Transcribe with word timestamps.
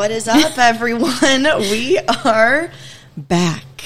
What 0.00 0.12
is 0.12 0.26
up, 0.28 0.56
everyone? 0.56 1.12
we 1.58 1.98
are 1.98 2.70
back. 3.18 3.82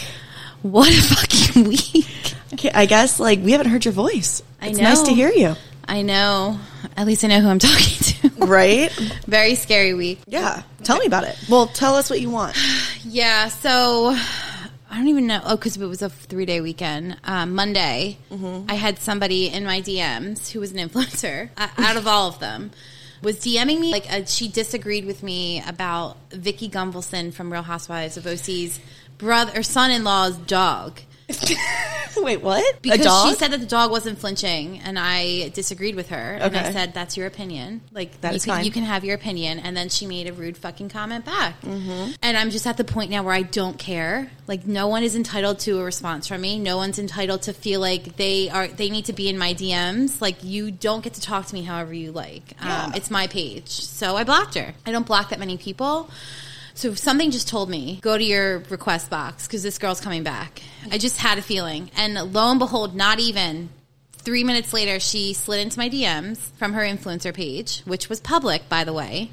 What 0.63 0.89
a 0.89 1.03
fucking 1.03 1.65
week. 1.69 2.07
Okay, 2.53 2.71
I 2.73 2.87
guess 2.87 3.19
like 3.19 3.41
we 3.41 3.51
haven't 3.51 3.67
heard 3.67 3.85
your 3.85 3.91
voice. 3.91 4.41
I 4.62 4.69
It's 4.69 4.79
nice 4.79 5.03
to 5.03 5.12
hear 5.12 5.33
you. 5.33 5.57
I 5.89 6.03
know. 6.03 6.61
At 6.97 7.09
least 7.09 7.25
I 7.25 7.27
know 7.27 7.41
who 7.41 7.48
I'm 7.48 7.59
talking 7.71 7.98
to. 7.98 8.47
Right? 8.47 8.93
Very 9.27 9.57
scary 9.57 9.93
week. 9.93 10.21
Yeah. 10.29 10.62
Tell 10.85 10.98
me 10.98 11.07
about 11.07 11.25
it. 11.25 11.37
Well, 11.48 11.66
tell 11.66 11.97
us 11.97 12.09
what 12.11 12.21
you 12.21 12.31
want. 12.31 12.57
Yeah, 13.05 13.49
so 13.49 14.15
I 14.15 14.96
don't 14.96 15.09
even 15.09 15.27
know. 15.27 15.41
Oh, 15.45 15.57
because 15.57 15.77
it 15.77 15.85
was 15.85 16.01
a 16.01 16.11
three 16.11 16.46
day 16.46 16.61
weekend. 16.61 17.17
Um, 17.25 17.57
Monday, 17.57 18.19
I 18.69 18.74
had 18.74 19.01
somebody 19.01 19.49
in 19.49 19.65
my 19.65 19.80
DMs 19.80 20.52
who 20.52 20.60
was 20.60 20.71
an 20.71 20.79
influencer, 20.79 21.51
uh, 21.57 21.66
out 21.77 21.96
of 21.96 22.07
all 22.07 22.29
of 22.29 22.38
them, 22.38 22.71
was 23.24 23.37
DMing 23.41 23.80
me. 23.80 23.91
Like, 23.91 24.12
uh, 24.12 24.24
she 24.27 24.48
disagreed 24.48 25.06
with 25.06 25.23
me 25.23 25.62
about 25.66 26.16
Vicki 26.30 26.69
Gunvalson 26.69 27.32
from 27.32 27.52
Real 27.52 27.62
Housewives 27.62 28.16
of 28.16 28.27
OC's 28.27 28.78
brother 29.19 29.59
or 29.59 29.62
son 29.62 29.91
in 29.91 30.05
law's 30.05 30.37
dog. 30.37 31.01
Wait, 32.16 32.42
what? 32.42 32.83
Because 32.83 33.28
she 33.28 33.34
said 33.34 33.51
that 33.52 33.60
the 33.60 33.66
dog 33.66 33.91
wasn't 33.91 34.19
flinching, 34.19 34.80
and 34.80 34.98
I 34.98 35.48
disagreed 35.51 35.95
with 35.95 36.09
her. 36.10 36.34
And 36.41 36.56
I 36.56 36.70
said, 36.73 36.95
"That's 36.95 37.16
your 37.16 37.27
opinion. 37.27 37.80
Like 37.92 38.20
That 38.20 38.30
you 38.30 38.37
is 38.37 38.45
can, 38.45 38.55
fine. 38.55 38.65
You 38.65 38.70
can 38.70 38.84
have 38.84 39.05
your 39.05 39.15
opinion." 39.15 39.59
And 39.59 39.77
then 39.77 39.88
she 39.88 40.06
made 40.06 40.29
a 40.29 40.32
rude 40.32 40.56
fucking 40.56 40.91
comment 40.91 41.24
back. 41.24 41.60
Mm-hmm. 41.62 42.12
And 42.23 42.37
I'm 42.37 42.51
just 42.51 42.66
at 42.66 42.77
the 42.77 42.84
point 42.84 43.10
now 43.10 43.23
where 43.23 43.34
I 43.34 43.42
don't 43.42 43.79
care. 43.79 44.30
Like 44.46 44.66
no 44.66 44.88
one 44.88 45.02
is 45.02 45.16
entitled 45.16 45.60
to 45.60 45.80
a 45.80 45.84
response 45.84 46.29
from 46.29 46.41
me. 46.41 46.59
No 46.59 46.77
one's 46.77 46.98
entitled 46.98 47.43
to 47.43 47.52
feel 47.52 47.80
like 47.80 48.16
they 48.16 48.51
are. 48.51 48.68
They 48.68 48.91
need 48.91 49.06
to 49.06 49.12
be 49.12 49.29
in 49.29 49.38
my 49.38 49.54
DMs. 49.54 50.21
Like 50.21 50.45
you 50.45 50.71
don't 50.71 51.02
get 51.02 51.15
to 51.15 51.21
talk 51.21 51.46
to 51.46 51.54
me 51.54 51.62
however 51.62 51.95
you 51.95 52.12
like. 52.12 52.54
Um, 52.60 52.95
it's 52.95 53.10
my 53.10 53.27
page, 53.27 53.71
so 53.71 54.16
I 54.16 54.24
blocked 54.24 54.54
her. 54.54 54.74
I 54.87 54.93
don't 54.93 55.06
block 55.06 55.30
that 55.30 55.38
many 55.38 55.56
people. 55.56 56.10
So 56.77 56.95
something 56.95 57.30
just 57.30 57.47
told 57.49 57.71
me 57.71 58.01
go 58.03 58.19
to 58.19 58.25
your 58.25 58.59
request 58.69 59.09
box 59.09 59.47
because 59.47 59.63
this 59.63 59.79
girl's 59.79 60.01
coming 60.01 60.25
back. 60.25 60.61
I 60.91 60.99
just 60.99 61.17
had 61.19 61.39
a 61.39 61.43
feeling, 61.43 61.91
and 61.97 62.15
lo 62.33 62.51
and 62.51 62.59
behold, 62.59 62.97
not 62.97 63.21
even 63.21 63.69
three 64.12 64.43
minutes 64.43 64.72
later, 64.72 64.99
she 64.99 65.34
slid 65.34 65.61
into 65.61 65.78
my 65.78 65.89
DMs 65.89 66.39
from 66.56 66.72
her 66.72 66.83
influencer 66.83 67.33
page, 67.33 67.83
which 67.83 68.09
was 68.09 68.21
public, 68.21 68.69
by 68.69 68.83
the 68.83 68.93
way, 68.93 69.31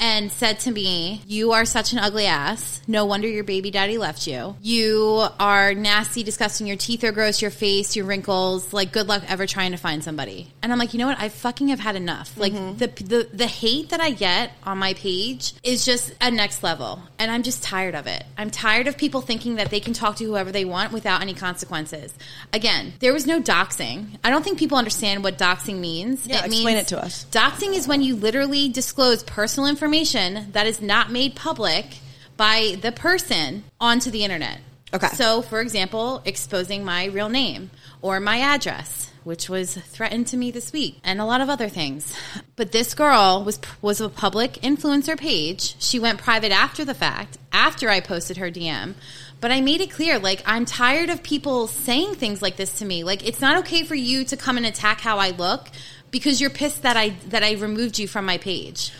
and 0.00 0.32
said 0.32 0.58
to 0.60 0.70
me, 0.70 1.22
"You 1.26 1.52
are 1.52 1.66
such 1.66 1.92
an 1.92 1.98
ugly 1.98 2.26
ass. 2.26 2.80
No 2.88 3.04
wonder 3.04 3.28
your 3.28 3.44
baby 3.44 3.70
daddy 3.70 3.98
left 3.98 4.26
you. 4.26 4.56
You 4.62 5.26
are 5.38 5.74
nasty, 5.74 6.22
disgusting. 6.22 6.66
Your 6.66 6.76
teeth 6.76 7.04
are 7.04 7.12
gross. 7.12 7.42
Your 7.42 7.50
face, 7.50 7.94
your 7.94 8.06
wrinkles. 8.06 8.72
Like, 8.72 8.92
good 8.92 9.06
luck 9.06 9.22
ever 9.28 9.46
trying 9.46 9.72
to 9.72 9.76
find 9.76 10.02
somebody." 10.02 10.52
And 10.62 10.72
I'm 10.72 10.78
like, 10.78 10.94
you 10.94 10.98
know 10.98 11.06
what? 11.06 11.20
I 11.20 11.28
fucking 11.28 11.68
have 11.68 11.80
had 11.80 11.96
enough. 11.96 12.36
Like 12.36 12.52
mm-hmm. 12.52 12.78
the 12.78 12.86
the 12.86 13.28
the 13.32 13.46
hate 13.46 13.90
that 13.90 14.00
I 14.00 14.10
get 14.10 14.52
on 14.64 14.78
my 14.78 14.94
page 14.94 15.52
is 15.62 15.84
just 15.84 16.14
a 16.20 16.30
next 16.30 16.62
level, 16.62 17.02
and 17.18 17.30
I'm 17.30 17.42
just 17.42 17.62
tired 17.62 17.94
of 17.94 18.06
it. 18.06 18.24
I'm 18.38 18.50
tired 18.50 18.86
of 18.86 18.96
people 18.96 19.20
thinking 19.20 19.56
that 19.56 19.70
they 19.70 19.80
can 19.80 19.92
talk 19.92 20.16
to 20.16 20.24
whoever 20.24 20.50
they 20.50 20.64
want 20.64 20.92
without 20.92 21.20
any 21.20 21.34
consequences. 21.34 22.14
Again, 22.54 22.94
there 23.00 23.12
was 23.12 23.26
no 23.26 23.40
doxing. 23.40 24.18
I 24.24 24.30
don't 24.30 24.42
think 24.42 24.58
people 24.58 24.78
understand 24.78 25.22
what 25.22 25.36
doxing 25.36 25.78
means. 25.78 26.26
Yeah, 26.26 26.44
explain 26.46 26.78
it 26.78 26.88
to 26.88 27.02
us. 27.02 27.26
Doxing 27.30 27.74
is 27.74 27.86
when 27.86 28.00
you 28.00 28.16
literally 28.16 28.70
disclose 28.70 29.22
personal 29.22 29.68
information 29.68 29.89
that 30.52 30.66
is 30.66 30.80
not 30.80 31.10
made 31.10 31.34
public 31.34 31.98
by 32.36 32.78
the 32.80 32.92
person 32.92 33.64
onto 33.80 34.10
the 34.10 34.24
internet. 34.24 34.60
Okay. 34.92 35.08
So, 35.08 35.42
for 35.42 35.60
example, 35.60 36.22
exposing 36.24 36.84
my 36.84 37.04
real 37.06 37.28
name 37.28 37.70
or 38.02 38.18
my 38.18 38.38
address, 38.38 39.10
which 39.24 39.48
was 39.48 39.74
threatened 39.74 40.26
to 40.28 40.36
me 40.36 40.50
this 40.50 40.72
week, 40.72 40.98
and 41.04 41.20
a 41.20 41.24
lot 41.24 41.40
of 41.40 41.48
other 41.48 41.68
things. 41.68 42.14
But 42.56 42.72
this 42.72 42.94
girl 42.94 43.44
was 43.44 43.60
was 43.82 44.00
a 44.00 44.08
public 44.08 44.54
influencer 44.54 45.18
page. 45.18 45.76
She 45.78 45.98
went 45.98 46.18
private 46.18 46.50
after 46.50 46.84
the 46.84 46.94
fact, 46.94 47.38
after 47.52 47.88
I 47.88 48.00
posted 48.00 48.38
her 48.38 48.50
DM. 48.50 48.94
But 49.40 49.50
I 49.50 49.60
made 49.60 49.80
it 49.80 49.90
clear, 49.90 50.18
like, 50.18 50.42
I'm 50.44 50.66
tired 50.66 51.08
of 51.08 51.22
people 51.22 51.66
saying 51.66 52.16
things 52.16 52.42
like 52.42 52.56
this 52.56 52.78
to 52.78 52.84
me. 52.84 53.04
Like, 53.04 53.26
it's 53.26 53.40
not 53.40 53.58
okay 53.58 53.84
for 53.84 53.94
you 53.94 54.24
to 54.24 54.36
come 54.36 54.56
and 54.56 54.66
attack 54.66 55.00
how 55.00 55.18
I 55.18 55.30
look 55.30 55.68
because 56.10 56.40
you're 56.40 56.50
pissed 56.50 56.82
that 56.82 56.96
I 56.96 57.10
that 57.28 57.42
I 57.42 57.52
removed 57.52 57.98
you 57.98 58.08
from 58.08 58.24
my 58.24 58.38
page. 58.38 58.92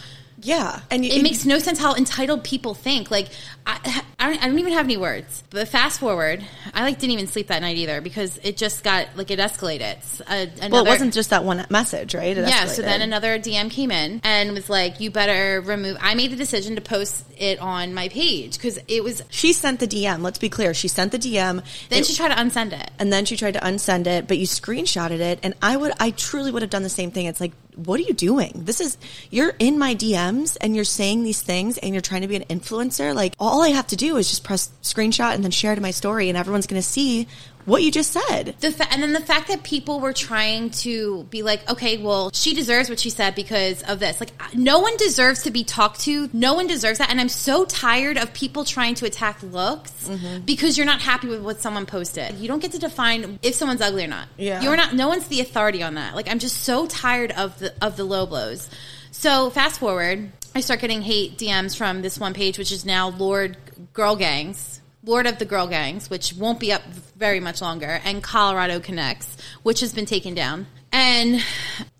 Yeah. 0.42 0.80
And 0.90 1.04
you, 1.04 1.12
It 1.12 1.22
makes 1.22 1.44
no 1.44 1.58
sense 1.58 1.78
how 1.78 1.94
entitled 1.94 2.44
people 2.44 2.74
think. 2.74 3.10
Like, 3.10 3.28
I, 3.66 4.02
I, 4.18 4.30
don't, 4.30 4.42
I 4.42 4.46
don't 4.46 4.58
even 4.58 4.72
have 4.72 4.86
any 4.86 4.96
words. 4.96 5.42
But 5.50 5.68
fast 5.68 6.00
forward, 6.00 6.44
I 6.72 6.82
like 6.82 6.98
didn't 6.98 7.12
even 7.12 7.26
sleep 7.26 7.48
that 7.48 7.60
night 7.62 7.76
either 7.76 8.00
because 8.00 8.38
it 8.42 8.56
just 8.56 8.82
got 8.82 9.08
like 9.16 9.30
it 9.30 9.38
escalated. 9.38 9.98
Uh, 10.22 10.46
another, 10.60 10.70
well, 10.72 10.86
it 10.86 10.88
wasn't 10.88 11.14
just 11.14 11.30
that 11.30 11.44
one 11.44 11.66
message, 11.70 12.14
right? 12.14 12.36
It 12.36 12.48
yeah, 12.48 12.66
so 12.66 12.82
then 12.82 13.02
another 13.02 13.38
DM 13.38 13.70
came 13.70 13.90
in 13.90 14.20
and 14.24 14.52
was 14.52 14.68
like, 14.70 15.00
"You 15.00 15.10
better 15.10 15.60
remove." 15.60 15.96
I 16.00 16.14
made 16.14 16.30
the 16.32 16.36
decision 16.36 16.76
to 16.76 16.80
post 16.80 17.24
it 17.36 17.58
on 17.58 17.94
my 17.94 18.08
page 18.08 18.56
because 18.56 18.78
it 18.88 19.02
was. 19.04 19.22
she 19.30 19.52
sent 19.52 19.80
the 19.80 19.86
DM. 19.88 20.22
Let's 20.22 20.38
be 20.38 20.48
clear. 20.48 20.74
She 20.74 20.88
sent 20.88 21.12
the 21.12 21.18
DM. 21.18 21.62
Then 21.88 22.00
It- 22.00 22.06
she 22.06 22.14
tried 22.14 22.28
to 22.28 22.36
unsend 22.40 22.72
it. 22.72 22.90
and 22.98 23.12
then 23.12 23.24
she 23.24 23.36
tried 23.36 23.54
to 23.54 23.60
unsend 23.60 24.06
it, 24.06 24.26
but 24.28 24.38
you 24.38 24.46
screenshotted 24.46 25.20
it, 25.20 25.38
and 25.42 25.54
I 25.62 25.76
would, 25.76 25.92
I 26.00 26.10
truly 26.10 26.50
would 26.50 26.62
have 26.62 26.70
done 26.70 26.82
the 26.82 26.88
same 26.88 27.10
thing. 27.10 27.26
It's 27.26 27.40
like, 27.40 27.52
what 27.76 28.00
are 28.00 28.02
you 28.02 28.14
doing? 28.14 28.62
This 28.64 28.80
is 28.80 28.98
you're 29.30 29.54
in 29.58 29.78
my 29.78 29.94
DMs 29.94 30.56
and 30.60 30.74
you're 30.74 30.84
saying 30.84 31.22
these 31.22 31.42
things, 31.42 31.78
and 31.78 31.94
you're 31.94 32.00
trying 32.00 32.22
to 32.22 32.28
be 32.28 32.36
an 32.36 32.44
influencer. 32.44 33.14
Like, 33.14 33.34
all 33.38 33.62
I 33.62 33.68
have 33.68 33.86
to 33.88 33.96
do 33.96 34.16
is 34.16 34.28
just 34.28 34.44
press 34.44 34.70
screenshot 34.82 35.34
and 35.34 35.44
then 35.44 35.50
share 35.50 35.74
to 35.74 35.80
my 35.80 35.90
story, 35.90 36.28
and 36.28 36.36
everyone's 36.38 36.66
going 36.66 36.80
to 36.80 36.86
see 36.86 37.26
what 37.66 37.82
you 37.82 37.90
just 37.92 38.10
said. 38.12 38.54
The 38.60 38.72
fa- 38.72 38.86
and 38.90 39.02
then 39.02 39.12
the 39.12 39.20
fact 39.20 39.48
that 39.48 39.62
people 39.62 40.00
were 40.00 40.12
trying 40.12 40.70
to 40.70 41.24
be 41.30 41.42
like, 41.42 41.68
okay, 41.70 41.98
well, 41.98 42.30
she 42.32 42.54
deserves 42.54 42.88
what 42.88 42.98
she 42.98 43.10
said 43.10 43.34
because 43.34 43.82
of 43.82 43.98
this. 44.00 44.18
Like, 44.20 44.30
no 44.54 44.78
one 44.80 44.96
deserves 44.96 45.42
to 45.42 45.50
be 45.50 45.62
talked 45.64 46.00
to. 46.00 46.28
No 46.32 46.54
one 46.54 46.66
deserves 46.66 46.98
that. 46.98 47.10
And 47.10 47.20
I'm 47.20 47.28
so 47.28 47.64
tired 47.64 48.16
of 48.16 48.32
people 48.32 48.64
trying 48.64 48.94
to 48.96 49.06
attack 49.06 49.42
looks 49.42 49.90
Mm-hmm. 50.08 50.40
because 50.44 50.76
you're 50.78 50.86
not 50.86 51.00
happy 51.00 51.28
with 51.28 51.42
what 51.42 51.60
someone 51.60 51.86
posted. 51.86 52.34
You 52.36 52.48
don't 52.48 52.60
get 52.60 52.72
to 52.72 52.78
define 52.78 53.38
if 53.42 53.54
someone's 53.54 53.80
ugly 53.82 54.04
or 54.04 54.08
not. 54.08 54.28
Yeah. 54.38 54.60
you're 54.62 54.76
not. 54.76 54.94
No 54.94 55.08
one's 55.08 55.28
the 55.28 55.40
authority 55.40 55.82
on 55.82 55.94
that. 55.94 56.14
Like, 56.14 56.28
I'm 56.28 56.38
just 56.38 56.62
so 56.62 56.86
tired 56.86 57.30
of 57.32 57.58
the 57.58 57.72
of 57.84 57.96
the 57.96 58.04
low 58.04 58.26
blows. 58.26 58.68
So 59.12 59.50
fast 59.50 59.78
forward, 59.80 60.32
I 60.54 60.60
start 60.60 60.80
getting 60.80 61.02
hate 61.02 61.36
DMs 61.36 61.76
from 61.76 62.00
this 62.02 62.18
one 62.18 62.32
page, 62.34 62.58
which 62.58 62.72
is 62.72 62.84
now 62.86 63.10
Lord 63.10 63.56
Girl 63.92 64.16
Gangs. 64.16 64.79
Lord 65.04 65.26
of 65.26 65.38
the 65.38 65.44
Girl 65.44 65.66
Gangs, 65.66 66.10
which 66.10 66.34
won't 66.34 66.60
be 66.60 66.72
up 66.72 66.82
very 67.16 67.40
much 67.40 67.60
longer, 67.60 68.00
and 68.04 68.22
Colorado 68.22 68.80
Connects, 68.80 69.36
which 69.62 69.80
has 69.80 69.92
been 69.94 70.06
taken 70.06 70.34
down. 70.34 70.66
And 70.92 71.40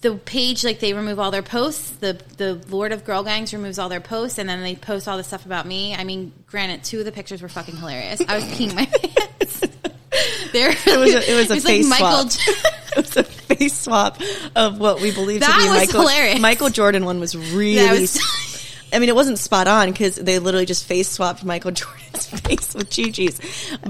the 0.00 0.16
page, 0.16 0.64
like 0.64 0.80
they 0.80 0.92
remove 0.94 1.18
all 1.20 1.30
their 1.30 1.42
posts. 1.42 1.90
The 1.90 2.20
the 2.36 2.54
Lord 2.68 2.90
of 2.92 3.04
Girl 3.04 3.22
Gangs 3.22 3.52
removes 3.54 3.78
all 3.78 3.88
their 3.88 4.00
posts, 4.00 4.38
and 4.38 4.48
then 4.48 4.62
they 4.62 4.74
post 4.74 5.06
all 5.06 5.16
the 5.16 5.22
stuff 5.24 5.46
about 5.46 5.64
me. 5.66 5.94
I 5.94 6.02
mean, 6.04 6.32
granted, 6.46 6.82
two 6.84 6.98
of 6.98 7.04
the 7.04 7.12
pictures 7.12 7.40
were 7.40 7.48
fucking 7.48 7.76
hilarious. 7.76 8.20
I 8.28 8.34
was 8.34 8.44
peeing 8.46 8.74
my 8.74 8.86
pants. 8.92 9.60
There, 10.52 10.70
It 10.72 10.98
was 10.98 11.14
a, 11.14 11.30
it 11.30 11.36
was 11.36 11.50
a 11.50 11.54
like 11.54 11.62
face 11.62 11.88
Michael. 11.88 12.28
swap. 12.28 12.56
it 12.96 12.96
was 12.96 13.16
a 13.16 13.22
face 13.24 13.78
swap 13.78 14.20
of 14.56 14.80
what 14.80 15.00
we 15.00 15.12
believe 15.12 15.40
to 15.40 15.46
That 15.46 15.58
be 15.62 15.68
was 15.68 15.86
Michael. 15.86 16.00
hilarious. 16.00 16.40
Michael 16.40 16.68
Jordan 16.70 17.04
one 17.04 17.20
was 17.20 17.36
really. 17.36 18.06
I 18.92 18.98
mean, 18.98 19.08
it 19.08 19.14
wasn't 19.14 19.38
spot 19.38 19.68
on 19.68 19.90
because 19.90 20.16
they 20.16 20.38
literally 20.38 20.66
just 20.66 20.84
face 20.84 21.08
swapped 21.08 21.44
Michael 21.44 21.70
Jordan's 21.72 22.26
face 22.26 22.74
with 22.74 22.90
Gigi's, 22.90 23.40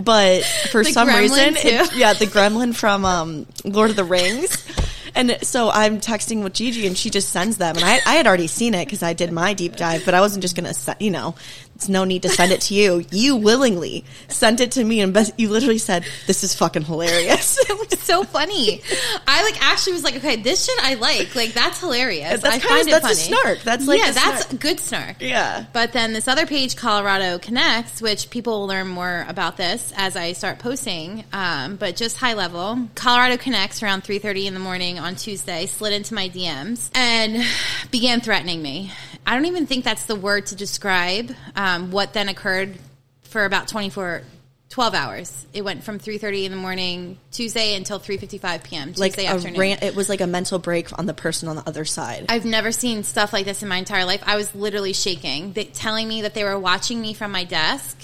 but 0.05 0.45
for 0.71 0.85
The 0.85 0.93
some 0.93 1.09
reason, 1.09 1.55
it, 1.57 1.95
yeah, 1.97 2.13
the 2.13 2.27
Gremlin 2.27 2.75
from 2.75 3.05
um, 3.05 3.47
Lord 3.65 3.91
of 3.91 3.97
the 3.97 4.05
Rings. 4.05 4.67
And 5.13 5.39
so 5.43 5.71
I'm 5.71 6.01
texting 6.01 6.45
with 6.45 6.53
Gigi, 6.53 6.87
and 6.87 6.97
she 6.97 7.11
just 7.11 7.31
sends 7.31 7.57
them, 7.57 7.75
and 7.77 7.85
I, 7.85 7.99
I 8.07 8.15
had 8.15 8.29
already 8.29 8.47
seen 8.47 8.75
it 8.75 8.85
because 8.85 9.03
I 9.03 9.13
did 9.13 9.33
my 9.33 9.55
deep 9.55 9.75
dive, 9.75 10.05
but 10.05 10.15
I 10.15 10.21
wasn't 10.21 10.43
just 10.43 10.55
gonna, 10.55 10.73
you 11.01 11.11
know, 11.11 11.35
it's 11.81 11.89
no 11.89 12.05
need 12.05 12.21
to 12.25 12.29
send 12.29 12.53
it 12.53 12.61
to 12.61 12.75
you. 12.75 13.07
You 13.11 13.37
willingly 13.37 14.05
sent 14.29 14.61
it 14.61 14.73
to 14.73 14.85
me, 14.85 15.01
and 15.01 15.17
you 15.39 15.49
literally 15.49 15.79
said, 15.79 16.05
"This 16.27 16.45
is 16.45 16.55
fucking 16.55 16.83
hilarious." 16.83 17.57
it 17.71 17.79
was 17.79 17.99
so 18.01 18.23
funny. 18.23 18.83
I 19.27 19.43
like 19.45 19.63
actually 19.63 19.95
was 19.95 20.05
like, 20.05 20.17
okay, 20.17 20.37
this 20.37 20.67
shit 20.67 20.77
I 20.83 20.95
like. 20.95 21.35
Like 21.35 21.55
that's 21.55 21.81
hilarious. 21.81 22.43
That's 22.43 22.57
I 22.57 22.59
find 22.59 22.87
it 22.87 22.91
that's 22.91 23.05
a 23.05 23.09
funny. 23.09 23.41
snark. 23.43 23.63
That's 23.63 23.87
like 23.87 23.99
yeah, 23.99 24.11
that's 24.11 24.49
snark. 24.49 24.61
good 24.61 24.79
snark. 24.79 25.17
Yeah. 25.21 25.65
But 25.73 25.95
then 25.95 26.13
this 26.13 26.29
other 26.29 26.47
page, 26.47 26.77
Colorado 26.77 27.39
Connects, 27.39 28.03
which 28.03 28.29
people 28.29 28.61
will 28.61 28.67
learn 28.67 28.87
more 28.87 29.25
about 29.27 29.57
this 29.57 29.91
as 29.97 30.17
I 30.17 30.35
start 30.35 30.59
posting. 30.59 31.25
Um, 31.33 31.77
but 31.77 31.97
just 31.97 32.19
high 32.19 32.35
level, 32.35 32.89
Colorado 32.95 33.39
Connects 33.39 33.83
around 33.83 34.05
three 34.05 34.19
thirty 34.19 34.47
in 34.47 34.53
the 34.53 34.61
morning 34.61 34.99
on 34.99 35.17
Tuesday 35.17 35.65
slid 35.65 35.95
into 35.95 36.13
my 36.13 36.29
DMs 36.29 36.91
and 36.95 37.43
began 37.91 38.21
threatening 38.21 38.61
me. 38.61 38.93
I 39.27 39.35
don't 39.35 39.47
even 39.47 39.67
think 39.67 39.85
that's 39.85 40.07
the 40.07 40.17
word 40.17 40.47
to 40.47 40.57
describe 40.57 41.33
um, 41.55 41.91
what 41.91 42.13
then 42.13 42.29
occurred 42.29 42.77
for 43.23 43.45
about 43.45 43.69
twenty 43.69 43.91
four 43.91 44.23
12 44.71 44.95
hours. 44.95 45.47
It 45.53 45.63
went 45.63 45.83
from 45.83 45.99
3:30 45.99 46.45
in 46.45 46.53
the 46.53 46.57
morning 46.57 47.19
Tuesday 47.33 47.75
until 47.75 47.99
3:55 47.99 48.63
p.m. 48.63 48.95
Tuesday 48.95 49.27
a 49.27 49.31
afternoon. 49.31 49.59
rant, 49.59 49.83
it 49.83 49.97
was 49.97 50.09
like 50.09 50.21
a 50.21 50.29
mental 50.29 50.61
break 50.61 50.97
on 50.97 51.07
the 51.07 51.15
person 51.15 51.49
on 51.49 51.57
the 51.57 51.67
other 51.67 51.85
side. 51.85 52.27
I've 52.29 52.45
never 52.45 52.71
seen 52.71 53.03
stuff 53.03 53.33
like 53.33 53.45
this 53.45 53.65
in 53.65 53.69
my 53.69 53.79
entire 53.79 54.05
life. 54.05 54.23
I 54.25 54.37
was 54.37 54.55
literally 54.55 54.93
shaking, 54.93 55.53
they, 55.53 55.65
telling 55.65 56.07
me 56.07 56.23
that 56.23 56.35
they 56.35 56.45
were 56.45 56.59
watching 56.59 57.01
me 57.01 57.15
from 57.15 57.33
my 57.33 57.43
desk, 57.43 57.99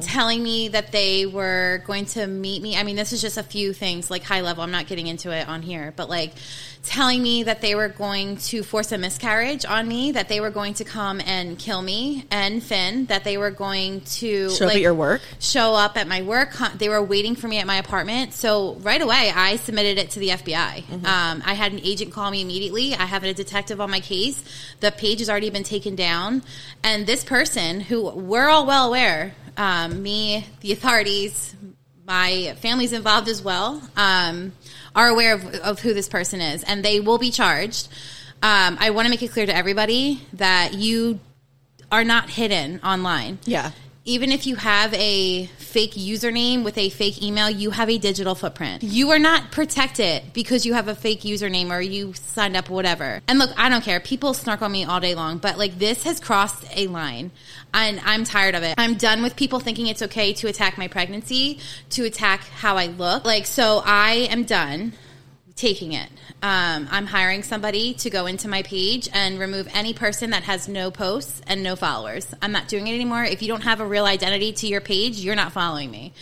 telling 0.00 0.42
me 0.42 0.68
that 0.68 0.92
they 0.92 1.26
were 1.26 1.82
going 1.86 2.06
to 2.06 2.26
meet 2.26 2.62
me. 2.62 2.76
I 2.76 2.82
mean, 2.82 2.96
this 2.96 3.12
is 3.12 3.20
just 3.20 3.38
a 3.38 3.42
few 3.42 3.72
things, 3.72 4.10
like 4.10 4.22
high 4.22 4.40
level. 4.40 4.62
I'm 4.62 4.70
not 4.70 4.86
getting 4.86 5.06
into 5.06 5.30
it 5.30 5.48
on 5.48 5.62
here, 5.62 5.92
but 5.96 6.08
like 6.08 6.34
telling 6.82 7.22
me 7.22 7.44
that 7.44 7.60
they 7.60 7.74
were 7.74 7.88
going 7.88 8.36
to 8.36 8.62
force 8.62 8.90
a 8.92 8.98
miscarriage 8.98 9.64
on 9.64 9.86
me, 9.86 10.12
that 10.12 10.28
they 10.28 10.40
were 10.40 10.50
going 10.50 10.74
to 10.74 10.84
come 10.84 11.20
and 11.24 11.58
kill 11.58 11.80
me 11.80 12.24
and 12.30 12.62
Finn, 12.62 13.06
that 13.06 13.24
they 13.24 13.38
were 13.38 13.50
going 13.50 14.00
to 14.00 14.50
Show 14.50 14.66
up 14.66 14.74
at 14.74 14.80
your 14.80 14.94
work? 14.94 15.22
show 15.38 15.74
up 15.74 15.96
at 15.96 16.08
my 16.08 16.22
work. 16.22 16.54
They 16.76 16.88
were 16.88 17.02
waiting 17.02 17.36
for 17.36 17.46
me 17.46 17.58
at 17.58 17.66
my 17.66 17.76
apartment. 17.76 18.34
So 18.34 18.74
right 18.80 19.00
away, 19.00 19.30
I 19.34 19.56
submitted 19.56 19.98
it 19.98 20.10
to 20.10 20.18
the 20.18 20.30
FBI. 20.30 20.84
Mm-hmm. 20.84 21.06
Um, 21.06 21.42
I 21.46 21.54
had 21.54 21.72
an 21.72 21.80
agent 21.84 22.12
call 22.12 22.30
me 22.30 22.42
immediately. 22.42 22.94
I 22.94 23.04
have 23.04 23.22
a 23.22 23.32
detective 23.32 23.80
on 23.80 23.90
my 23.90 24.00
case. 24.00 24.42
The 24.80 24.90
page 24.90 25.20
has 25.20 25.30
already 25.30 25.50
been 25.50 25.62
taken 25.62 25.94
down. 25.94 26.42
And 26.82 27.06
this 27.06 27.22
person, 27.22 27.80
who 27.80 28.10
we're 28.10 28.48
all 28.48 28.66
well 28.66 28.88
aware, 28.88 29.34
um, 29.56 30.02
me, 30.02 30.46
the 30.60 30.72
authorities, 30.72 31.54
my 32.06 32.54
family's 32.60 32.92
involved 32.92 33.28
as 33.28 33.42
well, 33.42 33.82
um, 33.96 34.52
are 34.94 35.08
aware 35.08 35.34
of, 35.34 35.44
of 35.56 35.80
who 35.80 35.94
this 35.94 36.08
person 36.08 36.40
is, 36.40 36.62
and 36.64 36.84
they 36.84 37.00
will 37.00 37.18
be 37.18 37.30
charged. 37.30 37.88
Um, 38.42 38.76
I 38.80 38.90
want 38.90 39.06
to 39.06 39.10
make 39.10 39.22
it 39.22 39.30
clear 39.30 39.46
to 39.46 39.54
everybody 39.54 40.20
that 40.34 40.74
you 40.74 41.20
are 41.92 42.04
not 42.04 42.30
hidden 42.30 42.80
online 42.82 43.38
yeah. 43.44 43.70
even 44.04 44.32
if 44.32 44.46
you 44.46 44.56
have 44.56 44.92
a 44.94 45.48
fake 45.72 45.92
username 45.92 46.64
with 46.64 46.76
a 46.76 46.90
fake 46.90 47.22
email, 47.22 47.48
you 47.48 47.70
have 47.70 47.88
a 47.88 47.96
digital 47.96 48.34
footprint. 48.34 48.82
You 48.82 49.10
are 49.10 49.18
not 49.18 49.50
protected 49.52 50.32
because 50.34 50.66
you 50.66 50.74
have 50.74 50.86
a 50.86 50.94
fake 50.94 51.22
username 51.22 51.70
or 51.70 51.80
you 51.80 52.12
signed 52.12 52.56
up, 52.56 52.68
whatever. 52.68 53.22
And 53.26 53.38
look, 53.38 53.50
I 53.56 53.70
don't 53.70 53.82
care. 53.82 53.98
People 53.98 54.34
snark 54.34 54.60
on 54.60 54.70
me 54.70 54.84
all 54.84 55.00
day 55.00 55.14
long, 55.14 55.38
but 55.38 55.56
like 55.56 55.78
this 55.78 56.02
has 56.02 56.20
crossed 56.20 56.64
a 56.76 56.88
line 56.88 57.30
and 57.74 58.00
I'm 58.04 58.24
tired 58.24 58.54
of 58.54 58.62
it. 58.62 58.74
I'm 58.78 58.94
done 58.94 59.22
with 59.22 59.36
people 59.36 59.60
thinking 59.60 59.86
it's 59.86 60.02
okay 60.02 60.32
to 60.34 60.48
attack 60.48 60.78
my 60.78 60.88
pregnancy, 60.88 61.58
to 61.90 62.04
attack 62.04 62.40
how 62.44 62.76
I 62.76 62.86
look. 62.86 63.24
Like, 63.24 63.46
so 63.46 63.82
I 63.84 64.28
am 64.30 64.44
done 64.44 64.92
taking 65.56 65.92
it. 65.92 66.08
Um, 66.42 66.88
I'm 66.90 67.06
hiring 67.06 67.42
somebody 67.42 67.94
to 67.94 68.10
go 68.10 68.26
into 68.26 68.48
my 68.48 68.62
page 68.62 69.08
and 69.12 69.38
remove 69.38 69.68
any 69.72 69.94
person 69.94 70.30
that 70.30 70.42
has 70.44 70.68
no 70.68 70.90
posts 70.90 71.40
and 71.46 71.62
no 71.62 71.76
followers. 71.76 72.34
I'm 72.42 72.52
not 72.52 72.68
doing 72.68 72.86
it 72.88 72.94
anymore. 72.94 73.22
If 73.24 73.42
you 73.42 73.48
don't 73.48 73.62
have 73.62 73.80
a 73.80 73.86
real 73.86 74.04
identity 74.04 74.52
to 74.54 74.66
your 74.66 74.80
page, 74.80 75.18
you're 75.18 75.36
not 75.36 75.52
following 75.52 75.90
me. 75.90 76.12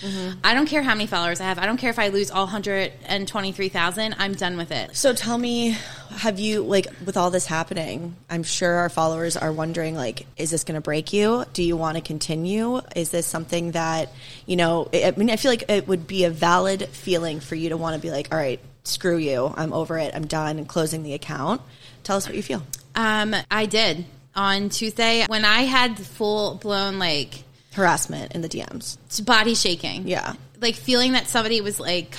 I 0.44 0.54
don't 0.54 0.66
care 0.66 0.82
how 0.82 0.94
many 0.94 1.06
followers 1.06 1.40
I 1.40 1.44
have. 1.44 1.58
I 1.58 1.66
don't 1.66 1.78
care 1.78 1.90
if 1.90 1.98
I 1.98 2.08
lose 2.08 2.30
all 2.30 2.44
123,000. 2.44 4.16
I'm 4.18 4.34
done 4.34 4.56
with 4.56 4.72
it. 4.72 4.96
So 4.96 5.12
tell 5.12 5.38
me, 5.38 5.76
have 6.10 6.38
you 6.38 6.62
like 6.62 6.88
with 7.04 7.16
all 7.16 7.30
this 7.30 7.46
happening? 7.46 8.16
I'm 8.28 8.42
sure 8.42 8.74
our 8.74 8.88
followers 8.88 9.36
are 9.36 9.52
wondering 9.52 9.94
like, 9.94 10.26
is 10.36 10.50
this 10.50 10.64
going 10.64 10.74
to 10.74 10.80
break 10.80 11.12
you? 11.12 11.44
Do 11.52 11.62
you 11.62 11.76
want 11.76 11.96
to 11.96 12.02
continue? 12.02 12.80
Is 12.96 13.10
this 13.10 13.26
something 13.26 13.72
that 13.72 14.12
you 14.46 14.56
know? 14.56 14.88
I 14.92 15.12
mean, 15.16 15.30
I 15.30 15.36
feel 15.36 15.50
like 15.50 15.64
it 15.68 15.86
would 15.88 16.06
be 16.06 16.24
a 16.24 16.30
valid 16.30 16.88
feeling 16.88 17.40
for 17.40 17.54
you 17.54 17.70
to 17.70 17.76
want 17.76 17.94
to 17.94 18.02
be 18.02 18.10
like, 18.10 18.32
all 18.32 18.38
right, 18.38 18.60
screw 18.84 19.16
you, 19.16 19.52
I'm 19.56 19.72
over 19.72 19.98
it, 19.98 20.14
I'm 20.14 20.26
done, 20.26 20.58
and 20.58 20.68
closing 20.68 21.02
the 21.02 21.14
account. 21.14 21.60
Tell 22.02 22.16
us 22.16 22.26
what 22.26 22.36
you 22.36 22.42
feel. 22.42 22.62
Um, 22.94 23.34
I 23.50 23.66
did 23.66 24.04
on 24.34 24.68
Tuesday 24.68 25.24
when 25.26 25.44
I 25.44 25.62
had 25.62 25.98
full 25.98 26.54
blown 26.56 26.98
like 26.98 27.44
Harassment 27.72 28.32
in 28.32 28.40
the 28.40 28.48
DMs. 28.48 28.96
body 29.24 29.54
shaking. 29.54 30.08
Yeah. 30.08 30.34
Like 30.60 30.74
feeling 30.74 31.12
that 31.12 31.28
somebody 31.28 31.60
was 31.60 31.78
like, 31.80 32.16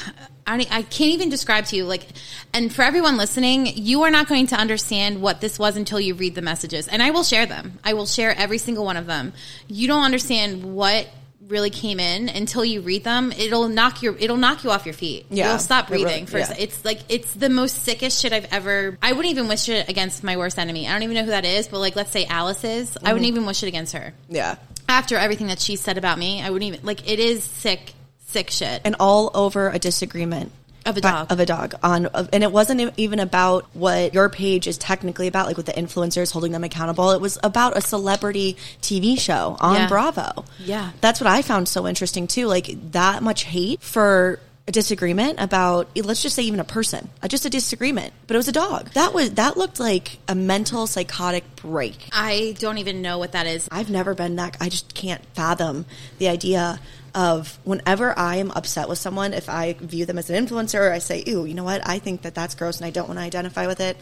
I, 0.47 0.65
I 0.69 0.81
can't 0.81 1.11
even 1.11 1.29
describe 1.29 1.65
to 1.65 1.75
you. 1.75 1.85
Like, 1.85 2.05
and 2.53 2.73
for 2.73 2.81
everyone 2.81 3.17
listening, 3.17 3.67
you 3.67 4.03
are 4.03 4.11
not 4.11 4.27
going 4.27 4.47
to 4.47 4.55
understand 4.55 5.21
what 5.21 5.41
this 5.41 5.59
was 5.59 5.77
until 5.77 5.99
you 5.99 6.15
read 6.15 6.35
the 6.35 6.41
messages. 6.41 6.87
And 6.87 7.03
I 7.03 7.11
will 7.11 7.23
share 7.23 7.45
them. 7.45 7.79
I 7.83 7.93
will 7.93 8.05
share 8.05 8.35
every 8.35 8.57
single 8.57 8.85
one 8.85 8.97
of 8.97 9.05
them. 9.05 9.33
You 9.67 9.87
don't 9.87 10.03
understand 10.03 10.63
what 10.63 11.07
really 11.51 11.69
came 11.69 11.99
in 11.99 12.29
until 12.29 12.65
you 12.65 12.81
read 12.81 13.03
them. 13.03 13.31
It'll 13.31 13.67
knock 13.67 14.01
your, 14.01 14.15
it'll 14.17 14.37
knock 14.37 14.63
you 14.63 14.71
off 14.71 14.85
your 14.85 14.93
feet. 14.93 15.25
Yeah. 15.29 15.49
You'll 15.49 15.59
stop 15.59 15.89
It 15.89 15.93
really- 15.93 16.03
breathing. 16.05 16.25
for 16.25 16.37
a 16.37 16.41
yeah. 16.41 16.55
It's 16.57 16.83
like, 16.83 16.99
it's 17.09 17.33
the 17.33 17.49
most 17.49 17.83
sickest 17.83 18.21
shit 18.21 18.33
I've 18.33 18.47
ever, 18.51 18.97
I 19.01 19.11
wouldn't 19.11 19.31
even 19.31 19.47
wish 19.47 19.69
it 19.69 19.89
against 19.89 20.23
my 20.23 20.37
worst 20.37 20.57
enemy. 20.57 20.87
I 20.87 20.93
don't 20.93 21.03
even 21.03 21.15
know 21.15 21.23
who 21.23 21.31
that 21.31 21.45
is, 21.45 21.67
but 21.67 21.79
like, 21.79 21.95
let's 21.95 22.11
say 22.11 22.25
Alice 22.25 22.63
is. 22.63 22.97
I 22.97 23.13
wouldn't 23.13 23.27
mm-hmm. 23.27 23.35
even 23.35 23.45
wish 23.45 23.61
it 23.63 23.67
against 23.67 23.93
her 23.93 24.13
Yeah. 24.29 24.55
after 24.89 25.17
everything 25.17 25.47
that 25.47 25.59
she 25.59 25.75
said 25.75 25.97
about 25.97 26.17
me, 26.17 26.41
I 26.41 26.49
wouldn't 26.49 26.73
even 26.73 26.85
like 26.85 27.09
it 27.09 27.19
is 27.19 27.43
sick, 27.43 27.93
sick 28.27 28.49
shit. 28.49 28.81
and 28.85 28.95
all 28.99 29.29
over 29.33 29.69
a 29.69 29.77
disagreement 29.79 30.51
Of 30.85 30.97
a 30.97 31.01
by- 31.01 31.11
dog. 31.11 31.31
of 31.31 31.39
a 31.39 31.45
dog 31.45 31.75
on 31.83 32.07
of- 32.07 32.29
and 32.33 32.43
it 32.43 32.51
wasn't 32.51 32.91
even 32.97 33.19
about 33.19 33.65
what 33.73 34.13
your 34.15 34.29
page 34.29 34.67
is 34.67 34.77
technically 34.79 35.27
about 35.27 35.45
like 35.45 35.57
with 35.57 35.67
the 35.67 35.73
influencers 35.73 36.31
holding 36.31 36.51
them 36.51 36.63
accountable 36.63 37.11
it 37.11 37.21
was 37.21 37.37
about 37.43 37.77
a 37.77 37.81
celebrity 37.81 38.57
tv 38.81 39.19
show 39.19 39.57
on 39.59 39.75
Yeah. 39.75 39.87
bravo 39.87 40.43
Yeah. 40.59 40.89
that's 40.99 41.21
what 41.21 41.27
i 41.27 41.43
found 41.43 41.67
so 41.67 41.87
interesting 41.87 42.25
too 42.27 42.47
like 42.47 42.75
that 42.93 43.21
much 43.21 43.43
hate 43.43 43.81
for 43.81 44.39
a 44.67 44.71
disagreement 44.71 45.39
about 45.39 45.87
let's 45.95 46.21
just 46.21 46.35
say 46.35 46.43
even 46.43 46.59
a 46.59 46.63
person 46.63 47.09
uh, 47.23 47.27
just 47.27 47.45
a 47.45 47.49
disagreement 47.49 48.13
but 48.27 48.35
it 48.35 48.37
was 48.37 48.47
a 48.47 48.51
dog 48.51 48.89
that 48.93 49.13
was 49.13 49.31
that 49.31 49.57
looked 49.57 49.79
like 49.79 50.17
a 50.27 50.35
mental 50.35 50.87
psychotic 50.87 51.43
break 51.57 51.97
I 52.11 52.55
don't 52.59 52.77
even 52.79 53.01
know 53.03 53.17
what 53.19 53.31
that 53.33 53.45
is. 53.47 53.67
I've 53.71 53.89
never 53.89 54.13
been 54.15 54.35
that. 54.37 54.57
I 54.59 54.69
just 54.69 54.93
can't 54.95 55.23
fathom 55.35 55.85
the 56.19 56.27
idea 56.27 56.79
of 57.13 57.57
whenever 57.63 58.17
I 58.17 58.37
am 58.37 58.51
upset 58.51 58.87
with 58.89 58.97
someone, 58.99 59.33
if 59.33 59.49
I 59.49 59.73
view 59.73 60.05
them 60.05 60.17
as 60.17 60.29
an 60.29 60.45
influencer, 60.45 60.79
or 60.79 60.91
I 60.91 60.99
say, 60.99 61.23
"Ooh, 61.27 61.45
you 61.45 61.53
know 61.53 61.63
what? 61.63 61.85
I 61.87 61.99
think 61.99 62.21
that 62.23 62.35
that's 62.35 62.55
gross, 62.55 62.77
and 62.77 62.85
I 62.85 62.89
don't 62.89 63.07
want 63.07 63.19
to 63.19 63.23
identify 63.25 63.67
with 63.67 63.79
it." 63.79 63.97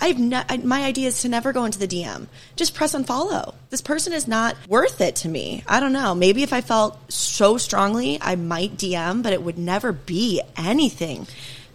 I've 0.00 0.18
ne- 0.18 0.42
I, 0.48 0.56
my 0.56 0.82
idea 0.84 1.08
is 1.08 1.20
to 1.22 1.28
never 1.28 1.52
go 1.52 1.64
into 1.64 1.78
the 1.78 1.86
DM. 1.86 2.26
Just 2.56 2.74
press 2.74 2.94
unfollow. 2.94 3.54
This 3.70 3.80
person 3.80 4.12
is 4.12 4.26
not 4.26 4.56
worth 4.68 5.00
it 5.00 5.16
to 5.16 5.28
me. 5.28 5.62
I 5.68 5.78
don't 5.80 5.92
know. 5.92 6.14
Maybe 6.14 6.42
if 6.42 6.52
I 6.52 6.60
felt 6.60 6.98
so 7.12 7.56
strongly, 7.56 8.18
I 8.20 8.34
might 8.36 8.76
DM, 8.76 9.22
but 9.22 9.32
it 9.32 9.42
would 9.42 9.58
never 9.58 9.92
be 9.92 10.40
anything. 10.56 11.26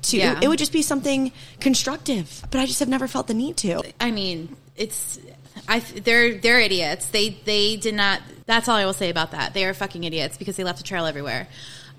To 0.03 0.17
Yeah. 0.17 0.39
it 0.41 0.47
would 0.47 0.59
just 0.59 0.73
be 0.73 0.81
something 0.81 1.31
constructive. 1.59 2.43
But 2.51 2.59
I 2.59 2.65
just 2.65 2.79
have 2.79 2.89
never 2.89 3.07
felt 3.07 3.27
the 3.27 3.33
need 3.33 3.55
to. 3.57 3.81
I 3.99 4.11
mean, 4.11 4.55
it's 4.75 5.19
I 5.67 5.79
they're 5.79 6.37
they're 6.37 6.59
idiots. 6.59 7.07
They 7.07 7.29
they 7.29 7.77
did 7.77 7.95
not. 7.95 8.21
That's 8.45 8.67
all 8.67 8.75
I 8.75 8.85
will 8.85 8.93
say 8.93 9.09
about 9.09 9.31
that. 9.31 9.53
They 9.53 9.65
are 9.65 9.73
fucking 9.73 10.03
idiots 10.03 10.37
because 10.37 10.55
they 10.55 10.63
left 10.63 10.79
a 10.79 10.83
trail 10.83 11.05
everywhere. 11.05 11.47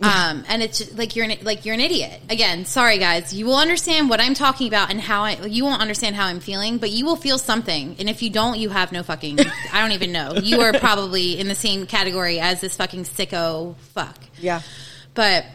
Um, 0.00 0.44
and 0.48 0.62
it's 0.62 0.78
just, 0.78 0.96
like 0.96 1.16
you're 1.16 1.24
an, 1.24 1.38
like 1.42 1.64
you're 1.64 1.74
an 1.74 1.80
idiot. 1.80 2.20
Again, 2.30 2.64
sorry 2.66 2.98
guys. 2.98 3.34
You 3.34 3.46
will 3.46 3.56
understand 3.56 4.08
what 4.08 4.20
I'm 4.20 4.34
talking 4.34 4.68
about 4.68 4.90
and 4.90 5.00
how 5.00 5.24
I. 5.24 5.44
You 5.46 5.64
won't 5.64 5.80
understand 5.80 6.14
how 6.14 6.26
I'm 6.26 6.40
feeling, 6.40 6.78
but 6.78 6.90
you 6.90 7.04
will 7.04 7.16
feel 7.16 7.36
something. 7.36 7.96
And 7.98 8.08
if 8.08 8.22
you 8.22 8.30
don't, 8.30 8.58
you 8.58 8.68
have 8.68 8.92
no 8.92 9.02
fucking. 9.02 9.38
I 9.72 9.80
don't 9.80 9.92
even 9.92 10.12
know. 10.12 10.34
You 10.34 10.60
are 10.60 10.72
probably 10.72 11.38
in 11.38 11.48
the 11.48 11.54
same 11.54 11.86
category 11.86 12.38
as 12.38 12.60
this 12.60 12.76
fucking 12.76 13.04
sicko 13.04 13.76
fuck. 13.94 14.16
Yeah. 14.40 14.62
But 15.14 15.46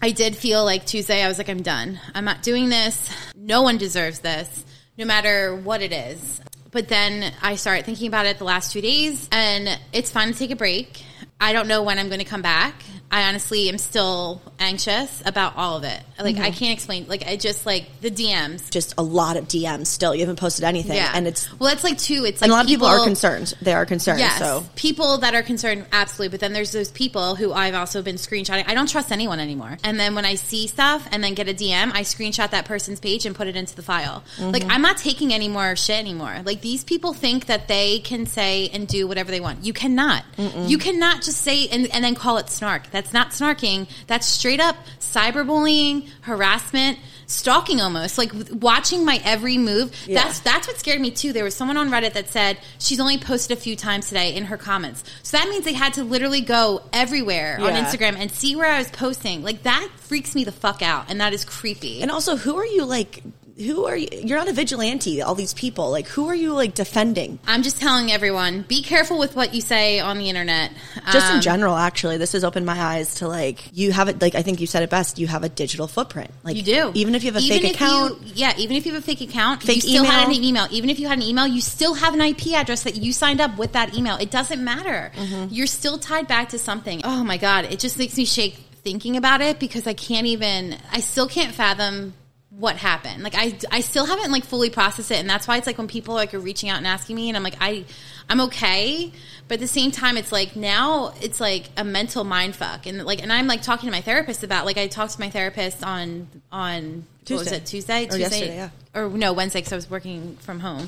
I 0.00 0.12
did 0.12 0.34
feel 0.34 0.64
like 0.64 0.86
Tuesday, 0.86 1.22
I 1.22 1.28
was 1.28 1.36
like, 1.36 1.50
I'm 1.50 1.62
done. 1.62 2.00
I'm 2.14 2.24
not 2.24 2.42
doing 2.42 2.70
this. 2.70 3.10
No 3.36 3.62
one 3.62 3.76
deserves 3.76 4.20
this, 4.20 4.64
no 4.96 5.04
matter 5.04 5.54
what 5.54 5.82
it 5.82 5.92
is. 5.92 6.40
But 6.74 6.88
then 6.88 7.32
I 7.40 7.54
started 7.54 7.86
thinking 7.86 8.08
about 8.08 8.26
it 8.26 8.38
the 8.38 8.44
last 8.44 8.72
two 8.72 8.80
days, 8.80 9.28
and 9.30 9.78
it's 9.92 10.10
fine 10.10 10.32
to 10.32 10.36
take 10.36 10.50
a 10.50 10.56
break. 10.56 11.04
I 11.40 11.52
don't 11.52 11.68
know 11.68 11.84
when 11.84 12.00
I'm 12.00 12.08
going 12.08 12.18
to 12.18 12.24
come 12.24 12.42
back. 12.42 12.82
I 13.12 13.28
honestly 13.28 13.68
am 13.68 13.78
still 13.78 14.42
anxious 14.64 15.22
about 15.24 15.56
all 15.56 15.76
of 15.76 15.84
it. 15.84 16.00
Like, 16.18 16.38
I 16.38 16.50
can't 16.50 16.72
explain. 16.72 17.06
Like, 17.08 17.26
I 17.26 17.36
just 17.36 17.66
like 17.66 17.86
the 18.00 18.10
DMs. 18.10 18.70
Just 18.70 18.94
a 18.96 19.02
lot 19.02 19.36
of 19.36 19.46
DMs 19.46 19.86
still. 19.86 20.14
You 20.14 20.20
haven't 20.20 20.38
posted 20.38 20.64
anything. 20.64 20.96
Yeah. 20.96 21.12
And 21.14 21.26
it's 21.26 21.50
well, 21.58 21.68
that's 21.68 21.84
like 21.84 21.98
two. 21.98 22.24
It's 22.24 22.40
like 22.40 22.46
and 22.46 22.52
a 22.52 22.54
lot 22.54 22.64
of 22.64 22.68
people, 22.68 22.86
are 22.86 23.04
concerned. 23.04 23.54
They 23.60 23.72
are 23.72 23.86
concerned. 23.86 24.20
Yes, 24.20 24.38
So 24.38 24.64
people 24.76 25.18
that 25.18 25.34
are 25.34 25.42
concerned, 25.42 25.86
absolutely. 25.92 26.32
But 26.32 26.40
then 26.40 26.52
there's 26.52 26.72
those 26.72 26.90
people 26.90 27.34
who 27.36 27.52
I've 27.52 27.74
also 27.74 28.02
been 28.02 28.16
screenshotting. 28.16 28.64
I 28.66 28.74
don't 28.74 28.88
trust 28.88 29.12
anyone 29.12 29.40
anymore. 29.40 29.76
And 29.84 30.00
then 30.00 30.14
when 30.14 30.24
I 30.24 30.36
see 30.36 30.66
stuff 30.66 31.06
and 31.12 31.22
then 31.22 31.34
get 31.34 31.48
a 31.48 31.54
DM, 31.54 31.92
I 31.92 32.02
screenshot 32.02 32.50
that 32.50 32.64
person's 32.64 33.00
page 33.00 33.26
and 33.26 33.34
put 33.34 33.46
it 33.46 33.56
into 33.56 33.76
the 33.76 33.82
file. 33.82 34.24
Mm-hmm. 34.36 34.50
Like 34.50 34.64
I'm 34.68 34.82
not 34.82 34.96
taking 34.96 35.32
any 35.32 35.48
more 35.48 35.76
shit 35.76 35.98
anymore. 35.98 36.40
Like 36.44 36.60
these 36.60 36.84
people 36.84 37.12
think 37.12 37.46
that 37.46 37.68
they 37.68 37.98
can 38.00 38.26
say 38.26 38.70
and 38.72 38.88
do 38.88 39.06
whatever 39.06 39.30
they 39.30 39.40
want. 39.40 39.64
You 39.64 39.72
cannot. 39.72 40.24
You 40.38 40.78
cannot 40.78 41.22
just 41.22 41.40
say 41.40 41.68
and, 41.68 41.92
and 41.92 42.04
then 42.04 42.14
call 42.14 42.38
it 42.38 42.48
snark. 42.48 42.90
That's 42.90 43.12
not 43.12 43.30
snarking. 43.30 43.88
That's 44.06 44.26
straight 44.26 44.53
up 44.60 44.76
cyberbullying, 45.00 46.08
harassment. 46.22 46.98
Stalking 47.26 47.80
almost 47.80 48.18
like 48.18 48.32
watching 48.52 49.06
my 49.06 49.18
every 49.24 49.56
move. 49.56 49.94
Yeah. 50.06 50.22
That's 50.22 50.40
that's 50.40 50.66
what 50.68 50.76
scared 50.76 51.00
me 51.00 51.10
too. 51.10 51.32
There 51.32 51.42
was 51.42 51.54
someone 51.54 51.78
on 51.78 51.88
Reddit 51.88 52.12
that 52.12 52.28
said 52.28 52.58
she's 52.78 53.00
only 53.00 53.16
posted 53.16 53.56
a 53.56 53.60
few 53.60 53.76
times 53.76 54.08
today 54.08 54.34
in 54.36 54.44
her 54.44 54.58
comments. 54.58 55.02
So 55.22 55.38
that 55.38 55.48
means 55.48 55.64
they 55.64 55.72
had 55.72 55.94
to 55.94 56.04
literally 56.04 56.42
go 56.42 56.82
everywhere 56.92 57.58
on 57.58 57.72
Instagram 57.72 58.16
and 58.16 58.30
see 58.30 58.54
where 58.56 58.70
I 58.70 58.76
was 58.76 58.90
posting. 58.90 59.42
Like 59.42 59.62
that 59.62 59.88
freaks 59.96 60.34
me 60.34 60.44
the 60.44 60.52
fuck 60.52 60.82
out, 60.82 61.06
and 61.08 61.18
that 61.22 61.32
is 61.32 61.46
creepy. 61.46 62.02
and 62.02 62.10
also, 62.10 62.36
who 62.36 62.56
are 62.56 62.66
you 62.66 62.84
like 62.84 63.22
who 63.56 63.84
are 63.86 63.96
you? 63.96 64.08
You're 64.12 64.38
not 64.38 64.48
a 64.48 64.52
vigilante. 64.52 65.22
All 65.22 65.34
these 65.34 65.54
people, 65.54 65.90
like, 65.90 66.06
who 66.08 66.28
are 66.28 66.34
you 66.34 66.52
like 66.54 66.74
defending? 66.74 67.38
I'm 67.46 67.62
just 67.62 67.80
telling 67.80 68.10
everyone: 68.10 68.62
be 68.62 68.82
careful 68.82 69.18
with 69.18 69.36
what 69.36 69.54
you 69.54 69.60
say 69.60 70.00
on 70.00 70.18
the 70.18 70.28
internet. 70.28 70.72
Just 71.12 71.26
Um, 71.30 71.36
in 71.36 71.42
general, 71.42 71.76
actually, 71.76 72.16
this 72.16 72.32
has 72.32 72.42
opened 72.44 72.66
my 72.66 72.80
eyes 72.80 73.16
to 73.16 73.28
like 73.28 73.70
you 73.72 73.92
have 73.92 74.08
it. 74.08 74.20
Like 74.20 74.34
I 74.34 74.42
think 74.42 74.60
you 74.60 74.66
said 74.66 74.82
it 74.82 74.90
best. 74.90 75.18
You 75.18 75.26
have 75.28 75.44
a 75.44 75.48
digital 75.48 75.86
footprint. 75.86 76.30
Like 76.42 76.56
You 76.56 76.62
do. 76.62 76.90
even 76.94 77.14
if 77.14 77.22
you 77.22 77.32
have 77.32 77.40
a 77.42 77.44
Even 77.44 77.60
fake 77.60 77.74
account. 77.74 78.20
you- 78.22 78.32
yeah, 78.34 78.52
even 78.58 78.76
if 78.76 78.86
you 78.86 78.92
have 78.92 79.02
a 79.02 79.06
fake 79.06 79.20
account, 79.20 79.62
Fake 79.62 79.76
you 79.76 79.80
still 79.82 80.04
had 80.04 80.28
an 80.28 80.34
email. 80.34 80.66
Even 80.70 80.90
if 80.90 80.98
you 80.98 81.06
had 81.08 81.18
an 81.18 81.24
email, 81.24 81.46
you 81.46 81.60
still 81.60 81.94
have 81.94 82.14
an 82.14 82.20
IP 82.20 82.54
address 82.54 82.82
that 82.82 82.96
you 82.96 83.12
signed 83.12 83.40
up 83.40 83.56
with 83.56 83.72
that 83.72 83.94
email. 83.94 84.16
It 84.16 84.30
doesn't 84.30 84.62
matter. 84.62 85.12
Mm-hmm. 85.16 85.54
You're 85.54 85.66
still 85.68 85.98
tied 85.98 86.26
back 86.26 86.48
to 86.50 86.58
something. 86.58 87.02
Oh 87.04 87.22
my 87.22 87.36
god, 87.36 87.66
it 87.66 87.78
just 87.78 87.98
makes 87.98 88.16
me 88.16 88.24
shake 88.24 88.54
thinking 88.82 89.16
about 89.16 89.40
it 89.40 89.58
because 89.60 89.86
I 89.86 89.94
can't 89.94 90.26
even. 90.26 90.76
I 90.92 91.00
still 91.00 91.28
can't 91.28 91.54
fathom 91.54 92.14
what 92.58 92.76
happened. 92.76 93.22
Like 93.22 93.34
I, 93.36 93.56
I 93.70 93.80
still 93.80 94.06
haven't 94.06 94.30
like 94.30 94.44
fully 94.44 94.70
processed 94.70 95.10
it, 95.10 95.18
and 95.18 95.28
that's 95.28 95.48
why 95.48 95.56
it's 95.56 95.66
like 95.66 95.78
when 95.78 95.88
people 95.88 96.14
like 96.14 96.34
are 96.34 96.38
reaching 96.38 96.68
out 96.68 96.78
and 96.78 96.86
asking 96.86 97.16
me, 97.16 97.28
and 97.28 97.36
I'm 97.36 97.42
like, 97.42 97.56
I, 97.60 97.84
I'm 98.28 98.40
okay, 98.42 99.12
but 99.48 99.54
at 99.54 99.60
the 99.60 99.66
same 99.66 99.90
time, 99.90 100.16
it's 100.16 100.32
like 100.32 100.54
now 100.56 101.12
it's 101.20 101.40
like 101.40 101.68
a 101.76 101.84
mental 101.84 102.24
mind 102.24 102.54
fuck, 102.54 102.86
and 102.86 103.04
like, 103.04 103.22
and 103.22 103.32
I'm 103.32 103.46
like 103.46 103.62
talking 103.62 103.88
to 103.88 103.90
my 103.92 104.00
therapist 104.00 104.44
about 104.44 104.66
like 104.66 104.78
I 104.78 104.86
talked 104.86 105.14
to 105.14 105.20
my 105.20 105.30
therapist 105.30 105.82
on 105.84 106.28
on 106.52 107.06
what 107.26 107.38
was 107.38 107.48
Tuesday. 107.48 107.56
it 107.56 107.66
Tuesday, 107.66 108.06
Or 108.06 108.18
Tuesday, 108.18 108.56
yeah. 108.56 108.70
or 108.94 109.08
no 109.08 109.32
Wednesday 109.32 109.60
because 109.60 109.72
I 109.72 109.76
was 109.76 109.90
working 109.90 110.36
from 110.40 110.60
home. 110.60 110.86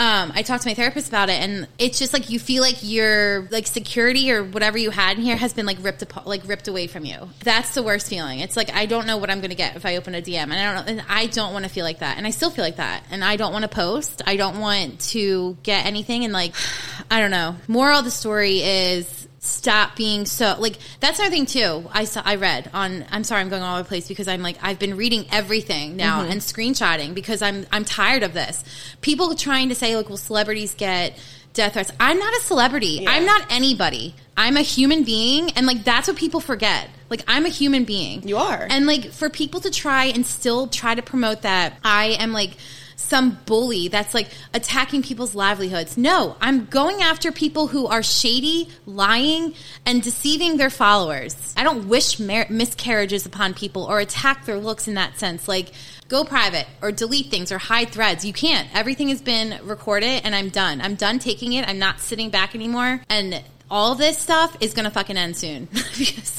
Um, 0.00 0.30
I 0.32 0.42
talked 0.42 0.62
to 0.62 0.68
my 0.68 0.74
therapist 0.74 1.08
about 1.08 1.28
it, 1.28 1.40
and 1.40 1.66
it's 1.76 1.98
just 1.98 2.12
like 2.12 2.30
you 2.30 2.38
feel 2.38 2.62
like 2.62 2.76
your 2.82 3.48
like 3.50 3.66
security 3.66 4.30
or 4.30 4.44
whatever 4.44 4.78
you 4.78 4.90
had 4.90 5.16
in 5.16 5.24
here 5.24 5.36
has 5.36 5.52
been 5.52 5.66
like 5.66 5.78
ripped 5.80 6.02
apart, 6.02 6.24
like 6.26 6.46
ripped 6.46 6.68
away 6.68 6.86
from 6.86 7.04
you. 7.04 7.28
That's 7.42 7.74
the 7.74 7.82
worst 7.82 8.08
feeling. 8.08 8.38
It's 8.38 8.56
like 8.56 8.72
I 8.72 8.86
don't 8.86 9.08
know 9.08 9.16
what 9.16 9.28
I'm 9.28 9.40
going 9.40 9.50
to 9.50 9.56
get 9.56 9.74
if 9.74 9.84
I 9.84 9.96
open 9.96 10.14
a 10.14 10.22
DM, 10.22 10.36
and 10.36 10.52
I 10.54 10.72
don't 10.72 10.86
know, 10.86 10.92
and 10.92 11.04
I 11.08 11.26
don't 11.26 11.52
want 11.52 11.64
to 11.64 11.68
feel 11.68 11.84
like 11.84 11.98
that, 11.98 12.16
and 12.16 12.26
I 12.26 12.30
still 12.30 12.50
feel 12.50 12.64
like 12.64 12.76
that, 12.76 13.02
and 13.10 13.24
I 13.24 13.36
don't 13.36 13.52
want 13.52 13.64
to 13.64 13.68
post. 13.68 14.22
I 14.24 14.36
don't 14.36 14.60
want 14.60 15.00
to 15.10 15.56
get 15.64 15.84
anything, 15.84 16.24
and 16.24 16.32
like 16.32 16.54
I 17.10 17.20
don't 17.20 17.32
know. 17.32 17.56
Moral 17.66 17.98
of 17.98 18.04
the 18.04 18.12
story 18.12 18.60
is 18.60 19.27
stop 19.40 19.94
being 19.94 20.26
so 20.26 20.56
like 20.58 20.78
that's 21.00 21.18
another 21.18 21.34
thing 21.34 21.46
too. 21.46 21.88
I 21.92 22.04
saw 22.04 22.22
i 22.24 22.34
read 22.34 22.70
on 22.74 23.04
i'm 23.10 23.22
sorry 23.22 23.40
i'm 23.40 23.48
going 23.48 23.62
all 23.62 23.74
over 23.74 23.84
the 23.84 23.88
place 23.88 24.08
because 24.08 24.26
i'm 24.26 24.42
like 24.42 24.56
i've 24.62 24.78
been 24.78 24.96
reading 24.96 25.26
everything 25.30 25.96
now 25.96 26.22
mm-hmm. 26.22 26.32
and 26.32 26.40
screenshotting 26.40 27.14
because 27.14 27.40
i'm 27.40 27.66
i'm 27.70 27.84
tired 27.84 28.22
of 28.24 28.34
this. 28.34 28.64
People 29.00 29.34
trying 29.34 29.68
to 29.68 29.74
say 29.74 29.96
like 29.96 30.08
will 30.08 30.16
celebrities 30.16 30.74
get 30.74 31.18
death 31.54 31.72
threats. 31.72 31.90
I'm 31.98 32.18
not 32.18 32.32
a 32.34 32.40
celebrity. 32.40 33.04
I'm 33.06 33.24
not 33.24 33.46
anybody. 33.50 34.14
I'm 34.36 34.56
a 34.56 34.62
human 34.62 35.02
being 35.04 35.50
and 35.52 35.66
like 35.66 35.84
that's 35.84 36.08
what 36.08 36.16
people 36.16 36.40
forget. 36.40 36.90
Like 37.08 37.22
i'm 37.28 37.46
a 37.46 37.50
human 37.50 37.84
being. 37.84 38.26
You 38.26 38.38
are. 38.38 38.66
and 38.68 38.86
like 38.86 39.12
for 39.12 39.30
people 39.30 39.60
to 39.60 39.70
try 39.70 40.06
and 40.06 40.26
still 40.26 40.66
try 40.66 40.94
to 40.96 41.02
promote 41.02 41.42
that 41.42 41.78
i 41.84 42.16
am 42.18 42.32
like 42.32 42.50
some 43.08 43.38
bully 43.46 43.88
that's 43.88 44.14
like 44.14 44.28
attacking 44.54 45.02
people's 45.02 45.34
livelihoods. 45.34 45.96
No, 45.96 46.36
I'm 46.40 46.66
going 46.66 47.02
after 47.02 47.32
people 47.32 47.66
who 47.66 47.86
are 47.86 48.02
shady, 48.02 48.68
lying, 48.86 49.54
and 49.86 50.02
deceiving 50.02 50.56
their 50.56 50.70
followers. 50.70 51.54
I 51.56 51.64
don't 51.64 51.88
wish 51.88 52.20
mar- 52.20 52.46
miscarriages 52.50 53.26
upon 53.26 53.54
people 53.54 53.84
or 53.84 53.98
attack 53.98 54.44
their 54.44 54.58
looks 54.58 54.88
in 54.88 54.94
that 54.94 55.18
sense. 55.18 55.48
Like, 55.48 55.72
go 56.08 56.24
private 56.24 56.66
or 56.82 56.92
delete 56.92 57.30
things 57.30 57.50
or 57.50 57.58
hide 57.58 57.90
threads. 57.90 58.24
You 58.24 58.32
can't. 58.32 58.68
Everything 58.74 59.08
has 59.08 59.22
been 59.22 59.58
recorded 59.66 60.22
and 60.24 60.34
I'm 60.34 60.50
done. 60.50 60.80
I'm 60.80 60.94
done 60.94 61.18
taking 61.18 61.54
it. 61.54 61.66
I'm 61.68 61.78
not 61.78 62.00
sitting 62.00 62.30
back 62.30 62.54
anymore. 62.54 63.00
And 63.08 63.42
all 63.70 63.94
this 63.94 64.18
stuff 64.18 64.56
is 64.60 64.74
going 64.74 64.84
to 64.84 64.90
fucking 64.90 65.16
end 65.16 65.36
soon. 65.36 65.68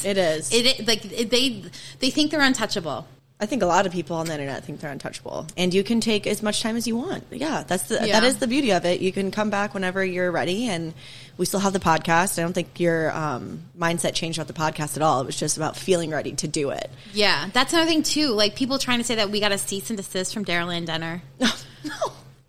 It 0.01 0.17
is. 0.17 0.49
It, 0.53 0.87
like 0.87 1.01
they 1.01 1.65
they 1.99 2.09
think 2.09 2.31
they're 2.31 2.41
untouchable. 2.41 3.05
I 3.41 3.45
think 3.45 3.61
a 3.63 3.65
lot 3.65 3.85
of 3.85 3.93
people 3.93 4.17
on 4.17 4.25
the 4.25 4.33
internet 4.33 4.65
think 4.65 4.81
they're 4.81 4.91
untouchable, 4.91 5.47
and 5.55 5.73
you 5.73 5.81
can 5.83 6.01
take 6.01 6.27
as 6.27 6.43
much 6.43 6.61
time 6.61 6.75
as 6.75 6.85
you 6.87 6.97
want. 6.97 7.23
Yeah, 7.31 7.63
that's 7.65 7.83
the 7.83 7.95
Yeah. 8.05 8.19
that 8.19 8.23
is 8.27 8.37
the 8.37 8.47
beauty 8.47 8.71
of 8.71 8.83
it. 8.85 8.99
You 8.99 9.13
can 9.13 9.31
come 9.31 9.49
back 9.49 9.73
whenever 9.73 10.03
you're 10.03 10.29
ready, 10.29 10.67
and 10.67 10.93
we 11.37 11.45
still 11.45 11.61
have 11.61 11.71
the 11.71 11.79
podcast. 11.79 12.37
I 12.37 12.41
don't 12.41 12.51
think 12.51 12.81
your 12.81 13.15
um, 13.15 13.61
mindset 13.79 14.13
changed 14.13 14.37
about 14.39 14.47
the 14.53 14.53
podcast 14.61 14.97
at 14.97 15.01
all. 15.01 15.21
It 15.21 15.25
was 15.25 15.37
just 15.37 15.55
about 15.55 15.77
feeling 15.77 16.09
ready 16.09 16.33
to 16.33 16.47
do 16.49 16.71
it. 16.71 16.89
Yeah, 17.13 17.49
that's 17.53 17.71
another 17.71 17.89
thing 17.89 18.03
too. 18.03 18.27
Like 18.31 18.55
people 18.57 18.77
trying 18.77 18.97
to 18.97 19.05
say 19.05 19.15
that 19.15 19.29
we 19.29 19.39
got 19.39 19.53
a 19.53 19.57
cease 19.57 19.89
and 19.89 19.95
desist 19.97 20.33
from 20.33 20.43
Daryl 20.43 20.75
Ann 20.75 20.83
Denner. 20.83 21.21
no, 21.39 21.47
No, 21.85 21.95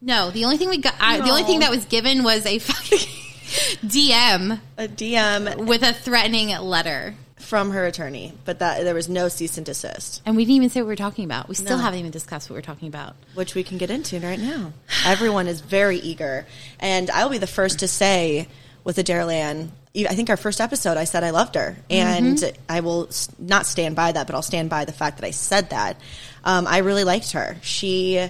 no. 0.00 0.30
the 0.32 0.44
only 0.44 0.56
thing 0.56 0.70
we 0.70 0.78
got, 0.78 0.94
I, 0.98 1.18
the 1.18 1.30
only 1.30 1.44
thing 1.44 1.60
that 1.60 1.70
was 1.70 1.84
given 1.84 2.24
was 2.24 2.44
a 2.46 2.58
fucking 2.58 2.98
DM 3.86 4.58
a 4.76 4.88
DM 4.88 5.66
with 5.66 5.82
a 5.82 5.92
threatening 5.92 6.48
letter, 6.58 7.14
from 7.40 7.70
her 7.72 7.84
attorney, 7.86 8.32
but 8.44 8.58
that 8.60 8.84
there 8.84 8.94
was 8.94 9.08
no 9.08 9.28
cease 9.28 9.56
and 9.56 9.66
desist, 9.66 10.22
and 10.26 10.36
we 10.36 10.44
didn't 10.44 10.56
even 10.56 10.70
say 10.70 10.80
what 10.80 10.86
we 10.86 10.92
were 10.92 10.96
talking 10.96 11.24
about. 11.24 11.48
We 11.48 11.54
still 11.54 11.76
No. 11.78 11.82
haven't 11.82 11.98
even 11.98 12.10
discussed 12.10 12.48
what 12.50 12.54
we're 12.56 12.62
talking 12.62 12.88
about. 12.88 13.16
which 13.34 13.54
we 13.54 13.62
can 13.64 13.78
get 13.78 13.90
into 13.90 14.20
right 14.20 14.38
now. 14.38 14.72
Everyone 15.04 15.46
is 15.48 15.60
very 15.60 15.98
eager, 15.98 16.46
and 16.78 17.10
I'll 17.10 17.28
be 17.28 17.38
the 17.38 17.46
first 17.46 17.78
to 17.80 17.88
say 17.88 18.48
with 18.84 18.98
Ann. 19.10 19.72
I 19.96 20.14
think 20.14 20.30
our 20.30 20.36
first 20.36 20.60
episode, 20.60 20.96
I 20.96 21.04
said 21.04 21.24
I 21.24 21.30
loved 21.30 21.56
her, 21.56 21.76
and 21.90 22.52
I 22.68 22.80
will 22.80 23.08
not 23.38 23.66
stand 23.66 23.96
by 23.96 24.12
that, 24.12 24.26
but 24.26 24.36
I'll 24.36 24.42
stand 24.42 24.70
by 24.70 24.84
the 24.84 24.92
fact 24.92 25.18
that 25.18 25.26
I 25.26 25.32
said 25.32 25.70
that. 25.70 25.96
Um, 26.44 26.66
I 26.68 26.78
really 26.78 27.02
liked 27.04 27.32
her. 27.32 27.56
She, 27.62 28.24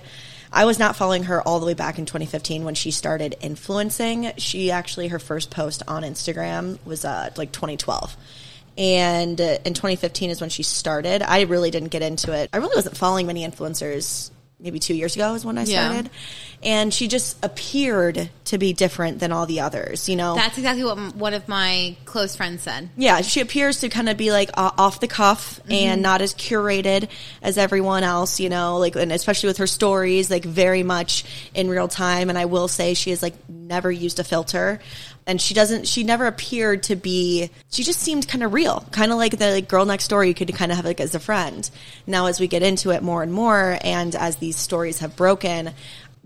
I 0.52 0.64
was 0.64 0.78
not 0.78 0.96
following 0.96 1.24
her 1.24 1.42
all 1.42 1.60
the 1.60 1.66
way 1.66 1.74
back 1.74 1.98
in 1.98 2.06
2015 2.06 2.64
when 2.64 2.74
she 2.74 2.90
started 2.90 3.36
influencing. 3.42 4.32
She 4.38 4.70
actually 4.70 5.08
her 5.08 5.18
first 5.18 5.50
post 5.50 5.82
on 5.86 6.02
Instagram 6.02 6.78
was 6.86 7.04
uh, 7.04 7.30
like 7.36 7.52
2012. 7.52 8.16
And 8.78 9.40
uh, 9.40 9.58
in 9.64 9.74
2015 9.74 10.30
is 10.30 10.40
when 10.40 10.50
she 10.50 10.62
started. 10.62 11.22
I 11.22 11.42
really 11.42 11.70
didn't 11.70 11.88
get 11.90 12.02
into 12.02 12.32
it. 12.32 12.50
I 12.52 12.58
really 12.58 12.74
wasn't 12.76 12.96
following 12.96 13.26
many 13.26 13.46
influencers. 13.46 14.30
Maybe 14.62 14.78
two 14.78 14.92
years 14.94 15.16
ago 15.16 15.32
is 15.34 15.42
when 15.42 15.56
I 15.56 15.64
Yeah. 15.64 15.88
started, 15.88 16.10
and 16.62 16.92
she 16.92 17.08
just 17.08 17.38
appeared 17.42 18.28
to 18.44 18.58
be 18.58 18.74
different 18.74 19.18
than 19.18 19.32
all 19.32 19.46
the 19.46 19.60
others. 19.60 20.06
You 20.06 20.16
know, 20.16 20.34
That's 20.34 20.58
exactly 20.58 20.84
what 20.84 20.98
m- 20.98 21.18
one 21.18 21.32
of 21.32 21.48
my 21.48 21.96
close 22.04 22.36
friends 22.36 22.62
said. 22.64 22.90
yeah, 22.94 23.22
she 23.22 23.40
appears 23.40 23.80
to 23.80 23.88
kind 23.88 24.10
of 24.10 24.18
be 24.18 24.30
like 24.32 24.50
off 24.58 25.00
the 25.00 25.08
cuff 25.08 25.60
Mm-hmm. 25.60 25.72
and 25.72 26.02
not 26.02 26.20
as 26.20 26.34
curated 26.34 27.08
as 27.40 27.56
everyone 27.56 28.02
else, 28.02 28.38
you 28.38 28.50
know, 28.50 28.76
like, 28.76 28.96
and 28.96 29.12
especially 29.12 29.46
with 29.46 29.56
her 29.56 29.66
stories, 29.66 30.30
like 30.30 30.44
very 30.44 30.82
much 30.82 31.24
in 31.54 31.70
real 31.70 31.88
time. 31.88 32.28
And 32.28 32.36
I 32.36 32.44
will 32.44 32.68
say 32.68 32.92
she 32.92 33.12
is 33.12 33.22
like 33.22 33.34
never 33.70 33.90
used 33.90 34.18
a 34.18 34.24
filter 34.24 34.80
and 35.26 35.40
she 35.40 35.54
doesn't, 35.54 35.86
she 35.86 36.02
never 36.02 36.26
appeared 36.26 36.82
to 36.82 36.96
be, 36.96 37.50
she 37.70 37.82
just 37.82 38.00
seemed 38.00 38.28
kind 38.28 38.42
of 38.42 38.52
real, 38.52 38.84
kind 38.90 39.12
of 39.12 39.16
like 39.16 39.38
the 39.38 39.52
like, 39.52 39.68
girl 39.68 39.86
next 39.86 40.08
door 40.08 40.24
you 40.24 40.34
could 40.34 40.52
kind 40.54 40.70
of 40.70 40.76
have 40.76 40.84
like 40.84 41.00
as 41.00 41.14
a 41.14 41.20
friend. 41.20 41.70
Now, 42.06 42.26
as 42.26 42.40
we 42.40 42.48
get 42.48 42.62
into 42.62 42.90
it 42.90 43.02
more 43.02 43.22
and 43.22 43.32
more 43.32 43.78
and 43.82 44.14
as 44.14 44.36
these 44.36 44.56
stories 44.56 44.98
have 44.98 45.16
broken, 45.16 45.70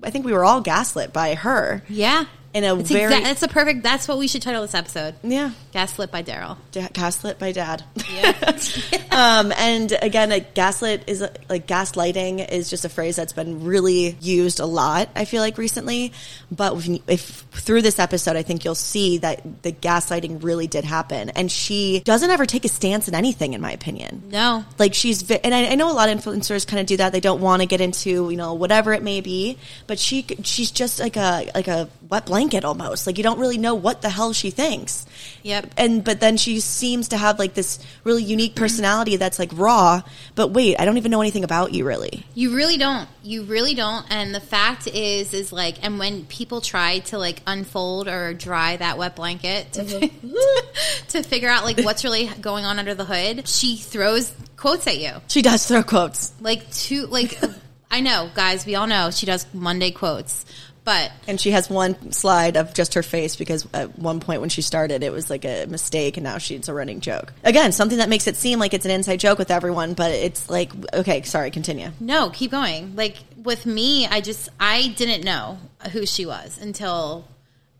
I 0.02 0.10
think 0.10 0.24
we 0.24 0.32
were 0.32 0.44
all 0.44 0.60
gaslit 0.60 1.12
by 1.12 1.34
her. 1.34 1.82
Yeah, 1.88 2.24
In 2.54 2.62
a 2.64 2.78
it's 2.78 2.88
very- 2.88 3.04
exact, 3.06 3.24
that's 3.24 3.42
a 3.42 3.48
perfect. 3.48 3.82
That's 3.82 4.06
what 4.06 4.16
we 4.16 4.28
should 4.28 4.40
title 4.42 4.62
this 4.62 4.74
episode. 4.74 5.16
Yeah. 5.24 5.50
Gaslit 5.72 6.10
by 6.12 6.22
Daryl. 6.22 6.56
Da- 6.70 6.88
gaslit 6.92 7.38
by 7.40 7.50
dad. 7.50 7.82
Yeah. 8.12 8.32
um, 9.10 9.52
and 9.56 9.92
again, 10.00 10.30
a 10.30 10.38
gaslit 10.40 11.02
is 11.08 11.20
a, 11.20 11.32
like 11.48 11.66
gaslighting 11.66 12.48
is 12.48 12.70
just 12.70 12.84
a 12.84 12.88
phrase 12.88 13.16
that's 13.16 13.32
been 13.32 13.64
really 13.64 14.16
used 14.20 14.60
a 14.60 14.66
lot. 14.66 15.08
I 15.16 15.24
feel 15.24 15.42
like 15.42 15.58
recently, 15.58 16.12
but 16.52 16.76
if, 16.76 17.08
if 17.08 17.22
through 17.50 17.82
this 17.82 17.98
episode, 17.98 18.36
I 18.36 18.42
think 18.42 18.64
you'll 18.64 18.76
see 18.76 19.18
that 19.18 19.62
the 19.62 19.72
gaslighting 19.72 20.44
really 20.44 20.68
did 20.68 20.84
happen, 20.84 21.30
and 21.30 21.50
she 21.50 22.00
doesn't 22.04 22.30
ever 22.30 22.46
take 22.46 22.64
a 22.64 22.68
stance 22.68 23.08
in 23.08 23.14
anything, 23.16 23.54
in 23.54 23.60
my 23.60 23.72
opinion. 23.72 24.22
No, 24.30 24.64
Like 24.78 24.94
she's, 24.94 25.22
ve- 25.22 25.40
and 25.42 25.52
I, 25.54 25.72
I 25.72 25.74
know 25.74 25.90
a 25.90 25.92
lot 25.92 26.08
of 26.08 26.16
influencers 26.18 26.66
kind 26.66 26.80
of 26.80 26.86
do 26.86 26.98
that. 26.98 27.12
They 27.12 27.20
don't 27.20 27.40
want 27.40 27.62
to 27.62 27.66
get 27.66 27.80
into, 27.80 28.30
you 28.30 28.36
know, 28.36 28.54
whatever 28.54 28.92
it 28.92 29.02
may 29.02 29.20
be. 29.20 29.58
But 29.88 29.98
she, 29.98 30.24
she's 30.44 30.70
just 30.70 31.00
like 31.00 31.16
a 31.16 31.50
like 31.54 31.66
a 31.68 31.88
wet 32.08 32.26
blanket 32.26 32.64
almost. 32.64 33.06
Like 33.06 33.18
you 33.18 33.24
don't 33.24 33.38
really 33.38 33.58
know 33.58 33.74
what 33.74 34.02
the 34.02 34.08
hell 34.08 34.32
she 34.32 34.50
thinks. 34.50 35.06
Yep. 35.42 35.74
And 35.76 36.04
but 36.04 36.20
then 36.20 36.36
she 36.36 36.60
seems 36.60 37.08
to 37.08 37.16
have 37.16 37.38
like 37.38 37.54
this 37.54 37.78
really 38.04 38.22
unique 38.22 38.54
personality 38.54 39.16
that's 39.16 39.38
like 39.38 39.50
raw. 39.54 40.02
But 40.34 40.48
wait, 40.48 40.78
I 40.78 40.84
don't 40.84 40.96
even 40.96 41.10
know 41.10 41.20
anything 41.20 41.44
about 41.44 41.72
you 41.72 41.86
really. 41.86 42.24
You 42.34 42.54
really 42.54 42.76
don't. 42.76 43.08
You 43.22 43.44
really 43.44 43.74
don't. 43.74 44.06
And 44.10 44.34
the 44.34 44.40
fact 44.40 44.86
is, 44.86 45.32
is 45.34 45.52
like, 45.52 45.82
and 45.84 45.98
when 45.98 46.24
people 46.26 46.60
try 46.60 47.00
to 47.00 47.18
like 47.18 47.40
unfold 47.46 48.08
or 48.08 48.34
dry 48.34 48.76
that 48.76 48.98
wet 48.98 49.16
blanket 49.16 49.72
to, 49.74 49.82
mm-hmm. 49.82 51.06
to 51.08 51.22
figure 51.22 51.48
out 51.48 51.64
like 51.64 51.78
what's 51.78 52.04
really 52.04 52.26
going 52.40 52.64
on 52.64 52.78
under 52.78 52.94
the 52.94 53.04
hood, 53.04 53.48
she 53.48 53.76
throws 53.76 54.32
quotes 54.56 54.86
at 54.86 54.98
you. 54.98 55.12
She 55.28 55.42
does 55.42 55.66
throw 55.66 55.82
quotes, 55.82 56.32
Like 56.40 56.70
two, 56.72 57.06
like, 57.06 57.38
I 57.90 58.00
know, 58.00 58.30
guys, 58.34 58.66
we 58.66 58.74
all 58.74 58.86
know 58.86 59.10
she 59.10 59.26
does 59.26 59.46
Monday 59.52 59.90
quotes, 59.90 60.44
but 60.84 61.10
and 61.26 61.40
she 61.40 61.50
has 61.52 61.68
one 61.70 62.12
slide 62.12 62.56
of 62.56 62.74
just 62.74 62.94
her 62.94 63.02
face 63.02 63.36
because 63.36 63.66
at 63.72 63.98
one 63.98 64.20
point 64.20 64.40
when 64.40 64.50
she 64.50 64.62
started, 64.62 65.02
it 65.02 65.12
was 65.12 65.30
like 65.30 65.44
a 65.44 65.66
mistake, 65.66 66.16
and 66.16 66.24
now 66.24 66.38
she's 66.38 66.68
a 66.68 66.74
running 66.74 67.00
joke. 67.00 67.32
Again, 67.42 67.72
something 67.72 67.98
that 67.98 68.08
makes 68.08 68.26
it 68.26 68.36
seem 68.36 68.58
like 68.58 68.74
it's 68.74 68.84
an 68.84 68.90
inside 68.90 69.20
joke 69.20 69.38
with 69.38 69.50
everyone, 69.50 69.94
but 69.94 70.10
it's 70.10 70.48
like 70.50 70.72
okay, 70.94 71.22
sorry, 71.22 71.50
continue. 71.50 71.90
no, 72.00 72.30
keep 72.30 72.50
going. 72.50 72.94
Like 72.96 73.16
with 73.42 73.66
me, 73.66 74.06
I 74.06 74.20
just, 74.20 74.48
I 74.58 74.88
didn't 74.88 75.24
know 75.24 75.58
who 75.92 76.06
she 76.06 76.26
was 76.26 76.58
until 76.60 77.26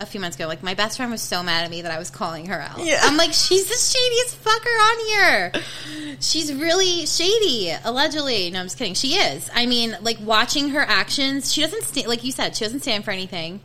a 0.01 0.07
few 0.07 0.21
months 0.21 0.37
ago. 0.37 0.47
Like 0.47 0.63
my 0.63 0.75
best 0.75 0.97
friend 0.97 1.11
was 1.11 1.23
so 1.23 1.43
mad 1.43 1.65
at 1.65 1.71
me 1.71 1.83
that 1.83 1.93
I 1.93 1.99
was 1.99 2.11
calling 2.11 2.47
her 2.47 2.61
out. 2.61 2.85
Yeah. 2.85 2.99
I'm 3.03 3.17
like, 3.17 3.33
she's 3.33 3.67
the 3.67 3.75
shadiest 3.75 4.43
fucker 4.43 4.91
on 4.91 5.07
here. 5.07 6.17
She's 6.21 6.53
really 6.53 7.07
shady, 7.07 7.75
allegedly. 7.85 8.51
No, 8.51 8.61
I'm 8.61 8.67
just 8.67 8.79
kidding. 8.79 8.95
She 8.95 9.15
is. 9.15 9.51
I 9.55 9.67
mean, 9.67 9.97
like 10.01 10.19
watching 10.21 10.71
her 10.71 10.81
actions, 10.81 11.53
she 11.53 11.61
doesn't 11.61 11.85
stand. 11.85 12.09
Like 12.09 12.25
you 12.25 12.33
said, 12.33 12.57
she 12.57 12.65
doesn't 12.65 12.81
stand 12.81 13.05
for 13.05 13.11
anything. 13.11 13.61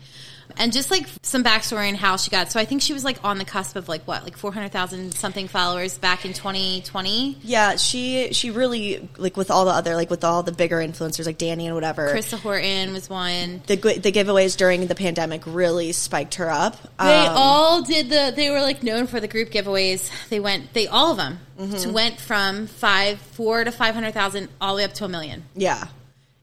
And 0.57 0.73
just 0.73 0.91
like 0.91 1.05
some 1.21 1.43
backstory 1.43 1.87
and 1.87 1.95
how 1.97 2.17
she 2.17 2.29
got. 2.31 2.51
So 2.51 2.59
I 2.59 2.65
think 2.65 2.81
she 2.81 2.91
was 2.93 3.03
like 3.05 3.23
on 3.23 3.37
the 3.37 3.45
cusp 3.45 3.75
of 3.75 3.87
like 3.87 4.03
what, 4.07 4.23
like 4.23 4.35
four 4.37 4.51
hundred 4.51 4.71
thousand 4.71 5.13
something 5.13 5.47
followers 5.47 5.97
back 5.97 6.25
in 6.25 6.33
2020. 6.33 7.37
Yeah, 7.43 7.75
she 7.77 8.33
she 8.33 8.51
really 8.51 9.07
like 9.17 9.37
with 9.37 9.51
all 9.51 9.65
the 9.65 9.71
other 9.71 9.95
like 9.95 10.09
with 10.09 10.23
all 10.23 10.43
the 10.43 10.51
bigger 10.51 10.77
influencers 10.77 11.25
like 11.25 11.37
Danny 11.37 11.65
and 11.67 11.75
whatever. 11.75 12.13
Krista 12.13 12.37
Horton 12.39 12.93
was 12.93 13.09
one. 13.09 13.61
the 13.67 13.75
the 13.75 14.11
giveaways 14.11 14.57
during 14.57 14.87
the 14.87 14.95
pandemic 14.95 15.43
really 15.45 15.91
spiked 15.91 16.35
her 16.35 16.49
up. 16.49 16.75
They 16.99 17.25
Um, 17.27 17.33
all 17.37 17.81
did 17.83 18.09
the. 18.09 18.33
They 18.35 18.49
were 18.49 18.61
like 18.61 18.83
known 18.83 19.07
for 19.07 19.19
the 19.19 19.27
group 19.27 19.49
giveaways. 19.51 20.09
They 20.29 20.39
went. 20.39 20.73
They 20.73 20.87
all 20.87 21.11
of 21.11 21.17
them 21.17 21.39
Mm-hmm. 21.59 21.91
went 21.91 22.19
from 22.21 22.67
five, 22.67 23.19
four 23.19 23.63
to 23.65 23.71
five 23.71 23.93
hundred 23.93 24.13
thousand, 24.13 24.47
all 24.61 24.75
the 24.75 24.77
way 24.79 24.83
up 24.85 24.93
to 24.93 25.05
a 25.05 25.09
million. 25.09 25.43
yeah, 25.55 25.87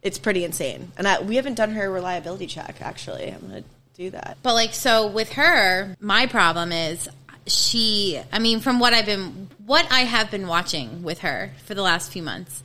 it's 0.03 0.19
pretty 0.19 0.45
insane. 0.45 0.93
And 0.99 1.09
I, 1.09 1.23
we 1.23 1.37
haven't 1.37 1.55
done 1.55 1.71
her 1.71 1.91
reliability 1.91 2.47
check 2.47 2.77
actually. 2.83 3.31
I'm 3.33 3.41
gonna 3.41 3.65
do 3.97 4.11
that. 4.11 4.37
But 4.43 4.55
like, 4.55 4.75
so 4.75 5.07
with 5.07 5.33
her, 5.33 5.97
my 6.01 6.27
problem 6.27 6.73
is 6.73 7.09
she. 7.47 8.21
I 8.33 8.39
mean, 8.39 8.61
from 8.61 8.79
what 8.81 8.93
I've 8.95 9.07
been, 9.07 9.49
what 9.65 9.87
I 9.91 10.01
have 10.01 10.31
been 10.31 10.47
watching 10.47 11.03
with 11.03 11.21
her 11.21 11.53
for 11.65 11.75
the 11.75 11.83
last 11.83 12.13
few 12.13 12.23
months, 12.23 12.63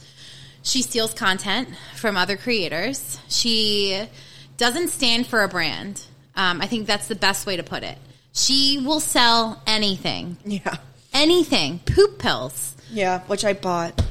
she 0.63 0.81
steals 0.81 1.13
content 1.13 1.69
from 1.95 2.17
other 2.17 2.37
creators. 2.37 3.19
She 3.29 4.07
doesn't 4.57 4.89
stand 4.89 5.27
for 5.27 5.43
a 5.43 5.47
brand. 5.47 6.03
Um, 6.35 6.61
I 6.61 6.67
think 6.67 6.87
that's 6.87 7.07
the 7.07 7.15
best 7.15 7.45
way 7.45 7.57
to 7.57 7.63
put 7.63 7.83
it. 7.83 7.97
She 8.33 8.81
will 8.85 8.99
sell 9.01 9.61
anything, 9.67 10.37
Yeah, 10.45 10.77
anything, 11.13 11.79
poop 11.85 12.19
pills. 12.19 12.75
yeah, 12.89 13.19
which 13.21 13.43
I 13.43 13.53
bought. 13.53 14.01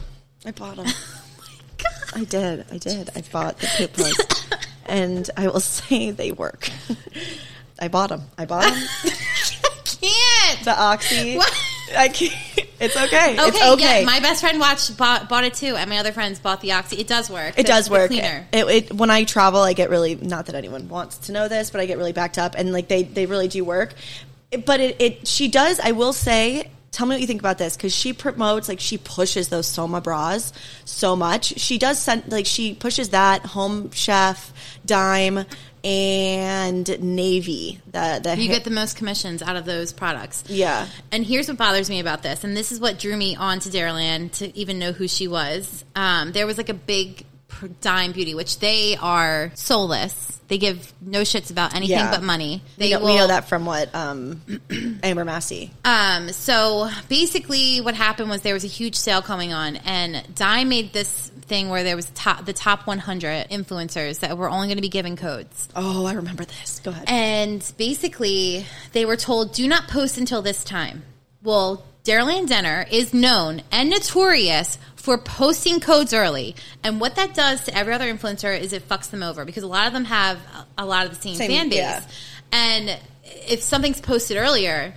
I 0.45 0.51
bought 0.53 0.77
them. 0.77 0.87
Oh 0.97 1.37
my 1.39 1.77
God. 1.79 2.21
I 2.21 2.25
did. 2.25 2.67
I 2.73 2.77
did. 2.79 3.11
I 3.17 3.23
bought 3.33 3.59
the 3.59 3.67
poop 3.79 3.93
pills, 3.95 4.17
and 4.91 5.31
I 5.37 5.49
will 5.49 5.61
say 5.61 6.11
they 6.11 6.33
work. 6.33 6.71
I 7.79 7.89
bought 7.89 8.11
them. 8.11 8.23
I 8.37 8.45
bought 8.45 8.65
them. 8.65 8.75
I 9.05 9.79
can't. 9.85 10.65
The 10.65 10.75
oxy. 10.79 11.37
What? 11.37 11.53
I 11.97 12.09
can't. 12.09 12.35
It's 12.81 12.97
okay. 12.97 13.35
Okay, 13.35 13.49
it's 13.49 13.63
okay. 13.63 14.01
yeah. 14.01 14.07
My 14.07 14.21
best 14.21 14.41
friend 14.41 14.59
watched 14.61 14.97
bought, 14.97 15.29
bought 15.29 15.45
it 15.45 15.55
too, 15.55 15.77
and 15.77 15.91
my 15.91 15.99
other 15.99 16.13
friends 16.13 16.39
bought 16.39 16.61
the 16.61 16.73
oxy. 16.73 16.97
It 16.97 17.07
does 17.07 17.29
work. 17.29 17.59
It 17.59 17.67
does 17.67 17.91
work. 17.91 18.11
Cleaner. 18.11 18.47
It, 18.53 18.65
it, 18.65 18.93
when 18.93 19.11
I 19.11 19.25
travel, 19.25 19.61
I 19.61 19.73
get 19.73 19.91
really 19.91 20.15
not 20.15 20.47
that 20.47 20.55
anyone 20.55 20.89
wants 20.89 21.19
to 21.19 21.33
know 21.33 21.49
this, 21.49 21.71
but 21.71 21.81
I 21.81 21.87
get 21.87 21.99
really 21.99 22.13
backed 22.13 22.39
up, 22.39 22.55
and 22.57 22.73
like 22.73 22.89
they 22.89 23.03
they 23.03 23.27
really 23.27 23.49
do 23.49 23.65
work. 23.65 23.95
But 24.65 24.81
it, 24.81 24.97
it 25.01 25.29
she 25.29 25.49
does. 25.49 25.81
I 25.81 25.93
will 25.93 26.13
say. 26.13 26.71
Tell 26.93 27.07
me 27.07 27.15
what 27.15 27.21
you 27.21 27.27
think 27.27 27.41
about 27.41 27.59
this 27.59 27.77
because 27.77 27.95
she 27.95 28.13
promotes 28.13 28.69
like 28.69 28.81
she 28.81 28.99
pushes 28.99 29.49
those 29.49 29.67
Soma 29.67 30.01
bras 30.01 30.53
so 30.85 31.15
much. 31.15 31.59
She 31.59 31.79
does 31.79 31.99
send 31.99 32.31
like 32.33 32.47
she 32.47 32.75
pushes 32.75 33.11
that 33.11 33.47
Home 33.47 33.93
Chef, 33.93 34.53
Dime, 34.85 35.45
and 35.85 37.01
Navy. 37.01 37.81
The 37.93 38.21
the 38.23 38.37
You 38.37 38.49
get 38.49 38.65
the 38.65 38.71
most 38.71 38.97
commissions 38.97 39.41
out 39.41 39.57
of 39.57 39.65
those 39.65 39.93
products. 39.93 40.45
yeah 40.49 40.89
And 41.13 41.25
here's 41.25 41.49
what 41.49 41.57
bothers 41.57 41.89
me 41.89 42.01
about 42.01 42.23
this, 42.23 42.43
and 42.43 42.57
this 42.57 42.73
is 42.73 42.81
what 42.81 42.99
drew 42.99 43.17
me 43.17 43.37
on 43.37 43.61
to 43.61 43.69
Daryl 43.69 44.01
Ann 44.01 44.29
to 44.31 44.57
even 44.59 44.79
know 44.79 44.93
who 44.93 45.07
she 45.07 45.29
was. 45.29 45.85
Um, 45.95 46.33
there 46.33 46.47
was 46.47 46.59
like 46.59 46.69
a 46.69 46.75
big 46.75 47.25
dime 47.69 48.13
beauty, 48.13 48.35
which 48.35 48.59
they 48.59 48.97
are 49.01 49.53
soulless. 49.55 50.39
They 50.49 50.59
give 50.59 50.93
no 51.01 51.21
shits 51.21 51.51
about 51.53 51.75
anything 51.75 51.97
Yeah. 51.97 52.11
but 52.11 52.25
money. 52.25 52.61
we 52.77 52.87
They 52.89 52.93
know, 52.93 53.05
we 53.05 53.17
know 53.17 53.29
that 53.29 53.49
from 53.49 53.67
what 53.67 53.95
um, 53.95 54.43
Amber 55.03 55.25
Massey. 55.25 55.71
Um, 55.85 56.31
so 56.33 56.89
basically, 57.09 57.81
what 57.81 57.95
happened 57.95 58.31
was 58.31 58.43
there 58.43 58.55
was 58.55 58.65
a 58.65 58.69
huge 58.69 58.97
sale 58.97 59.21
going 59.21 59.53
on, 59.53 59.77
and 59.77 60.25
Dime 60.35 60.69
made 60.69 60.93
this 60.93 61.29
thing 61.43 61.69
where 61.69 61.85
there 61.85 61.95
was 61.95 62.07
top, 62.15 62.47
the 62.47 62.53
top 62.53 62.87
100 62.89 63.49
influencers 63.51 64.21
that 64.21 64.37
were 64.39 64.51
only 64.51 64.67
going 64.69 64.77
to 64.79 64.83
be 64.83 64.89
given 64.89 65.17
codes. 65.17 65.69
Oh, 65.77 66.05
I 66.07 66.15
remember 66.15 66.45
this. 66.45 66.81
Go 66.81 66.91
ahead. 66.91 67.05
And 67.09 67.73
basically, 67.77 68.67
they 68.93 69.05
were 69.05 69.17
told, 69.17 69.53
do 69.53 69.69
not 69.69 69.87
post 69.89 70.19
until 70.19 70.43
this 70.43 70.65
time. 70.65 71.03
Well, 71.43 71.85
Daryl 72.05 72.47
Denner 72.49 72.87
is 72.91 73.13
known 73.13 73.63
and 73.71 73.91
notorious 73.91 74.79
for 74.97 75.19
posting 75.19 75.81
codes 75.81 76.13
early. 76.13 76.55
And 76.85 77.01
what 77.01 77.17
that 77.17 77.35
does 77.35 77.65
to 77.65 77.77
every 77.77 77.93
other 77.93 78.13
influencer 78.13 78.59
is 78.59 78.73
it 78.73 78.89
fucks 78.89 79.11
them 79.11 79.23
over 79.23 79.45
because 79.45 79.63
a 79.63 79.67
lot 79.69 79.87
of 79.87 79.93
them 79.93 80.05
have 80.05 80.39
a 80.79 80.83
a 80.83 80.87
lot 80.87 81.07
of 81.07 81.15
the 81.15 81.21
same, 81.21 81.35
Same- 81.37 81.51
fan 81.51 81.69
base. 81.69 81.79
yeah. 81.79 82.03
And 82.53 82.99
if 83.25 83.63
something's 83.63 84.01
posted 84.01 84.37
earlier, 84.37 84.95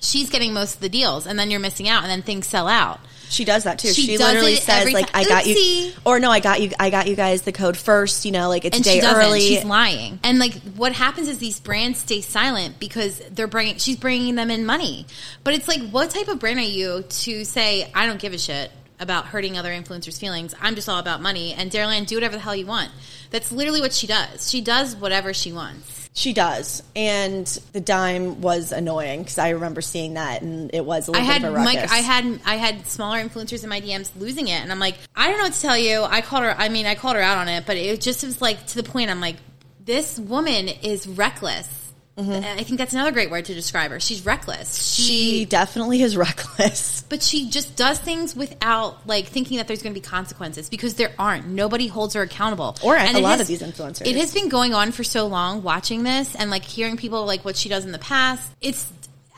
she's 0.00 0.30
getting 0.30 0.52
most 0.52 0.76
of 0.76 0.80
the 0.80 0.88
deals, 0.88 1.26
and 1.26 1.38
then 1.38 1.50
you're 1.50 1.60
missing 1.60 1.88
out, 1.88 2.02
and 2.02 2.10
then 2.10 2.22
things 2.22 2.46
sell 2.46 2.66
out. 2.66 2.98
She 3.32 3.44
does 3.44 3.64
that 3.64 3.78
too. 3.78 3.92
She 3.92 4.02
She, 4.02 4.18
literally 4.18 4.56
says 4.56 4.92
like, 4.92 5.08
"I 5.14 5.24
got 5.24 5.46
you," 5.46 5.92
or 6.04 6.20
"No, 6.20 6.30
I 6.30 6.40
got 6.40 6.60
you. 6.60 6.70
I 6.78 6.90
got 6.90 7.06
you 7.06 7.16
guys 7.16 7.42
the 7.42 7.52
code 7.52 7.76
first. 7.76 8.24
You 8.24 8.30
know, 8.30 8.48
like 8.48 8.64
it's 8.66 8.76
and 8.76 8.84
day 8.84 8.96
she 8.96 9.00
doesn't. 9.00 9.22
early." 9.22 9.40
She's 9.40 9.64
lying. 9.64 10.20
And 10.22 10.38
like, 10.38 10.54
what 10.76 10.92
happens 10.92 11.28
is 11.28 11.38
these 11.38 11.58
brands 11.58 11.98
stay 11.98 12.20
silent 12.20 12.78
because 12.78 13.20
they're 13.30 13.46
bringing. 13.46 13.78
She's 13.78 13.96
bringing 13.96 14.34
them 14.34 14.50
in 14.50 14.66
money. 14.66 15.06
But 15.44 15.54
it's 15.54 15.66
like, 15.66 15.80
what 15.90 16.10
type 16.10 16.28
of 16.28 16.38
brand 16.38 16.58
are 16.58 16.62
you 16.62 17.02
to 17.08 17.44
say 17.44 17.90
I 17.94 18.06
don't 18.06 18.20
give 18.20 18.34
a 18.34 18.38
shit 18.38 18.70
about 19.00 19.26
hurting 19.26 19.56
other 19.56 19.70
influencers' 19.70 20.20
feelings? 20.20 20.54
I'm 20.60 20.74
just 20.74 20.88
all 20.88 20.98
about 20.98 21.22
money. 21.22 21.54
And 21.54 21.70
Daryl 21.70 21.94
Ann, 21.94 22.04
do 22.04 22.16
whatever 22.16 22.36
the 22.36 22.42
hell 22.42 22.54
you 22.54 22.66
want. 22.66 22.90
That's 23.30 23.50
literally 23.50 23.80
what 23.80 23.94
she 23.94 24.06
does. 24.06 24.50
She 24.50 24.60
does 24.60 24.94
whatever 24.94 25.32
she 25.32 25.52
wants. 25.52 26.01
She 26.14 26.34
does, 26.34 26.82
and 26.94 27.46
the 27.72 27.80
dime 27.80 28.42
was 28.42 28.70
annoying 28.70 29.20
because 29.20 29.38
I 29.38 29.50
remember 29.50 29.80
seeing 29.80 30.14
that, 30.14 30.42
and 30.42 30.70
it 30.74 30.84
was 30.84 31.08
a 31.08 31.12
I 31.12 31.14
little 31.14 31.26
had 31.26 31.42
bit 31.42 31.48
of 31.48 31.54
a 31.54 31.56
ruckus. 31.56 31.74
Mike. 31.74 31.90
I 31.90 31.96
had 31.98 32.40
I 32.44 32.56
had 32.56 32.86
smaller 32.86 33.18
influencers 33.18 33.62
in 33.62 33.70
my 33.70 33.80
DMs 33.80 34.10
losing 34.18 34.48
it, 34.48 34.60
and 34.60 34.70
I'm 34.70 34.78
like, 34.78 34.96
I 35.16 35.28
don't 35.28 35.38
know 35.38 35.44
what 35.44 35.54
to 35.54 35.60
tell 35.60 35.78
you. 35.78 36.02
I 36.02 36.20
called 36.20 36.44
her. 36.44 36.54
I 36.56 36.68
mean, 36.68 36.84
I 36.84 36.96
called 36.96 37.16
her 37.16 37.22
out 37.22 37.38
on 37.38 37.48
it, 37.48 37.64
but 37.66 37.78
it 37.78 38.00
just 38.02 38.24
was 38.24 38.42
like 38.42 38.66
to 38.68 38.82
the 38.82 38.82
point. 38.82 39.10
I'm 39.10 39.20
like, 39.20 39.36
this 39.84 40.18
woman 40.18 40.68
is 40.68 41.06
reckless. 41.06 41.68
And 42.16 42.44
I 42.44 42.62
think 42.62 42.78
that's 42.78 42.92
another 42.92 43.10
great 43.10 43.30
word 43.30 43.46
to 43.46 43.54
describe 43.54 43.90
her. 43.90 43.98
She's 43.98 44.24
reckless. 44.26 44.74
She, 44.94 45.02
she 45.02 45.44
definitely 45.46 46.02
is 46.02 46.14
reckless. 46.16 47.02
but 47.08 47.22
she 47.22 47.48
just 47.48 47.74
does 47.74 47.98
things 47.98 48.36
without 48.36 49.06
like 49.06 49.26
thinking 49.28 49.56
that 49.56 49.66
there's 49.66 49.82
going 49.82 49.94
to 49.94 49.98
be 50.00 50.04
consequences 50.04 50.68
because 50.68 50.94
there 50.94 51.12
aren't. 51.18 51.46
Nobody 51.48 51.86
holds 51.86 52.14
her 52.14 52.22
accountable. 52.22 52.76
Or 52.84 52.96
And 52.96 53.16
a 53.16 53.20
lot 53.20 53.38
has- 53.38 53.40
of 53.42 53.46
these 53.46 53.62
influencers. 53.62 54.06
It 54.06 54.16
has 54.16 54.34
been 54.34 54.48
going 54.50 54.74
on 54.74 54.92
for 54.92 55.04
so 55.04 55.26
long. 55.26 55.62
Watching 55.62 56.02
this 56.02 56.34
and 56.34 56.50
like 56.50 56.64
hearing 56.64 56.96
people 56.98 57.24
like 57.24 57.44
what 57.44 57.56
she 57.56 57.68
does 57.70 57.84
in 57.86 57.92
the 57.92 57.98
past. 57.98 58.50
It's 58.60 58.84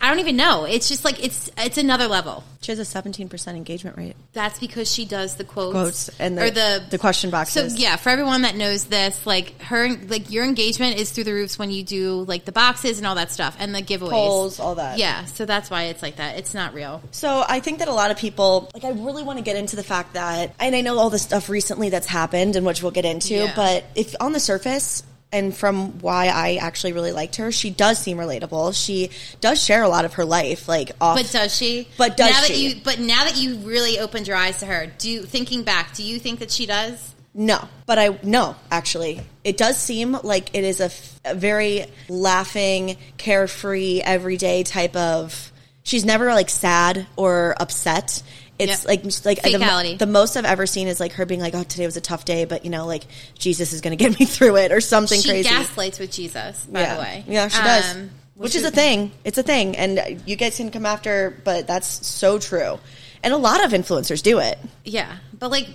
I 0.05 0.09
don't 0.11 0.19
even 0.19 0.37
know. 0.37 0.65
It's 0.65 0.87
just 0.89 1.03
like 1.03 1.25
it's 1.25 1.49
it's 1.57 1.79
another 1.79 2.09
level. 2.09 2.45
She 2.61 2.73
has 2.73 2.79
a 2.79 2.85
seventeen 2.85 3.31
percent 3.31 3.57
engagement 3.57 3.97
rate. 3.97 4.17
That's 4.35 4.59
because 4.59 4.93
she 4.93 5.07
does 5.07 5.37
the 5.37 5.45
quotes, 5.45 5.73
Quotes 5.73 6.09
and 6.21 6.37
the- 6.37 6.45
or 6.45 6.51
the 6.51 6.83
the 6.91 6.99
question 6.99 7.31
boxes. 7.31 7.73
So 7.73 7.79
yeah, 7.79 7.97
for 7.97 8.11
everyone 8.11 8.43
that 8.43 8.55
knows 8.55 8.85
this, 8.85 9.25
like 9.27 9.59
her, 9.63 9.89
like 9.89 10.31
your 10.31 10.45
engagement 10.45 10.99
is 10.99 11.11
through 11.11 11.25
the 11.25 11.33
roofs 11.33 11.59
when 11.59 11.71
you 11.71 11.83
do 11.83 12.23
like 12.29 12.45
the 12.45 12.53
boxes 12.53 12.99
and 12.99 13.07
all 13.07 13.15
that 13.15 13.31
stuff 13.31 13.57
and 13.59 13.75
the 13.75 13.81
giveaways, 13.81 14.11
Polls, 14.11 14.61
all 14.61 14.75
that. 14.75 14.99
Yeah, 14.99 15.25
so 15.25 15.47
that's 15.47 15.71
why 15.71 15.85
it's 15.85 16.03
like 16.03 16.17
that. 16.17 16.37
It's 16.37 16.53
not 16.53 16.75
real. 16.75 17.01
So 17.11 17.43
I 17.49 17.61
think 17.61 17.79
that 17.79 17.89
a 17.89 17.95
lot 17.95 18.11
of 18.11 18.19
people, 18.19 18.69
like, 18.75 18.85
I 18.85 18.91
really 18.91 19.23
want 19.23 19.39
to 19.39 19.43
get 19.45 19.57
into 19.57 19.75
the 19.75 19.83
fact 19.83 20.13
that, 20.15 20.55
and 20.61 20.77
I 20.77 20.83
know 20.83 20.99
all 20.99 21.09
the 21.09 21.19
stuff 21.19 21.49
recently 21.49 21.89
that's 21.89 22.07
happened, 22.07 22.57
and 22.57 22.67
which 22.67 22.83
we'll 22.83 22.93
get 22.93 23.07
into, 23.07 23.35
Yeah. 23.37 23.53
but 23.57 23.85
if 23.95 24.15
on 24.21 24.33
the 24.33 24.41
surface, 24.41 25.03
and 25.35 25.55
from 25.55 25.99
why 25.99 26.29
I 26.29 26.59
actually 26.63 26.93
really 26.93 27.11
liked 27.11 27.37
her, 27.37 27.51
she 27.51 27.69
does 27.69 27.99
seem 27.99 28.19
relatable. 28.19 28.73
She 28.73 29.11
does 29.41 29.61
share 29.61 29.83
a 29.83 29.89
lot 29.89 30.05
of 30.05 30.15
her 30.15 30.25
life, 30.25 30.69
like 30.69 30.93
off. 31.01 31.17
But 31.19 31.31
does 31.33 31.55
she? 31.55 31.89
But 31.99 32.17
does 32.17 32.31
now 32.31 32.41
that 32.41 32.47
she? 32.47 32.69
you? 32.69 32.81
But 32.85 33.01
now 33.01 33.25
that 33.25 33.37
you 33.37 33.57
really 33.57 33.99
opened 33.99 34.29
your 34.29 34.37
eyes 34.37 34.59
to 34.61 34.67
her, 34.67 34.87
do 34.97 35.11
you, 35.11 35.23
thinking 35.25 35.65
back, 35.65 35.93
do 35.93 36.05
you 36.05 36.21
think 36.21 36.39
that 36.39 36.53
she 36.53 36.67
does? 36.67 37.15
No, 37.35 37.69
but 37.85 37.99
I 37.99 38.17
no, 38.23 38.55
actually, 38.71 39.21
it 39.43 39.57
does 39.57 39.77
seem 39.77 40.13
like 40.23 40.55
it 40.55 40.63
is 40.63 40.79
a, 40.79 40.85
f- 40.85 41.21
a 41.25 41.35
very 41.35 41.87
laughing, 42.09 42.97
carefree, 43.17 44.03
everyday 44.03 44.63
type 44.63 44.95
of. 44.95 45.51
She's 45.83 46.05
never 46.05 46.33
like 46.33 46.49
sad 46.49 47.09
or 47.17 47.57
upset. 47.59 48.23
It's 48.69 48.83
Yep. 48.85 48.89
like 48.89 49.05
like 49.25 49.43
the, 49.43 49.97
the 49.99 50.07
most 50.07 50.37
I've 50.37 50.45
ever 50.45 50.67
seen 50.67 50.89
is 50.89 51.01
like 51.01 51.13
her 51.13 51.27
being 51.27 51.41
like, 51.41 51.55
"Oh, 51.55 51.63
today 51.63 51.87
was 51.87 51.97
a 51.97 52.01
tough 52.01 52.25
day, 52.25 52.45
but 52.45 52.65
you 52.65 52.71
know, 52.71 52.87
like 52.87 53.05
Jesus 53.39 53.73
is 53.73 53.81
going 53.81 53.97
to 53.97 54.03
get 54.03 54.19
me 54.19 54.27
through 54.27 54.57
it," 54.57 54.73
or 54.73 54.81
something 54.81 55.21
She 55.21 55.29
crazy. 55.29 55.49
gaslights 55.49 55.99
with 55.99 56.11
Jesus, 56.13 56.65
by 56.67 56.81
yeah, 56.81 56.95
the 56.95 57.01
way. 57.01 57.25
yeah, 57.29 57.49
she 57.49 57.63
does, 57.63 57.95
Um, 57.97 58.11
which, 58.35 58.55
is 58.55 58.65
a 58.65 58.71
thing. 58.71 59.13
It's 59.25 59.39
a 59.39 59.43
thing, 59.43 59.77
and 59.77 60.21
you 60.27 60.37
guys 60.37 60.57
can 60.57 60.71
come 60.71 60.87
after, 60.87 61.37
but 61.45 61.67
that's 61.67 62.07
so 62.07 62.39
true. 62.39 62.79
And 63.23 63.33
a 63.33 63.39
lot 63.39 63.65
of 63.65 63.71
influencers 63.73 64.23
do 64.23 64.39
it. 64.39 64.59
Yeah, 64.85 65.17
but 65.39 65.51
like 65.51 65.69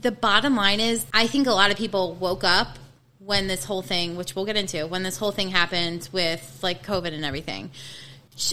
the 0.00 0.10
bottom 0.10 0.56
line 0.56 0.80
is, 0.80 1.06
I 1.12 1.26
think 1.28 1.46
a 1.46 1.52
lot 1.52 1.70
of 1.70 1.76
people 1.76 2.14
woke 2.14 2.42
up 2.42 2.78
when 3.20 3.46
this 3.48 3.64
whole 3.64 3.82
thing, 3.82 4.16
which 4.16 4.34
we'll 4.36 4.44
get 4.44 4.56
into, 4.56 4.86
when 4.86 5.02
this 5.02 5.16
whole 5.16 5.32
thing 5.32 5.48
happened 5.50 6.08
with 6.12 6.58
like 6.62 6.84
COVID 6.84 7.12
and 7.12 7.24
everything. 7.24 7.70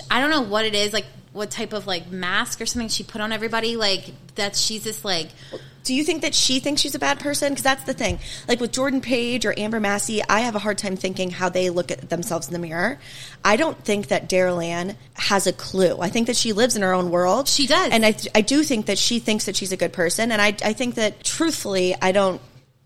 I 0.09 0.19
don't 0.21 0.29
know 0.29 0.41
what 0.41 0.65
it 0.65 0.75
is, 0.75 0.93
like 0.93 1.05
what 1.33 1.51
type 1.51 1.73
of 1.73 1.87
like 1.87 2.09
mask 2.11 2.61
or 2.61 2.65
something 2.65 2.89
she 2.89 3.03
put 3.03 3.19
on 3.19 3.31
everybody, 3.31 3.75
like 3.75 4.11
that 4.35 4.55
she's 4.55 4.83
this 4.83 5.03
like 5.03 5.29
Do 5.83 5.93
you 5.93 6.03
think 6.03 6.21
that 6.21 6.33
she 6.33 6.59
thinks 6.59 6.81
she's 6.81 6.95
a 6.95 6.99
bad 6.99 7.19
person? 7.19 7.49
Because 7.49 7.63
that's 7.63 7.83
the 7.83 7.93
thing. 7.93 8.19
Like 8.47 8.59
with 8.59 8.71
Jordan 8.71 9.01
Page 9.01 9.45
or 9.45 9.53
Amber 9.57 9.79
Massey, 9.79 10.21
I 10.29 10.41
have 10.41 10.55
a 10.55 10.59
hard 10.59 10.77
time 10.77 10.95
thinking 10.95 11.31
how 11.31 11.49
they 11.49 11.69
look 11.69 11.91
at 11.91 12.09
themselves 12.09 12.47
in 12.47 12.53
the 12.53 12.59
mirror. 12.59 12.99
I 13.43 13.57
don't 13.57 13.77
think 13.83 14.07
that 14.07 14.29
Daryl 14.29 14.63
Ann 14.63 14.95
has 15.15 15.45
a 15.47 15.53
clue. 15.53 15.97
I 15.99 16.09
think 16.09 16.27
that 16.27 16.37
she 16.37 16.53
lives 16.53 16.75
in 16.75 16.83
her 16.83 16.93
own 16.93 17.11
world. 17.11 17.47
She 17.47 17.67
does. 17.67 17.91
And 17.91 18.05
I, 18.05 18.15
I 18.33 18.41
do 18.41 18.63
think 18.63 18.85
that 18.85 18.97
she 18.97 19.19
thinks 19.19 19.45
that 19.45 19.55
she's 19.55 19.71
a 19.71 19.77
good 19.77 19.91
person. 19.91 20.31
And 20.31 20.41
I, 20.41 20.55
I 20.63 20.73
think 20.73 20.95
that 20.95 21.23
truthfully, 21.23 21.95
I 22.01 22.11
don't 22.11 22.41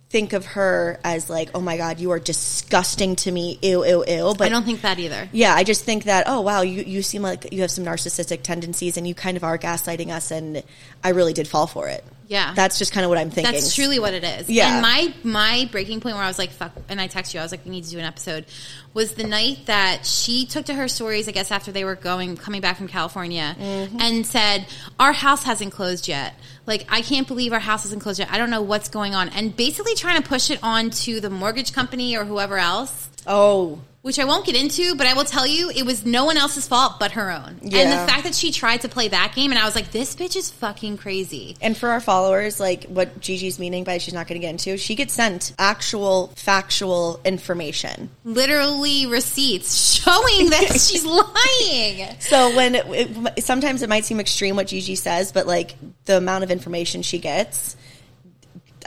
think 0.10 0.34
of 0.34 0.46
her 0.46 1.00
as 1.04 1.30
like, 1.30 1.50
oh 1.54 1.60
my 1.60 1.78
God, 1.78 2.00
you 2.00 2.12
are 2.12 2.20
disgusting 2.20 3.16
to 3.18 3.32
me. 3.32 3.60
Ew, 3.62 3.86
ew, 3.86 4.06
ew. 4.08 4.36
But 4.38 4.46
I 4.46 4.50
don't 4.50 4.66
think 4.66 4.82
that 4.82 5.00
either. 5.00 5.28
yeah, 5.32 5.54
I 5.54 5.64
just 5.64 5.84
think 5.84 6.06
that, 6.06 6.26
oh, 6.28 6.42
wow, 6.42 6.62
you, 6.62 6.84
you 6.84 7.02
seem 7.02 7.22
like 7.22 7.52
you 7.52 7.62
have 7.62 7.72
some 7.72 7.84
narcissistic 7.84 8.42
tendencies 8.42 8.98
and 8.98 9.08
you 9.08 9.14
kind 9.14 9.36
of 9.36 9.44
are 9.44 9.58
gaslighting 9.58 10.10
us. 10.10 10.32
And 10.32 10.64
I 11.04 11.10
really 11.10 11.34
did 11.34 11.48
fall 11.48 11.68
for 11.68 11.88
it. 11.90 12.04
Yeah. 12.28 12.54
That's 12.54 12.78
just 12.78 12.92
kind 12.92 13.04
of 13.06 13.10
what 13.10 13.18
I'm 13.18 13.30
thinking. 13.30 13.54
That's 13.54 13.74
truly 13.74 14.00
what 14.00 14.14
it 14.14 14.24
is. 14.24 14.50
Yeah. 14.50 14.74
And 14.74 14.82
my 14.82 15.14
my 15.24 15.70
breaking 15.72 16.02
point 16.02 16.16
where 16.16 16.24
I 16.24 16.28
was 16.28 16.38
like, 16.38 16.52
fuck, 16.52 16.74
and 16.90 17.00
I 17.00 17.08
text 17.08 17.34
you, 17.34 17.40
I 17.40 17.44
was 17.44 17.52
like, 17.52 17.64
we 17.66 17.72
need 17.72 17.86
to 17.86 17.90
do 17.90 18.00
an 18.00 18.06
episode, 18.06 18.46
was 18.94 19.14
the 19.14 19.24
night 19.24 19.60
that 19.68 20.06
she 20.06 20.46
took 20.46 20.66
to 20.66 20.74
her 20.74 20.88
stories, 20.88 21.28
I 21.28 21.32
guess 21.32 21.52
after 21.52 21.72
they 21.72 21.84
were 21.86 21.96
going, 21.96 22.36
coming 22.36 22.62
back 22.62 22.78
from 22.78 22.88
California, 22.88 23.56
Mm-hmm. 23.60 24.02
and 24.02 24.26
said, 24.26 24.66
our 25.00 25.14
house 25.14 25.44
hasn't 25.44 25.72
closed 25.72 26.08
yet. 26.08 26.36
Like, 26.66 26.86
I 26.90 27.02
can't 27.02 27.28
believe 27.28 27.54
our 27.54 27.60
house 27.60 27.84
hasn't 27.84 28.02
closed 28.02 28.20
yet. 28.20 28.30
I 28.32 28.38
don't 28.38 28.50
know 28.50 28.62
what's 28.62 28.90
going 28.90 29.16
on. 29.16 29.30
And 29.30 29.56
basically 29.56 29.96
trying 29.96 30.22
to 30.22 30.28
push 30.28 30.50
it 30.50 30.60
on 30.62 30.90
to 30.90 31.22
the 31.22 31.30
mortgage 31.30 31.72
company 31.72 32.18
or 32.18 32.26
whoever 32.26 32.58
else. 32.58 33.10
Oh, 33.26 33.80
Which 34.08 34.20
I 34.20 34.24
won't 34.24 34.46
get 34.46 34.56
into, 34.56 34.96
but 34.96 35.06
I 35.06 35.14
will 35.16 35.26
tell 35.26 35.46
you, 35.46 35.70
it 35.70 35.86
was 35.86 36.06
no 36.06 36.24
one 36.24 36.38
else's 36.38 36.66
fault 36.66 36.94
but 36.98 37.12
her 37.12 37.30
own. 37.30 37.60
Yeah. 37.62 37.80
And 37.80 37.92
the 37.92 38.10
fact 38.10 38.24
that 38.24 38.34
she 38.34 38.54
tried 38.54 38.82
to 38.82 38.88
play 38.88 39.10
that 39.10 39.34
game, 39.36 39.52
and 39.52 39.60
I 39.60 39.66
was 39.66 39.76
like, 39.76 39.92
this 39.92 40.16
bitch 40.16 40.38
is 40.38 40.50
fucking 40.50 40.98
crazy. 40.98 41.58
and 41.60 41.76
for 41.76 41.90
our 41.90 42.00
followers, 42.00 42.58
like 42.58 42.86
what 42.86 43.20
Gigi's 43.20 43.60
meaning 43.60 43.84
by 43.84 43.98
she's 43.98 44.14
not 44.14 44.26
going 44.26 44.40
to 44.40 44.46
get 44.46 44.52
into, 44.52 44.78
she 44.78 44.96
gets 44.96 45.14
sent 45.14 45.54
actual 45.60 46.28
factual 46.38 47.20
information. 47.26 48.10
literally 48.24 49.08
receipts 49.08 49.76
showing 50.02 50.52
that 50.52 50.68
she's 50.72 51.06
lying. 51.06 52.16
So 52.22 52.56
when 52.56 52.76
it, 52.76 52.86
it, 52.88 53.44
sometimes 53.44 53.82
it 53.82 53.90
might 53.90 54.06
seem 54.06 54.22
extreme 54.22 54.56
what 54.56 54.68
Gigi 54.68 54.96
says, 54.96 55.34
but 55.34 55.48
like 55.48 55.76
the 56.06 56.16
amount 56.16 56.46
of 56.46 56.52
information 56.52 57.02
she 57.02 57.20
gets, 57.20 57.76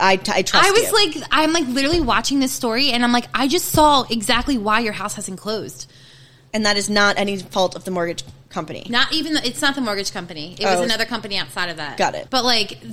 I, 0.00 0.12
I 0.12 0.16
trust. 0.42 0.54
I 0.54 0.70
was 0.70 0.82
you. 0.82 0.92
like, 0.92 1.16
I'm 1.30 1.52
like 1.52 1.66
literally 1.68 2.00
watching 2.00 2.40
this 2.40 2.52
story, 2.52 2.90
and 2.92 3.04
I'm 3.04 3.12
like, 3.12 3.28
I 3.34 3.46
just 3.48 3.66
saw 3.66 4.04
exactly 4.10 4.56
why 4.58 4.80
your 4.80 4.92
house 4.94 5.14
hasn't 5.14 5.38
closed. 5.38 5.90
and 6.52 6.66
that 6.66 6.76
is 6.76 6.90
not 6.90 7.16
any 7.18 7.38
fault 7.38 7.76
of 7.76 7.84
the 7.84 7.90
mortgage 7.92 8.24
company. 8.48 8.84
Not 8.90 9.12
even 9.12 9.34
the, 9.34 9.46
it's 9.46 9.62
not 9.62 9.76
the 9.76 9.80
mortgage 9.80 10.12
company. 10.12 10.56
It 10.58 10.64
Oh. 10.64 10.72
was 10.72 10.80
another 10.80 11.04
company 11.04 11.38
outside 11.38 11.68
of 11.68 11.76
that. 11.76 11.96
Got 11.96 12.16
it. 12.16 12.26
But 12.30 12.44
like, 12.44 12.72
it 12.82 12.88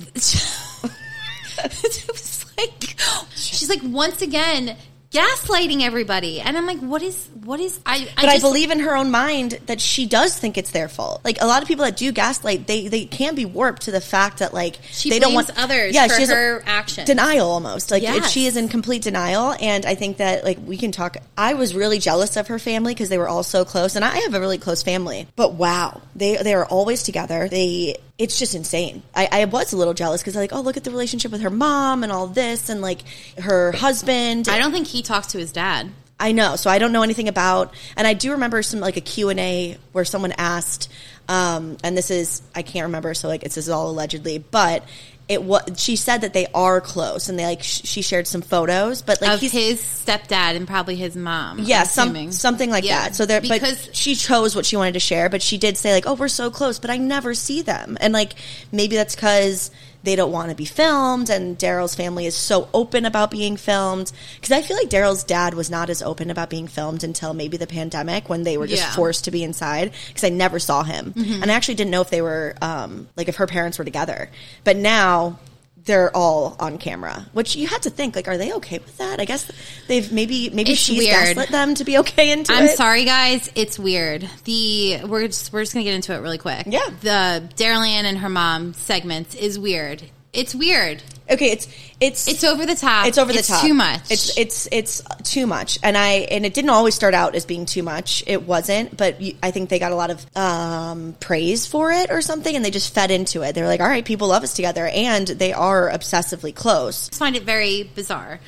was 2.12 2.46
like 2.58 2.96
she's 3.36 3.70
like 3.70 3.82
once 3.84 4.22
again 4.22 4.76
gaslighting 5.12 5.82
everybody, 5.82 6.42
and 6.42 6.58
I'm 6.58 6.66
like, 6.66 6.80
what 6.80 7.02
is 7.02 7.30
what 7.44 7.60
is 7.60 7.80
I? 7.86 8.08
But 8.16 8.26
I, 8.26 8.40
believe 8.40 8.72
in 8.72 8.80
her 8.82 8.96
own 8.96 9.12
mind 9.12 9.60
that 9.68 9.80
she 9.80 10.06
does 10.06 10.38
think 10.38 10.58
it's 10.58 10.72
their 10.72 10.90
fault. 10.90 11.24
Like 11.24 11.42
a 11.42 11.46
lot 11.46 11.62
of 11.62 11.68
people 11.68 11.86
that 11.86 11.98
do 11.98 12.12
gaslight, 12.12 12.68
they 12.68 12.88
they 12.88 13.06
can 13.06 13.36
be 13.36 13.46
warped 13.46 13.84
to 13.84 13.92
the 13.92 14.02
fact 14.02 14.40
that 14.40 14.54
like 14.54 14.78
She 14.92 15.10
they 15.10 15.20
don't 15.20 15.34
want 15.34 15.50
others 15.58 15.94
Yeah, 15.94 16.08
for 16.08 16.16
she 16.16 16.22
has 16.22 16.30
her 16.30 16.64
action. 16.66 17.06
denial 17.06 17.50
almost. 17.50 17.92
Like 17.92 18.04
Yes. 18.04 18.30
she 18.32 18.46
is 18.48 18.58
in 18.58 18.68
complete 18.70 19.02
denial, 19.02 19.56
and 19.60 19.86
I 19.86 19.96
think 19.96 20.18
that 20.18 20.44
like 20.44 20.58
we 20.66 20.78
can 20.78 20.92
talk. 20.92 21.18
I 21.38 21.54
was 21.54 21.74
really 21.74 22.00
jealous 22.00 22.36
of 22.38 22.48
her 22.48 22.60
family 22.60 22.94
because 22.94 23.10
they 23.10 23.18
were 23.18 23.30
all 23.30 23.44
so 23.44 23.66
close, 23.66 23.96
and 23.96 24.04
I 24.04 24.18
have 24.20 24.34
a 24.34 24.40
really 24.40 24.58
close 24.58 24.84
family. 24.84 25.28
But 25.36 25.54
wow, 25.54 26.02
they 26.16 26.38
they 26.38 26.54
are 26.54 26.66
always 26.66 27.04
together. 27.04 27.48
They 27.48 27.98
it's 28.18 28.40
just 28.40 28.56
insane. 28.56 29.04
I, 29.16 29.28
I 29.32 29.46
was 29.46 29.74
a 29.74 29.78
little 29.78 29.94
jealous 29.94 30.22
because 30.22 30.36
I'm 30.36 30.42
like 30.42 30.54
oh 30.54 30.62
look 30.62 30.78
at 30.78 30.84
the 30.84 30.92
relationship 30.92 31.32
with 31.32 31.42
her 31.42 31.50
mom 31.50 32.04
and 32.04 32.12
all 32.12 32.28
this, 32.28 32.70
and 32.70 32.82
like 32.82 33.02
her 33.40 33.72
husband. 33.72 34.48
I 34.50 34.60
don't 34.60 34.72
think 34.72 34.88
he 34.88 35.02
talks 35.02 35.28
to 35.28 35.38
his 35.38 35.52
dad. 35.52 35.92
I 36.20 36.32
know. 36.32 36.56
So 36.56 36.70
I 36.70 36.80
don't 36.80 36.92
know 36.92 37.04
anything 37.04 37.28
about, 37.28 37.74
and 37.96 38.08
I 38.08 38.14
do 38.14 38.32
remember 38.32 38.64
some 38.64 38.80
like 38.80 38.98
a 38.98 39.02
Q 39.02 39.30
and 39.30 39.40
A 39.40 39.78
where 39.92 40.06
someone 40.06 40.34
asked, 40.38 40.92
um, 41.30 41.78
and 41.84 41.96
this 41.96 42.10
is 42.10 42.42
I 42.56 42.64
can't 42.64 42.86
remember, 42.86 43.14
so 43.14 43.28
like 43.28 43.44
it's 43.44 43.56
this 43.56 43.66
is 43.66 43.70
all 43.70 43.90
allegedly, 43.90 44.40
but 44.40 44.84
it 45.30 45.44
was 45.44 45.64
she 45.76 45.96
said 45.98 46.22
that 46.22 46.34
they 46.34 46.48
are 46.54 46.80
close, 46.80 47.28
and 47.28 47.38
they 47.38 47.46
like 47.46 47.62
sh- 47.62 47.82
she 47.84 48.02
shared 48.02 48.28
some 48.28 48.42
photos, 48.42 49.02
but 49.02 49.22
like 49.22 49.32
of 49.32 49.40
his 49.42 49.82
stepdad 49.82 50.56
and 50.56 50.66
probably 50.68 50.96
his 50.96 51.16
mom. 51.16 51.60
yeah, 51.60 51.84
some 51.84 52.32
something 52.32 52.70
like 52.70 52.86
Yeah, 52.86 53.04
that. 53.04 53.16
So 53.16 53.26
there, 53.26 53.42
because 53.42 53.88
but 53.88 53.96
she 53.96 54.16
chose 54.16 54.56
what 54.56 54.66
she 54.66 54.78
wanted 54.78 54.94
to 54.94 55.00
share, 55.00 55.30
but 55.30 55.42
she 55.42 55.58
did 55.58 55.78
say 55.78 55.94
like, 55.94 56.08
"Oh, 56.08 56.14
we're 56.14 56.30
so 56.30 56.50
close," 56.50 56.80
but 56.80 56.90
I 56.90 56.98
never 56.98 57.34
see 57.34 57.62
them, 57.62 57.98
and 58.00 58.14
like 58.14 58.34
maybe 58.72 58.96
that's 58.96 59.16
because 59.16 59.70
they 60.08 60.16
don't 60.16 60.32
want 60.32 60.50
to 60.50 60.56
be 60.56 60.66
filmed, 60.66 61.30
and 61.30 61.58
Daryl's 61.60 61.94
family 61.96 62.26
is 62.26 62.36
so 62.36 62.70
open 62.74 63.06
about 63.06 63.30
being 63.30 63.58
filmed. 63.58 64.12
Because 64.36 64.52
I 64.52 64.62
feel 64.62 64.78
like 64.78 64.90
Daryl's 64.90 65.24
dad 65.24 65.54
was 65.54 65.70
not 65.70 65.90
as 65.90 66.02
open 66.02 66.32
about 66.32 66.50
being 66.50 66.68
filmed 66.68 67.04
until 67.04 67.34
maybe 67.34 67.58
the 67.58 67.68
pandemic 67.68 68.30
when 68.30 68.44
they 68.44 68.58
were 68.58 68.68
just 68.68 68.82
Yeah. 68.84 68.96
forced 68.96 69.26
to 69.26 69.32
be 69.32 69.44
inside. 69.44 69.92
Because 70.08 70.24
I 70.24 70.30
never 70.30 70.60
saw 70.60 70.84
him, 70.84 71.14
and 71.16 71.52
I 71.52 71.54
actually 71.54 71.76
didn't 71.76 71.92
know 71.92 72.02
if 72.02 72.10
they 72.10 72.22
were 72.22 72.56
um, 72.62 73.08
like 73.16 73.28
if 73.28 73.36
her 73.36 73.48
parents 73.48 73.78
were 73.78 73.86
together. 73.86 74.30
But 74.64 74.78
now 74.78 75.40
they're 75.88 76.16
all 76.16 76.56
on 76.60 76.78
camera, 76.78 77.26
which 77.34 77.56
you 77.56 77.68
had 77.68 77.82
to 77.84 77.90
think 77.90 78.16
like, 78.16 78.28
are 78.28 78.38
they 78.38 78.54
okay 78.54 78.78
with 78.78 78.98
that? 78.98 79.20
I 79.20 79.26
guess 79.26 79.50
they've 79.88 80.12
maybe 80.12 80.50
maybe 80.52 80.74
It's 80.74 80.80
she's 80.80 81.00
weird. 81.00 81.36
gaslit 81.36 81.50
them 81.50 81.74
to 81.76 81.84
be 81.84 81.98
okay 82.00 82.32
into 82.32 82.52
it. 82.54 82.56
I'm 82.56 82.68
sorry, 82.68 83.06
guys. 83.06 83.52
It's 83.56 83.80
weird. 83.80 84.30
The 84.44 85.00
we're 85.08 85.26
just, 85.28 85.52
we're 85.52 85.64
just 85.64 85.74
gonna 85.74 85.84
get 85.86 85.96
into 85.96 86.14
it 86.14 86.20
really 86.20 86.38
quick. 86.38 86.68
Yeah. 86.70 86.86
The 87.02 87.50
Daryl 87.56 87.88
Ann 87.88 88.06
and 88.06 88.20
her 88.20 88.30
mom 88.30 88.74
segments 88.74 89.34
is 89.34 89.58
weird. 89.58 90.04
It's 90.38 90.54
weird. 90.54 91.02
Okay, 91.30 91.52
it's 91.52 91.68
it's 92.00 92.28
It's 92.28 92.44
over 92.44 92.66
the 92.66 92.76
top. 92.76 93.08
it's 93.08 93.18
over 93.18 93.34
the 93.34 93.42
top. 93.42 93.62
Too 93.62 93.74
much. 93.74 94.12
It's 94.12 94.38
it's 94.38 94.68
it's 94.72 95.02
too 95.24 95.48
much, 95.48 95.80
and 95.84 95.98
I 95.98 96.10
and 96.32 96.46
it 96.46 96.54
didn't 96.54 96.70
always 96.70 96.96
start 96.96 97.14
out 97.14 97.36
as 97.36 97.44
being 97.46 97.66
too 97.66 97.84
much. 97.84 98.24
It 98.28 98.44
wasn't, 98.44 98.96
but 98.96 99.20
you, 99.20 99.36
I 99.42 99.52
think 99.52 99.70
they 99.70 99.80
got 99.80 99.92
a 99.92 99.96
lot 99.96 100.12
of 100.12 100.26
um, 100.38 101.16
praise 101.20 101.66
for 101.66 101.92
it 101.92 102.12
or 102.12 102.22
something, 102.22 102.56
and 102.56 102.64
they 102.64 102.72
just 102.72 102.94
fed 102.94 103.12
into 103.12 103.42
it. 103.42 103.56
They're 103.56 103.68
like, 103.68 103.82
all 103.82 103.88
right, 103.90 104.06
people 104.06 104.28
love 104.30 104.44
us 104.44 104.54
together, 104.54 104.88
and 104.88 105.28
they 105.28 105.54
are 105.54 105.90
obsessively 105.90 106.54
close. 106.56 107.08
I 107.08 107.10
just 107.10 107.20
find 107.20 107.36
it 107.36 107.44
very 107.44 107.90
bizarre. 107.96 108.40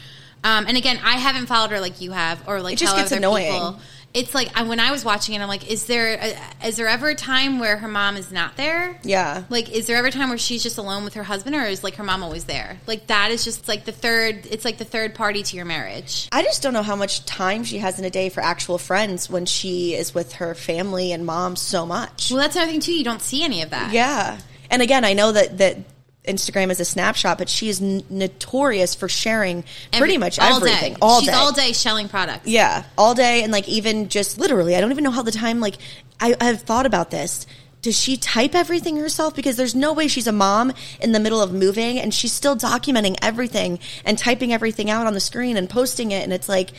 Um, 0.44 0.68
and 0.68 0.78
again, 0.78 1.00
I 1.04 1.16
haven't 1.16 1.48
followed 1.48 1.72
her 1.72 1.82
like 1.82 2.00
you 2.00 2.12
have, 2.12 2.48
or 2.48 2.62
like 2.62 2.74
It 2.76 2.80
just 2.80 2.94
how 2.94 3.00
gets 3.02 3.12
other 3.12 3.18
annoying. 3.20 3.52
People, 3.52 3.80
it's 4.14 4.34
like 4.34 4.50
I, 4.56 4.64
when 4.64 4.80
I 4.80 4.92
was 4.92 5.06
watching 5.06 5.36
it, 5.36 5.42
I'm 5.42 5.48
like, 5.48 5.70
is 5.70 5.86
there 5.86 6.18
a, 6.20 6.68
is 6.68 6.78
there 6.78 6.88
ever 6.88 7.10
a 7.10 7.16
time 7.16 7.60
where 7.60 7.78
her 7.78 7.88
mom 7.88 8.18
is 8.18 8.32
not 8.32 8.58
there? 8.58 9.00
Yeah. 9.04 9.44
Like, 9.50 9.72
is 9.72 9.86
there 9.86 9.98
ever 9.98 10.08
a 10.08 10.12
time 10.12 10.30
where 10.30 10.38
she's 10.38 10.64
just 10.64 10.78
alone 10.78 11.04
with 11.04 11.14
her 11.14 11.24
husband, 11.24 11.56
or 11.56 11.64
is 11.64 11.84
like 11.84 11.96
her 11.96 12.04
mom 12.04 12.24
always 12.24 12.46
there? 12.46 12.80
Like 12.88 13.08
that 13.08 13.32
is 13.32 13.44
just 13.44 13.68
like 13.68 13.86
the 13.86 13.92
third. 13.92 14.48
It's 14.48 14.66
like 14.66 14.78
the 14.78 14.86
third 14.86 15.14
party 15.14 15.44
to 15.44 15.56
your 15.56 15.66
marriage. 15.66 16.28
I 16.32 16.42
just 16.42 16.64
don't 16.64 16.74
know 16.74 16.84
how 16.84 16.96
much 16.96 17.26
time 17.26 17.64
she 17.64 17.78
has 17.80 18.00
in 18.00 18.06
a 18.06 18.10
day 18.10 18.30
for 18.30 18.42
actual 18.42 18.78
friends 18.78 19.30
when 19.30 19.46
she 19.46 19.94
is 19.94 20.14
with 20.14 20.34
her 20.34 20.56
family 20.56 21.12
and 21.12 21.26
mom 21.26 21.56
so 21.56 21.86
much. 21.86 22.32
Well, 22.32 22.40
that's 22.40 22.56
another 22.56 22.72
thing 22.72 22.82
too. 22.82 22.98
You 22.98 23.04
don't 23.04 23.22
see 23.22 23.44
any 23.44 23.62
of 23.62 23.70
that. 23.70 23.94
Yeah. 23.94 24.40
And 24.72 24.82
again, 24.82 25.06
I 25.06 25.14
know 25.14 25.32
that 25.32 25.60
that 25.60 25.78
Instagram 26.28 26.70
is 26.70 26.80
a 26.80 26.86
snapshot, 26.86 27.38
but 27.38 27.50
she 27.50 27.70
is 27.70 27.82
n- 27.82 28.04
notorious 28.10 28.94
for 28.94 29.08
sharing 29.08 29.64
pretty 29.92 30.16
Every- 30.16 30.18
much 30.18 30.38
all 30.40 30.58
everything 30.58 30.94
Day. 30.94 31.00
all 31.02 31.20
She's 31.22 31.30
day. 31.30 31.34
all 31.34 31.52
day 31.52 31.74
shelling 31.74 32.10
products. 32.10 32.46
Yeah, 32.48 32.84
all 32.98 33.16
day 33.16 33.42
and 33.44 33.52
like 33.52 33.68
even 33.68 34.10
just 34.10 34.38
literally, 34.38 34.76
I 34.76 34.82
don't 34.82 34.92
even 34.92 35.04
know 35.04 35.12
how 35.12 35.22
the 35.24 35.32
time 35.32 35.60
like 35.60 35.76
I 36.20 36.36
I've 36.40 36.62
thought 36.62 36.86
about 36.86 37.10
this. 37.12 37.46
Does 37.82 37.98
she 37.98 38.18
type 38.18 38.56
everything 38.56 38.98
herself? 38.98 39.34
Because 39.34 39.56
there's 39.56 39.74
no 39.74 39.94
way 39.94 40.10
she's 40.10 40.28
a 40.28 40.34
mom 40.34 40.74
in 41.00 41.14
the 41.14 41.20
middle 41.22 41.42
of 41.42 41.54
moving 41.54 41.98
and 41.98 42.14
she's 42.14 42.34
still 42.34 42.58
documenting 42.58 43.16
everything 43.22 43.80
and 44.04 44.18
typing 44.18 44.52
everything 44.52 44.90
out 44.90 45.08
on 45.08 45.14
the 45.14 45.22
screen 45.22 45.56
and 45.56 45.70
posting 45.70 46.12
it 46.12 46.22
and 46.24 46.34
it's 46.34 46.50
like 46.50 46.72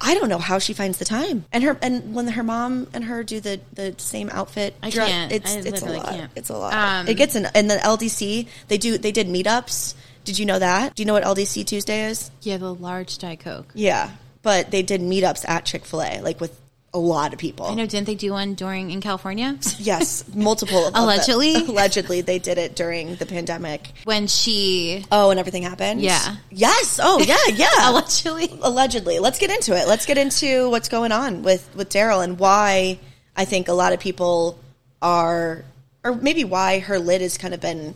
I 0.00 0.14
don't 0.14 0.28
know 0.28 0.38
how 0.38 0.58
she 0.58 0.72
finds 0.72 0.98
the 0.98 1.04
time. 1.04 1.44
And 1.52 1.64
her 1.64 1.76
and 1.82 2.14
when 2.14 2.28
her 2.28 2.42
mom 2.42 2.86
and 2.92 3.04
her 3.04 3.22
do 3.24 3.40
the 3.40 3.60
the 3.72 3.94
same 3.98 4.30
outfit, 4.30 4.74
I 4.82 4.90
dress- 4.90 5.08
can't. 5.08 5.32
It's 5.32 5.54
I 5.54 5.58
it's 5.58 5.82
a 5.82 5.86
lot. 5.86 6.06
can't. 6.06 6.30
It's 6.36 6.50
a 6.50 6.56
lot. 6.56 6.74
Um, 6.74 7.08
it 7.08 7.14
gets 7.14 7.34
in 7.34 7.46
in 7.54 7.68
the 7.68 7.76
LDC. 7.76 8.46
They 8.68 8.78
do 8.78 8.98
they 8.98 9.12
did 9.12 9.26
meetups. 9.26 9.94
Did 10.24 10.38
you 10.38 10.46
know 10.46 10.58
that? 10.58 10.94
Do 10.94 11.02
you 11.02 11.06
know 11.06 11.14
what 11.14 11.24
LDC 11.24 11.64
Tuesday 11.66 12.04
is? 12.06 12.30
Yeah, 12.42 12.58
the 12.58 12.74
large 12.74 13.18
Diet 13.18 13.40
Coke. 13.40 13.70
Yeah, 13.74 14.10
but 14.42 14.70
they 14.70 14.82
did 14.82 15.00
meetups 15.00 15.48
at 15.48 15.64
Chick 15.64 15.84
Fil 15.84 16.02
A, 16.02 16.20
like 16.20 16.40
with 16.40 16.58
a 16.98 17.00
lot 17.00 17.32
of 17.32 17.38
people. 17.38 17.66
I 17.66 17.74
know. 17.74 17.86
Didn't 17.86 18.06
they 18.06 18.14
do 18.14 18.32
one 18.32 18.54
during 18.54 18.90
in 18.90 19.00
California? 19.00 19.58
Yes, 19.78 20.24
multiple. 20.34 20.86
of 20.88 20.92
them. 20.94 21.02
Allegedly? 21.04 21.54
allegedly, 21.68 22.20
they 22.20 22.38
did 22.38 22.58
it 22.58 22.74
during 22.74 23.14
the 23.16 23.26
pandemic. 23.26 23.92
when 24.04 24.26
she 24.26 25.04
Oh, 25.12 25.30
and 25.30 25.38
everything 25.38 25.62
happened. 25.62 26.00
Yeah. 26.02 26.36
Yes. 26.50 26.98
Oh, 27.02 27.20
yeah. 27.20 27.36
Yeah. 27.54 27.90
allegedly 27.90 28.50
allegedly. 28.60 29.18
Let's 29.20 29.38
get 29.38 29.50
into 29.50 29.76
it. 29.76 29.86
Let's 29.88 30.04
get 30.06 30.18
into 30.18 30.68
what's 30.70 30.88
going 30.88 31.12
on 31.12 31.42
with 31.42 31.68
with 31.74 31.88
Daryl 31.90 32.22
and 32.22 32.38
why 32.38 32.98
I 33.36 33.44
think 33.44 33.68
a 33.68 33.72
lot 33.72 33.92
of 33.92 34.00
people 34.00 34.58
are, 35.00 35.64
or 36.04 36.14
maybe 36.16 36.42
why 36.44 36.80
her 36.80 36.98
lid 36.98 37.20
has 37.20 37.38
kind 37.38 37.54
of 37.54 37.60
been 37.60 37.94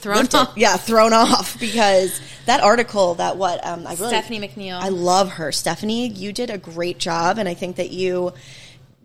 thrown 0.00 0.18
lifted. 0.22 0.36
off. 0.36 0.52
yeah 0.56 0.76
thrown 0.76 1.12
off 1.12 1.58
because 1.60 2.20
that 2.46 2.60
article 2.60 3.14
that 3.16 3.36
what 3.36 3.64
um, 3.66 3.86
I 3.86 3.94
really 3.94 4.08
Stephanie 4.08 4.40
McNeal. 4.40 4.78
I 4.80 4.88
love 4.88 5.32
her 5.32 5.52
Stephanie 5.52 6.08
you 6.08 6.32
did 6.32 6.50
a 6.50 6.58
great 6.58 6.98
job 6.98 7.38
and 7.38 7.48
I 7.48 7.54
think 7.54 7.76
that 7.76 7.90
you 7.90 8.32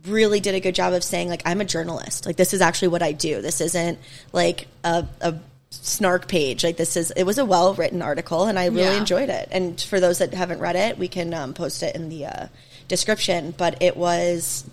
really 0.05 0.39
did 0.39 0.55
a 0.55 0.59
good 0.59 0.75
job 0.75 0.93
of 0.93 1.03
saying 1.03 1.29
like 1.29 1.41
I'm 1.45 1.61
a 1.61 1.65
journalist 1.65 2.25
like 2.25 2.35
this 2.35 2.53
is 2.53 2.61
actually 2.61 2.89
what 2.89 3.01
I 3.03 3.11
do 3.11 3.41
this 3.41 3.59
isn't 3.61 3.99
like 4.33 4.67
a, 4.83 5.05
a 5.21 5.35
snark 5.71 6.29
page. 6.29 6.63
Like 6.63 6.77
this 6.77 6.95
is 6.95 7.11
it 7.11 7.23
was 7.23 7.37
a 7.37 7.43
well 7.43 7.73
written 7.73 8.01
article, 8.01 8.45
and 8.45 8.57
I 8.57 8.67
really 8.67 8.83
Yeah. 8.93 8.97
enjoyed 8.99 9.29
it. 9.29 9.49
And 9.51 9.79
for 9.81 9.99
those 9.99 10.19
that 10.19 10.33
haven't 10.33 10.59
read 10.59 10.77
it, 10.77 10.97
we 10.97 11.09
can 11.09 11.33
um, 11.33 11.53
post 11.53 11.83
it 11.83 11.95
in 11.97 12.07
the 12.07 12.27
uh, 12.27 12.47
description. 12.87 13.53
But 13.57 13.81
it 13.81 13.97
was 13.97 14.63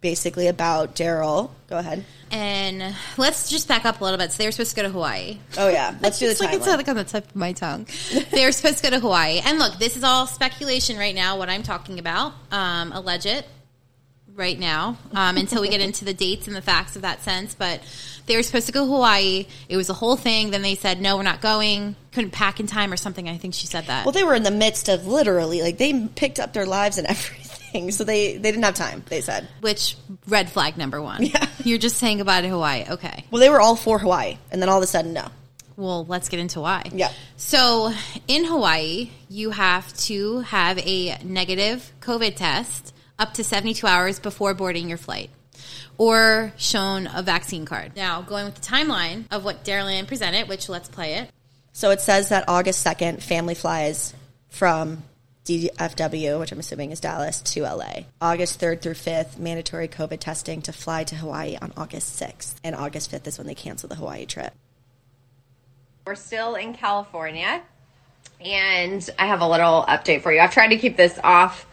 basically 0.00 0.46
about 0.46 0.94
Daryl. 0.94 1.50
Go 1.68 1.78
ahead. 1.78 2.04
And 2.30 2.94
let's 3.16 3.48
just 3.48 3.68
back 3.68 3.84
up 3.84 4.00
a 4.00 4.04
little 4.04 4.18
bit. 4.18 4.32
So 4.32 4.38
they 4.38 4.46
were 4.46 4.52
supposed 4.52 4.70
to 4.70 4.76
go 4.76 4.82
to 4.82 4.90
Hawaii. 4.90 5.38
Oh 5.56 5.68
yeah, 5.68 5.96
let's 6.00 6.18
do 6.18 6.26
the 6.26 6.32
It's 6.32 6.40
like 6.40 6.54
it's 6.54 6.66
like 6.66 6.88
on 6.88 6.96
the 6.96 7.04
tip 7.04 7.26
of 7.26 7.36
my 7.36 7.52
tongue. 7.52 7.86
they 8.30 8.44
were 8.44 8.52
supposed 8.52 8.78
to 8.78 8.82
go 8.82 8.90
to 8.90 9.00
Hawaii. 9.00 9.40
And 9.44 9.58
look, 9.58 9.78
this 9.78 9.96
is 9.96 10.04
all 10.04 10.26
speculation 10.26 10.98
right 10.98 11.14
now. 11.14 11.38
What 11.38 11.48
I'm 11.48 11.62
talking 11.62 11.98
about, 11.98 12.34
um, 12.50 12.92
alleged 12.92 13.44
right 14.34 14.58
now, 14.58 14.96
um, 15.14 15.36
until 15.36 15.60
we 15.62 15.68
get 15.68 15.80
into 15.80 16.04
the 16.04 16.14
dates 16.14 16.46
and 16.46 16.54
the 16.54 16.62
facts 16.62 16.94
of 16.96 17.02
that 17.02 17.22
sense. 17.22 17.54
But 17.54 17.80
they 18.26 18.36
were 18.36 18.42
supposed 18.42 18.66
to 18.66 18.72
go 18.72 18.84
to 18.84 18.90
Hawaii. 18.90 19.46
It 19.68 19.76
was 19.76 19.88
a 19.88 19.94
whole 19.94 20.16
thing. 20.16 20.50
Then 20.50 20.62
they 20.62 20.74
said 20.74 21.00
no, 21.00 21.16
we're 21.16 21.22
not 21.22 21.40
going. 21.40 21.96
Couldn't 22.12 22.30
pack 22.32 22.60
in 22.60 22.66
time 22.66 22.92
or 22.92 22.96
something. 22.96 23.28
I 23.28 23.38
think 23.38 23.54
she 23.54 23.66
said 23.66 23.86
that. 23.86 24.04
Well, 24.04 24.12
they 24.12 24.22
were 24.24 24.34
in 24.34 24.42
the 24.42 24.50
midst 24.50 24.88
of 24.88 25.06
literally 25.06 25.62
like 25.62 25.78
they 25.78 26.08
picked 26.08 26.38
up 26.38 26.52
their 26.52 26.66
lives 26.66 26.98
and 26.98 27.06
everything, 27.08 27.47
so 27.90 28.04
they 28.04 28.36
they 28.36 28.50
didn't 28.50 28.64
have 28.64 28.74
time. 28.74 29.04
They 29.08 29.20
said. 29.20 29.48
which 29.60 29.96
red 30.26 30.50
flag 30.50 30.76
number 30.76 31.00
one. 31.00 31.24
Yeah. 31.24 31.46
You're 31.64 31.78
just 31.78 31.96
saying 31.96 32.18
goodbye 32.18 32.42
to 32.42 32.48
Hawaii. 32.48 32.84
Okay. 32.90 33.24
Well, 33.30 33.40
they 33.40 33.50
were 33.50 33.60
all 33.60 33.76
for 33.76 33.98
Hawaii, 33.98 34.38
and 34.50 34.60
then 34.60 34.68
all 34.68 34.78
of 34.78 34.84
a 34.84 34.86
sudden, 34.86 35.12
no. 35.12 35.28
Well, 35.76 36.04
let's 36.06 36.28
get 36.28 36.40
into 36.40 36.60
why. 36.60 36.84
Yeah. 36.92 37.12
So 37.36 37.92
in 38.26 38.44
Hawaii, 38.44 39.10
you 39.28 39.50
have 39.50 39.92
to 39.98 40.40
have 40.40 40.78
a 40.78 41.18
negative 41.22 41.92
COVID 42.00 42.34
test 42.34 42.92
up 43.18 43.34
to 43.34 43.44
72 43.44 43.86
hours 43.86 44.18
before 44.18 44.54
boarding 44.54 44.88
your 44.88 44.98
flight 44.98 45.30
or 45.96 46.52
shown 46.56 47.08
a 47.12 47.22
vaccine 47.22 47.64
card. 47.64 47.94
Now, 47.96 48.22
going 48.22 48.46
with 48.46 48.56
the 48.56 48.60
timeline 48.60 49.24
of 49.30 49.44
what 49.44 49.64
Daryl 49.64 49.92
Ann 49.92 50.06
presented, 50.06 50.48
which 50.48 50.68
let's 50.68 50.88
play 50.88 51.14
it. 51.14 51.30
So 51.72 51.90
it 51.90 52.00
says 52.00 52.30
that 52.30 52.48
August 52.48 52.84
2nd, 52.84 53.22
family 53.22 53.54
flies 53.54 54.14
from 54.48 55.02
DFW, 55.48 56.38
which 56.38 56.52
I'm 56.52 56.58
assuming 56.58 56.92
is 56.92 57.00
Dallas, 57.00 57.40
to 57.40 57.62
LA. 57.62 58.02
August 58.20 58.60
3rd 58.60 58.82
through 58.82 58.94
5th, 58.94 59.38
mandatory 59.38 59.88
COVID 59.88 60.20
testing 60.20 60.60
to 60.62 60.72
fly 60.74 61.04
to 61.04 61.16
Hawaii 61.16 61.56
on 61.62 61.72
August 61.74 62.20
6th. 62.20 62.56
And 62.62 62.76
August 62.76 63.10
5th 63.10 63.26
is 63.26 63.38
when 63.38 63.46
they 63.46 63.54
cancel 63.54 63.88
the 63.88 63.94
Hawaii 63.94 64.26
trip. 64.26 64.52
We're 66.06 66.16
still 66.16 66.54
in 66.54 66.74
California, 66.74 67.62
and 68.44 69.08
I 69.18 69.26
have 69.26 69.40
a 69.40 69.48
little 69.48 69.86
update 69.88 70.20
for 70.20 70.32
you. 70.32 70.40
I've 70.40 70.52
tried 70.52 70.68
to 70.68 70.76
keep 70.76 70.98
this 70.98 71.18
off 71.24 71.66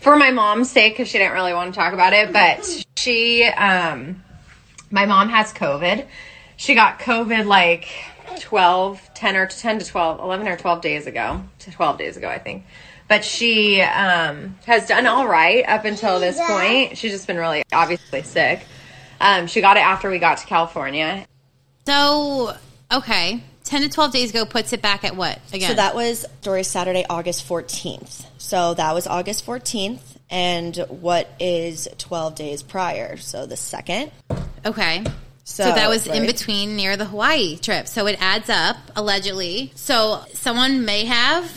for 0.00 0.16
my 0.16 0.30
mom's 0.30 0.70
sake 0.70 0.94
because 0.94 1.08
she 1.08 1.18
didn't 1.18 1.34
really 1.34 1.52
want 1.52 1.74
to 1.74 1.78
talk 1.78 1.92
about 1.92 2.14
it, 2.14 2.32
but 2.32 2.86
she, 2.96 3.44
um, 3.44 4.22
my 4.90 5.04
mom 5.04 5.28
has 5.28 5.52
COVID. 5.52 6.06
She 6.56 6.74
got 6.74 7.00
COVID 7.00 7.44
like 7.44 7.88
12, 8.38 9.10
10 9.14 9.36
or 9.36 9.46
10 9.46 9.78
to 9.80 9.84
12, 9.84 10.20
11 10.20 10.48
or 10.48 10.56
12 10.56 10.80
days 10.80 11.06
ago, 11.06 11.42
to 11.58 11.70
12 11.70 11.98
days 11.98 12.16
ago, 12.16 12.28
I 12.28 12.38
think. 12.38 12.64
But 13.10 13.24
she 13.24 13.82
um, 13.82 14.56
has 14.66 14.86
done 14.86 15.04
all 15.04 15.26
right 15.26 15.68
up 15.68 15.84
until 15.84 16.20
this 16.20 16.38
point. 16.40 16.96
She's 16.96 17.10
just 17.10 17.26
been 17.26 17.38
really 17.38 17.64
obviously 17.72 18.22
sick. 18.22 18.64
Um, 19.20 19.48
she 19.48 19.60
got 19.60 19.76
it 19.76 19.80
after 19.80 20.08
we 20.08 20.20
got 20.20 20.38
to 20.38 20.46
California, 20.46 21.26
So, 21.86 22.54
okay. 22.92 23.42
10 23.64 23.82
to 23.82 23.88
12 23.88 24.12
days 24.12 24.30
ago 24.30 24.44
puts 24.44 24.72
it 24.72 24.80
back 24.80 25.02
at 25.02 25.16
what? 25.16 25.40
Again. 25.52 25.70
So 25.70 25.74
that 25.74 25.96
was 25.96 26.24
story 26.40 26.62
Saturday, 26.62 27.04
August 27.10 27.48
14th. 27.48 28.26
So 28.38 28.74
that 28.74 28.94
was 28.94 29.08
August 29.08 29.44
14th. 29.44 30.00
And 30.30 30.76
what 30.88 31.28
is 31.40 31.88
12 31.98 32.36
days 32.36 32.62
prior? 32.62 33.16
So 33.16 33.44
the 33.44 33.56
second. 33.56 34.12
Okay. 34.64 35.02
So, 35.42 35.64
So, 35.64 35.72
that 35.74 35.88
was 35.88 36.06
in 36.06 36.26
between 36.26 36.76
near 36.76 36.96
the 36.96 37.06
Hawaii 37.06 37.56
trip. 37.58 37.88
So 37.88 38.06
it 38.06 38.16
adds 38.22 38.48
up, 38.48 38.76
allegedly. 38.94 39.72
So 39.74 40.24
someone 40.32 40.84
may 40.84 41.06
have 41.06 41.50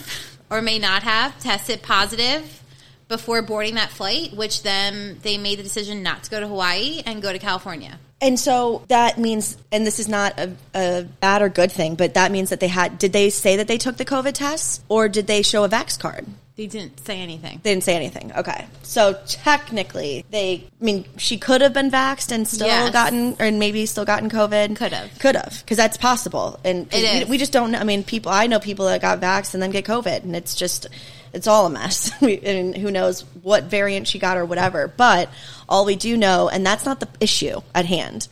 or 0.50 0.62
may 0.62 0.80
not 0.80 1.04
have 1.04 1.40
tested 1.40 1.82
positive 1.82 2.62
before 3.08 3.42
boarding 3.42 3.76
that 3.76 3.90
flight, 3.90 4.34
which 4.34 4.64
then 4.64 5.20
they 5.22 5.38
made 5.38 5.60
the 5.60 5.64
decision 5.64 6.04
not 6.04 6.24
to 6.24 6.32
go 6.32 6.40
to 6.40 6.48
Hawaii 6.48 7.04
and 7.06 7.22
go 7.22 7.32
to 7.32 7.40
California. 7.40 8.00
And 8.22 8.40
so 8.40 8.84
that 8.88 9.18
means, 9.18 9.58
and 9.72 9.86
this 9.86 10.00
is 10.00 10.08
not 10.08 10.40
a, 10.40 10.56
a 10.74 11.04
bad 11.20 11.42
or 11.42 11.50
good 11.50 11.72
thing, 11.72 11.96
but 11.96 12.14
that 12.14 12.32
means 12.32 12.50
that 12.52 12.60
they 12.60 12.70
had, 12.70 12.98
did 12.98 13.12
they 13.12 13.30
say 13.30 13.58
that 13.58 13.68
they 13.68 13.78
took 13.78 13.98
the 13.98 14.06
COVID 14.06 14.34
test 14.34 14.82
or 14.88 15.10
did 15.10 15.28
they 15.28 15.42
show 15.42 15.64
a 15.66 15.70
Vax 15.70 16.00
card? 16.00 16.26
They 16.56 16.68
didn't 16.68 17.00
say 17.00 17.20
anything. 17.20 17.62
They 17.64 17.72
didn't 17.72 17.84
say 17.84 17.96
anything. 17.96 18.32
Okay. 18.38 18.68
So 18.84 19.20
technically, 19.26 20.24
they, 20.30 20.68
I 20.80 20.84
mean, 20.84 21.06
she 21.18 21.40
could 21.40 21.62
have 21.62 21.74
been 21.74 21.90
vaxxed 21.90 22.32
and 22.32 22.48
still 22.48 22.68
Yes. 22.68 22.94
gotten, 22.94 23.36
or 23.40 23.52
maybe 23.52 23.88
still 23.88 24.06
gotten 24.06 24.30
COVID. 24.30 24.76
Could 24.76 24.94
have. 24.94 25.18
Could 25.18 25.36
have. 25.36 25.62
Because 25.62 25.78
that's 25.78 25.98
possible. 25.98 26.60
And 26.64 26.88
we, 26.92 27.26
we 27.26 27.38
just 27.40 27.54
don't 27.54 27.72
know. 27.72 27.80
I 27.80 27.84
mean, 27.84 28.04
people, 28.04 28.32
I 28.32 28.46
know 28.46 28.60
people 28.60 28.86
that 28.86 29.02
got 29.02 29.20
vaxxed 29.20 29.56
and 29.56 29.64
then 29.64 29.72
get 29.72 29.84
COVID, 29.86 30.22
and 30.24 30.36
it's 30.36 30.54
just, 30.54 30.86
it's 31.34 31.48
all 31.48 31.66
a 31.66 31.72
mess. 31.72 32.12
we, 32.22 32.38
and 32.42 32.78
who 32.78 32.92
knows 32.92 33.22
what 33.42 33.64
variant 33.64 34.08
she 34.08 34.20
got 34.20 34.38
or 34.38 34.46
whatever. 34.46 34.88
But 34.88 35.30
all 35.68 35.86
we 35.86 35.96
do 35.96 36.16
know, 36.16 36.50
and 36.50 36.64
that's 36.64 36.86
not 36.86 37.00
the 37.00 37.10
issue 37.20 37.62
at 37.74 37.86
hand. 37.86 38.28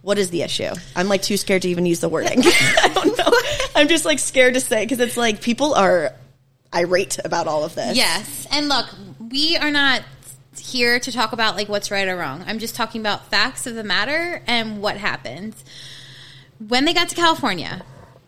What 0.00 0.16
is 0.16 0.30
the 0.30 0.40
issue? 0.42 0.70
I'm 0.94 1.08
like 1.08 1.20
too 1.20 1.36
scared 1.36 1.62
to 1.62 1.68
even 1.68 1.84
use 1.84 2.00
the 2.00 2.08
wording. 2.08 2.40
I 2.44 2.90
don't 2.94 3.18
know. 3.18 3.32
I'm 3.74 3.88
just 3.88 4.06
like 4.06 4.18
scared 4.18 4.54
to 4.54 4.60
say 4.60 4.82
because 4.84 5.00
it's 5.00 5.16
like 5.18 5.42
people 5.42 5.74
are 5.74 6.14
irate 6.74 7.18
about 7.24 7.46
all 7.46 7.64
of 7.64 7.74
this. 7.74 7.96
Yes. 7.96 8.46
And 8.50 8.68
look, 8.68 8.86
we 9.18 9.56
are 9.56 9.70
not 9.70 10.02
here 10.58 10.98
to 10.98 11.12
talk 11.12 11.32
about 11.32 11.56
like 11.56 11.68
what's 11.68 11.90
right 11.90 12.08
or 12.08 12.16
wrong. 12.16 12.44
I'm 12.46 12.58
just 12.58 12.74
talking 12.74 13.00
about 13.00 13.30
facts 13.30 13.66
of 13.66 13.74
the 13.74 13.84
matter 13.84 14.42
and 14.46 14.80
what 14.80 14.96
happened. 14.96 15.54
When 16.66 16.84
they 16.84 16.94
got 16.94 17.10
to 17.10 17.14
California, 17.14 17.82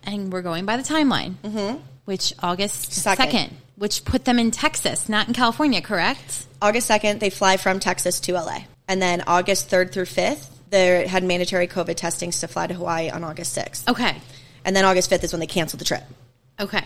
and 0.04 0.32
we're 0.32 0.42
going 0.42 0.66
by 0.66 0.76
the 0.76 0.82
timeline, 0.82 1.34
mm-hmm. 1.42 1.80
which 2.04 2.32
August 2.42 2.92
Second. 2.92 3.30
2nd, 3.30 3.52
which 3.76 4.04
put 4.04 4.24
them 4.24 4.38
in 4.38 4.50
Texas, 4.50 5.08
not 5.08 5.28
in 5.28 5.34
California, 5.34 5.80
correct? 5.80 6.46
August 6.60 6.90
2nd, 6.90 7.20
they 7.20 7.30
fly 7.30 7.56
from 7.56 7.80
Texas 7.80 8.20
to 8.20 8.34
LA. 8.34 8.60
And 8.86 9.00
then 9.00 9.22
August 9.26 9.70
3rd 9.70 9.92
through 9.92 10.04
5th, 10.04 10.48
they 10.70 11.06
had 11.06 11.24
mandatory 11.24 11.68
COVID 11.68 11.94
testings 11.96 12.40
to 12.40 12.48
fly 12.48 12.66
to 12.66 12.74
Hawaii 12.74 13.10
on 13.10 13.24
August 13.24 13.56
6th. 13.56 13.88
Okay. 13.88 14.16
And 14.64 14.74
then 14.74 14.84
August 14.84 15.10
5th 15.10 15.24
is 15.24 15.32
when 15.32 15.40
they 15.40 15.46
canceled 15.46 15.80
the 15.80 15.84
trip. 15.84 16.02
Okay. 16.60 16.84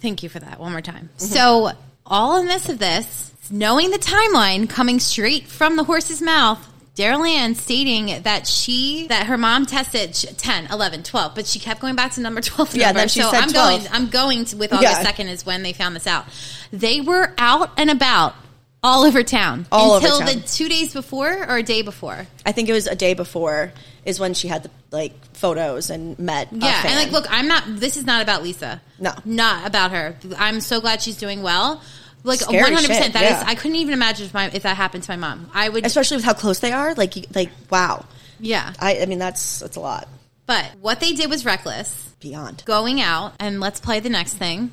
Thank 0.00 0.22
you 0.22 0.28
for 0.28 0.38
that 0.40 0.58
one 0.58 0.72
more 0.72 0.80
time. 0.80 1.10
So, 1.16 1.70
all 2.06 2.40
in 2.40 2.46
this 2.46 2.68
of 2.68 2.78
this, 2.78 3.32
knowing 3.50 3.90
the 3.90 3.98
timeline 3.98 4.68
coming 4.68 4.98
straight 5.00 5.44
from 5.46 5.76
the 5.76 5.84
horse's 5.84 6.22
mouth, 6.22 6.66
Daryl 6.96 7.26
Ann 7.28 7.54
stating 7.54 8.22
that 8.22 8.46
she, 8.46 9.06
that 9.08 9.26
her 9.26 9.38
mom 9.38 9.64
tested 9.66 10.14
sh- 10.16 10.26
10, 10.36 10.66
11, 10.72 11.02
12, 11.02 11.34
but 11.34 11.46
she 11.46 11.58
kept 11.58 11.80
going 11.80 11.94
back 11.96 12.12
to 12.12 12.20
number 12.20 12.40
12. 12.42 12.74
Yeah, 12.74 12.86
number. 12.86 13.00
then 13.00 13.08
she 13.08 13.20
so 13.22 13.30
said 13.30 13.42
I'm 13.42 13.50
12. 13.50 13.82
going, 13.82 13.92
I'm 13.92 14.08
going 14.10 14.44
to, 14.46 14.56
with 14.56 14.72
August 14.72 15.02
Yeah. 15.02 15.12
2nd 15.12 15.28
is 15.28 15.46
when 15.46 15.62
they 15.62 15.72
found 15.72 15.94
this 15.96 16.06
out. 16.06 16.26
They 16.72 17.00
were 17.00 17.32
out 17.38 17.70
and 17.78 17.90
about 17.90 18.34
all 18.82 19.04
over 19.04 19.22
town 19.22 19.66
All 19.70 19.92
over 19.92 20.06
until 20.06 20.18
town. 20.20 20.26
the 20.26 20.40
two 20.46 20.68
days 20.68 20.92
before 20.94 21.30
or 21.48 21.58
a 21.58 21.62
day 21.62 21.82
before. 21.82 22.26
I 22.46 22.52
think 22.52 22.68
it 22.68 22.72
was 22.72 22.86
a 22.86 22.96
day 22.96 23.12
before 23.14 23.72
is 24.04 24.18
when 24.20 24.34
she 24.34 24.48
had 24.48 24.62
the 24.64 24.70
like 24.90 25.12
photos 25.34 25.90
and 25.90 26.18
met. 26.18 26.48
Yeah, 26.52 26.82
and 26.86 26.94
like, 26.96 27.10
look, 27.12 27.26
I'm 27.30 27.48
not. 27.48 27.64
This 27.66 27.96
is 27.96 28.04
not 28.06 28.22
about 28.22 28.42
Lisa. 28.42 28.80
No. 28.98 29.12
not 29.24 29.66
about 29.66 29.90
her. 29.92 30.16
I'm 30.38 30.60
so 30.60 30.80
glad 30.80 31.02
she's 31.02 31.16
doing 31.16 31.42
well. 31.42 31.80
Like 32.22 32.40
100. 32.46 32.76
percent 32.76 33.04
shit, 33.04 33.12
That 33.14 33.22
is. 33.24 33.30
yeah. 33.30 33.44
I 33.46 33.54
couldn't 33.54 33.76
even 33.76 33.94
imagine 33.94 34.26
if 34.26 34.34
my 34.34 34.50
if 34.52 34.62
that 34.64 34.76
happened 34.76 35.04
to 35.04 35.12
my 35.12 35.16
mom. 35.16 35.50
I 35.54 35.68
would. 35.68 35.86
especially 35.86 36.18
with 36.18 36.24
how 36.24 36.34
close 36.34 36.58
they 36.58 36.72
are. 36.72 36.94
Like, 36.94 37.16
you- 37.16 37.24
like 37.34 37.50
wow. 37.70 38.04
yeah, 38.38 38.72
I, 38.78 38.98
I 39.00 39.06
mean, 39.06 39.18
that's 39.18 39.60
that's 39.60 39.76
a 39.76 39.80
lot 39.80 40.06
but 40.46 40.64
what 40.80 40.98
they 40.98 41.12
did 41.12 41.30
was 41.30 41.44
reckless. 41.46 42.12
beyond. 42.18 42.64
Going 42.66 43.00
out 43.00 43.34
and 43.38 43.60
let's 43.60 43.78
play 43.78 44.00
the 44.00 44.08
next 44.10 44.34
thing. 44.34 44.72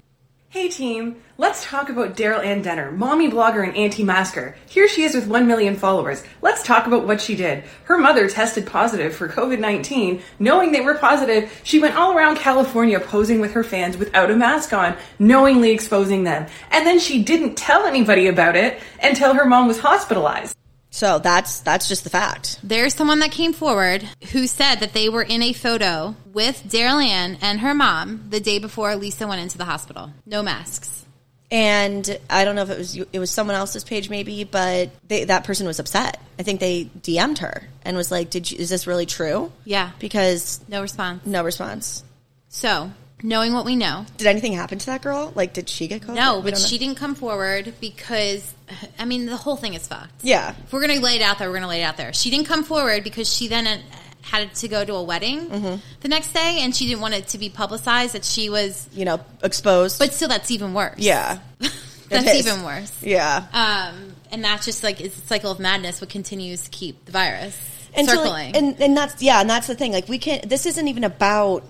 Hey 0.50 0.70
team, 0.70 1.18
let's 1.38 1.66
talk 1.66 1.90
about 1.90 2.16
Daryl 2.16 2.42
Ann 2.42 2.62
Denner, 2.62 2.90
mommy 2.90 3.30
blogger 3.30 3.68
and 3.68 3.76
anti-masker. 3.76 4.56
Here 4.66 4.88
she 4.88 5.04
is 5.04 5.14
with 5.14 5.28
1 5.28 5.46
million 5.46 5.76
followers. 5.76 6.24
Let's 6.42 6.64
talk 6.64 6.88
about 6.88 7.06
what 7.06 7.20
she 7.20 7.36
did. 7.36 7.66
Her 7.84 7.98
mother 7.98 8.30
tested 8.30 8.66
positive 8.66 9.14
for 9.14 9.28
COVID-19. 9.28 10.22
Knowing 10.40 10.72
they 10.72 10.80
were 10.80 10.96
positive, 10.96 11.52
she 11.66 11.82
went 11.82 11.98
all 11.98 12.18
around 12.18 12.38
California 12.38 12.98
posing 12.98 13.42
with 13.42 13.52
her 13.52 13.64
fans 13.64 13.98
without 13.98 14.32
a 14.32 14.38
mask 14.38 14.72
on, 14.72 14.96
knowingly 15.20 15.72
exposing 15.72 16.24
them. 16.24 16.48
And 16.72 16.88
then 16.88 17.00
she 17.00 17.22
didn't 17.24 17.56
tell 17.56 17.86
anybody 17.86 18.28
about 18.28 18.56
it 18.56 18.80
until 19.04 19.34
her 19.34 19.46
mom 19.46 19.68
was 19.68 19.80
hospitalized. 19.80 20.56
So 20.98 21.20
that's 21.20 21.60
that's 21.60 21.88
just 21.88 22.04
the 22.04 22.10
fact. 22.10 22.60
There's 22.64 22.96
someone 22.96 23.20
that 23.20 23.30
came 23.32 23.54
forward 23.54 24.02
who 24.32 24.48
said 24.48 24.78
that 24.78 24.94
they 24.94 25.10
were 25.10 25.22
in 25.22 25.44
a 25.44 25.54
photo 25.54 26.16
with 26.34 26.64
Daryl 26.68 27.06
Ann 27.06 27.38
and 27.40 27.60
her 27.60 27.76
mom 27.76 28.26
the 28.32 28.40
day 28.40 28.58
before 28.58 28.96
Lisa 28.96 29.28
went 29.28 29.40
into 29.40 29.60
the 29.60 29.66
hospital. 29.66 30.12
No 30.26 30.42
masks. 30.42 31.06
And 31.52 32.18
I 32.32 32.46
don't 32.46 32.56
know 32.56 32.64
if 32.64 32.72
it 32.72 32.78
was 32.80 32.96
it 33.14 33.20
was 33.20 33.30
someone 33.30 33.56
else's 33.56 33.84
page 33.84 34.10
maybe, 34.10 34.44
but 34.44 34.90
they, 35.08 35.26
that 35.26 35.44
person 35.44 35.68
was 35.68 35.78
upset. 35.78 36.20
I 36.40 36.42
think 36.42 36.60
they 36.60 36.86
DM'd 36.86 37.38
her 37.40 37.62
and 37.86 37.96
was 37.96 38.10
like, 38.10 38.32
"Did 38.32 38.50
you, 38.50 38.58
is 38.58 38.70
this 38.72 38.88
really 38.88 39.06
true?" 39.06 39.52
Yeah. 39.66 39.92
Because 40.00 40.60
No 40.68 40.82
response. 40.82 41.24
no 41.28 41.44
response. 41.44 42.04
So 42.50 42.92
knowing 43.24 43.54
what 43.54 43.66
we 43.66 43.76
know, 43.76 44.06
Did 44.18 44.28
anything 44.28 44.54
happen 44.54 44.78
to 44.80 44.86
that 44.88 45.02
girl? 45.02 45.32
Like, 45.36 45.54
did 45.54 45.70
she 45.70 45.88
get 45.88 46.02
COVID? 46.02 46.16
No, 46.16 46.42
but 46.42 46.58
she 46.58 46.78
didn't 46.78 46.98
come 46.98 47.16
forward 47.16 47.74
because, 47.82 48.54
I 49.00 49.06
mean, 49.06 49.26
the 49.26 49.38
whole 49.38 49.56
thing 49.56 49.74
is 49.74 49.88
fucked. 49.88 50.24
Yeah. 50.24 50.54
If 50.66 50.72
we're 50.74 50.86
going 50.86 50.98
to 50.98 51.04
lay 51.04 51.16
it 51.16 51.22
out 51.22 51.40
there, 51.40 51.48
we're 51.50 51.54
going 51.56 51.64
to 51.64 51.70
lay 51.70 51.82
it 51.82 51.86
out 51.86 51.98
there. 51.98 52.14
She 52.14 52.30
didn't 52.30 52.46
come 52.48 52.64
forward 52.64 53.04
because 53.04 53.32
she 53.32 53.48
then 53.48 53.82
had 54.22 54.54
to 54.56 54.68
go 54.68 54.84
to 54.84 54.94
a 54.96 55.04
wedding 55.04 55.48
Mm-hmm. 55.50 55.76
the 56.02 56.08
next 56.10 56.34
day, 56.34 56.60
and 56.62 56.76
she 56.76 56.86
didn't 56.86 57.02
want 57.02 57.14
it 57.14 57.28
to 57.30 57.38
be 57.38 57.50
publicized 57.50 58.14
that 58.14 58.26
she 58.26 58.50
was. 58.50 58.88
You 58.92 59.06
know, 59.06 59.20
exposed. 59.42 60.00
But 60.00 60.14
still, 60.14 60.28
that's 60.28 60.52
even 60.52 60.74
worse. 60.74 60.98
yeah, 60.98 61.40
that's 62.10 62.36
even 62.36 62.64
worse. 62.64 63.02
yeah. 63.02 63.46
Um, 63.54 64.14
and 64.32 64.44
that's 64.44 64.66
just 64.66 64.84
like 64.84 65.00
it's 65.02 65.18
a 65.18 65.22
cycle 65.28 65.50
of 65.52 65.60
madness, 65.60 66.02
what 66.02 66.10
continues 66.10 66.64
to 66.64 66.70
keep 66.70 67.06
the 67.06 67.14
virus 67.14 67.58
and 67.96 68.06
so, 68.08 68.16
circling. 68.16 68.32
like, 68.52 68.58
and 68.58 68.82
and 68.82 68.98
that's 68.98 69.22
yeah, 69.24 69.40
and 69.40 69.50
that's 69.50 69.68
the 69.68 69.76
thing. 69.76 69.94
Like 69.94 70.10
we 70.10 70.18
can't, 70.18 70.48
This 70.50 70.66
isn't 70.66 70.88
even 70.90 71.06
about 71.06 71.64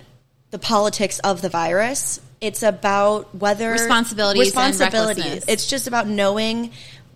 the 0.51 0.59
politics 0.59 1.19
of 1.19 1.41
the 1.41 1.49
virus. 1.49 2.21
It's 2.39 2.63
about 2.63 3.33
whether 3.35 3.71
Responsibilities 3.71 4.45
responsibilities. 4.45 5.45
It's 5.47 5.67
just 5.67 5.87
about 5.87 6.07
knowing 6.07 6.71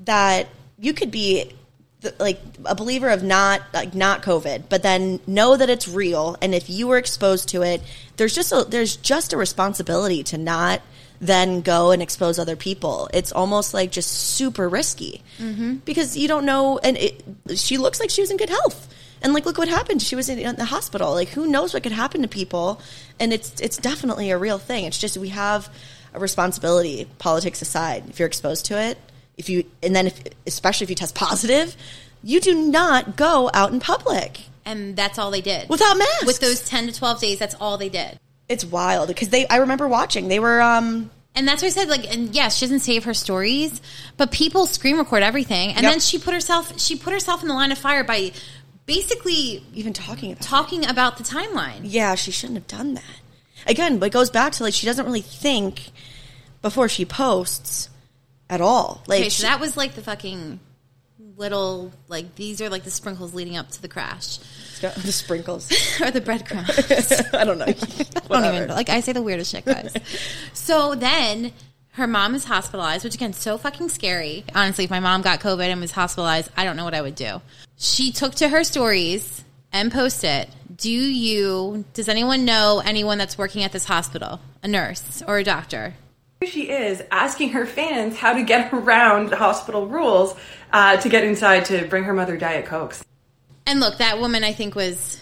that 0.06 0.48
you 0.80 0.94
could 0.94 1.12
be 1.12 1.54
the, 2.02 2.14
like 2.20 2.40
a 2.66 2.74
believer 2.74 3.10
of 3.10 3.22
not 3.24 3.62
like 3.74 3.94
not 3.94 4.24
COVID, 4.24 4.64
but 4.68 4.82
then 4.82 5.20
know 5.28 5.56
that 5.56 5.70
it's 5.70 5.88
real. 5.88 6.36
And 6.42 6.56
if 6.56 6.70
you 6.70 6.88
were 6.88 6.98
exposed 6.98 7.50
to 7.50 7.62
it, 7.62 7.82
there's 8.18 8.34
just 8.34 8.52
a 8.52 8.66
there's 8.68 8.98
just 8.98 9.34
a 9.34 9.38
responsibility 9.38 10.24
to 10.24 10.38
not 10.40 10.82
then 11.20 11.62
go 11.62 11.92
and 11.92 12.02
expose 12.02 12.40
other 12.40 12.56
people. 12.56 13.08
It's 13.14 13.32
almost 13.32 13.76
like 13.76 13.92
just 13.92 14.12
super 14.12 14.68
risky 14.68 15.22
Mm-hmm. 15.38 15.76
because 15.86 16.18
you 16.18 16.28
don't 16.28 16.46
know. 16.46 16.80
And 16.80 16.98
it, 16.98 17.24
she 17.56 17.78
looks 17.78 18.00
like 18.00 18.10
she 18.10 18.22
was 18.22 18.32
in 18.32 18.38
good 18.38 18.50
health. 18.50 18.92
And 19.22 19.34
like, 19.34 19.46
look 19.46 19.58
what 19.58 19.68
happened. 19.68 20.02
She 20.02 20.16
was 20.16 20.30
in, 20.30 20.40
in 20.40 20.56
the 20.56 20.66
hospital. 20.66 21.12
Like, 21.14 21.30
who 21.30 21.46
knows 21.48 21.74
what 21.74 21.84
could 21.84 21.92
happen 21.92 22.22
to 22.24 22.28
people? 22.28 22.82
And 23.20 23.32
it's 23.32 23.60
it's 23.62 23.78
definitely 23.78 24.32
a 24.32 24.38
real 24.38 24.58
thing. 24.58 24.86
It's 24.86 24.98
just 24.98 25.18
we 25.18 25.30
have 25.30 25.72
a 26.14 26.20
responsibility, 26.20 27.08
politics 27.20 27.62
aside. 27.62 28.10
If 28.10 28.20
you're 28.20 28.28
exposed 28.28 28.66
to 28.68 28.82
it, 28.82 28.98
if 29.38 29.50
you 29.50 29.66
and 29.84 29.96
then 29.96 30.08
if 30.08 30.20
especially 30.48 30.86
if 30.86 30.90
you 30.90 30.96
test 30.96 31.14
positive, 31.16 31.76
you 32.24 32.40
do 32.42 32.54
not 32.56 33.16
go 33.16 33.50
out 33.54 33.72
in 33.72 33.80
public 33.80 34.42
and 34.66 34.96
that's 34.96 35.18
all 35.18 35.32
they 35.32 35.42
did 35.42 35.68
without 35.70 35.98
masks. 35.98 36.26
with 36.26 36.40
those 36.40 36.68
ten 36.68 36.88
to 36.88 36.94
twelve 36.94 37.20
days. 37.22 37.40
That's 37.40 37.56
all 37.62 37.78
they 37.78 37.90
did. 37.90 38.20
it's 38.50 38.66
wild 38.66 39.08
because 39.08 39.30
they. 39.30 39.48
I 39.48 39.58
remember 39.58 39.88
watching. 39.88 40.28
They 40.28 40.40
were 40.40 40.62
um 40.62 41.10
And 41.36 41.48
that's 41.48 41.62
what 41.62 41.70
I 41.70 41.72
said. 41.72 41.90
Like, 41.90 42.12
and 42.14 42.36
yes, 42.36 42.58
she 42.58 42.66
doesn't 42.66 42.82
save 42.82 43.06
her 43.06 43.14
stories, 43.14 43.82
but 44.18 44.32
people 44.32 44.66
screen 44.68 44.98
record 44.98 45.24
everything. 45.24 45.70
And 45.74 45.84
Yep. 45.84 45.92
then 45.94 46.00
she 46.00 46.20
put 46.20 46.34
herself, 46.34 46.80
she 46.80 46.96
put 46.98 47.14
herself 47.14 47.42
in 47.42 47.48
the 47.48 47.54
line 47.54 47.72
of 47.72 47.78
fire 47.78 48.04
by 48.04 48.34
basically 48.86 49.64
even 49.74 49.94
talking 49.94 50.32
about. 50.32 50.42
talking 50.44 50.86
about 50.90 51.18
the 51.18 51.24
timeline. 51.24 51.82
yeah, 51.84 52.16
she 52.16 52.32
shouldn't 52.32 52.58
have 52.58 52.68
done 52.68 52.96
that. 52.96 53.04
Again, 53.68 54.00
but 54.00 54.08
it 54.08 54.12
goes 54.14 54.30
back 54.30 54.54
to 54.54 54.64
like 54.64 54.74
she 54.74 54.86
doesn't 54.86 55.06
really 55.06 55.22
think 55.22 55.92
before 56.62 56.90
she 56.90 57.06
posts 57.06 57.90
at 58.50 58.62
all. 58.62 59.04
Like 59.08 59.20
Okay, 59.22 59.30
she- 59.30 59.42
so 59.42 59.48
that 59.48 59.60
was 59.60 59.78
like 59.78 59.94
the 59.94 60.02
fucking 60.02 60.60
little 61.38 61.92
like 62.08 62.36
these 62.36 62.62
are 62.62 62.70
like 62.70 62.84
the 62.84 62.92
sprinkles 62.92 63.34
leading 63.34 63.58
up 63.58 63.70
to 63.72 63.82
the 63.82 63.88
crash 63.88 64.38
the 64.82 65.12
sprinkles. 65.12 65.72
or 66.02 66.12
the 66.12 66.22
breadcrumbs. 66.22 66.70
I 67.34 67.44
don't 67.46 67.58
know. 67.60 67.66
I 67.66 68.42
don't 68.42 68.56
even 68.56 68.70
like 68.70 68.90
I 68.90 69.00
say 69.02 69.14
the 69.14 69.22
weirdest 69.22 69.52
shit, 69.52 69.64
guys. 69.66 69.94
so 70.54 70.96
then 70.96 71.54
her 71.96 72.08
mom 72.08 72.34
is 72.36 72.46
hospitalized, 72.46 73.04
which 73.04 73.14
again 73.16 73.34
so 73.34 73.58
fucking 73.60 73.90
scary. 73.90 74.44
Honestly, 74.56 74.86
if 74.86 74.90
my 74.90 75.00
mom 75.00 75.22
got 75.22 75.40
COVID 75.40 75.66
and 75.68 75.80
was 75.82 75.92
hospitalized, 75.92 76.50
I 76.58 76.64
don't 76.64 76.76
know 76.78 76.84
what 76.86 76.94
I 76.96 77.02
would 77.02 77.16
do. 77.16 77.42
She 77.84 78.12
took 78.12 78.36
to 78.36 78.48
her 78.48 78.64
stories 78.64 79.44
and 79.74 79.92
posted. 79.92 80.50
Do 80.78 80.92
you? 80.92 81.84
Does 81.96 82.10
anyone 82.10 82.46
know 82.46 82.80
anyone 82.86 83.18
that's 83.18 83.40
working 83.40 83.64
at 83.64 83.72
this 83.72 83.86
hospital? 83.86 84.40
A 84.62 84.68
nurse 84.68 85.24
or 85.28 85.40
a 85.40 85.44
doctor? 85.44 85.96
Here 86.42 86.50
she 86.52 86.70
is 86.70 87.02
asking 87.10 87.54
her 87.54 87.66
fans 87.66 88.16
how 88.16 88.34
to 88.34 88.44
get 88.44 88.72
around 88.74 89.34
hospital 89.34 89.88
rules 89.88 90.36
uh, 90.72 90.98
to 90.98 91.10
get 91.10 91.24
inside 91.24 91.66
to 91.66 91.88
bring 91.88 92.04
her 92.04 92.14
mother 92.14 92.38
Diet 92.38 92.68
Cokes. 92.68 93.04
And 93.66 93.80
look, 93.80 93.98
that 93.98 94.20
woman 94.20 94.44
I 94.44 94.54
think 94.54 94.76
was 94.76 95.20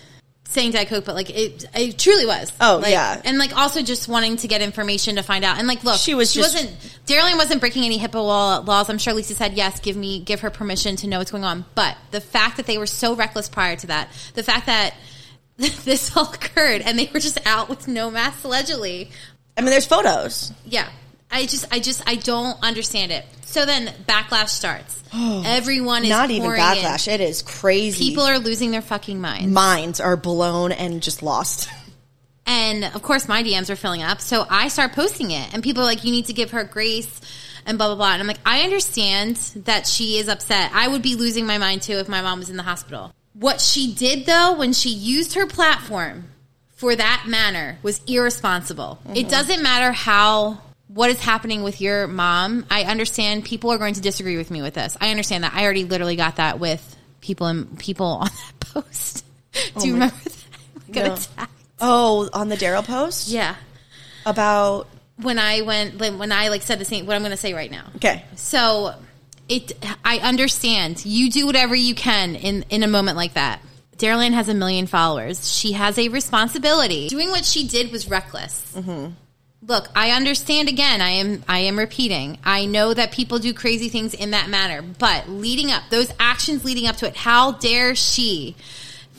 saying 0.50 0.72
Diet 0.72 0.88
Coke, 0.88 1.06
but 1.06 1.16
like 1.16 1.30
it, 1.30 1.66
it 1.76 1.98
truly 1.98 2.26
was. 2.26 2.52
Oh, 2.60 2.80
Like, 2.82 2.92
yeah. 2.92 3.22
and 3.24 3.38
like 3.38 3.56
also 3.56 3.82
just 3.82 4.08
wanting 4.08 4.38
to 4.38 4.48
get 4.48 4.62
information 4.62 5.16
to 5.18 5.24
find 5.24 5.46
out. 5.46 5.58
And 5.60 5.68
like, 5.68 5.84
look, 5.84 6.00
She 6.00 6.14
was 6.16 6.32
she 6.32 6.42
just- 6.42 6.56
wasn't. 6.56 6.76
Daryl 7.06 7.30
Ann 7.30 7.38
wasn't 7.38 7.60
breaking 7.60 7.84
any 7.86 7.98
HIPAA 8.00 8.16
law, 8.16 8.58
laws. 8.60 8.90
I'm 8.90 8.98
sure 8.98 9.14
Lisa 9.14 9.36
said 9.36 9.54
yes, 9.54 9.80
give 9.80 9.96
me, 9.96 10.20
give 10.20 10.42
her 10.42 10.50
permission 10.50 10.96
to 10.98 11.08
know 11.08 11.20
what's 11.20 11.32
going 11.32 11.44
on. 11.44 11.66
But 11.76 11.98
the 12.12 12.22
fact 12.22 12.58
that 12.58 12.66
they 12.66 12.78
were 12.78 12.86
so 12.88 13.16
reckless 13.16 13.48
prior 13.50 13.76
to 13.78 13.88
that, 13.88 14.10
the 14.34 14.44
fact 14.44 14.66
that 14.66 14.96
this 15.58 16.16
all 16.18 16.32
occurred 16.34 16.82
and 16.82 16.98
they 16.98 17.10
were 17.14 17.20
just 17.20 17.40
out 17.46 17.70
with 17.70 17.88
no 17.88 18.10
masks 18.12 18.44
allegedly, 18.44 19.12
I 19.58 19.62
mean, 19.62 19.70
there's 19.72 19.86
photos. 19.86 20.52
yeah. 20.66 20.88
I 21.32 21.46
just, 21.46 21.66
I 21.72 21.80
just, 21.80 22.08
I 22.08 22.16
don't 22.16 22.62
understand 22.64 23.12
it. 23.12 23.26
So 23.42 23.66
then 23.66 23.94
backlash 24.08 24.50
starts. 24.50 25.04
Oh, 25.14 25.44
Everyone 25.46 26.04
is 26.04 26.10
Not 26.10 26.30
even 26.32 26.44
pouring 26.44 26.62
in. 26.62 26.68
backlash. 26.68 27.08
It 27.08 27.22
is 27.22 27.42
crazy. 27.42 28.10
People 28.10 28.24
are 28.24 28.40
losing 28.40 28.72
their 28.72 28.82
fucking 28.82 29.20
minds. 29.20 29.48
minds 29.48 30.00
are 30.00 30.18
blown 30.18 30.72
and 30.72 31.02
just 31.02 31.24
lost. 31.24 31.70
And 32.50 32.84
of 32.84 33.04
course, 33.04 33.28
my 33.28 33.44
DMs 33.44 33.70
are 33.70 33.76
filling 33.76 34.02
up. 34.02 34.20
So 34.20 34.44
I 34.50 34.70
start 34.70 34.94
posting 34.94 35.30
it, 35.30 35.54
and 35.54 35.62
people 35.62 35.84
are 35.84 35.86
like, 35.86 36.04
you 36.04 36.12
need 36.12 36.26
to 36.26 36.34
give 36.34 36.50
her 36.50 36.64
grace 36.64 37.22
and 37.68 37.78
blah, 37.78 37.88
blah, 37.88 37.96
blah. 37.96 38.14
And 38.14 38.22
I'm 38.22 38.28
like, 38.28 38.40
I 38.44 38.62
understand 38.62 39.36
that 39.66 39.86
she 39.86 40.18
is 40.18 40.28
upset. 40.28 40.72
I 40.74 40.88
would 40.88 41.04
be 41.04 41.14
losing 41.14 41.46
my 41.46 41.60
mind 41.60 41.84
too 41.84 41.98
if 41.98 42.10
my 42.10 42.24
mom 42.24 42.40
was 42.40 42.50
in 42.50 42.58
the 42.58 42.64
hospital. 42.64 43.14
What 43.34 43.62
she 43.62 43.94
did, 43.94 44.26
though, 44.26 44.56
when 44.58 44.74
she 44.74 44.90
used 44.90 45.36
her 45.36 45.46
platform 45.46 46.30
for 46.72 46.96
that 46.96 47.26
manner 47.28 47.78
was 47.84 48.02
irresponsible. 48.08 48.98
Mm-hmm. 49.04 49.18
It 49.18 49.30
doesn't 49.30 49.62
matter 49.62 49.92
how. 49.92 50.60
What 50.90 51.10
is 51.12 51.20
happening 51.22 51.64
with 51.64 51.80
your 51.82 52.08
mom? 52.08 52.66
I 52.70 52.84
understand 52.84 53.46
people 53.46 53.72
are 53.72 53.78
going 53.78 53.94
to 53.94 54.02
disagree 54.02 54.38
with 54.38 54.50
me 54.52 54.62
with 54.62 54.74
this. 54.74 54.98
I 55.00 55.12
understand 55.12 55.44
that. 55.44 55.54
I 55.54 55.64
already 55.64 55.86
literally 55.86 56.16
got 56.16 56.38
that 56.38 56.60
with 56.60 56.98
people 57.22 57.48
and 57.48 57.78
people 57.80 58.06
on 58.08 58.28
that 58.28 58.60
post. 58.60 59.24
Oh 59.76 59.82
do 59.82 59.88
you 59.88 59.94
remember 59.94 60.16
that? 60.24 60.36
Got 60.92 61.06
No. 61.06 61.14
attacked. 61.14 61.52
Oh, 61.80 62.30
on 62.34 62.50
the 62.50 62.56
Daryl 62.58 62.84
post 62.86 63.28
Yeah. 63.30 63.56
about 64.26 64.88
When 65.22 65.38
I 65.40 65.62
went, 65.62 66.00
when 66.00 66.32
I 66.32 66.50
like 66.50 66.62
said 66.64 66.80
the 66.80 66.86
same, 66.86 67.06
what 67.06 67.16
I'm 67.16 67.22
going 67.22 67.32
to 67.32 67.38
say 67.38 67.54
right 67.54 67.70
now. 67.72 67.86
okay. 67.98 68.24
So 68.36 68.96
it, 69.48 69.72
I 70.04 70.18
understand. 70.20 71.06
You 71.06 71.30
do 71.32 71.46
whatever 71.46 71.76
you 71.76 71.94
can 71.96 72.36
in 72.36 72.64
in 72.70 72.84
a 72.84 72.88
moment 72.88 73.18
like 73.18 73.34
that. 73.34 73.62
Daryl 73.98 74.24
Ann 74.26 74.34
has 74.34 74.48
a 74.50 74.54
million 74.54 74.88
followers. 74.88 75.52
She 75.52 75.74
has 75.74 75.98
a 76.00 76.08
responsibility. 76.10 77.10
Doing 77.10 77.30
what 77.30 77.44
she 77.46 77.68
did 77.68 77.92
was 77.92 78.08
reckless. 78.10 78.74
Mm-hmm. 78.76 79.12
Look, 79.62 79.90
I 79.96 80.12
understand. 80.12 80.70
Again, 80.70 81.02
I 81.02 81.10
am 81.10 81.44
I 81.48 81.60
am 81.60 81.78
repeating. 81.78 82.38
I 82.44 82.66
know 82.66 82.94
that 82.94 83.12
people 83.12 83.40
do 83.40 83.54
crazy 83.54 83.90
things 83.90 84.14
in 84.14 84.32
that 84.32 84.50
manner, 84.50 84.82
but 84.82 85.30
leading 85.30 85.70
up 85.72 85.84
those 85.90 86.12
actions 86.20 86.64
leading 86.64 86.88
up 86.88 86.96
to 86.98 87.08
it, 87.08 87.16
how 87.16 87.52
dare 87.54 87.94
she? 87.96 88.56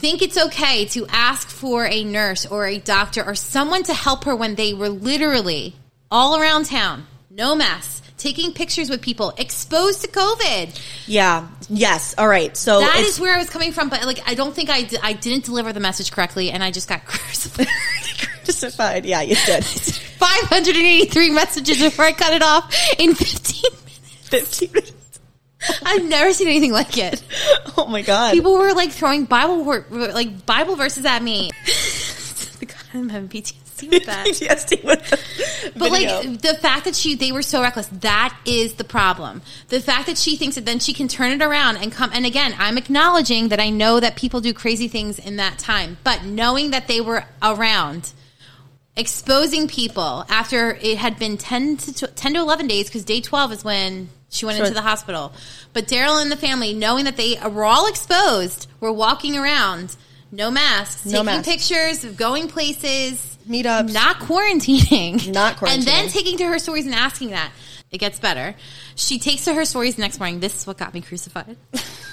think 0.00 0.22
it's 0.22 0.38
okay 0.38 0.86
to 0.86 1.06
ask 1.10 1.48
for 1.48 1.84
a 1.84 2.02
nurse 2.04 2.46
or 2.46 2.66
a 2.66 2.78
doctor 2.78 3.22
or 3.22 3.34
someone 3.34 3.82
to 3.82 3.92
help 3.92 4.24
her 4.24 4.34
when 4.34 4.54
they 4.54 4.72
were 4.72 4.88
literally 4.88 5.76
all 6.10 6.40
around 6.40 6.64
town, 6.64 7.06
no 7.28 7.54
masks, 7.54 8.00
taking 8.16 8.52
pictures 8.52 8.88
with 8.88 9.02
people 9.02 9.34
exposed 9.36 10.00
to 10.00 10.08
COVID. 10.08 10.80
Yeah. 11.06 11.48
Yes. 11.68 12.14
All 12.16 12.26
right. 12.26 12.56
So 12.56 12.80
that 12.80 13.00
is 13.00 13.20
where 13.20 13.34
I 13.34 13.38
was 13.38 13.50
coming 13.50 13.72
from, 13.72 13.90
but 13.90 14.04
like 14.06 14.20
I 14.26 14.34
don't 14.34 14.54
think 14.54 14.70
I 14.70 14.88
I 15.02 15.12
didn't 15.12 15.44
deliver 15.44 15.72
the 15.72 15.80
message 15.80 16.10
correctly, 16.12 16.50
and 16.50 16.64
I 16.64 16.70
just 16.70 16.88
got 16.88 17.04
crucified. 17.04 17.68
crucified. 18.44 19.04
Yeah, 19.04 19.20
you 19.20 19.36
did. 19.46 19.64
583 20.20 21.30
messages 21.30 21.78
before 21.80 22.04
I 22.04 22.12
cut 22.12 22.32
it 22.34 22.42
off 22.42 22.74
in 22.98 23.14
15 23.14 23.70
minutes. 23.72 24.28
Fifteen 24.28 24.70
minutes. 24.72 24.92
I've 25.84 26.04
never 26.04 26.32
seen 26.32 26.46
anything 26.48 26.72
like 26.72 26.96
it. 26.96 27.22
Oh 27.76 27.86
my 27.86 28.02
god. 28.02 28.32
People 28.32 28.54
were 28.58 28.72
like 28.74 28.90
throwing 28.92 29.24
Bible 29.24 29.64
like 29.90 30.46
Bible 30.46 30.76
verses 30.76 31.04
at 31.04 31.22
me. 31.22 31.50
God, 32.60 32.76
I'm 32.94 33.08
having 33.08 33.28
PTSD 33.28 33.90
with 33.90 34.04
that. 34.06 34.26
PTSD 34.26 34.84
with 34.84 35.72
But 35.76 35.90
video. 35.90 36.20
like 36.20 36.40
the 36.42 36.54
fact 36.54 36.84
that 36.84 36.94
she 36.94 37.14
they 37.14 37.32
were 37.32 37.42
so 37.42 37.60
reckless, 37.62 37.86
that 38.00 38.36
is 38.44 38.74
the 38.74 38.84
problem. 38.84 39.42
The 39.68 39.80
fact 39.80 40.06
that 40.06 40.18
she 40.18 40.36
thinks 40.36 40.54
that 40.56 40.64
then 40.66 40.78
she 40.78 40.92
can 40.92 41.08
turn 41.08 41.32
it 41.32 41.42
around 41.42 41.78
and 41.78 41.90
come 41.90 42.10
and 42.12 42.24
again, 42.26 42.54
I'm 42.58 42.78
acknowledging 42.78 43.48
that 43.48 43.60
I 43.60 43.70
know 43.70 43.98
that 44.00 44.16
people 44.16 44.40
do 44.40 44.52
crazy 44.54 44.88
things 44.88 45.18
in 45.18 45.36
that 45.36 45.58
time, 45.58 45.96
but 46.04 46.24
knowing 46.24 46.70
that 46.70 46.86
they 46.86 47.00
were 47.00 47.24
around 47.42 48.12
exposing 48.96 49.68
people 49.68 50.24
after 50.28 50.72
it 50.80 50.98
had 50.98 51.18
been 51.18 51.36
10 51.38 51.76
to 51.78 51.92
tw- 52.06 52.16
10 52.16 52.34
to 52.34 52.40
11 52.40 52.66
days 52.66 52.90
cuz 52.90 53.04
day 53.04 53.20
12 53.20 53.52
is 53.52 53.64
when 53.64 54.08
she 54.28 54.44
went 54.46 54.56
Sure. 54.56 54.66
into 54.66 54.74
the 54.74 54.82
hospital. 54.82 55.32
But 55.72 55.86
Daryl 55.88 56.20
and 56.20 56.30
the 56.30 56.36
family 56.36 56.74
knowing 56.74 57.04
that 57.04 57.16
they 57.16 57.38
were 57.48 57.64
all 57.64 57.86
exposed, 57.86 58.66
were 58.80 58.92
walking 58.92 59.36
around 59.36 59.96
no 60.32 60.50
masks, 60.50 61.04
No 61.04 61.12
taking 61.24 61.26
masks. 61.26 61.48
pictures, 61.48 62.04
going 62.16 62.48
places, 62.48 63.38
Meetups. 63.48 63.92
not 63.92 64.18
quarantining. 64.20 65.26
Not 65.32 65.56
quarantining 65.56 65.68
And 65.74 65.82
then 65.82 66.08
taking 66.08 66.36
to 66.38 66.46
her 66.46 66.58
stories 66.58 66.86
and 66.86 66.94
asking 66.94 67.30
that. 67.30 67.50
It 67.90 67.98
gets 67.98 68.20
better. 68.20 68.54
She 68.94 69.18
takes 69.18 69.44
to 69.46 69.54
her 69.54 69.64
stories 69.64 69.96
the 69.96 70.02
next 70.02 70.20
morning. 70.20 70.38
This 70.38 70.54
is 70.54 70.64
what 70.66 70.78
got 70.78 70.94
me 70.94 71.00
crucified. 71.00 71.56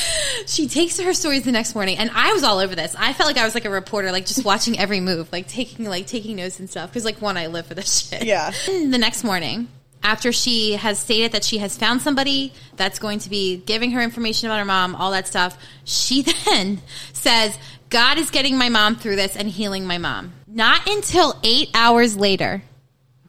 she 0.46 0.68
takes 0.68 0.98
her 0.98 1.14
stories 1.14 1.42
the 1.42 1.52
next 1.52 1.74
morning, 1.74 1.98
and 1.98 2.10
I 2.14 2.32
was 2.32 2.42
all 2.42 2.58
over 2.58 2.74
this. 2.74 2.94
I 2.98 3.12
felt 3.12 3.28
like 3.28 3.38
I 3.38 3.44
was 3.44 3.54
like 3.54 3.64
a 3.64 3.70
reporter, 3.70 4.12
like 4.12 4.26
just 4.26 4.44
watching 4.44 4.78
every 4.78 5.00
move, 5.00 5.32
like 5.32 5.48
taking 5.48 5.86
like 5.86 6.06
taking 6.06 6.36
notes 6.36 6.58
and 6.58 6.68
stuff. 6.68 6.90
Because 6.90 7.04
like 7.04 7.20
one, 7.20 7.36
I 7.36 7.48
live 7.48 7.66
for 7.66 7.74
this 7.74 8.08
shit. 8.10 8.24
Yeah. 8.24 8.52
The 8.66 8.98
next 8.98 9.24
morning, 9.24 9.68
after 10.02 10.32
she 10.32 10.74
has 10.74 10.98
stated 10.98 11.32
that 11.32 11.44
she 11.44 11.58
has 11.58 11.76
found 11.76 12.02
somebody 12.02 12.52
that's 12.76 12.98
going 12.98 13.20
to 13.20 13.30
be 13.30 13.56
giving 13.56 13.92
her 13.92 14.00
information 14.00 14.48
about 14.48 14.58
her 14.58 14.64
mom, 14.64 14.94
all 14.94 15.12
that 15.12 15.28
stuff, 15.28 15.56
she 15.84 16.22
then 16.46 16.80
says, 17.12 17.56
God 17.88 18.18
is 18.18 18.30
getting 18.30 18.56
my 18.56 18.68
mom 18.68 18.96
through 18.96 19.16
this 19.16 19.36
and 19.36 19.48
healing 19.48 19.86
my 19.86 19.98
mom. 19.98 20.32
Not 20.46 20.88
until 20.88 21.38
eight 21.44 21.70
hours 21.74 22.16
later, 22.16 22.62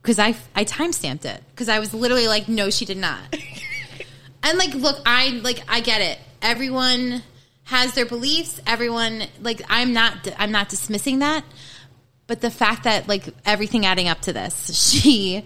because 0.01 0.19
I, 0.19 0.35
I 0.55 0.65
timestamped 0.65 1.25
it, 1.25 1.43
because 1.51 1.69
I 1.69 1.79
was 1.79 1.93
literally 1.93 2.27
like, 2.27 2.47
no, 2.47 2.69
she 2.69 2.85
did 2.85 2.97
not. 2.97 3.19
and 4.43 4.57
like, 4.57 4.73
look, 4.73 4.99
I 5.05 5.41
like, 5.43 5.61
I 5.67 5.81
get 5.81 6.01
it. 6.01 6.19
Everyone 6.43 7.23
has 7.63 7.93
their 7.93 8.05
beliefs. 8.05 8.61
Everyone, 8.67 9.23
like, 9.41 9.63
I'm 9.69 9.93
not, 9.93 10.27
I'm 10.37 10.51
not 10.51 10.69
dismissing 10.69 11.19
that. 11.19 11.43
But 12.27 12.41
the 12.41 12.51
fact 12.51 12.83
that 12.85 13.07
like 13.07 13.27
everything 13.45 13.85
adding 13.85 14.07
up 14.07 14.21
to 14.21 14.33
this, 14.33 14.73
she 14.99 15.43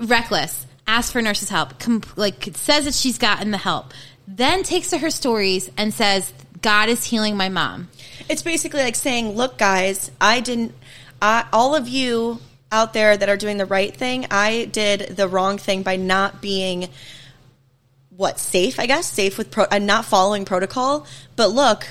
reckless, 0.00 0.66
asks 0.86 1.12
for 1.12 1.22
nurse's 1.22 1.48
help, 1.48 1.72
like 2.16 2.50
says 2.54 2.84
that 2.84 2.94
she's 2.94 3.18
gotten 3.18 3.50
the 3.50 3.58
help, 3.58 3.92
then 4.28 4.62
takes 4.62 4.90
to 4.90 4.98
her 4.98 5.10
stories 5.10 5.70
and 5.76 5.92
says, 5.92 6.32
"God 6.60 6.88
is 6.88 7.04
healing 7.04 7.36
my 7.36 7.48
mom." 7.48 7.88
It's 8.28 8.42
basically 8.42 8.82
like 8.82 8.96
saying, 8.96 9.30
"Look, 9.32 9.58
guys, 9.58 10.10
I 10.20 10.40
didn't. 10.40 10.74
I, 11.22 11.46
all 11.52 11.74
of 11.74 11.88
you 11.88 12.38
out 12.70 12.92
there 12.92 13.16
that 13.16 13.28
are 13.28 13.36
doing 13.36 13.56
the 13.56 13.66
right 13.66 13.94
thing, 13.94 14.26
I 14.30 14.66
did 14.66 15.16
the 15.16 15.28
wrong 15.28 15.58
thing 15.58 15.82
by 15.82 15.96
not 15.96 16.42
being." 16.42 16.88
What 18.16 18.38
safe? 18.38 18.78
I 18.78 18.86
guess 18.86 19.10
safe 19.10 19.38
with 19.38 19.50
pro- 19.50 19.66
and 19.70 19.86
not 19.86 20.04
following 20.04 20.44
protocol. 20.44 21.06
But 21.36 21.48
look, 21.48 21.86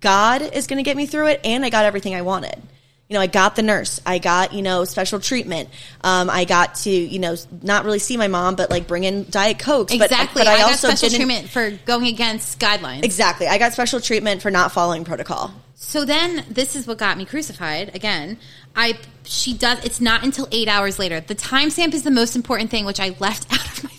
God 0.00 0.42
is 0.42 0.66
going 0.66 0.78
to 0.78 0.82
get 0.82 0.96
me 0.96 1.06
through 1.06 1.28
it, 1.28 1.40
and 1.44 1.64
I 1.64 1.70
got 1.70 1.84
everything 1.84 2.14
I 2.14 2.22
wanted 2.22 2.62
you 3.08 3.14
know, 3.14 3.20
I 3.20 3.28
got 3.28 3.54
the 3.54 3.62
nurse. 3.62 4.00
I 4.04 4.18
got, 4.18 4.52
you 4.52 4.62
know, 4.62 4.84
special 4.84 5.20
treatment. 5.20 5.68
Um, 6.02 6.28
I 6.28 6.44
got 6.44 6.74
to, 6.76 6.90
you 6.90 7.20
know, 7.20 7.36
not 7.62 7.84
really 7.84 8.00
see 8.00 8.16
my 8.16 8.26
mom, 8.26 8.56
but 8.56 8.68
like 8.68 8.88
bring 8.88 9.04
in 9.04 9.26
Diet 9.30 9.60
Coke. 9.60 9.92
Exactly. 9.92 10.40
But, 10.40 10.46
but 10.46 10.46
I, 10.48 10.54
I, 10.54 10.58
got 10.58 10.70
also 10.70 10.88
special 10.88 11.16
treatment 11.16 11.48
for 11.48 11.70
going 11.84 12.06
against 12.06 12.58
guidelines. 12.58 13.04
Exactly. 13.04 13.46
I 13.46 13.58
got 13.58 13.72
special 13.72 14.00
treatment 14.00 14.42
for 14.42 14.50
not 14.50 14.72
following 14.72 15.04
protocol. 15.04 15.54
So 15.76 16.04
then 16.04 16.44
this 16.50 16.74
is 16.74 16.86
what 16.86 16.98
got 16.98 17.16
me 17.16 17.24
crucified 17.24 17.94
again. 17.94 18.38
I 18.74 18.98
she 19.24 19.54
does 19.54 19.84
it's 19.84 20.00
not 20.00 20.24
until 20.24 20.48
8 20.50 20.66
hours 20.68 20.98
later. 20.98 21.20
The 21.20 21.34
timestamp 21.34 21.94
is 21.94 22.02
the 22.02 22.10
most 22.10 22.34
important 22.34 22.70
thing 22.70 22.86
which 22.86 22.98
I 22.98 23.14
left 23.20 23.52
out 23.52 23.78
of 23.78 23.84
my. 23.84 23.90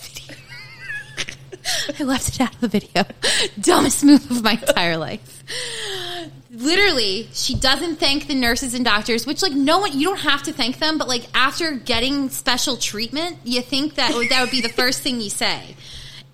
I 1.99 2.03
left 2.03 2.29
it 2.29 2.41
out 2.41 2.55
of 2.55 2.61
the 2.61 2.67
video. 2.67 3.05
Dumbest 3.59 4.03
move 4.03 4.29
of 4.31 4.43
my 4.43 4.53
entire 4.53 4.97
life. 4.97 5.43
Literally, 6.49 7.29
she 7.33 7.55
doesn't 7.55 7.97
thank 7.97 8.27
the 8.27 8.35
nurses 8.35 8.73
and 8.73 8.83
doctors, 8.83 9.25
which 9.25 9.41
like 9.41 9.53
no 9.53 9.79
one 9.79 9.97
you 9.97 10.07
don't 10.07 10.19
have 10.19 10.43
to 10.43 10.53
thank 10.53 10.79
them, 10.79 10.97
but 10.97 11.07
like 11.07 11.27
after 11.33 11.73
getting 11.73 12.29
special 12.29 12.77
treatment, 12.77 13.37
you 13.43 13.61
think 13.61 13.95
that 13.95 14.13
would, 14.13 14.29
that 14.29 14.41
would 14.41 14.51
be 14.51 14.61
the 14.61 14.69
first 14.69 15.01
thing 15.01 15.21
you 15.21 15.29
say. 15.29 15.75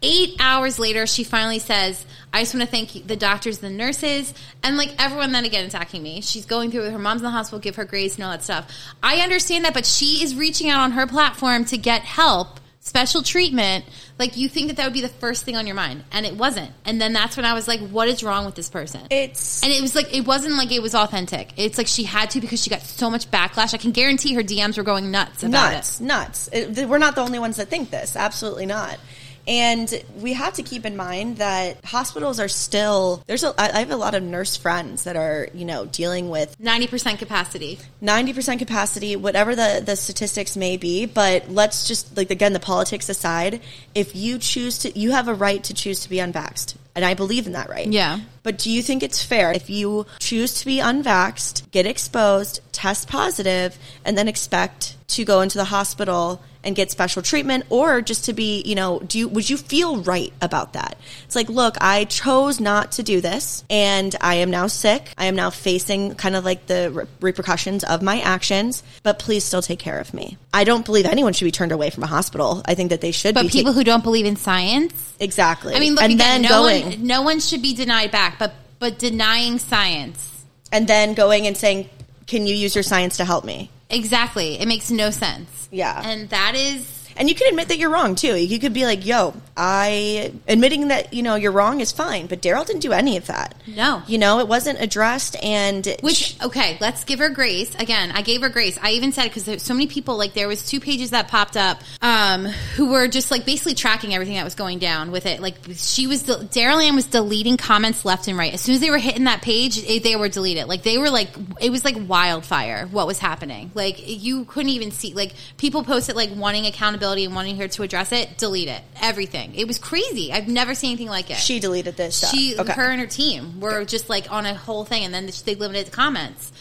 Eight 0.02 0.36
hours 0.40 0.80
later, 0.80 1.08
she 1.08 1.24
finally 1.24 1.60
says, 1.60 2.06
I 2.34 2.42
just 2.42 2.54
want 2.54 2.66
to 2.66 2.72
thank 2.72 3.08
the 3.08 3.16
doctors, 3.16 3.62
and 3.62 3.74
the 3.74 3.78
nurses, 3.78 4.34
and 4.64 4.76
like 4.76 4.94
everyone 4.98 5.32
then 5.32 5.46
again 5.46 5.66
attacking 5.66 6.02
me. 6.02 6.22
She's 6.22 6.46
going 6.46 6.72
through 6.72 6.82
with 6.82 6.92
her 6.92 7.00
mom's 7.00 7.22
in 7.22 7.26
the 7.26 7.32
hospital, 7.32 7.60
give 7.60 7.76
her 7.76 7.86
grace 7.86 8.16
and 8.16 8.24
all 8.24 8.32
that 8.32 8.44
stuff. 8.44 8.70
I 9.02 9.18
understand 9.18 9.66
that, 9.66 9.74
but 9.74 9.86
she 9.86 10.24
is 10.24 10.36
reaching 10.36 10.70
out 10.70 10.82
on 10.82 10.92
her 10.92 11.08
platform 11.08 11.64
to 11.66 11.78
get 11.78 12.02
help, 12.02 12.60
special 12.84 13.24
treatment. 13.24 13.86
Like 14.20 14.38
you 14.38 14.48
think 14.48 14.68
that 14.68 14.78
that 14.78 14.84
would 14.84 14.94
be 14.94 15.02
the 15.02 15.08
first 15.08 15.44
thing 15.44 15.56
on 15.56 15.66
your 15.66 15.76
mind, 15.76 16.04
and 16.12 16.26
it 16.26 16.36
wasn't. 16.36 16.72
And 16.86 17.02
then 17.02 17.14
that's 17.14 17.36
when 17.36 17.46
I 17.46 17.54
was 17.54 17.68
like, 17.68 17.80
what 17.80 18.08
is 18.08 18.24
wrong 18.24 18.46
with 18.46 18.56
this 18.56 18.70
person? 18.70 19.02
It's 19.10 19.64
and 19.64 19.72
it 19.72 19.82
was 19.82 19.96
like 19.96 20.14
it 20.14 20.26
wasn't 20.26 20.56
like 20.56 20.72
it 20.72 20.82
was 20.82 20.94
authentic. 20.94 21.54
It's 21.58 21.78
like 21.78 21.88
she 21.88 22.04
had 22.04 22.30
to 22.32 22.42
because 22.42 22.62
she 22.62 22.70
got 22.70 22.82
so 22.82 23.10
much 23.10 23.32
backlash. 23.32 23.74
I 23.74 23.78
can 23.78 23.92
guarantee 23.92 24.34
her 24.36 24.44
DMs 24.44 24.78
were 24.78 24.84
going 24.84 25.10
nuts 25.10 25.44
about 25.44 25.72
nuts, 25.72 26.00
it. 26.00 26.04
nuts. 26.04 26.50
It, 26.52 26.88
we're 26.88 27.00
not 27.00 27.16
the 27.16 27.22
only 27.22 27.40
ones 27.40 27.58
that 27.58 27.70
think 27.70 27.90
this. 27.90 28.16
Absolutely 28.16 28.66
not. 28.66 29.00
And 29.48 30.04
we 30.18 30.34
have 30.34 30.54
to 30.54 30.64
keep 30.64 30.86
in 30.86 30.96
mind 30.96 31.38
that 31.38 31.84
hospitals 31.84 32.40
are 32.40 32.48
still 32.48 33.24
there's 33.28 33.44
a 33.44 33.54
I 33.58 33.80
have 33.80 33.92
a 33.92 33.96
lot 33.96 34.16
of 34.16 34.24
nurse 34.24 34.56
friends 34.58 35.04
that 35.04 35.16
are 35.16 35.50
you 35.54 35.66
know 35.66 35.86
dealing 35.86 36.30
with 36.30 36.60
Ninety 36.60 36.88
percent 36.88 37.20
capacity. 37.20 37.80
90% 38.02 38.60
capacity, 38.60 39.16
whatever 39.16 39.56
the, 39.56 39.82
the 39.84 39.96
statistics 39.96 40.58
may 40.58 40.78
be. 40.78 41.06
But 41.06 41.50
let's 41.50 41.88
just, 41.88 42.16
like, 42.18 42.32
again, 42.32 42.54
the 42.54 42.60
politics 42.60 43.10
aside, 43.10 43.62
if 43.96 44.16
you 44.16 44.38
choose 44.38 44.80
to, 44.80 44.98
you 44.98 45.12
have 45.12 45.28
a 45.28 45.34
right 45.34 45.64
to 45.64 45.74
choose 45.74 46.02
to 46.02 46.10
be 46.10 46.18
unvaxxed. 46.18 46.76
And 46.96 47.04
I 47.04 47.14
believe 47.14 47.48
in 47.48 47.54
that 47.54 47.70
right. 47.70 47.88
Yeah. 47.88 48.20
But 48.44 48.60
do 48.60 48.70
you 48.70 48.84
think 48.84 49.02
it's 49.02 49.24
fair 49.24 49.52
if 49.52 49.70
you 49.70 50.06
choose 50.20 50.54
to 50.56 50.66
be 50.66 50.78
unvaxxed, 50.78 51.72
get 51.72 51.86
exposed, 51.86 52.60
test 52.72 53.08
positive, 53.08 53.78
and 54.06 54.18
then 54.18 54.28
expect 54.28 54.96
to 55.10 55.26
go 55.26 55.42
into 55.42 55.58
the 55.58 55.66
hospital 55.66 56.42
and 56.64 56.76
get 56.76 56.92
special 56.92 57.22
treatment 57.22 57.66
or 57.70 58.02
just 58.02 58.26
to 58.26 58.34
be, 58.34 58.62
you 58.66 58.76
know, 58.76 59.00
do 59.00 59.20
you, 59.20 59.28
would 59.28 59.50
you 59.50 59.58
feel 59.58 59.98
right 59.98 60.32
about 60.42 60.74
that? 60.74 60.98
It's 61.26 61.36
like, 61.36 61.50
look, 61.50 61.78
I 61.82 62.06
chose 62.06 62.60
not 62.60 62.94
to 62.94 63.04
do 63.04 63.22
this 63.22 63.64
and 63.70 64.16
I 64.22 64.36
am 64.36 64.50
now 64.50 64.68
sick. 64.68 65.14
I 65.18 65.26
am 65.26 65.36
now 65.36 65.50
facing 65.50 66.16
kind 66.16 66.36
of 66.36 66.46
like 66.46 66.66
the 66.68 66.92
re- 66.92 67.06
repercussions 67.22 67.84
of 67.84 68.02
my 68.02 68.20
actions, 68.22 68.84
but 69.04 69.20
please 69.20 69.44
still 69.44 69.62
take 69.62 69.80
care 69.80 70.00
of 70.00 70.14
me. 70.14 70.38
I 70.54 70.64
don't 70.64 70.86
believe 70.86 71.06
anyone 71.06 71.34
should 71.34 71.46
be 71.46 71.52
turned 71.52 71.72
away 71.72 71.90
from 71.90 72.04
a 72.04 72.08
hospital. 72.08 72.62
I 72.66 72.76
think 72.76 72.90
that 72.92 73.02
they 73.02 73.12
should 73.12 73.36
But 73.36 73.48
people 73.48 73.74
ta- 73.74 73.78
who 73.78 73.84
don't 73.84 74.04
believe 74.04 74.26
in 74.26 74.36
science, 74.36 75.14
exactly. 75.20 75.76
I 75.76 75.80
mean, 75.80 75.96
look 75.96 76.04
and 76.04 76.14
again. 76.14 76.42
then 76.42 76.42
No 76.44 76.50
going 76.50 76.86
one, 76.86 77.08
no 77.08 77.22
one 77.24 77.40
should 77.40 77.62
be 77.62 77.74
denied 77.74 78.12
back, 78.12 78.40
but 78.40 78.54
but 78.80 79.00
denying 79.00 79.60
science 79.60 80.44
and 80.72 80.88
then 80.88 81.14
going 81.14 81.48
and 81.48 81.56
saying, 81.56 81.90
"Can 82.28 82.46
you 82.48 82.56
use 82.56 82.76
your 82.76 82.84
science 82.84 83.18
to 83.18 83.26
help 83.26 83.46
me?" 83.46 83.70
Exactly. 83.94 84.60
It 84.60 84.68
makes 84.68 84.92
no 84.92 85.12
sense. 85.12 85.70
Yeah. 85.72 86.02
and 86.06 86.30
that 86.30 86.54
is 86.56 87.03
And 87.16 87.30
you 87.30 87.36
can 87.36 87.48
admit 87.50 87.68
that 87.68 87.78
you're 87.78 87.90
wrong 87.90 88.16
too. 88.16 88.36
You 88.36 88.60
could 88.60 88.74
be 88.74 88.86
like, 88.86 89.06
"Yo, 89.06 89.34
I 89.56 90.32
admitting 90.48 90.88
that 90.88 91.14
you 91.14 91.24
know 91.24 91.36
you're 91.36 91.52
wrong 91.52 91.80
is 91.82 91.92
fine," 91.92 92.28
but 92.28 92.42
Daryl 92.42 92.66
didn't 92.66 92.82
do 92.82 92.92
any 92.92 93.18
of 93.18 93.28
that. 93.28 93.56
No. 93.68 94.02
you 94.08 94.18
know 94.18 94.40
it 94.40 94.48
wasn't 94.48 94.82
addressed, 94.82 95.36
and 95.44 95.96
Which 96.02 96.42
okay, 96.42 96.78
let's 96.82 97.04
give 97.04 97.20
her 97.20 97.30
grace. 97.30 97.74
Again, 97.76 98.12
I 98.12 98.22
gave 98.22 98.42
her 98.42 98.50
grace. 98.50 98.80
I 98.82 98.92
even 98.92 99.12
said 99.12 99.26
because 99.26 99.46
there's 99.46 99.64
so 99.64 99.74
many 99.74 99.88
people. 99.88 100.18
Like 100.18 100.34
there 100.34 100.48
was 100.48 100.66
two 100.66 100.80
pages 100.80 101.12
that 101.12 101.28
popped 101.28 101.56
up, 101.56 101.82
um, 102.02 102.46
who 102.46 102.88
were 102.92 103.08
just 103.08 103.30
like 103.30 103.46
basically 103.46 103.76
tracking 103.76 104.14
everything 104.14 104.36
that 104.36 104.44
was 104.44 104.56
going 104.56 104.80
down 104.80 105.12
with 105.12 105.26
it. 105.26 105.40
Like 105.42 105.56
she 105.76 106.08
was, 106.08 106.24
Daryl 106.24 106.84
Ann 106.84 106.96
was 106.96 107.06
deleting 107.06 107.58
comments 107.58 108.06
left 108.06 108.28
and 108.28 108.38
right. 108.38 108.54
As 108.54 108.62
soon 108.62 108.76
as 108.76 108.82
they 108.82 108.90
were 108.90 108.98
hitting 108.98 109.26
that 109.26 109.42
page, 109.42 109.78
it, 109.78 110.04
they 110.04 110.16
were 110.16 110.30
deleted. 110.30 110.68
Like 110.68 110.84
they 110.84 110.98
were 110.98 111.10
like 111.10 111.30
it 111.62 111.70
was 111.70 111.86
like 111.86 111.96
wildfire. 112.08 112.88
What 112.88 113.08
was 113.08 113.20
happening? 113.20 113.72
Like 113.76 114.02
you 114.06 114.46
couldn't 114.46 114.70
even 114.70 114.92
see. 114.92 115.14
Like 115.14 115.34
people 115.58 115.84
posted 115.84 116.16
like 116.16 116.30
wanting 116.36 116.66
accountability 116.66 117.03
and 117.04 117.36
wanting 117.36 117.58
her 117.58 117.68
to 117.68 117.84
address 117.84 118.12
it. 118.12 118.38
Delete 118.38 118.70
it. 118.70 118.82
Everything. 119.02 119.56
It 119.56 119.68
was 119.68 119.80
crazy. 119.80 120.32
I've 120.32 120.48
never 120.48 120.76
seen 120.76 120.92
anything 120.92 121.10
like 121.10 121.30
it. 121.30 121.38
she 121.38 121.60
deleted 121.60 121.98
this. 121.98 122.18
Stuff. 122.18 122.32
She, 122.32 122.58
okay. 122.58 122.74
her 122.74 122.90
and 122.90 123.00
her 123.00 123.08
team 123.08 123.60
were 123.60 123.86
just 123.86 124.10
like 124.10 124.32
on 124.32 124.46
a 124.46 124.54
whole 124.54 124.86
thing, 124.86 125.04
and 125.04 125.14
then 125.14 125.30
they 125.46 125.56
limited 125.56 125.88
the 125.88 125.92
comments. 125.92 126.52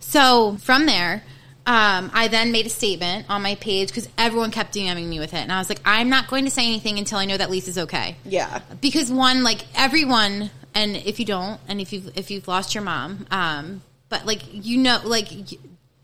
So 0.00 0.56
from 0.60 0.86
there, 0.86 1.22
um, 1.64 2.10
I 2.12 2.28
then 2.28 2.50
made 2.50 2.66
a 2.66 2.70
statement 2.70 3.26
on 3.28 3.42
my 3.42 3.54
page 3.54 3.88
because 3.88 4.08
everyone 4.18 4.50
kept 4.50 4.74
DMing 4.74 5.06
me 5.06 5.20
with 5.20 5.32
it, 5.32 5.38
and 5.38 5.52
I 5.52 5.58
was 5.58 5.68
like, 5.68 5.80
I'm 5.84 6.08
not 6.08 6.26
going 6.26 6.44
to 6.44 6.50
say 6.50 6.66
anything 6.66 6.98
until 6.98 7.18
I 7.18 7.24
know 7.24 7.36
that 7.36 7.50
Lisa's 7.50 7.78
okay. 7.78 8.16
yeah, 8.24 8.60
Because 8.80 9.10
one, 9.12 9.44
like 9.44 9.64
everyone, 9.74 10.50
and 10.74 10.96
if 10.96 11.20
you 11.20 11.24
don't, 11.24 11.60
and 11.68 11.80
if 11.80 11.92
you've 11.92 12.16
if 12.16 12.30
you've 12.30 12.48
lost 12.48 12.74
your 12.74 12.82
mom, 12.82 13.26
um, 13.30 13.82
but 14.08 14.26
like 14.26 14.42
you 14.52 14.78
know, 14.78 15.00
like. 15.04 15.28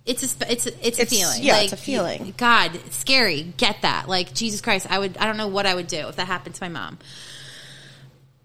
It's 0.08 0.22
a 0.40 0.52
it's 0.52 0.66
a, 0.66 0.86
it's 0.86 0.98
a 0.98 1.02
It's- 1.02 1.10
feeling. 1.10 1.42
yeah, 1.42 1.52
like, 1.54 1.64
it's 1.64 1.72
a 1.74 1.76
feeling. 1.76 2.34
God, 2.36 2.78
scary. 2.90 3.42
Get 3.56 3.82
that. 3.82 4.08
Like 4.08 4.32
Jesus 4.34 4.60
Christ, 4.60 4.86
I 4.90 4.98
would. 4.98 5.16
I 5.18 5.26
don't 5.26 5.36
know 5.36 5.48
what 5.48 5.66
I 5.66 5.74
would 5.74 5.86
do 5.86 6.08
if 6.08 6.16
that 6.16 6.26
happened 6.26 6.54
to 6.54 6.62
my 6.64 6.68
mom. 6.68 6.98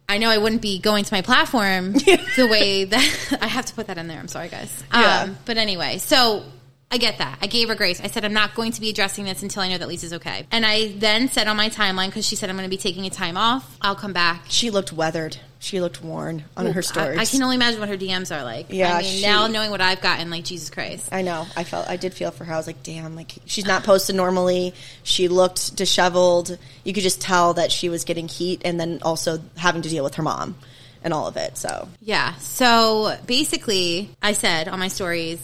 I 0.09 0.17
know 0.17 0.29
I 0.29 0.37
wouldn't 0.37 0.61
be 0.61 0.79
going 0.79 1.05
to 1.05 1.13
my 1.13 1.21
platform 1.21 1.93
the 2.35 2.47
way 2.49 2.83
that 2.83 3.37
I 3.41 3.47
have 3.47 3.65
to 3.67 3.73
put 3.73 3.87
that 3.87 3.97
in 3.97 4.07
there. 4.07 4.19
I'm 4.19 4.27
sorry, 4.27 4.49
guys. 4.49 4.83
Yeah. 4.93 5.21
Um, 5.23 5.37
but 5.45 5.57
anyway, 5.57 5.97
so 5.97 6.43
I 6.91 6.97
get 6.97 7.17
that. 7.19 7.39
I 7.41 7.47
gave 7.47 7.69
her 7.69 7.75
grace. 7.75 8.01
I 8.01 8.07
said 8.07 8.25
I'm 8.25 8.33
not 8.33 8.53
going 8.53 8.73
to 8.73 8.81
be 8.81 8.89
addressing 8.89 9.25
this 9.25 9.41
until 9.41 9.63
I 9.63 9.69
know 9.69 9.77
that 9.77 9.87
Lisa's 9.87 10.13
okay. 10.13 10.45
And 10.51 10.65
I 10.65 10.89
then 10.97 11.29
said 11.29 11.47
on 11.47 11.55
my 11.57 11.69
timeline 11.69 12.07
because 12.07 12.25
she 12.27 12.35
said 12.35 12.49
I'm 12.49 12.57
going 12.57 12.69
to 12.69 12.69
be 12.69 12.77
taking 12.77 13.05
a 13.05 13.09
time 13.09 13.37
off. 13.37 13.77
I'll 13.81 13.95
come 13.95 14.13
back. 14.13 14.43
she 14.49 14.69
looked 14.69 14.91
weathered. 14.93 15.37
She 15.63 15.79
looked 15.79 16.03
worn 16.03 16.43
on 16.57 16.65
her 16.65 16.81
stories. 16.81 17.17
I, 17.17 17.21
I 17.21 17.25
can 17.25 17.41
only 17.41 17.55
imagine 17.55 17.79
what 17.79 17.87
her 17.87 17.95
DMs 17.95 18.35
are 18.35 18.43
like. 18.43 18.65
Yeah, 18.69 18.97
I 18.97 19.01
mean, 19.01 19.19
she- 19.19 19.21
now 19.21 19.47
knowing 19.47 19.71
what 19.71 19.79
I've 19.79 20.01
gotten, 20.01 20.29
like 20.29 20.43
Jesus 20.43 20.69
Christ. 20.69 21.07
I 21.09 21.21
know. 21.21 21.47
I 21.55 21.63
felt. 21.63 21.87
I 21.87 21.95
did 21.95 22.13
feel 22.13 22.31
for 22.31 22.43
her. 22.43 22.53
I 22.53 22.57
was 22.57 22.67
like, 22.67 22.83
damn. 22.83 23.15
Like 23.15 23.31
she's 23.45 23.65
not 23.65 23.85
posted 23.85 24.17
normally. 24.17 24.73
She 25.03 25.29
looked 25.29 25.77
disheveled. 25.77 26.57
You 26.83 26.91
could 26.91 27.03
just 27.03 27.21
tell 27.21 27.53
that 27.53 27.71
she 27.71 27.87
was 27.87 28.03
getting 28.03 28.27
heat, 28.27 28.61
and 28.65 28.77
then 28.77 28.99
also 29.03 29.39
having 29.55 29.81
to 29.83 29.89
deal 29.89 30.03
with 30.03 30.15
her 30.15 30.23
mom 30.23 30.55
and 31.01 31.13
all 31.13 31.27
of 31.27 31.37
it. 31.37 31.55
So 31.55 31.87
Yeah. 32.01 32.35
So 32.35 33.17
basically, 33.25 34.09
I 34.21 34.33
said 34.33 34.67
on 34.67 34.79
my 34.79 34.89
stories, 34.89 35.39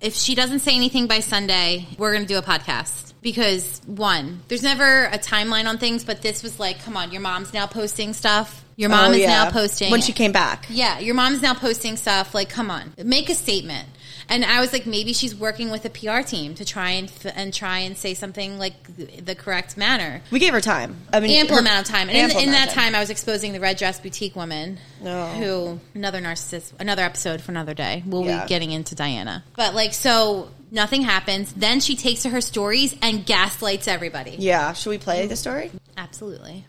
if 0.00 0.14
she 0.14 0.34
doesn't 0.34 0.60
say 0.60 0.74
anything 0.74 1.06
by 1.06 1.20
Sunday, 1.20 1.86
we're 1.96 2.10
going 2.12 2.26
to 2.26 2.28
do 2.28 2.38
a 2.38 2.42
podcast. 2.42 3.12
Because 3.22 3.80
one, 3.86 4.40
there's 4.48 4.62
never 4.64 5.04
a 5.06 5.18
timeline 5.18 5.66
on 5.66 5.78
things, 5.78 6.02
but 6.04 6.22
this 6.22 6.42
was 6.42 6.58
like, 6.58 6.82
come 6.82 6.96
on, 6.96 7.12
your 7.12 7.20
mom's 7.20 7.52
now 7.52 7.66
posting 7.68 8.12
stuff. 8.12 8.64
Your 8.78 8.90
mom 8.90 9.10
Oh, 9.10 9.12
is 9.14 9.20
yeah. 9.22 9.44
now 9.44 9.50
posting 9.50 9.90
when 9.90 10.00
she 10.00 10.12
came 10.12 10.30
back. 10.30 10.66
Yeah, 10.70 11.00
your 11.00 11.16
mom's 11.16 11.42
now 11.42 11.52
posting 11.52 11.96
stuff. 11.96 12.32
Like, 12.32 12.48
come 12.48 12.70
on, 12.70 12.94
make 13.04 13.28
a 13.28 13.34
statement. 13.34 13.88
And 14.30 14.44
I 14.44 14.60
was 14.60 14.72
like, 14.72 14.86
maybe 14.86 15.12
she's 15.14 15.34
working 15.34 15.68
with 15.70 15.84
a 15.84 15.90
PR 15.90 16.20
team 16.20 16.54
to 16.56 16.64
try 16.64 16.90
and 16.90 17.08
f- 17.08 17.32
and 17.34 17.52
try 17.52 17.78
and 17.78 17.96
say 17.96 18.14
something 18.14 18.56
like 18.58 18.74
the, 18.96 19.20
the 19.22 19.34
correct 19.34 19.76
manner. 19.76 20.20
We 20.30 20.38
gave 20.38 20.52
her 20.52 20.60
time. 20.60 20.96
I 21.12 21.18
mean, 21.18 21.30
Ample 21.32 21.56
her- 21.56 21.60
amount 21.62 21.88
of 21.88 21.92
time, 21.92 22.08
and 22.08 22.30
in, 22.32 22.38
in 22.38 22.50
that 22.52 22.70
time, 22.70 22.94
I 22.94 23.00
was 23.00 23.10
exposing 23.10 23.52
the 23.52 23.58
red 23.58 23.78
dress 23.78 23.98
boutique 23.98 24.36
woman, 24.36 24.78
Oh. 25.04 25.26
who 25.32 25.80
another 25.94 26.20
narcissist, 26.20 26.72
another 26.78 27.02
episode 27.02 27.40
for 27.40 27.50
another 27.50 27.74
day. 27.74 28.04
We'll 28.06 28.26
Yeah. 28.26 28.44
be 28.44 28.48
getting 28.48 28.70
into 28.70 28.94
Diana, 28.94 29.42
but 29.56 29.74
like, 29.74 29.92
so 29.92 30.50
nothing 30.70 31.02
happens. 31.02 31.52
Then 31.54 31.80
she 31.80 31.96
takes 31.96 32.22
to 32.22 32.28
her 32.28 32.40
stories 32.42 32.94
and 33.02 33.26
gaslights 33.26 33.88
everybody. 33.88 34.36
Yeah. 34.38 34.72
Should 34.74 34.90
we 34.90 34.98
play 34.98 35.26
the 35.26 35.36
story? 35.36 35.72
Absolutely. 35.96 36.64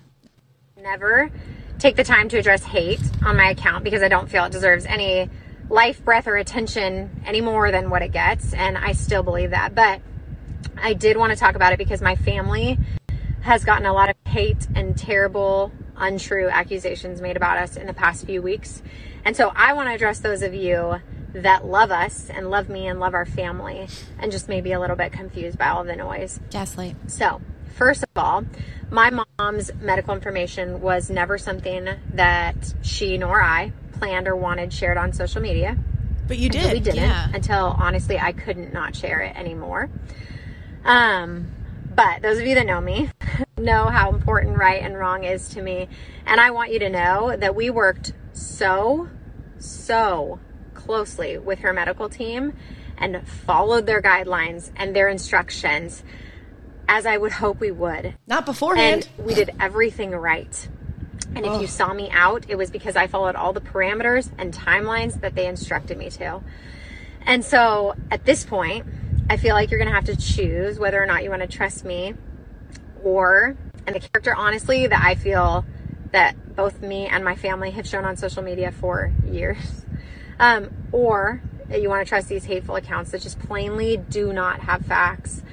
never 0.82 1.30
take 1.80 1.96
the 1.96 2.04
time 2.04 2.30
to 2.30 2.38
address 2.38 2.64
hate 2.64 3.02
on 3.24 3.38
my 3.38 3.50
account 3.50 3.84
because 3.84 4.04
I 4.04 4.10
don't 4.10 4.30
feel 4.30 4.44
it 4.46 4.52
deserves 4.52 4.86
any 4.86 5.30
life, 5.70 6.04
breath, 6.04 6.28
or 6.28 6.36
attention 6.36 7.22
any 7.26 7.42
more 7.42 7.72
than 7.72 7.90
what 7.90 8.02
it 8.02 8.12
gets. 8.12 8.54
And 8.54 8.78
I 8.78 8.92
still 8.92 9.24
believe 9.24 9.52
that. 9.52 9.74
But 9.74 10.02
I 10.78 10.94
did 10.94 11.18
want 11.18 11.32
to 11.32 11.38
talk 11.38 11.56
about 11.56 11.74
it 11.74 11.78
because 11.78 12.02
my 12.02 12.16
family 12.16 12.78
has 13.42 13.64
gotten 13.64 13.86
a 13.86 13.94
lot 13.94 14.10
of 14.10 14.16
hate 14.28 14.68
and 14.76 14.98
terrible, 14.98 15.72
untrue 15.96 16.50
accusations 16.50 17.22
made 17.22 17.38
about 17.38 17.58
us 17.58 17.78
in 17.78 17.88
the 17.88 17.94
past 17.94 18.26
few 18.26 18.42
weeks. 18.42 18.82
And 19.24 19.36
so 19.36 19.52
I 19.56 19.74
want 19.74 19.90
to 19.90 19.96
address 19.96 20.20
those 20.20 20.42
of 20.42 20.54
you 20.54 21.00
that 21.34 21.66
love 21.66 21.92
us 21.92 22.30
and 22.30 22.50
love 22.50 22.70
me 22.70 22.88
and 22.88 23.00
love 23.00 23.14
our 23.14 23.26
family 23.26 23.88
and 24.18 24.32
just 24.32 24.50
maybe 24.50 24.72
a 24.72 24.80
little 24.80 24.96
bit 24.96 25.12
confused 25.12 25.58
by 25.58 25.68
all 25.70 25.84
the 25.84 25.96
noise. 25.96 26.40
Gaslight. 26.50 26.96
So, 27.08 27.42
first 27.80 28.04
of 28.04 28.10
all, 28.18 28.44
my 28.92 29.10
mom's 29.40 29.72
medical 29.80 30.14
information 30.14 30.82
was 30.82 31.10
never 31.10 31.38
something 31.38 31.88
that 32.14 32.74
she 32.82 33.18
nor 33.18 33.42
I 33.42 33.72
planned 33.94 34.28
or 34.28 34.36
wanted 34.36 34.74
shared 34.74 34.98
on 34.98 35.14
social 35.14 35.42
media. 35.42 35.78
But 36.28 36.38
you 36.38 36.50
did. 36.50 36.74
we 36.74 36.80
didn't 36.82 36.98
yeah. 36.98 37.30
until 37.34 37.76
honestly 37.80 38.20
I 38.20 38.34
couldn't 38.34 38.74
not 38.74 38.98
share 38.98 39.22
it 39.22 39.36
anymore. 39.36 39.90
Um, 40.84 41.48
but 41.96 42.22
those 42.22 42.38
of 42.38 42.46
you 42.46 42.56
that 42.56 42.66
know 42.66 42.82
me 42.82 43.10
know 43.58 43.86
how 43.86 44.12
important 44.12 44.58
right 44.58 44.84
and 44.84 44.98
wrong 44.98 45.24
is 45.24 45.48
to 45.50 45.62
me. 45.62 45.88
And 46.26 46.42
I 46.42 46.52
want 46.52 46.74
you 46.74 46.80
to 46.80 46.90
know 46.90 47.36
that 47.36 47.56
we 47.56 47.70
worked 47.70 48.12
so, 48.34 49.08
so 49.58 50.40
closely 50.74 51.38
with 51.38 51.60
her 51.60 51.72
medical 51.72 52.10
team 52.10 52.54
and 52.98 53.26
followed 53.26 53.86
their 53.86 54.02
guidelines 54.02 54.70
and 54.76 54.94
their 54.94 55.08
instructions 55.08 56.04
as 56.90 57.06
I 57.06 57.18
would 57.18 57.32
hope 57.32 57.60
we 57.60 57.70
would. 57.70 58.16
Not 58.26 58.48
beforehand. 58.48 59.08
And 59.18 59.28
we 59.28 59.36
did 59.36 59.52
everything 59.60 60.10
right. 60.10 60.68
And 61.36 61.46
if 61.46 61.62
you 61.62 61.68
saw 61.68 61.94
me 61.94 62.10
out, 62.10 62.46
it 62.50 62.58
was 62.58 62.72
because 62.72 62.96
I 62.96 63.06
followed 63.06 63.36
all 63.36 63.54
the 63.54 63.62
parameters 63.62 64.32
and 64.40 64.52
timelines 64.52 65.22
that 65.22 65.36
they 65.36 65.46
instructed 65.46 66.00
me 66.00 66.10
to. 66.10 66.42
And 67.22 67.46
so 67.46 67.94
at 68.10 68.26
this 68.26 68.44
point, 68.44 68.88
I 69.30 69.38
feel 69.38 69.54
like 69.54 69.70
you're 69.70 69.78
going 69.78 69.90
to 69.90 69.94
have 69.94 70.06
to 70.06 70.18
choose 70.18 70.80
whether 70.80 71.02
or 71.02 71.06
not 71.06 71.24
you 71.24 71.30
want 71.30 71.44
to 71.44 71.48
trust 71.48 71.86
me 71.86 72.16
or, 73.04 73.56
and 73.86 73.96
the 73.96 74.00
character, 74.00 74.34
honestly, 74.34 74.88
that 74.88 75.04
I 75.04 75.14
feel 75.14 75.66
that 76.12 76.56
both 76.56 76.82
me 76.82 77.06
and 77.06 77.24
my 77.24 77.36
family 77.36 77.70
have 77.70 77.88
shown 77.88 78.04
on 78.04 78.18
social 78.18 78.42
media 78.42 78.72
for 78.72 79.14
years. 79.26 79.58
Um, 80.42 80.70
or 80.94 81.42
you 81.70 81.90
want 81.90 82.06
to 82.06 82.08
trust 82.08 82.30
these 82.30 82.46
hateful 82.46 82.78
accounts 82.78 83.12
that 83.12 83.20
just 83.20 83.40
plainly 83.40 83.98
do 83.98 84.32
not 84.32 84.62
have 84.62 84.86
facts. 84.86 85.44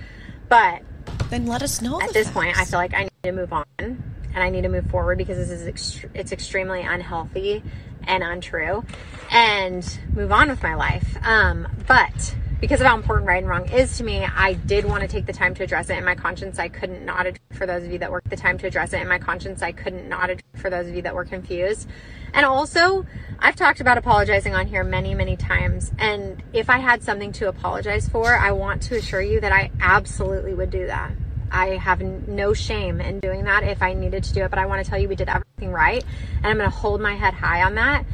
But 0.49 0.83
then 1.31 1.47
let 1.47 1.63
us 1.63 1.83
know. 1.83 2.01
at 2.01 2.13
this 2.13 2.31
point, 2.31 2.57
I 2.59 2.65
feel 2.65 2.79
like 2.79 2.95
I 2.95 3.05
need 3.05 3.11
to 3.25 3.33
move 3.33 3.53
on 3.53 3.65
and 3.79 3.99
I 4.37 4.51
need 4.51 4.63
to 4.63 4.69
move 4.69 4.87
forward 4.91 5.19
because 5.19 5.39
this 5.39 5.51
is 5.51 5.67
ext- 5.67 6.11
it's 6.15 6.33
extremely 6.33 6.83
unhealthy 6.83 7.63
and 8.07 8.23
untrue, 8.23 8.85
and 9.31 9.99
move 10.15 10.31
on 10.31 10.49
with 10.49 10.63
my 10.63 10.75
life. 10.75 11.17
Um, 11.25 11.67
but 11.89 12.37
because 12.61 12.81
of 12.81 12.87
how 12.87 12.97
important 12.97 13.27
right 13.27 13.39
and 13.39 13.49
wrong 13.49 13.69
is 13.69 13.99
to 13.99 14.05
me, 14.05 14.25
I 14.25 14.55
did 14.55 14.85
want 14.85 15.03
to 15.03 15.09
take 15.09 15.27
the 15.27 15.33
time 15.33 15.55
to 15.57 15.65
address 15.65 15.91
it 15.91 15.99
in 15.99 16.05
my 16.05 16.15
conscience. 16.15 16.59
I 16.59 16.69
couldn't 16.69 17.05
not 17.05 17.27
address 17.27 17.43
for 17.53 17.67
those 17.67 17.85
of 17.85 17.93
you 17.93 17.99
that 17.99 18.11
were 18.11 18.23
the 18.29 18.37
time 18.37 18.59
to 18.59 18.67
address 18.67 18.93
it 18.93 19.01
in 19.01 19.09
my 19.09 19.19
conscience. 19.19 19.63
I 19.63 19.73
couldn't 19.73 20.09
not 20.09 20.31
address 20.31 20.45
for 20.55 20.71
those 20.71 20.87
of 20.87 20.95
you 20.95 21.03
that 21.03 21.15
were 21.15 21.25
confused. 21.25 21.89
And 22.37 22.45
also, 22.45 23.07
I've 23.39 23.57
talked 23.57 23.81
about 23.81 23.97
apologizing 23.97 24.55
on 24.55 24.67
here 24.67 24.85
many, 24.85 25.15
many 25.15 25.39
times. 25.39 25.91
And 25.99 26.43
if 26.53 26.69
I 26.69 26.79
had 26.79 27.03
something 27.03 27.33
to 27.33 27.49
apologize 27.49 28.11
for, 28.11 28.37
I 28.37 28.53
want 28.53 28.83
to 28.83 28.97
assure 28.97 29.23
you 29.23 29.41
that 29.41 29.53
I 29.53 29.71
absolutely 29.81 30.53
would 30.53 30.69
do 30.69 30.87
that. 30.87 31.13
I 31.51 31.79
have 31.79 32.03
no 32.03 32.53
shame 32.53 33.01
in 33.01 33.21
doing 33.21 33.45
that 33.45 33.63
if 33.63 33.83
I 33.83 33.95
needed 33.95 34.23
to 34.25 34.35
do 34.35 34.45
it, 34.45 34.51
but 34.51 34.59
I 34.59 34.67
want 34.67 34.85
to 34.85 34.91
tell 34.91 34.99
you 34.99 35.09
we 35.09 35.17
did 35.17 35.31
everything 35.31 35.73
right. 35.73 36.05
And 36.37 36.47
I'm 36.47 36.59
going 36.59 36.71
to 36.71 36.77
hold 36.77 37.01
my 37.01 37.15
head 37.15 37.33
high 37.33 37.63
on 37.63 37.77
that. 37.77 38.05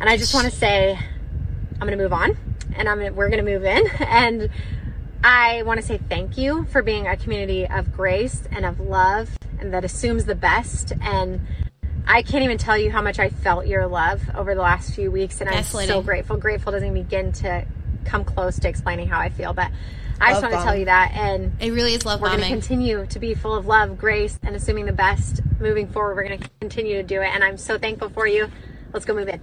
And 0.00 0.08
I 0.08 0.16
just 0.16 0.34
want 0.34 0.46
to 0.46 0.52
say, 0.52 0.98
I'm 1.74 1.86
going 1.86 1.96
to 1.96 2.02
move 2.02 2.12
on 2.12 2.36
and 2.74 2.88
I'm 2.88 2.98
gonna, 2.98 3.12
we're 3.12 3.28
going 3.28 3.44
to 3.44 3.50
move 3.50 3.64
in. 3.64 3.86
And 4.00 4.50
I 5.22 5.62
want 5.62 5.80
to 5.80 5.86
say 5.86 5.98
thank 6.08 6.36
you 6.36 6.64
for 6.66 6.82
being 6.82 7.06
a 7.06 7.16
community 7.16 7.66
of 7.66 7.92
grace 7.92 8.42
and 8.50 8.66
of 8.66 8.80
love 8.80 9.38
and 9.58 9.72
that 9.72 9.84
assumes 9.84 10.24
the 10.24 10.34
best. 10.34 10.92
And 11.00 11.40
I 12.06 12.22
can't 12.22 12.44
even 12.44 12.58
tell 12.58 12.76
you 12.76 12.90
how 12.90 13.02
much 13.02 13.18
I 13.18 13.30
felt 13.30 13.66
your 13.66 13.86
love 13.86 14.22
over 14.34 14.54
the 14.54 14.60
last 14.60 14.94
few 14.94 15.10
weeks. 15.10 15.40
And 15.40 15.48
I'm 15.50 15.64
so 15.64 16.02
grateful. 16.02 16.36
Grateful 16.36 16.72
doesn't 16.72 16.88
even 16.88 17.02
begin 17.02 17.32
to 17.32 17.66
come 18.04 18.24
close 18.24 18.58
to 18.60 18.68
explaining 18.68 19.08
how 19.08 19.18
I 19.18 19.30
feel, 19.30 19.52
but 19.54 19.70
I 20.20 20.30
just 20.32 20.42
want 20.42 20.54
to 20.54 20.62
tell 20.62 20.76
you 20.76 20.84
that. 20.84 21.12
And 21.14 21.52
It 21.60 21.72
really 21.72 21.94
is 21.94 22.04
love 22.04 22.20
we're 22.20 22.28
going 22.28 22.40
to 22.42 22.48
continue 22.48 23.06
to 23.06 23.18
be 23.18 23.34
full 23.34 23.54
of 23.54 23.66
love, 23.66 23.98
grace, 23.98 24.38
and 24.42 24.54
assuming 24.54 24.86
the 24.86 24.92
best 24.92 25.40
moving 25.58 25.88
forward. 25.88 26.16
We're 26.16 26.28
going 26.28 26.40
to 26.40 26.50
continue 26.60 26.96
to 26.96 27.02
do 27.02 27.20
it. 27.22 27.28
And 27.28 27.42
I'm 27.42 27.56
so 27.56 27.78
thankful 27.78 28.10
for 28.10 28.26
you. 28.26 28.50
Let's 28.92 29.04
go 29.06 29.14
move 29.14 29.28
in. 29.28 29.40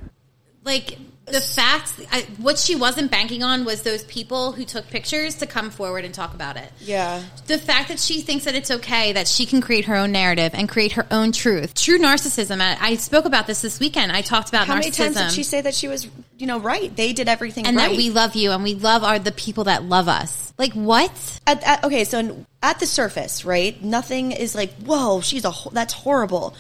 like 0.63 0.97
the 1.25 1.41
fact 1.41 1.93
I, 2.11 2.21
what 2.37 2.57
she 2.57 2.75
wasn't 2.75 3.11
banking 3.11 3.43
on 3.43 3.63
was 3.63 3.83
those 3.83 4.03
people 4.05 4.51
who 4.51 4.65
took 4.65 4.87
pictures 4.87 5.35
to 5.35 5.45
come 5.45 5.69
forward 5.69 6.03
and 6.03 6.13
talk 6.13 6.33
about 6.33 6.57
it 6.57 6.71
Yeah. 6.79 7.23
the 7.47 7.57
fact 7.57 7.89
that 7.89 7.99
she 7.99 8.21
thinks 8.21 8.45
that 8.45 8.55
it's 8.55 8.71
okay 8.71 9.13
that 9.13 9.27
she 9.27 9.45
can 9.45 9.61
create 9.61 9.85
her 9.85 9.95
own 9.95 10.11
narrative 10.11 10.51
and 10.53 10.67
create 10.67 10.93
her 10.93 11.05
own 11.11 11.31
truth 11.31 11.73
true 11.75 11.99
narcissism 11.99 12.59
I, 12.59 12.77
I 12.79 12.95
spoke 12.95 13.25
about 13.25 13.47
this 13.47 13.61
this 13.61 13.79
weekend 13.79 14.11
i 14.11 14.21
talked 14.21 14.49
about 14.49 14.67
How 14.67 14.75
many 14.75 14.91
times 14.91 15.15
did 15.15 15.31
she 15.31 15.43
say 15.43 15.61
that 15.61 15.75
she 15.75 15.87
was, 15.87 16.07
you 16.37 16.47
know, 16.47 16.59
right? 16.59 16.93
They 16.95 17.13
did 17.13 17.29
everything 17.29 17.67
and 17.67 17.77
right. 17.77 17.89
that 17.89 17.97
we 17.97 18.09
love 18.09 18.35
you 18.35 18.51
and 18.51 18.63
we 18.63 18.73
love 18.73 19.03
are 19.03 19.19
the 19.19 19.31
people 19.31 19.65
that 19.65 19.83
love 19.83 20.07
us 20.07 20.53
like 20.57 20.73
what 20.73 21.39
at, 21.47 21.63
at, 21.63 21.83
okay, 21.85 22.03
so 22.03 22.45
at 22.61 22.79
the 22.79 22.85
surface, 22.85 23.45
right? 23.45 23.81
Nothing 23.83 24.31
is 24.31 24.53
like, 24.53 24.73
whoa, 24.75 25.21
she's 25.21 25.45
a 25.45 25.51
that's 25.71 25.93
horrible. 25.93 26.55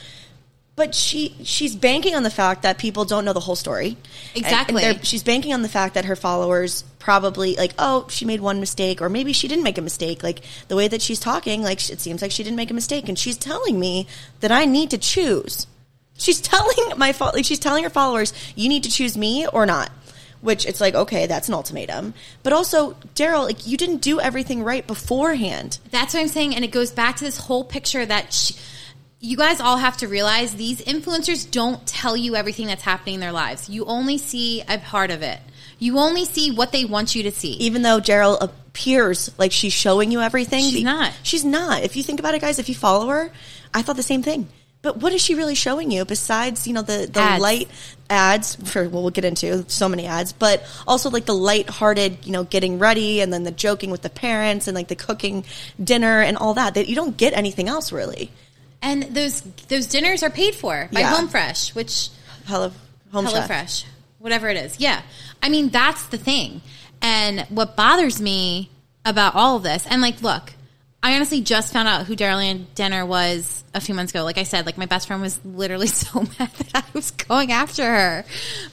But 0.75 0.95
she 0.95 1.35
she's 1.43 1.75
banking 1.75 2.15
on 2.15 2.23
the 2.23 2.29
fact 2.29 2.63
that 2.63 2.77
people 2.77 3.03
don't 3.05 3.25
know 3.25 3.33
the 3.33 3.41
whole 3.41 3.55
story. 3.57 3.97
Exactly. 4.33 4.83
And 4.83 4.97
they're- 4.97 5.03
she's 5.05 5.21
banking 5.23 5.53
on 5.53 5.61
the 5.63 5.69
fact 5.69 5.93
that 5.95 6.05
her 6.05 6.15
followers 6.15 6.83
probably 6.97 7.55
like, 7.55 7.73
oh, 7.77 8.05
she 8.09 8.25
made 8.25 8.39
one 8.39 8.59
mistake, 8.59 9.01
or 9.01 9.09
maybe 9.09 9.33
she 9.33 9.47
didn't 9.47 9.63
make 9.63 9.77
a 9.77 9.81
mistake. 9.81 10.23
Like 10.23 10.41
the 10.69 10.75
way 10.75 10.87
that 10.87 11.01
she's 11.01 11.19
talking, 11.19 11.61
like 11.61 11.89
it 11.89 11.99
seems 11.99 12.21
like 12.21 12.31
she 12.31 12.43
didn't 12.43 12.55
make 12.57 12.71
a 12.71 12.73
mistake, 12.73 13.09
and 13.09 13.19
she's 13.19 13.37
telling 13.37 13.79
me 13.79 14.07
that 14.39 14.51
I 14.51 14.65
need 14.65 14.89
to 14.91 14.97
choose. 14.97 15.67
She's 16.17 16.39
telling 16.53 16.97
my 16.97 17.11
fo- 17.11 17.31
like 17.33 17.45
she's 17.45 17.59
telling 17.59 17.83
her 17.83 17.89
followers, 17.89 18.33
you 18.55 18.69
need 18.69 18.83
to 18.83 18.91
choose 18.91 19.17
me 19.17 19.45
or 19.47 19.65
not. 19.65 19.91
Which 20.39 20.65
it's 20.65 20.81
like, 20.81 20.95
okay, 20.95 21.27
that's 21.27 21.49
an 21.49 21.53
ultimatum. 21.53 22.15
But 22.41 22.51
also, 22.53 22.93
Daryl, 23.13 23.43
like 23.45 23.67
you 23.67 23.77
didn't 23.77 23.97
do 24.01 24.19
everything 24.19 24.63
right 24.63 24.87
beforehand. 24.87 25.77
That's 25.91 26.15
what 26.15 26.21
I'm 26.21 26.27
saying, 26.29 26.55
and 26.55 26.63
it 26.65 26.71
goes 26.71 26.89
back 26.91 27.17
to 27.17 27.23
this 27.23 27.37
whole 27.37 27.63
picture 27.63 28.03
that 28.05 28.33
she, 28.33 28.55
you 29.21 29.37
guys 29.37 29.61
all 29.61 29.77
have 29.77 29.97
to 29.97 30.07
realize 30.07 30.55
these 30.55 30.81
influencers 30.81 31.49
don't 31.49 31.85
tell 31.85 32.17
you 32.17 32.35
everything 32.35 32.65
that's 32.65 32.81
happening 32.81 33.15
in 33.15 33.21
their 33.21 33.31
lives. 33.31 33.69
You 33.69 33.85
only 33.85 34.17
see 34.17 34.63
a 34.67 34.79
part 34.79 35.11
of 35.11 35.21
it. 35.21 35.39
You 35.77 35.99
only 35.99 36.25
see 36.25 36.51
what 36.51 36.71
they 36.71 36.85
want 36.85 37.13
you 37.13 37.23
to 37.23 37.31
see. 37.31 37.51
Even 37.53 37.83
though 37.83 37.99
Daryl 37.99 38.41
appears 38.41 39.31
like 39.37 39.51
she's 39.51 39.73
showing 39.73 40.11
you 40.11 40.21
everything, 40.21 40.63
She's 40.63 40.83
not. 40.83 41.13
She's 41.21 41.45
not. 41.45 41.83
If 41.83 41.95
you 41.95 42.01
think 42.01 42.19
about 42.19 42.33
it, 42.33 42.41
guys, 42.41 42.57
if 42.57 42.67
you 42.67 42.75
follow 42.75 43.07
her, 43.07 43.31
I 43.73 43.83
thought 43.83 43.95
the 43.95 44.03
same 44.03 44.23
thing. 44.23 44.47
But 44.81 44.97
what 44.97 45.13
is 45.13 45.21
she 45.21 45.35
really 45.35 45.53
showing 45.53 45.91
you 45.91 46.03
besides, 46.03 46.65
you 46.65 46.73
know, 46.73 46.81
the, 46.81 47.07
the 47.11 47.19
Ads. 47.19 47.41
light 47.41 47.67
ads 48.09 48.55
for 48.55 48.89
well, 48.89 49.03
we'll 49.03 49.11
get 49.11 49.25
into 49.25 49.69
so 49.69 49.87
many 49.87 50.07
ads, 50.07 50.33
but 50.33 50.63
also 50.87 51.11
like 51.11 51.25
the 51.25 51.35
light-hearted, 51.35 52.25
you 52.25 52.31
know, 52.31 52.43
getting 52.43 52.79
ready 52.79 53.21
and 53.21 53.31
then 53.31 53.43
the 53.43 53.51
joking 53.51 53.91
with 53.91 54.01
the 54.01 54.09
parents 54.09 54.67
and 54.67 54.73
like 54.73 54.87
the 54.87 54.95
cooking 54.95 55.45
dinner 55.83 56.21
and 56.21 56.37
all 56.37 56.55
that. 56.55 56.73
That 56.73 56.89
you 56.89 56.95
don't 56.95 57.15
get 57.15 57.33
anything 57.33 57.69
else 57.69 57.91
really. 57.91 58.31
And 58.81 59.03
those 59.15 59.41
those 59.67 59.87
dinners 59.87 60.23
are 60.23 60.29
paid 60.29 60.55
for 60.55 60.89
by 60.91 61.01
Yeah. 61.01 61.15
Home 61.15 61.27
Fresh, 61.27 61.75
which 61.75 62.09
Hello, 62.47 62.71
home 63.11 63.25
Hello 63.25 63.37
chef. 63.37 63.47
Fresh, 63.47 63.85
whatever 64.19 64.49
it 64.49 64.57
is. 64.57 64.79
Yeah, 64.79 65.01
I 65.41 65.49
mean 65.49 65.69
that's 65.69 66.03
the 66.07 66.17
thing. 66.17 66.61
And 67.01 67.41
what 67.49 67.75
bothers 67.75 68.19
me 68.21 68.69
about 69.05 69.35
all 69.35 69.57
of 69.57 69.63
this, 69.63 69.85
and 69.87 70.01
like, 70.01 70.21
look, 70.21 70.53
I 71.03 71.15
honestly 71.15 71.41
just 71.41 71.73
found 71.73 71.87
out 71.87 72.05
who 72.05 72.15
Daryl 72.15 72.43
Ann 72.43 72.67
Denner 72.75 73.05
was 73.05 73.63
a 73.73 73.81
few 73.81 73.95
months 73.95 74.11
ago. 74.11 74.23
Like 74.23 74.37
I 74.37 74.43
said, 74.43 74.65
like 74.67 74.77
my 74.77 74.85
best 74.85 75.07
friend 75.07 75.21
was 75.21 75.39
literally 75.45 75.87
so 76.03 76.21
mad 76.21 76.51
that 76.51 76.69
I 76.75 76.83
was 76.93 77.11
going 77.11 77.51
after 77.51 77.83
her. 77.83 78.25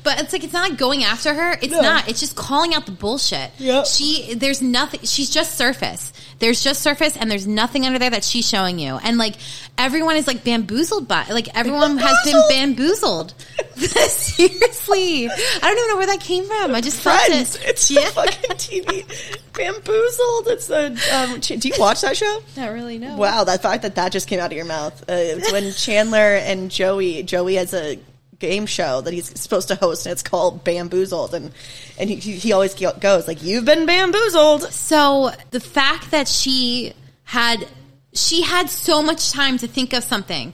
But 0.03 0.21
it's 0.21 0.33
like 0.33 0.45
it's 0.45 0.53
not 0.53 0.69
like 0.71 0.79
going 0.79 1.05
after 1.05 1.33
her. 1.33 1.53
It's 1.53 1.73
No. 1.73 1.81
not. 1.81 2.09
It's 2.09 2.21
just 2.21 2.35
calling 2.37 2.75
out 2.75 2.85
the 2.87 2.93
bullshit. 2.93 3.51
Yep. 3.59 3.87
She 3.87 4.35
there's 4.35 4.61
nothing 4.63 5.01
she's 5.05 5.31
just 5.31 5.57
surface. 5.57 6.13
There's 6.39 6.63
just 6.63 6.83
surface 6.83 7.17
and 7.17 7.31
there's 7.31 7.47
nothing 7.47 7.85
under 7.85 7.99
there 7.99 8.11
that 8.11 8.23
she's 8.25 8.49
showing 8.49 8.79
you. 8.79 8.97
And 9.03 9.19
like 9.19 9.35
everyone 9.77 10.17
is 10.17 10.27
like 10.27 10.45
bamboozled 10.45 11.09
by 11.09 11.27
like 11.31 11.49
everyone 11.57 11.99
has 11.99 12.17
been 12.25 12.43
bamboozled. 12.49 13.35
Seriously. 13.77 15.29
I 15.29 15.61
don't 15.61 15.79
even 15.79 15.89
know 15.89 15.97
where 15.97 16.07
that 16.07 16.21
came 16.21 16.45
from. 16.45 16.75
I 16.75 16.81
just 16.81 17.01
felt 17.01 17.21
Friends. 17.23 17.57
it. 17.57 17.63
It's 17.65 17.91
a 17.91 18.01
fucking 18.13 18.51
TV. 18.57 19.05
Bamboozled. 19.53 20.49
It's 20.49 20.71
a. 20.71 20.87
Um, 21.15 21.41
do 21.41 21.69
you 21.69 21.75
watch 21.79 22.03
that 22.03 22.17
show? 22.17 22.41
Not 22.57 22.73
really 22.73 22.99
no. 22.99 23.17
Wow, 23.17 23.45
that 23.45 23.63
fact 23.63 23.83
that 23.83 23.97
that 23.97 24.13
just 24.13 24.29
came 24.29 24.41
out 24.41 24.53
of 24.53 24.57
your 24.57 24.65
mouth. 24.67 25.03
Uh, 25.03 25.15
it's 25.15 25.51
when 25.53 25.73
Chandler 25.77 26.37
and 26.37 26.71
Joey. 26.71 27.23
Joey 27.25 27.55
has 27.55 27.75
a 27.75 27.99
game 28.39 28.67
show 28.67 29.01
that 29.01 29.13
he's 29.13 29.39
supposed 29.41 29.69
to 29.69 29.75
host, 29.75 30.07
and 30.07 30.13
it's 30.13 30.23
called 30.23 30.65
Bamboozled, 30.65 31.35
and 31.35 31.53
and 31.99 32.11
he 32.11 32.17
he 32.17 32.53
always 32.53 32.75
goes 32.75 33.29
like, 33.29 33.43
"You've 33.43 33.65
been 33.65 33.87
bamboozled." 33.87 34.63
So 34.73 35.33
the 35.51 35.61
fact 35.61 36.11
that 36.11 36.29
she 36.29 36.93
had 37.25 37.67
she 38.15 38.43
had 38.43 38.71
so 38.71 39.03
much 39.03 39.33
time 39.33 39.59
to 39.59 39.69
think 39.69 39.93
of 39.93 40.03
something 40.03 40.53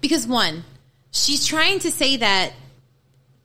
because 0.00 0.26
one, 0.26 0.64
she's 1.10 1.46
trying 1.46 1.78
to 1.80 1.90
say 1.90 2.16
that 2.16 2.52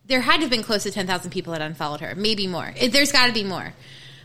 there 0.06 0.20
had 0.20 0.36
to 0.36 0.40
have 0.42 0.50
been 0.50 0.62
close 0.62 0.82
to 0.82 0.90
10,000 0.90 1.30
people 1.30 1.52
that 1.52 1.62
unfollowed 1.62 2.00
her, 2.00 2.14
maybe 2.16 2.46
more. 2.46 2.74
There's 2.90 3.12
got 3.12 3.28
to 3.28 3.32
be 3.32 3.44
more. 3.44 3.72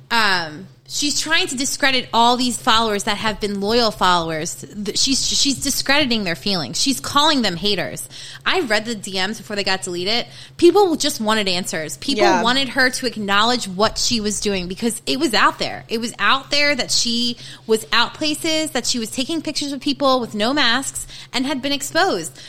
Um, 0.10 0.68
she's 0.88 1.20
trying 1.20 1.48
to 1.48 1.56
discredit 1.56 2.08
all 2.14 2.38
these 2.38 2.58
followers 2.62 3.04
that 3.06 3.18
have 3.18 3.40
been 3.40 3.60
loyal 3.60 3.90
followers. 3.92 4.64
She's 4.96 5.26
she's 5.26 5.64
discrediting 5.64 6.24
their 6.24 6.36
feelings. 6.36 6.80
She's 6.80 7.00
calling 7.00 7.42
them 7.42 7.56
haters. 7.56 8.08
I 8.46 8.62
read 8.62 8.86
the 8.86 8.96
DMs 8.96 9.38
before 9.38 9.56
they 9.56 9.64
got 9.64 9.82
deleted. 9.82 10.28
People 10.58 10.96
just 10.96 11.20
wanted 11.20 11.48
answers. 11.48 11.98
People 11.98 12.24
Yeah. 12.24 12.44
wanted 12.44 12.70
her 12.70 12.90
to 12.92 13.06
acknowledge 13.08 13.68
what 13.68 13.98
she 13.98 14.22
was 14.22 14.40
doing 14.40 14.68
because 14.68 15.02
it 15.06 15.20
was 15.20 15.34
out 15.34 15.58
there. 15.60 15.86
It 15.90 16.00
was 16.00 16.14
out 16.20 16.52
there 16.52 16.76
that 16.76 16.92
she 16.92 17.38
was 17.66 17.86
out 17.92 18.14
places, 18.14 18.72
that 18.72 18.86
she 18.86 19.00
was 19.00 19.10
taking 19.10 19.42
pictures 19.42 19.72
of 19.72 19.82
people 19.82 20.20
with 20.20 20.36
no 20.36 20.54
masks 20.54 21.08
and 21.34 21.46
had 21.46 21.62
been 21.62 21.72
exposed. 21.74 22.40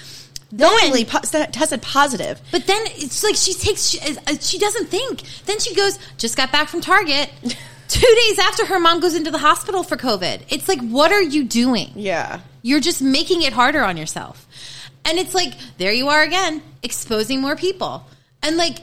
Knowingly 0.52 1.04
po- 1.04 1.18
tested 1.20 1.82
positive. 1.82 2.40
But 2.52 2.66
then 2.66 2.80
it's 2.96 3.24
like 3.24 3.34
she 3.34 3.52
takes 3.54 3.86
she, 3.88 3.98
uh, 4.00 4.36
she 4.40 4.58
doesn't 4.58 4.86
think. 4.88 5.22
Then 5.46 5.58
she 5.58 5.74
goes, 5.74 5.98
just 6.18 6.36
got 6.36 6.52
back 6.52 6.68
from 6.68 6.80
Target. 6.82 7.30
Two 7.88 8.16
days 8.26 8.38
after 8.38 8.66
her 8.66 8.80
mom 8.80 9.00
goes 9.00 9.14
into 9.14 9.30
the 9.30 9.38
hospital 9.38 9.82
for 9.82 9.96
COVID. 9.96 10.42
It's 10.48 10.68
like, 10.68 10.80
what 10.80 11.12
are 11.12 11.22
you 11.22 11.44
doing? 11.44 11.92
Yeah. 11.94 12.40
You're 12.62 12.80
just 12.80 13.00
making 13.00 13.42
it 13.42 13.52
harder 13.52 13.82
on 13.82 13.96
yourself. 13.96 14.46
And 15.04 15.18
it's 15.18 15.34
like, 15.34 15.52
there 15.78 15.92
you 15.92 16.08
are 16.08 16.22
again, 16.22 16.62
exposing 16.82 17.40
more 17.40 17.54
people. 17.54 18.04
And 18.42 18.56
like, 18.56 18.78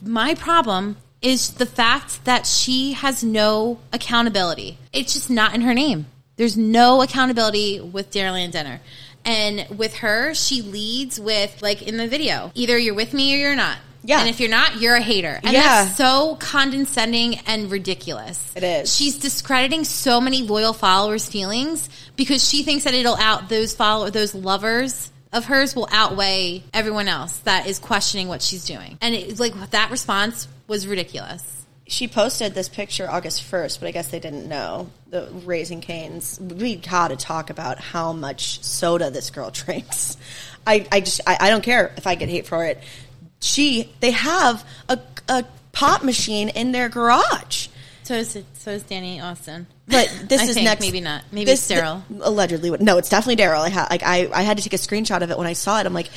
my 0.00 0.34
problem 0.34 0.96
is 1.22 1.52
the 1.52 1.66
fact 1.66 2.24
that 2.24 2.46
she 2.46 2.92
has 2.92 3.24
no 3.24 3.80
accountability. 3.92 4.78
It's 4.92 5.14
just 5.14 5.28
not 5.28 5.54
in 5.54 5.62
her 5.62 5.74
name. 5.74 6.06
There's 6.36 6.56
no 6.56 7.02
accountability 7.02 7.80
with 7.80 8.10
Daryl 8.10 8.38
Ann 8.38 8.50
Denner. 8.50 8.80
And 9.24 9.66
with 9.76 9.94
her, 9.96 10.34
she 10.34 10.62
leads 10.62 11.18
with, 11.18 11.60
like 11.62 11.82
in 11.82 11.96
the 11.96 12.06
video, 12.06 12.52
either 12.54 12.78
you're 12.78 12.94
with 12.94 13.12
me 13.12 13.34
or 13.34 13.38
you're 13.38 13.56
not. 13.56 13.78
Yeah. 14.06 14.20
And 14.20 14.28
if 14.28 14.40
you're 14.40 14.48
not, 14.50 14.80
you're 14.80 14.94
a 14.94 15.00
hater. 15.00 15.40
And 15.42 15.52
Yeah. 15.52 15.84
that's 15.84 15.96
so 15.96 16.36
condescending 16.36 17.40
and 17.46 17.70
ridiculous. 17.70 18.40
It 18.54 18.62
is. 18.62 18.94
She's 18.94 19.18
discrediting 19.18 19.84
so 19.84 20.20
many 20.20 20.42
loyal 20.42 20.72
followers' 20.72 21.28
feelings 21.28 21.88
because 22.16 22.46
she 22.46 22.62
thinks 22.62 22.84
that 22.84 22.94
it'll 22.94 23.16
out 23.16 23.48
those 23.48 23.74
follow 23.74 24.08
those 24.10 24.34
lovers 24.34 25.10
of 25.32 25.44
hers 25.46 25.74
will 25.76 25.88
outweigh 25.90 26.62
everyone 26.72 27.08
else 27.08 27.38
that 27.40 27.66
is 27.66 27.78
questioning 27.78 28.28
what 28.28 28.40
she's 28.42 28.64
doing. 28.64 28.96
And 29.02 29.14
it, 29.14 29.38
like 29.38 29.54
that 29.70 29.90
response 29.90 30.48
was 30.68 30.86
ridiculous. 30.86 31.42
She 31.88 32.08
posted 32.08 32.54
this 32.54 32.68
picture 32.68 33.08
August 33.08 33.42
1st, 33.48 33.78
but 33.80 33.86
I 33.86 33.92
guess 33.92 34.08
they 34.08 34.18
didn't 34.18 34.48
know. 34.48 34.90
The 35.10 35.28
Raising 35.44 35.80
Cane's. 35.80 36.40
We 36.40 36.76
got 36.76 37.08
to 37.08 37.16
talk 37.16 37.48
about 37.50 37.78
how 37.78 38.12
much 38.12 38.62
soda 38.64 39.10
this 39.10 39.30
girl 39.30 39.50
drinks. 39.52 40.16
I, 40.66 40.84
I 40.90 41.00
just, 41.00 41.20
I, 41.28 41.36
I 41.42 41.50
don't 41.50 41.62
care 41.62 41.92
if 41.96 42.06
I 42.08 42.16
get 42.16 42.28
hate 42.28 42.46
for 42.46 42.64
it. 42.64 42.82
She, 43.40 43.92
they 44.00 44.12
have 44.12 44.64
a, 44.88 44.98
a 45.28 45.44
pop 45.72 46.02
machine 46.02 46.48
in 46.48 46.72
their 46.72 46.88
garage. 46.88 47.68
So 48.02 48.14
is 48.14 48.38
so 48.54 48.70
is 48.70 48.84
Dani 48.84 49.20
Austin. 49.22 49.66
But 49.88 50.06
this 50.28 50.40
I 50.40 50.44
is 50.44 50.54
think 50.54 50.64
next. 50.64 50.80
maybe 50.80 51.00
not. 51.00 51.24
Maybe 51.32 51.46
this, 51.46 51.68
it's 51.70 51.80
Daryl. 51.80 52.02
Allegedly, 52.20 52.70
no, 52.78 52.98
it's 52.98 53.08
definitely 53.08 53.42
Daryl. 53.42 53.60
I 53.60 53.68
had 53.68 53.88
like 53.90 54.02
I, 54.04 54.28
I 54.32 54.42
had 54.42 54.58
to 54.58 54.62
take 54.62 54.74
a 54.74 54.76
screenshot 54.76 55.22
of 55.22 55.30
it 55.30 55.38
when 55.38 55.46
I 55.46 55.54
saw 55.54 55.80
it. 55.80 55.86
I'm 55.86 55.92
like, 55.92 56.10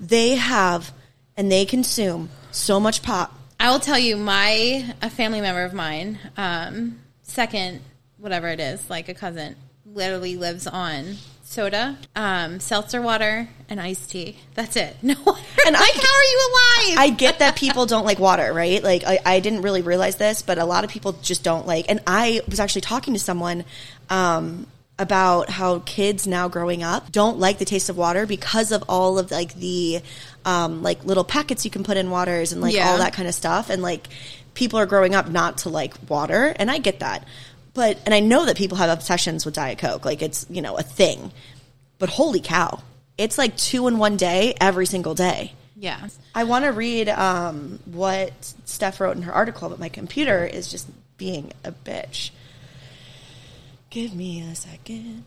they 0.00 0.34
have 0.34 0.92
and 1.36 1.50
they 1.50 1.64
consume 1.64 2.30
so 2.50 2.80
much 2.80 3.02
pop. 3.02 3.32
I 3.60 3.70
will 3.70 3.78
tell 3.78 3.98
you, 3.98 4.16
my 4.16 4.92
a 5.00 5.08
family 5.08 5.40
member 5.40 5.62
of 5.62 5.72
mine, 5.72 6.18
um, 6.36 6.98
second 7.22 7.80
whatever 8.18 8.48
it 8.48 8.58
is, 8.58 8.90
like 8.90 9.08
a 9.08 9.14
cousin, 9.14 9.54
literally 9.84 10.36
lives 10.36 10.66
on 10.66 11.16
soda, 11.56 11.96
um, 12.14 12.60
seltzer 12.60 13.00
water, 13.00 13.48
and 13.68 13.80
iced 13.80 14.10
tea. 14.10 14.36
That's 14.54 14.76
it. 14.76 14.94
No, 15.02 15.14
water. 15.24 15.40
And 15.66 15.72
like, 15.74 15.82
I- 15.82 16.06
how 16.06 16.14
are 16.14 16.28
you 16.32 16.50
alive? 16.50 16.98
I 16.98 17.14
get 17.16 17.38
that 17.40 17.56
people 17.56 17.86
don't 17.86 18.04
like 18.04 18.18
water, 18.18 18.52
right? 18.52 18.82
Like 18.82 19.02
I, 19.06 19.18
I 19.24 19.40
didn't 19.40 19.62
really 19.62 19.82
realize 19.82 20.16
this, 20.16 20.42
but 20.42 20.58
a 20.58 20.64
lot 20.64 20.84
of 20.84 20.90
people 20.90 21.12
just 21.22 21.42
don't 21.42 21.66
like. 21.66 21.86
And 21.88 22.00
I 22.06 22.42
was 22.48 22.60
actually 22.60 22.82
talking 22.82 23.14
to 23.14 23.20
someone 23.20 23.64
um, 24.10 24.66
about 24.98 25.48
how 25.50 25.80
kids 25.80 26.26
now 26.26 26.48
growing 26.48 26.82
up 26.82 27.10
don't 27.10 27.38
like 27.38 27.58
the 27.58 27.64
taste 27.64 27.88
of 27.88 27.96
water 27.96 28.26
because 28.26 28.70
of 28.72 28.84
all 28.88 29.18
of 29.18 29.30
like 29.30 29.54
the 29.54 30.00
um, 30.44 30.82
like 30.82 31.04
little 31.04 31.24
packets 31.24 31.64
you 31.64 31.70
can 31.70 31.82
put 31.84 31.96
in 31.96 32.10
waters 32.10 32.52
and 32.52 32.60
like 32.60 32.74
Yeah. 32.74 32.90
all 32.90 32.98
that 32.98 33.12
kind 33.14 33.28
of 33.28 33.34
stuff. 33.34 33.70
And 33.70 33.80
like 33.82 34.08
people 34.54 34.78
are 34.78 34.86
growing 34.86 35.14
up 35.14 35.28
not 35.30 35.58
to 35.58 35.68
like 35.70 35.94
water, 36.08 36.54
and 36.56 36.70
I 36.70 36.78
get 36.78 37.00
that. 37.00 37.26
But 37.76 38.00
and 38.06 38.14
I 38.14 38.20
know 38.20 38.46
that 38.46 38.56
people 38.56 38.78
have 38.78 38.88
obsessions 38.90 39.44
with 39.44 39.54
Diet 39.54 39.78
Coke, 39.78 40.04
like 40.06 40.22
it's 40.22 40.46
you 40.48 40.62
know 40.62 40.76
a 40.76 40.82
thing. 40.82 41.30
But 41.98 42.08
holy 42.08 42.40
cow, 42.40 42.82
it's 43.18 43.36
like 43.38 43.56
two 43.56 43.86
in 43.86 43.98
one 43.98 44.16
day 44.16 44.54
every 44.60 44.86
single 44.86 45.14
day. 45.14 45.52
yeah. 45.76 46.08
I 46.34 46.44
want 46.44 46.64
to 46.64 46.72
read 46.72 47.08
um, 47.10 47.78
what 47.84 48.32
Steph 48.64 48.98
wrote 49.00 49.16
in 49.16 49.22
her 49.22 49.32
article, 49.32 49.68
but 49.68 49.78
my 49.78 49.90
computer 49.90 50.44
is 50.44 50.70
just 50.70 50.88
being 51.18 51.52
a 51.64 51.72
bitch. 51.72 52.30
Give 53.90 54.14
me 54.14 54.42
a 54.42 54.54
second. 54.54 55.24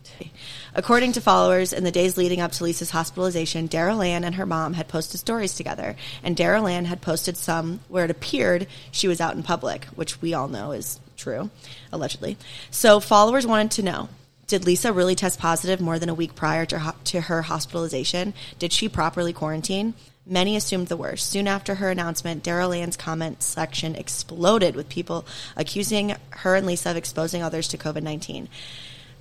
According 0.74 1.12
to 1.12 1.20
followers, 1.20 1.72
in 1.72 1.82
the 1.82 1.90
days 1.90 2.16
leading 2.16 2.40
up 2.40 2.52
to 2.52 2.64
Lisa's 2.64 2.90
hospitalization, 2.90 3.68
Daryl 3.68 4.04
Ann 4.06 4.22
and 4.22 4.34
her 4.36 4.46
mom 4.46 4.74
had 4.74 4.86
posted 4.86 5.18
stories 5.18 5.54
together, 5.54 5.96
and 6.22 6.36
Daryl 6.36 6.70
Ann 6.70 6.84
had 6.84 7.00
posted 7.00 7.36
some 7.36 7.80
where 7.88 8.04
it 8.04 8.10
appeared 8.10 8.66
she 8.92 9.08
was 9.08 9.20
out 9.20 9.34
in 9.34 9.42
public, 9.42 9.86
which 9.96 10.20
we 10.20 10.34
all 10.34 10.46
know 10.46 10.72
is 10.72 11.00
true, 11.20 11.50
allegedly. 11.92 12.36
So 12.70 12.98
followers 12.98 13.46
wanted 13.46 13.70
to 13.72 13.82
know 13.82 14.08
did 14.50 14.66
Lisa 14.66 14.92
really 14.92 15.14
test 15.14 15.38
positive 15.38 15.80
more 15.80 16.00
than 16.00 16.08
a 16.08 16.14
week 16.14 16.34
prior 16.34 16.66
to, 16.66 16.78
ho- 16.80 16.96
to 17.04 17.20
her 17.20 17.42
hospitalization? 17.42 18.34
Did 18.58 18.72
she 18.72 18.88
properly 18.88 19.32
quarantine? 19.32 19.94
Many 20.26 20.56
assumed 20.56 20.88
the 20.88 20.96
worst. 20.96 21.30
Soon 21.30 21.46
after 21.46 21.76
her 21.76 21.88
announcement, 21.88 22.42
Daryl 22.42 22.76
Ann's 22.76 22.96
comment 22.96 23.44
section 23.44 23.94
exploded 23.94 24.74
with 24.74 24.88
people 24.88 25.24
accusing 25.56 26.16
her 26.30 26.56
and 26.56 26.66
Lisa 26.66 26.90
of 26.90 26.96
exposing 26.96 27.44
others 27.44 27.68
to 27.68 27.78
COVID 27.78 28.02
19. 28.02 28.48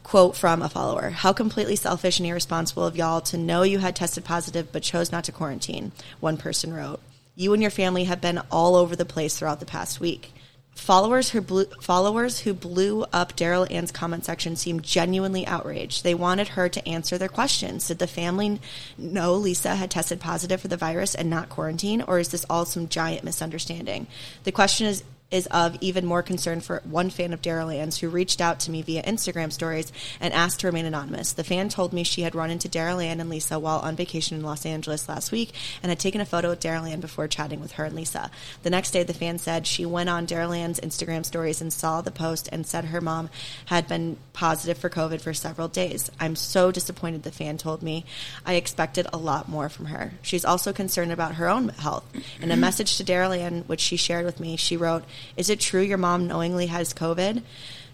Quote 0.01 0.35
from 0.35 0.63
a 0.63 0.69
follower 0.69 1.11
How 1.11 1.31
completely 1.31 1.75
selfish 1.75 2.19
and 2.19 2.27
irresponsible 2.27 2.85
of 2.87 2.97
y'all 2.97 3.21
to 3.21 3.37
know 3.37 3.61
you 3.61 3.77
had 3.77 3.95
tested 3.95 4.25
positive 4.25 4.71
but 4.71 4.81
chose 4.81 5.11
not 5.11 5.25
to 5.25 5.31
quarantine, 5.31 5.91
one 6.19 6.37
person 6.37 6.73
wrote. 6.73 7.01
You 7.35 7.53
and 7.53 7.61
your 7.61 7.71
family 7.71 8.05
have 8.05 8.19
been 8.19 8.41
all 8.51 8.75
over 8.75 8.95
the 8.95 9.05
place 9.05 9.37
throughout 9.37 9.59
the 9.59 9.67
past 9.67 9.99
week. 9.99 10.33
Followers 10.79 11.29
who 11.29 11.41
blew, 11.41 11.65
followers 11.81 12.39
who 12.39 12.53
blew 12.53 13.05
up 13.13 13.35
Daryl 13.35 13.69
Ann's 13.69 13.91
comment 13.91 14.25
section 14.25 14.55
seemed 14.55 14.81
genuinely 14.81 15.45
outraged. 15.45 16.03
They 16.03 16.15
wanted 16.15 16.47
her 16.49 16.67
to 16.67 16.87
answer 16.87 17.17
their 17.17 17.29
questions. 17.29 17.87
Did 17.87 17.99
the 17.99 18.07
family 18.07 18.59
know 18.97 19.35
Lisa 19.35 19.75
had 19.75 19.91
tested 19.91 20.19
positive 20.19 20.61
for 20.61 20.67
the 20.67 20.77
virus 20.77 21.13
and 21.13 21.29
not 21.29 21.49
quarantine, 21.49 22.01
or 22.01 22.17
is 22.17 22.29
this 22.29 22.45
all 22.49 22.65
some 22.65 22.87
giant 22.87 23.23
misunderstanding? 23.23 24.07
The 24.45 24.51
question 24.51 24.87
is 24.87 25.03
is 25.31 25.47
of 25.47 25.77
even 25.79 26.05
more 26.05 26.23
concern 26.23 26.59
for 26.59 26.81
one 26.83 27.09
fan 27.09 27.33
of 27.33 27.41
Daryl 27.41 27.73
Ann's 27.73 27.99
who 27.99 28.09
reached 28.09 28.41
out 28.41 28.59
to 28.61 28.71
me 28.71 28.81
via 28.81 29.03
Instagram 29.03 29.51
stories 29.51 29.91
and 30.19 30.33
asked 30.33 30.61
to 30.61 30.67
remain 30.67 30.85
anonymous. 30.85 31.33
The 31.33 31.43
fan 31.43 31.69
told 31.69 31.93
me 31.93 32.03
she 32.03 32.23
had 32.23 32.33
run 32.33 32.49
into 32.49 32.67
Daryl 32.67 33.03
Ann 33.03 33.19
and 33.19 33.29
Lisa 33.29 33.59
while 33.59 33.79
on 33.79 33.95
vacation 33.95 34.37
in 34.37 34.43
Los 34.43 34.65
Angeles 34.65 35.07
last 35.07 35.31
week 35.31 35.51
and 35.83 35.89
had 35.89 35.99
taken 35.99 36.19
a 36.19 36.25
photo 36.25 36.49
with 36.49 36.59
Daryl 36.59 36.89
Ann 36.89 36.99
before 36.99 37.27
chatting 37.27 37.61
with 37.61 37.73
her 37.73 37.85
and 37.85 37.95
Lisa. 37.95 38.31
The 38.63 38.71
next 38.71 38.91
day, 38.91 39.03
the 39.03 39.13
fan 39.13 39.37
said 39.37 39.67
she 39.67 39.85
went 39.85 40.09
on 40.09 40.25
Daryl 40.25 40.57
Ann's 40.57 40.79
Instagram 40.79 41.25
stories 41.25 41.61
and 41.61 41.71
saw 41.71 42.01
the 42.01 42.11
post 42.11 42.49
and 42.51 42.65
said 42.65 42.85
her 42.85 43.01
mom 43.01 43.29
had 43.65 43.87
been 43.87 44.17
positive 44.33 44.77
for 44.79 44.89
COVID 44.89 45.21
for 45.21 45.33
several 45.33 45.67
days. 45.67 46.09
I'm 46.19 46.35
so 46.35 46.71
disappointed, 46.71 47.21
the 47.23 47.31
fan 47.31 47.57
told 47.57 47.83
me. 47.83 48.05
I 48.45 48.55
expected 48.55 49.05
a 49.13 49.17
lot 49.17 49.47
more 49.47 49.69
from 49.69 49.85
her. 49.85 50.13
She's 50.23 50.45
also 50.45 50.73
concerned 50.73 51.11
about 51.11 51.35
her 51.35 51.47
own 51.47 51.69
health. 51.69 52.05
In 52.41 52.49
a 52.49 52.57
message 52.57 52.97
to 52.97 53.03
Daryl 53.03 53.37
Ann, 53.37 53.63
which 53.67 53.81
she 53.81 53.95
shared 53.95 54.25
with 54.25 54.39
me, 54.39 54.55
she 54.55 54.75
wrote, 54.75 55.03
Is 55.37 55.49
it 55.49 55.59
true 55.59 55.81
your 55.81 55.97
mom 55.97 56.27
knowingly 56.27 56.67
has 56.67 56.93
COVID? 56.93 57.41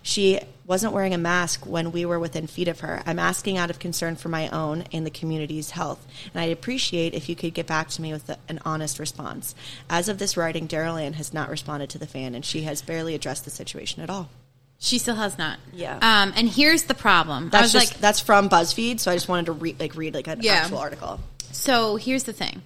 She 0.01 0.39
wasn't 0.67 0.93
wearing 0.93 1.13
a 1.15 1.17
mask 1.17 1.65
when 1.65 1.91
we 1.91 2.05
were 2.05 2.19
within 2.19 2.45
feet 2.47 2.67
of 2.67 2.81
her. 2.81 3.01
I'm 3.07 3.17
asking 3.19 3.57
out 3.57 3.69
of 3.71 3.79
concern 3.79 4.15
for 4.15 4.29
my 4.29 4.49
own 4.49 4.83
and 4.91 5.05
the 5.05 5.09
community's 5.11 5.71
health, 5.71 6.05
and 6.33 6.41
I'd 6.41 6.51
appreciate 6.51 7.13
if 7.15 7.27
you 7.27 7.35
could 7.35 7.53
get 7.55 7.65
back 7.67 7.89
to 7.89 8.01
me 8.01 8.13
with 8.13 8.29
a, 8.29 8.37
an 8.47 8.59
honest 8.65 8.99
response. 8.99 9.55
As 9.89 10.07
of 10.09 10.19
this 10.19 10.37
writing, 10.37 10.67
Daryl 10.67 11.01
Ann 11.01 11.13
has 11.13 11.33
not 11.33 11.49
responded 11.49 11.89
to 11.91 11.97
the 11.97 12.05
fan, 12.07 12.35
and 12.35 12.45
she 12.45 12.61
has 12.63 12.81
barely 12.83 13.15
addressed 13.15 13.45
the 13.45 13.51
situation 13.51 14.03
at 14.03 14.09
all. 14.11 14.29
She 14.77 14.97
still 14.99 15.15
has 15.15 15.37
not. 15.39 15.57
Yeah. 15.73 15.95
Um, 15.95 16.33
and 16.35 16.49
here's 16.49 16.83
the 16.83 16.93
problem. 16.93 17.47
I 17.47 17.49
That's 17.49 17.63
was 17.63 17.71
just 17.73 17.93
like, 17.93 18.01
that's 18.01 18.19
from 18.19 18.47
BuzzFeed, 18.49 18.99
so 18.99 19.09
I 19.09 19.15
just 19.15 19.27
wanted 19.29 19.47
to 19.47 19.53
read 19.53 19.79
like 19.79 19.95
read 19.95 20.13
like 20.13 20.27
an 20.27 20.41
Yeah. 20.41 20.53
actual 20.53 20.77
article. 20.79 21.19
So 21.51 21.95
here's 21.95 22.25
the 22.25 22.33
thing. 22.33 22.61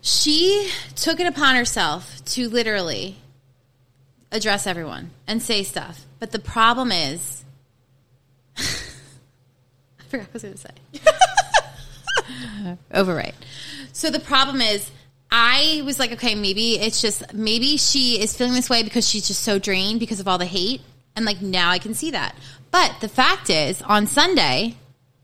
She 0.00 0.70
took 0.94 1.18
it 1.20 1.26
upon 1.26 1.56
herself 1.56 2.22
to 2.26 2.48
literally 2.48 3.16
address 4.34 4.66
everyone 4.66 5.10
and 5.26 5.40
say 5.40 5.62
stuff. 5.62 6.04
But 6.18 6.32
the 6.32 6.38
problem 6.38 6.92
is, 6.92 7.44
I 8.58 8.62
forgot 10.08 10.26
what 10.26 10.28
I 10.28 10.32
was 10.32 10.42
going 10.42 10.54
to 10.54 10.60
say. 10.60 10.68
Overwrite. 12.94 13.34
So 13.92 14.10
the 14.10 14.20
problem 14.20 14.60
is, 14.60 14.90
I 15.30 15.82
was 15.84 15.98
like, 15.98 16.12
okay, 16.12 16.34
maybe 16.34 16.78
it's 16.78 17.00
just, 17.00 17.32
maybe 17.32 17.76
she 17.76 18.20
is 18.20 18.36
feeling 18.36 18.54
this 18.54 18.70
way 18.70 18.82
because 18.82 19.08
she's 19.08 19.26
just 19.26 19.42
so 19.42 19.58
drained 19.58 20.00
because 20.00 20.20
of 20.20 20.28
all 20.28 20.38
the 20.38 20.46
hate. 20.46 20.80
And 21.16 21.24
like 21.24 21.40
now 21.40 21.70
I 21.70 21.78
can 21.78 21.94
see 21.94 22.10
that. 22.10 22.34
But 22.70 22.96
the 23.00 23.08
fact 23.08 23.50
is, 23.50 23.80
on 23.82 24.06
Sunday, 24.06 24.76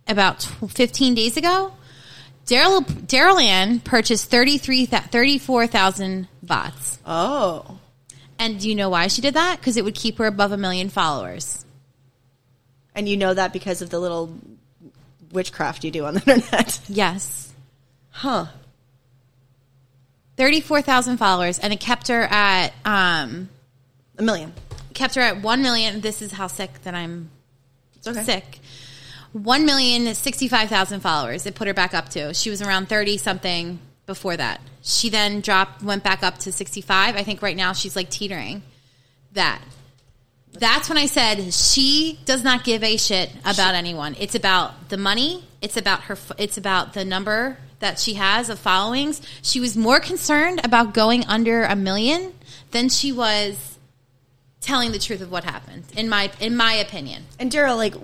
about 0.07 0.43
15 0.43 1.15
days 1.15 1.37
ago, 1.37 1.73
Daryl 2.47 3.43
Ann 3.43 3.81
purchased 3.81 4.31
33 4.31 4.87
thou- 4.87 5.01
34,000 5.01 6.29
bots. 6.43 6.99
Oh, 7.07 7.79
And 8.41 8.59
do 8.59 8.69
you 8.69 8.75
know 8.75 8.89
why 8.89 9.07
she 9.07 9.21
did 9.21 9.35
that? 9.35 9.61
Because 9.61 9.77
it 9.77 9.85
would 9.85 9.95
keep 9.95 10.19
her 10.19 10.27
above 10.27 10.51
a 10.51 10.57
million 10.57 10.89
followers. 10.89 11.65
and 12.95 13.09
you 13.09 13.17
know 13.17 13.33
that 13.35 13.53
because 13.53 13.83
of 13.83 13.91
the 13.91 14.01
little 14.01 14.35
witchcraft 15.31 15.85
you 15.85 15.91
do 15.93 16.05
on 16.07 16.15
the 16.15 16.21
internet, 16.27 16.81
Yes. 16.89 17.53
huh? 18.11 18.47
34,000 20.37 21.19
followers 21.19 21.59
and 21.59 21.73
it 21.73 21.81
kept 21.81 22.09
her 22.09 22.23
at 22.23 22.73
um 22.85 23.49
A 24.19 24.23
million. 24.23 24.53
kept 24.95 25.15
her 25.17 25.21
at 25.21 25.43
1 25.43 25.63
million. 25.63 26.01
This 26.01 26.23
is 26.23 26.33
how 26.33 26.47
sick 26.47 26.83
that 26.83 26.95
I'm 26.95 27.31
It's 27.97 28.09
okay. 28.09 28.25
sick. 28.25 28.59
1 29.33 29.65
million 29.67 30.13
65,000 30.15 31.01
followers. 31.01 31.47
It 31.47 31.55
put 31.55 31.69
her 31.69 31.75
back 31.75 31.95
up 31.95 32.09
to. 32.11 32.35
She 32.35 32.51
was 32.51 32.63
around 32.63 32.89
30 32.89 33.19
something 33.19 33.79
before 34.11 34.37
that. 34.37 34.61
She 34.83 35.09
then 35.09 35.41
dropped 35.41 35.85
went 35.85 36.03
back 36.03 36.25
up 36.25 36.39
to 36.39 36.51
65. 36.51 37.15
I 37.15 37.23
think 37.23 37.43
right 37.43 37.57
now 37.57 37.73
she's 37.73 37.95
like 37.95 38.11
teetering 38.11 38.63
that. 39.35 39.63
That's 40.53 40.89
when 40.89 40.99
I 40.99 41.07
said 41.07 41.55
she 41.55 42.19
does 42.25 42.43
not 42.43 42.65
give 42.65 42.83
a 42.83 42.97
shit 42.97 43.31
about 43.45 43.77
anyone. 43.77 44.17
It's 44.19 44.35
about 44.35 44.89
the 44.89 44.97
money. 44.97 45.45
It's 45.63 45.77
about 45.77 46.03
her. 46.03 46.19
It's 46.39 46.59
about 46.59 46.93
the 46.93 47.05
number 47.05 47.59
that 47.79 48.01
she 48.01 48.15
has 48.15 48.51
of 48.51 48.59
followings. 48.59 49.23
She 49.43 49.61
was 49.61 49.77
more 49.77 50.01
concerned 50.01 50.61
about 50.65 50.93
going 50.93 51.25
under 51.27 51.63
a 51.63 51.77
million 51.77 52.35
than 52.73 52.89
she 52.89 53.13
was 53.13 53.79
telling 54.61 54.91
the 54.91 54.99
truth 54.99 55.21
of 55.21 55.31
what 55.31 55.45
happened. 55.45 55.85
In 55.97 56.09
my 56.09 56.33
in 56.41 56.57
my 56.57 56.73
opinion, 56.73 57.27
And 57.39 57.53
Daryl, 57.53 57.77
like, 57.77 57.95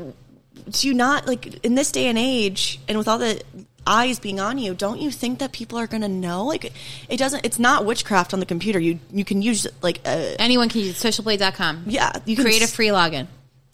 do 0.71 0.87
you 0.87 0.95
not 0.95 1.27
like 1.27 1.65
in 1.65 1.75
this 1.75 1.91
day 1.91 2.07
and 2.07 2.17
age, 2.17 2.79
and 2.87 2.97
with 2.97 3.09
all 3.09 3.19
the 3.19 3.43
eyes 3.87 4.19
being 4.19 4.41
on 4.41 4.59
you, 4.59 4.75
don't 4.75 5.01
you 5.01 5.11
think 5.11 5.39
that 5.39 5.53
people 5.53 5.79
are 5.79 5.87
going 5.87 6.03
to 6.03 6.09
know? 6.09 6.45
Like, 6.45 6.73
it 7.09 7.17
doesn't. 7.19 7.45
It's 7.45 7.59
not 7.59 7.85
witchcraft 7.85 8.35
on 8.35 8.41
the 8.41 8.47
computer. 8.47 8.79
You 8.79 8.99
you 9.11 9.25
can 9.25 9.43
use 9.43 9.67
like 9.83 10.01
a 10.07 10.37
anyone 10.39 10.69
can 10.69 10.83
use 10.83 11.03
socialblade.com. 11.03 11.85
yeah. 11.87 12.13
You 12.25 12.37
can 12.37 12.45
create 12.45 12.63
a 12.63 12.69
free 12.69 12.89
login. 12.89 13.27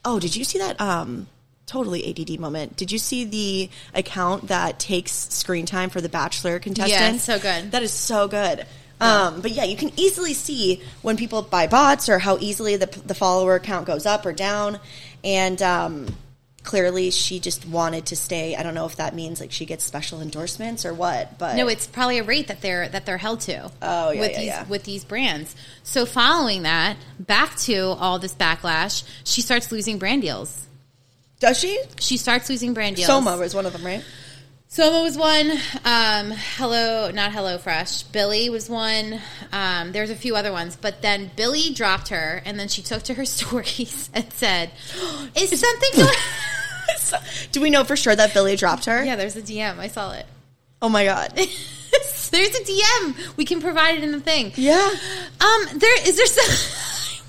Oh, 0.04 0.18
did 0.18 0.34
you 0.34 0.44
see 0.44 0.58
that? 0.58 0.80
Um, 0.80 1.28
totally 1.66 2.08
ADD 2.08 2.38
moment. 2.40 2.76
Did 2.76 2.92
you 2.92 2.98
see 2.98 3.24
the 3.24 3.70
account 3.94 4.48
that 4.48 4.78
takes 4.78 5.12
screen 5.12 5.64
time 5.64 5.90
for 5.90 6.00
the 6.00 6.08
Bachelor 6.08 6.58
contestants? 6.58 7.24
so 7.24 7.38
good. 7.38 7.70
That 7.72 7.82
is 7.82 7.92
so 7.92 8.28
good. 8.28 8.66
Um, 9.00 9.40
but 9.40 9.50
yeah, 9.50 9.64
you 9.64 9.76
can 9.76 9.90
easily 9.96 10.32
see 10.32 10.80
when 11.02 11.16
people 11.16 11.42
buy 11.42 11.66
bots 11.66 12.08
or 12.08 12.20
how 12.20 12.38
easily 12.38 12.76
the 12.76 12.86
the 13.04 13.14
follower 13.14 13.58
count 13.58 13.86
goes 13.86 14.06
up 14.06 14.24
or 14.24 14.32
down, 14.32 14.78
and 15.24 15.60
um, 15.60 16.06
clearly 16.62 17.10
she 17.10 17.40
just 17.40 17.66
wanted 17.66 18.06
to 18.06 18.16
stay. 18.16 18.54
I 18.56 18.62
don't 18.62 18.74
know 18.74 18.86
if 18.86 18.96
that 18.96 19.14
means 19.14 19.40
like 19.40 19.52
she 19.52 19.66
gets 19.66 19.84
special 19.84 20.20
endorsements 20.20 20.84
or 20.84 20.94
what, 20.94 21.38
but 21.38 21.56
No, 21.56 21.68
it's 21.68 21.86
probably 21.86 22.18
a 22.18 22.24
rate 22.24 22.48
that 22.48 22.60
they're 22.60 22.88
that 22.88 23.06
they're 23.06 23.18
held 23.18 23.40
to. 23.42 23.70
Oh, 23.82 24.10
yeah, 24.10 24.20
with 24.20 24.30
yeah, 24.32 24.38
these 24.38 24.46
yeah. 24.46 24.64
with 24.68 24.84
these 24.84 25.04
brands. 25.04 25.54
So 25.82 26.06
following 26.06 26.62
that, 26.62 26.96
back 27.18 27.56
to 27.60 27.80
all 27.98 28.18
this 28.18 28.34
backlash, 28.34 29.04
she 29.24 29.42
starts 29.42 29.72
losing 29.72 29.98
brand 29.98 30.22
deals. 30.22 30.66
does 31.40 31.58
she? 31.58 31.80
She 31.98 32.16
starts 32.16 32.48
losing 32.48 32.74
brand 32.74 32.96
deals. 32.96 33.06
Soma 33.08 33.36
was 33.36 33.54
one 33.54 33.66
of 33.66 33.72
them, 33.72 33.84
right? 33.84 34.04
Soma 34.68 35.02
was 35.02 35.18
one. 35.18 35.50
Um, 35.84 36.30
Hello, 36.56 37.10
not 37.10 37.30
Hello 37.32 37.58
Fresh. 37.58 38.04
Billie 38.04 38.48
was 38.48 38.70
one. 38.70 39.20
Um, 39.52 39.92
there's 39.92 40.08
a 40.08 40.14
few 40.14 40.34
other 40.34 40.50
ones, 40.50 40.76
but 40.80 41.02
then 41.02 41.30
Billie 41.36 41.74
dropped 41.74 42.08
her, 42.08 42.40
and 42.46 42.58
then 42.58 42.68
she 42.68 42.80
took 42.80 43.02
to 43.02 43.14
her 43.14 43.24
stories 43.26 44.08
and 44.14 44.32
said, 44.32 44.70
"Is 45.36 45.60
something 45.60 45.90
going?" 45.94 46.16
Do 47.53 47.61
we 47.61 47.70
know 47.70 47.84
for 47.84 47.97
sure 47.97 48.14
that 48.14 48.34
Billie 48.34 48.57
dropped 48.57 48.86
her? 48.86 49.05
yeah, 49.05 49.16
there's 49.16 49.36
a 49.36 49.43
DM. 49.43 49.78
I 49.78 49.88
saw 49.88 50.12
it. 50.12 50.26
Oh 50.80 50.88
my 50.88 51.05
god. 51.05 51.32
there's 51.36 52.55
a 52.57 52.64
DM. 52.64 53.36
We 53.36 53.45
can 53.45 53.61
provide 53.61 53.97
it 53.97 54.05
in 54.05 54.12
the 54.12 54.20
thing. 54.20 54.53
Yeah. 54.57 54.90
Um, 55.40 55.78
there 55.78 56.09
is 56.09 56.16
there 56.16 56.26
some. 56.26 56.78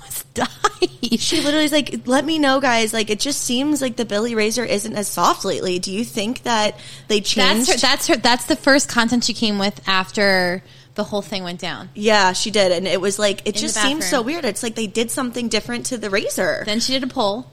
I 0.02 0.46
died. 0.80 1.20
She 1.20 1.40
literally 1.40 1.66
is 1.66 1.72
like, 1.72 2.06
let 2.06 2.24
me 2.24 2.38
know, 2.40 2.60
guys. 2.60 2.92
Like, 2.92 3.08
it 3.08 3.20
just 3.20 3.40
seems 3.42 3.80
like 3.80 3.94
the 3.96 4.04
Billie 4.04 4.34
Razor 4.34 4.64
isn't 4.64 4.94
as 4.94 5.06
soft 5.06 5.44
lately. 5.44 5.78
Do 5.78 5.92
you 5.92 6.04
think 6.04 6.42
that 6.42 6.76
they 7.06 7.20
changed? 7.20 7.68
That's 7.68 7.82
her. 7.82 7.86
That's 7.86 8.06
her. 8.08 8.16
That's 8.16 8.44
the 8.46 8.56
first 8.56 8.88
content 8.88 9.22
she 9.24 9.34
came 9.34 9.58
with 9.58 9.80
after 9.86 10.62
the 10.96 11.04
whole 11.04 11.22
thing 11.22 11.42
went 11.44 11.60
down. 11.60 11.90
yeah, 11.94 12.32
she 12.32 12.50
did, 12.50 12.72
and 12.72 12.86
it 12.86 13.00
was 13.00 13.18
like 13.18 13.40
it 13.46 13.54
the 13.54 13.60
just 13.60 13.80
seems 13.80 14.08
so 14.08 14.22
weird. 14.22 14.44
It's 14.44 14.62
like 14.62 14.74
they 14.74 14.86
did 14.86 15.10
something 15.10 15.48
different 15.48 15.86
to 15.86 15.98
the 15.98 16.10
Razor. 16.10 16.62
Then 16.66 16.80
she 16.80 16.92
did 16.92 17.02
a 17.02 17.08
poll. 17.08 17.50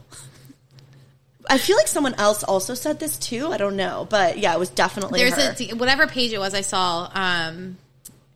I 1.52 1.58
feel 1.58 1.76
like 1.76 1.88
someone 1.88 2.14
else 2.16 2.44
also 2.44 2.74
said 2.76 3.00
this 3.00 3.18
too. 3.18 3.52
I 3.52 3.58
don't 3.58 3.76
know, 3.76 4.08
but 4.10 4.38
yeah, 4.38 4.54
it 4.54 4.60
was 4.60 4.70
definitely 4.70 5.20
There's 5.20 5.36
her. 5.36 5.56
a 5.60 5.76
whatever 5.76 6.08
page 6.08 6.32
it 6.32 6.40
was 6.40 6.54
I 6.54 6.62
saw 6.62 7.12
um, 7.14 7.78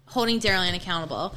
holding 0.06 0.40
Daryl 0.42 0.68
Ann 0.68 0.76
accountable. 0.76 1.34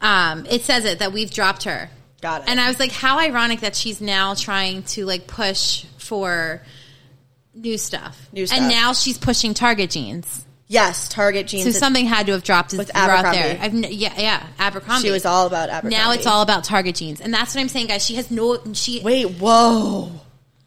Um, 0.00 0.46
it 0.46 0.62
says 0.62 0.84
it 0.84 1.00
that 1.00 1.12
we've 1.12 1.30
dropped 1.30 1.64
her. 1.64 1.90
Got 2.22 2.42
it. 2.42 2.48
And 2.48 2.60
I 2.60 2.68
was 2.68 2.78
like, 2.78 2.92
how 2.92 3.18
ironic 3.18 3.60
that 3.60 3.74
she's 3.74 4.00
now 4.00 4.34
trying 4.34 4.84
to 4.84 5.04
like 5.04 5.26
push 5.26 5.84
for 5.98 6.62
new 7.54 7.76
stuff. 7.76 8.28
New 8.32 8.46
And 8.52 8.68
now 8.68 8.92
she's 8.92 9.18
pushing 9.18 9.52
Target 9.52 9.90
jeans. 9.90 10.46
yes, 10.68 11.08
Target 11.08 11.48
jeans. 11.48 11.64
So 11.64 11.70
something 11.72 12.06
had 12.06 12.26
to 12.26 12.32
have 12.32 12.44
dropped 12.44 12.72
With 12.74 12.90
Abercrombie. 12.94 13.36
there. 13.38 13.58
I've, 13.60 13.74
yeah, 13.74 14.14
yeah, 14.16 14.46
Abercrombie. 14.60 15.08
she 15.08 15.10
was 15.10 15.26
all 15.26 15.48
about 15.48 15.70
Abercrombie. 15.70 15.96
Now 15.96 16.12
it's 16.12 16.26
all 16.26 16.42
about 16.42 16.62
Target 16.64 16.94
jeans, 16.94 17.20
and 17.20 17.34
that's 17.34 17.54
what 17.54 17.60
I'm 17.62 17.68
saying, 17.68 17.88
guys. 17.88 18.04
She 18.06 18.14
has 18.14 18.30
no. 18.30 18.58
She 18.74 19.02
Wait, 19.02 19.24
whoa. 19.26 20.12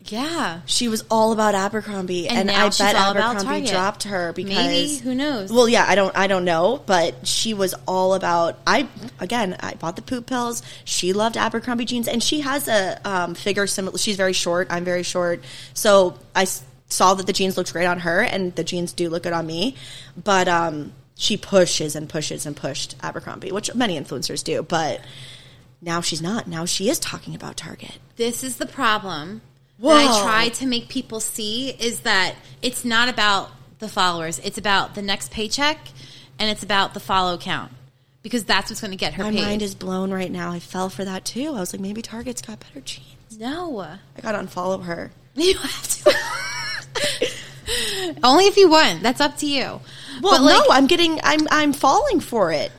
Yeah. 0.05 0.61
She 0.65 0.87
was 0.87 1.03
all 1.09 1.31
about 1.31 1.55
Abercrombie, 1.55 2.27
and, 2.27 2.39
And 2.39 2.47
now 2.47 2.65
I 2.65 2.69
bet 2.69 2.95
all 2.95 3.17
Abercrombie 3.17 3.67
dropped 3.67 4.03
her 4.03 4.33
because 4.33 4.55
Maybe 4.55 4.95
who 4.97 5.15
knows? 5.15 5.51
Well, 5.51 5.69
yeah, 5.69 5.85
I 5.87 5.95
don't, 5.95 6.15
I 6.15 6.27
don't 6.27 6.45
know, 6.45 6.81
but 6.85 7.25
she 7.27 7.53
was 7.53 7.73
all 7.87 8.13
about. 8.13 8.59
I 8.67 8.87
again, 9.19 9.55
I 9.59 9.75
bought 9.75 9.95
the 9.95 10.01
poop 10.01 10.25
pills. 10.25 10.61
She 10.83 11.13
loved 11.13 11.37
Abercrombie 11.37 11.85
jeans, 11.85 12.07
and 12.07 12.21
she 12.21 12.41
has 12.41 12.67
a 12.67 12.99
um, 13.05 13.35
figure 13.35 13.67
similar. 13.67 13.97
She's 13.97 14.17
very 14.17 14.33
short. 14.33 14.67
I'm 14.69 14.83
very 14.83 15.03
short, 15.03 15.43
so 15.73 16.17
I 16.35 16.45
saw 16.87 17.13
that 17.13 17.25
the 17.25 17.33
jeans 17.33 17.57
looked 17.57 17.71
great 17.71 17.85
on 17.85 17.99
her, 17.99 18.21
and 18.21 18.53
the 18.55 18.63
jeans 18.63 18.93
do 18.93 19.09
look 19.09 19.23
good 19.23 19.33
on 19.33 19.47
me. 19.47 19.75
But 20.21 20.47
um, 20.47 20.91
she 21.15 21.37
pushes 21.37 21.95
and 21.95 22.09
pushes 22.09 22.45
and 22.45 22.55
pushed 22.55 22.95
Abercrombie, 23.01 23.51
which 23.51 23.73
many 23.75 23.99
influencers 23.99 24.43
do, 24.43 24.63
but. 24.63 25.01
Now 25.85 25.99
she's 25.99 26.21
not. 26.21 26.47
Now 26.47 26.63
she 26.63 26.89
is 26.89 26.97
talking 26.97 27.35
about 27.35 27.57
Target. 27.57 27.99
this 28.15 28.41
is 28.41 28.55
the 28.55 28.65
problem 28.65 29.41
that 29.79 29.89
I 30.09 30.21
try 30.23 30.49
to 30.49 30.65
make 30.65 30.87
people 30.89 31.19
see 31.19 31.69
is 31.69 32.01
that 32.01 32.35
it's 32.61 32.83
not 32.85 33.09
about 33.09 33.51
the 33.79 33.87
followers. 33.89 34.39
It's 34.43 34.57
about 34.57 34.95
the 34.95 35.01
next 35.01 35.31
paycheck, 35.31 35.77
and 36.39 36.49
it's 36.49 36.63
about 36.63 36.93
the 36.93 36.99
follow 36.99 37.37
count 37.37 37.71
because 38.21 38.43
that's 38.45 38.69
what's 38.71 38.79
going 38.81 38.91
to 38.91 38.97
get 38.97 39.13
her 39.15 39.23
My 39.23 39.31
paid. 39.31 39.41
mind 39.41 39.61
is 39.61 39.75
blown 39.75 40.11
right 40.11 40.31
now. 40.31 40.51
I 40.51 40.59
fell 40.59 40.89
for 40.89 41.03
that 41.03 41.25
too. 41.25 41.47
I 41.49 41.59
was 41.59 41.73
like, 41.73 41.81
maybe 41.81 42.01
Target's 42.01 42.41
got 42.41 42.59
better 42.59 42.79
jeans. 42.81 43.37
no. 43.37 43.79
I 43.81 44.21
got 44.21 44.31
to 44.33 44.37
unfollow 44.39 44.83
her. 44.83 45.11
You 45.35 45.57
have 45.57 45.87
to. 45.87 46.13
Only 48.23 48.45
if 48.45 48.55
you 48.57 48.69
want. 48.69 49.01
That's 49.01 49.19
up 49.19 49.37
to 49.37 49.47
you. 49.47 49.63
Well, 49.63 49.81
But, 50.21 50.41
like, 50.43 50.55
no, 50.59 50.65
I'm 50.69 50.85
getting, 50.87 51.19
I'm, 51.23 51.47
I'm 51.49 51.73
falling 51.73 52.19
for 52.19 52.51
it. 52.51 52.71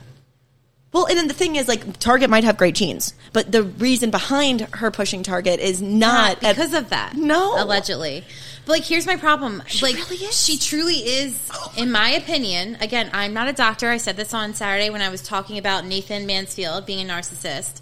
Well, 0.95 1.07
and 1.07 1.17
then 1.17 1.27
the 1.27 1.33
thing 1.33 1.57
is, 1.57 1.67
like, 1.67 1.99
Target 1.99 2.29
might 2.29 2.45
have 2.45 2.55
great 2.55 2.73
jeans, 2.73 3.15
but 3.33 3.51
the 3.51 3.63
reason 3.63 4.11
behind 4.11 4.61
her 4.61 4.91
pushing 4.91 5.23
Target 5.23 5.59
is 5.59 5.81
not, 5.81 6.41
not 6.41 6.55
because 6.55 6.73
of 6.73 6.91
that. 6.91 7.15
No. 7.17 7.61
allegedly. 7.61 8.23
But 8.65 8.71
like, 8.71 8.83
here's 8.85 9.05
my 9.05 9.17
problem. 9.17 9.61
like, 9.81 9.95
really 9.95 10.23
is? 10.23 10.41
she 10.41 10.57
truly 10.57 10.95
is, 10.95 11.51
in 11.75 11.91
my 11.91 12.11
opinion. 12.11 12.77
Again, 12.79 13.09
I'm 13.11 13.33
not 13.33 13.49
a 13.49 13.51
doctor. 13.51 13.89
I 13.89 13.97
said 13.97 14.15
this 14.15 14.33
on 14.33 14.53
Saturday 14.53 14.89
when 14.89 15.01
I 15.01 15.09
was 15.09 15.21
talking 15.21 15.57
about 15.57 15.85
Nathan 15.85 16.25
Mansfield 16.25 16.85
being 16.85 17.09
a 17.09 17.13
narcissist. 17.13 17.81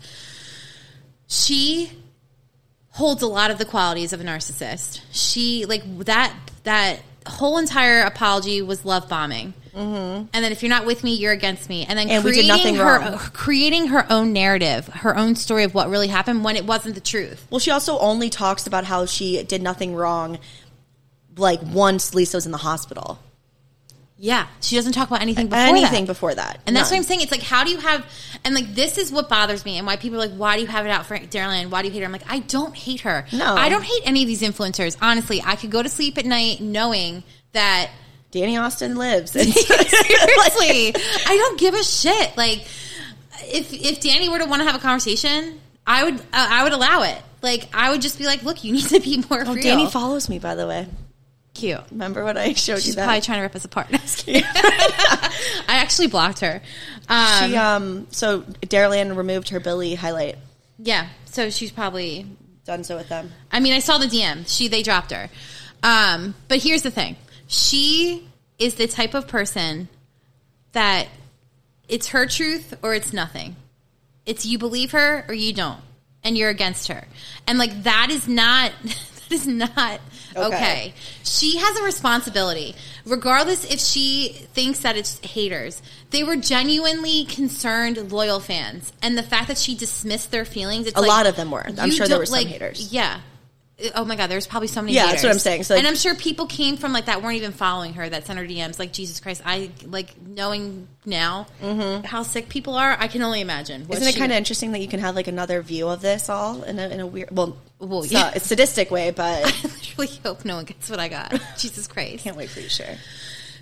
She 1.27 1.91
holds 2.89 3.21
a 3.21 3.27
lot 3.27 3.51
of 3.51 3.59
the 3.59 3.65
qualities 3.65 4.11
of 4.13 4.21
a 4.21 4.23
narcissist. 4.23 5.01
She 5.11 5.67
like 5.67 5.83
that 6.05 6.33
that 6.63 6.99
whole 7.27 7.59
entire 7.59 8.01
apology 8.01 8.63
was 8.63 8.83
love 8.85 9.07
bombing. 9.07 9.53
Mm-hmm. 9.75 10.27
And 10.33 10.45
then 10.45 10.51
if 10.51 10.61
you're 10.61 10.69
not 10.69 10.85
with 10.85 11.03
me, 11.03 11.15
you're 11.15 11.31
against 11.31 11.67
me. 11.69 11.85
And 11.87 11.97
then 11.97 12.09
And 12.09 12.23
creating 12.23 12.75
her 12.75 12.99
wrong. 12.99 13.17
creating 13.33 13.87
her 13.87 14.05
own 14.11 14.31
narrative, 14.33 14.87
her 14.87 15.17
own 15.17 15.35
story 15.35 15.63
of 15.63 15.73
what 15.73 15.89
really 15.89 16.07
happened 16.07 16.43
when 16.43 16.55
it 16.55 16.65
wasn't 16.65 16.95
the 16.95 17.01
truth. 17.01 17.45
Well, 17.49 17.59
she 17.59 17.71
also 17.71 17.97
only 17.99 18.29
talks 18.29 18.67
about 18.67 18.83
how 18.85 19.05
she 19.05 19.41
did 19.43 19.61
nothing 19.61 19.95
wrong, 19.95 20.39
like 21.35 21.59
once 21.63 22.13
Lisa 22.13 22.37
was 22.37 22.45
in 22.45 22.51
the 22.51 22.57
hospital. 22.59 23.19
Yeah, 24.15 24.47
she 24.61 24.75
doesn't 24.77 24.93
talk 24.93 25.09
about 25.09 25.21
anything 25.21 25.47
before 25.47 25.59
Anything 25.65 26.05
that. 26.05 26.13
before 26.13 26.33
that, 26.33 26.61
And 26.65 26.73
that's 26.73 26.89
None. 26.91 26.97
what 26.97 26.99
I'm 26.99 27.03
saying. 27.07 27.21
It's 27.21 27.31
like, 27.31 27.41
how 27.41 27.65
do 27.65 27.71
you 27.71 27.79
have, 27.79 28.05
and 28.45 28.55
like, 28.55 28.73
this 28.73 28.97
is 28.97 29.11
what 29.11 29.27
bothers 29.27 29.65
me 29.65 29.77
and 29.77 29.85
why 29.85 29.97
people 29.97 30.17
are 30.21 30.27
like, 30.27 30.37
why 30.37 30.55
do 30.55 30.61
you 30.61 30.67
have 30.67 30.85
it 30.85 30.89
out 30.91 31.07
for 31.07 31.17
Daryl 31.17 31.49
Ann? 31.53 31.69
Why 31.71 31.81
do 31.81 31.89
you 31.89 31.93
hate 31.93 31.99
her? 32.01 32.05
I'm 32.05 32.11
like, 32.13 32.29
I 32.31 32.39
don't 32.39 32.73
hate 32.73 33.01
her. 33.01 33.25
No. 33.33 33.53
I 33.55 33.67
don't 33.67 33.83
hate 33.83 34.01
any 34.05 34.21
of 34.21 34.27
these 34.27 34.41
influencers. 34.41 34.95
Honestly, 35.01 35.41
I 35.43 35.57
could 35.57 35.71
go 35.71 35.83
to 35.83 35.89
sleep 35.89 36.17
at 36.17 36.25
night 36.25 36.61
knowing 36.61 37.23
that, 37.51 37.89
Dani 38.33 38.59
Austin 38.59 38.95
lives. 38.95 39.31
seriously, 39.31 39.53
I 40.95 41.37
don't 41.37 41.59
give 41.59 41.75
a 41.75 41.83
shit. 41.83 42.35
Like, 42.35 42.65
if, 43.43 43.71
if 43.71 44.01
Dani 44.01 44.29
were 44.29 44.39
to 44.39 44.45
want 44.45 44.61
to 44.61 44.65
have 44.65 44.75
a 44.75 44.79
conversation, 44.79 45.61
I 45.85 46.03
would, 46.03 46.15
uh, 46.15 46.21
I 46.33 46.63
would 46.63 46.73
allow 46.73 47.03
it. 47.03 47.21
Like, 47.41 47.67
I 47.73 47.91
would 47.91 48.01
just 48.01 48.17
be 48.17 48.25
like, 48.25 48.41
look, 48.43 48.63
you 48.63 48.73
need 48.73 48.87
to 48.87 48.99
be 48.99 49.17
more 49.29 49.43
oh, 49.45 49.53
real. 49.53 49.63
Dani 49.63 49.91
follows 49.91 50.29
me, 50.29 50.39
by 50.39 50.55
the 50.55 50.67
way. 50.67 50.87
Cute. 51.53 51.81
Remember 51.91 52.23
what 52.23 52.35
I 52.35 52.53
showed 52.53 52.77
She's 52.77 52.87
you 52.87 52.93
that? 52.93 53.05
probably 53.05 53.21
trying 53.21 53.37
to 53.37 53.43
rip 53.43 53.55
us 53.55 53.65
apart. 53.65 53.87
No, 53.91 53.99
I. 53.99 55.33
I 55.67 55.75
actually 55.75 56.07
blocked 56.07 56.39
her. 56.39 56.61
Um, 57.09 57.49
she 57.49 57.55
um 57.55 58.07
so 58.11 58.41
Daryl 58.41 58.95
Ann 58.95 59.15
removed 59.15 59.49
her 59.49 59.59
Billie 59.59 59.93
highlight. 59.93 60.37
Yeah, 60.79 61.07
so 61.25 61.49
she's 61.49 61.71
probably. 61.71 62.25
Done 62.65 62.83
so 62.83 62.95
with 62.95 63.09
them. 63.09 63.31
I 63.51 63.59
mean, 63.59 63.73
I 63.73 63.79
saw 63.79 63.97
the 63.97 64.07
DM. 64.07 64.47
She 64.47 64.67
they 64.67 64.83
dropped 64.83 65.11
her. 65.11 65.29
Um, 65.83 66.33
but 66.47 66.63
here's 66.63 66.81
the 66.81 66.91
thing: 66.91 67.17
she 67.53 68.27
is 68.57 68.75
the 68.75 68.87
type 68.87 69.13
of 69.13 69.27
person 69.27 69.87
that 70.71 71.07
it's 71.87 72.09
her 72.09 72.25
truth 72.25 72.73
or 72.81 72.93
it's 72.93 73.13
nothing. 73.13 73.55
It's 74.25 74.45
you 74.45 74.57
believe 74.57 74.91
her 74.91 75.25
or 75.27 75.33
you 75.33 75.53
don't, 75.53 75.81
and 76.23 76.37
you're 76.37 76.49
against 76.49 76.87
her. 76.87 77.05
And 77.45 77.59
like 77.59 77.83
that 77.83 78.07
is 78.09 78.27
not 78.27 78.71
that 78.83 79.31
is 79.31 79.45
not 79.45 79.99
okay. 80.35 80.45
Okay. 80.47 80.93
She 81.23 81.57
has 81.57 81.77
a 81.77 81.83
responsibility, 81.83 82.75
regardless 83.05 83.69
if 83.69 83.79
she 83.79 84.29
thinks 84.53 84.79
that 84.79 84.97
it's 84.97 85.19
haters. 85.19 85.81
They 86.09 86.23
were 86.23 86.37
genuinely 86.37 87.25
concerned, 87.25 88.11
loyal 88.11 88.39
fans, 88.39 88.93
and 89.01 89.17
the 89.17 89.23
fact 89.23 89.49
that 89.49 89.57
she 89.57 89.75
dismissed 89.75 90.31
their 90.31 90.45
feelings. 90.45 90.87
It's 90.87 90.97
A 90.97 91.01
like, 91.01 91.09
lot 91.09 91.27
of 91.27 91.35
them 91.35 91.51
were. 91.51 91.65
I'm 91.77 91.91
sure 91.91 92.07
there 92.07 92.17
were 92.17 92.25
some 92.25 92.37
like, 92.37 92.47
haters. 92.47 92.91
Yeah. 92.91 93.19
Oh 93.95 94.05
my 94.05 94.15
god, 94.15 94.27
there's 94.27 94.47
probably 94.47 94.67
so 94.67 94.81
many. 94.81 94.93
Yeah, 94.93 95.07
haters. 95.07 95.21
that's 95.21 95.23
what 95.23 95.31
I'm 95.33 95.39
saying. 95.39 95.63
So, 95.63 95.73
like- 95.73 95.79
and 95.79 95.87
I'm 95.87 95.95
sure 95.95 96.15
people 96.15 96.45
came 96.45 96.77
from 96.77 96.93
like 96.93 97.05
that 97.05 97.21
weren't 97.21 97.37
even 97.37 97.51
following 97.51 97.93
her 97.95 98.07
that 98.07 98.25
sent 98.25 98.39
her 98.39 98.45
DMs. 98.45 98.79
Like 98.79 98.93
Jesus 98.93 99.19
Christ, 99.19 99.41
I 99.45 99.71
like 99.85 100.19
knowing 100.21 100.87
now 101.05 101.47
how 102.05 102.23
sick 102.23 102.49
people 102.49 102.75
are. 102.75 102.95
I 102.99 103.07
can 103.07 103.21
only 103.21 103.41
imagine. 103.41 103.83
Mm-hmm. 103.83 103.93
Isn't 103.93 104.07
it 104.07 104.15
kind 104.17 104.31
of 104.31 104.37
interesting 104.37 104.71
that 104.73 104.79
you 104.79 104.87
can 104.87 104.99
have 104.99 105.15
like 105.15 105.27
another 105.27 105.61
view 105.61 105.87
of 105.89 106.01
this 106.01 106.29
all 106.29 106.63
in 106.63 106.79
a, 106.79 106.87
in 106.89 106.99
a 106.99 107.07
weird, 107.07 107.29
well, 107.35 107.57
Well, 107.79 108.05
yeah. 108.05 108.31
a 108.33 108.39
sadistic 108.39 108.89
way, 108.91 109.11
but 109.15 109.45
I 109.45 109.67
literally 109.67 110.09
hope 110.23 110.45
no 110.45 110.55
one 110.55 110.65
gets 110.65 110.89
what 110.89 110.99
I 110.99 111.09
got. 111.09 111.33
Jesus 111.57 111.87
Christ. 111.87 112.23
can't 112.23 112.37
wait 112.37 112.49
for 112.49 112.59
you 112.59 112.67
to 112.67 112.71
share. 112.71 112.97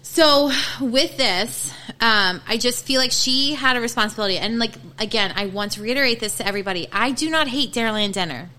So 0.03 0.51
with 0.81 1.15
this, 1.17 1.71
um, 2.01 2.41
I 2.47 2.57
just 2.59 2.85
feel 2.85 2.99
like 2.99 3.11
she 3.11 3.53
had 3.53 3.77
a 3.77 3.81
responsibility, 3.81 4.37
and 4.37 4.59
like 4.59 4.73
again, 4.99 5.31
I 5.35 5.45
want 5.45 5.73
to 5.73 5.81
reiterate 5.81 6.19
this 6.19 6.37
to 6.37 6.45
everybody: 6.47 6.87
I 6.91 7.11
do 7.11 7.29
not 7.29 7.47
hate 7.47 7.71
Daryl 7.71 7.99
Ann 8.01 8.11
Denner. 8.11 8.49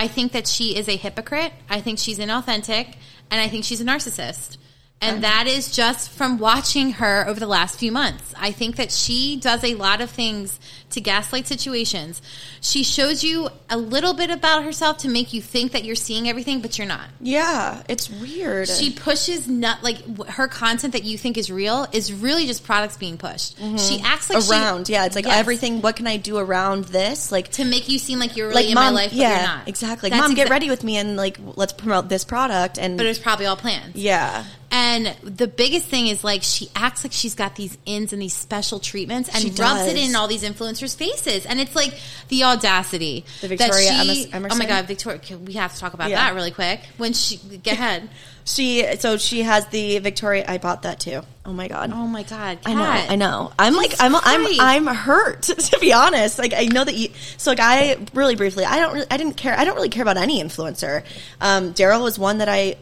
I 0.00 0.08
think 0.08 0.32
that 0.32 0.46
she 0.46 0.76
is 0.76 0.88
a 0.88 0.96
hypocrite. 0.96 1.52
I 1.68 1.82
think 1.82 1.98
she's 1.98 2.18
inauthentic, 2.18 2.94
and 3.30 3.38
I 3.38 3.48
think 3.48 3.64
she's 3.66 3.82
a 3.82 3.84
narcissist. 3.84 4.56
And 5.02 5.22
that 5.22 5.46
is 5.46 5.70
just 5.76 6.10
from 6.10 6.38
watching 6.38 6.92
her 6.92 7.28
over 7.28 7.38
the 7.38 7.46
last 7.46 7.78
few 7.78 7.92
months. 7.92 8.32
I 8.38 8.50
think 8.50 8.76
that 8.76 8.92
she 8.92 9.36
does 9.36 9.62
a 9.62 9.74
lot 9.74 10.00
of 10.00 10.08
things 10.08 10.58
to 10.90 11.00
gaslight 11.00 11.46
situations. 11.46 12.20
She 12.60 12.82
shows 12.84 13.22
you 13.24 13.48
a 13.68 13.76
little 13.76 14.14
bit 14.14 14.30
about 14.30 14.64
herself 14.64 14.98
to 14.98 15.08
make 15.08 15.32
you 15.32 15.40
think 15.40 15.72
that 15.72 15.84
you're 15.84 15.94
seeing 15.96 16.28
everything, 16.28 16.60
but 16.60 16.78
you're 16.78 16.86
not. 16.86 17.06
Yeah, 17.20 17.82
it's 17.88 18.10
weird. 18.10 18.68
She 18.68 18.90
pushes 18.92 19.48
not 19.48 19.82
like 19.82 20.26
her 20.28 20.48
content 20.48 20.92
that 20.94 21.04
you 21.04 21.16
think 21.16 21.38
is 21.38 21.50
real 21.50 21.86
is 21.92 22.12
really 22.12 22.46
just 22.46 22.64
products 22.64 22.96
being 22.96 23.18
pushed. 23.18 23.58
Mm-hmm. 23.58 23.76
She 23.76 24.00
acts 24.04 24.30
like 24.30 24.42
she- 24.42 24.50
around, 24.50 24.88
yeah, 24.88 25.06
it's 25.06 25.14
like 25.16 25.26
Yes. 25.26 25.36
everything. 25.38 25.80
What 25.82 25.96
can 25.96 26.06
I 26.06 26.16
do 26.16 26.38
around 26.38 26.84
this? 26.86 27.30
Like, 27.30 27.48
to 27.52 27.64
make 27.64 27.88
you 27.88 27.98
seem 27.98 28.18
like 28.18 28.36
you're 28.36 28.48
really 28.48 28.62
like 28.62 28.68
in 28.70 28.74
mom, 28.74 28.94
my 28.94 29.02
life, 29.02 29.10
but 29.10 29.18
yeah, 29.18 29.36
you're 29.38 29.46
not. 29.48 29.68
exactly. 29.68 30.10
That's 30.10 30.20
mom, 30.20 30.34
get 30.34 30.48
ready 30.50 30.68
with 30.70 30.82
me 30.82 30.96
and 30.96 31.16
like 31.16 31.38
let's 31.56 31.72
promote 31.72 32.08
this 32.08 32.24
product. 32.24 32.78
And 32.78 32.96
But 32.96 33.06
it 33.06 33.10
was 33.10 33.18
probably 33.18 33.46
all 33.46 33.56
planned. 33.56 33.94
yeah, 33.96 34.44
And 34.72 35.14
the 35.22 35.46
biggest 35.46 35.86
thing 35.86 36.06
is 36.06 36.24
like 36.24 36.42
she 36.42 36.68
acts 36.74 37.04
like 37.04 37.12
she's 37.12 37.34
got 37.34 37.54
these 37.56 37.76
ins 37.86 38.12
and 38.12 38.20
these 38.22 38.32
special 38.34 38.78
treatments 38.80 39.28
and 39.28 39.38
She 39.42 39.50
rubs 39.50 39.82
it 39.88 39.96
in 39.96 40.16
all 40.16 40.26
these 40.26 40.42
influencers' 40.44 40.79
faces. 40.88 41.46
And 41.46 41.60
it's 41.60 41.74
like 41.76 41.94
the 42.28 42.44
audacity. 42.44 43.24
The 43.40 43.48
that 43.48 43.58
Victoria 43.58 43.90
she- 44.04 44.32
Emerson-? 44.32 44.52
Oh 44.52 44.58
my 44.58 44.66
God, 44.66 44.86
Victoria, 44.86 45.20
we 45.44 45.54
have 45.54 45.74
to 45.74 45.80
talk 45.80 45.94
about 45.94 46.10
Yeah. 46.10 46.16
that 46.16 46.34
really 46.34 46.50
quick. 46.50 46.80
When 46.96 47.12
she, 47.12 47.36
get 47.36 47.74
ahead. 47.78 48.08
she 48.44 48.86
so 48.98 49.16
she 49.16 49.42
has 49.42 49.66
the 49.68 49.98
Victoria. 49.98 50.44
I 50.48 50.58
bought 50.58 50.82
that 50.82 51.00
too. 51.00 51.22
Oh 51.44 51.52
my 51.52 51.68
god. 51.68 51.90
Oh 51.92 52.06
my 52.06 52.22
God, 52.22 52.58
I 52.64 52.74
know, 52.74 52.82
I 53.12 53.16
know. 53.16 53.52
I'm 53.58 53.74
like, 53.74 53.94
I'm, 54.00 54.14
I'm, 54.14 54.60
I'm 54.60 54.94
hurt 54.94 55.42
to 55.42 55.78
be 55.80 55.92
honest. 55.92 56.38
Like, 56.38 56.52
I 56.54 56.66
know 56.66 56.84
that 56.84 56.94
you. 56.94 57.08
So, 57.38 57.50
like, 57.50 57.60
I 57.60 57.96
really 58.14 58.36
briefly, 58.36 58.64
I 58.64 58.78
don't, 58.78 58.94
really, 58.94 59.06
I 59.10 59.16
didn't 59.16 59.36
care. 59.36 59.58
I 59.58 59.64
don't 59.64 59.74
really 59.74 59.88
care 59.88 60.02
about 60.02 60.16
any 60.16 60.42
influencer. 60.42 61.02
Um, 61.40 61.74
Daryl 61.74 62.02
was 62.02 62.18
one 62.18 62.38
that 62.38 62.48
I 62.48 62.76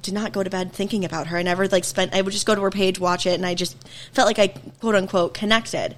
did 0.00 0.12
not 0.14 0.32
go 0.32 0.42
to 0.42 0.50
bed 0.50 0.72
thinking 0.72 1.04
about 1.04 1.28
her. 1.28 1.36
I 1.38 1.42
never 1.42 1.66
like 1.68 1.84
spent. 1.84 2.14
I 2.14 2.20
would 2.20 2.32
just 2.32 2.46
go 2.46 2.54
to 2.54 2.60
her 2.62 2.70
page, 2.70 2.98
watch 3.00 3.26
it, 3.26 3.34
and 3.34 3.46
I 3.46 3.54
just 3.54 3.76
felt 4.12 4.26
like 4.26 4.38
I 4.38 4.48
quote 4.80 4.94
unquote 4.96 5.34
connected. 5.34 5.94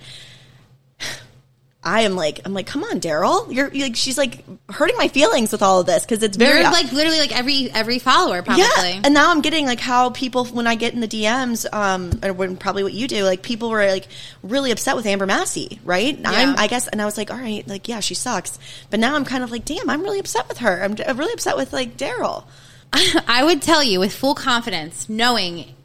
I 1.87 2.01
am 2.01 2.17
like, 2.17 2.41
I'm 2.45 2.53
like, 2.53 2.67
come 2.67 2.83
on, 2.83 3.01
Daryl. 3.01 3.47
You're, 3.55 3.73
you're 3.73 3.87
like, 3.87 3.95
she's 3.95 4.19
like 4.19 4.43
hurting 4.69 4.97
my 4.97 5.07
feelings 5.07 5.53
with 5.53 5.63
all 5.63 5.79
of 5.79 5.87
this 5.87 6.05
because 6.05 6.21
it's 6.25 6.37
very 6.37 6.61
You're 6.61 6.71
like 6.73 6.91
literally 6.91 7.21
like 7.21 7.35
every 7.35 7.71
every 7.71 8.01
follower 8.01 8.43
probably. 8.43 8.65
yeah, 8.65 9.03
and 9.05 9.15
now 9.15 9.31
I'm 9.31 9.41
getting 9.41 9.67
like 9.67 9.79
how 9.79 10.11
people 10.11 10.47
when 10.47 10.67
I 10.67 10.75
get 10.75 10.95
in 10.95 11.01
the 11.01 11.07
DMs, 11.07 11.65
um, 11.73 12.11
or 12.25 12.33
when 12.33 12.57
probably 12.57 12.83
what 12.83 12.93
you 12.93 13.07
do, 13.07 13.23
like 13.23 13.43
people 13.43 13.71
were 13.71 13.87
like 13.87 14.09
really 14.43 14.73
upset 14.73 14.97
with 14.97 15.07
Amber 15.07 15.27
Massey, 15.27 15.79
right? 15.85 16.19
I'm, 16.25 16.59
I 16.59 16.67
guess, 16.67 16.89
and 16.89 17.01
I 17.01 17.05
was 17.05 17.17
like, 17.17 17.31
all 17.31 17.39
right, 17.39 17.67
like 17.69 17.87
yeah, 17.87 18.01
she 18.01 18.15
sucks, 18.15 18.59
but 18.91 18.99
now 18.99 19.15
I'm 19.15 19.25
kind 19.25 19.45
of 19.45 19.53
like, 19.53 19.65
damn, 19.65 19.89
I'm 19.89 20.03
really 20.03 20.19
upset 20.19 20.49
with 20.49 20.59
her. 20.59 20.83
I'm, 20.83 20.97
I'm 21.07 21.17
really 21.17 21.35
upset 21.35 21.57
with 21.57 21.73
like 21.73 21.97
Daryl. 21.97 22.45
I 22.93 23.45
would 23.45 23.63
tell 23.63 23.85
you 23.85 24.01
with 24.01 24.13
full 24.13 24.35
confidence, 24.35 25.09
knowing 25.09 25.76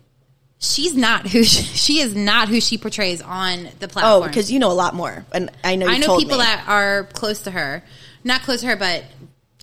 she's 0.61 0.95
not 0.95 1.27
who 1.27 1.43
she, 1.43 1.63
she 1.77 1.99
is 1.99 2.15
not 2.15 2.47
who 2.47 2.61
she 2.61 2.77
portrays 2.77 3.21
on 3.21 3.67
the 3.79 3.87
platform. 3.87 4.23
Oh, 4.23 4.27
because 4.27 4.51
you 4.51 4.59
know 4.59 4.71
a 4.71 4.73
lot 4.73 4.93
more, 4.93 5.25
and 5.33 5.49
I 5.63 5.75
know 5.75 5.87
I 5.87 5.97
know 5.97 6.17
people 6.17 6.37
me. 6.37 6.43
that 6.43 6.65
are 6.67 7.05
close 7.13 7.41
to 7.43 7.51
her, 7.51 7.83
not 8.23 8.43
close 8.43 8.61
to 8.61 8.67
her, 8.67 8.75
but 8.75 9.03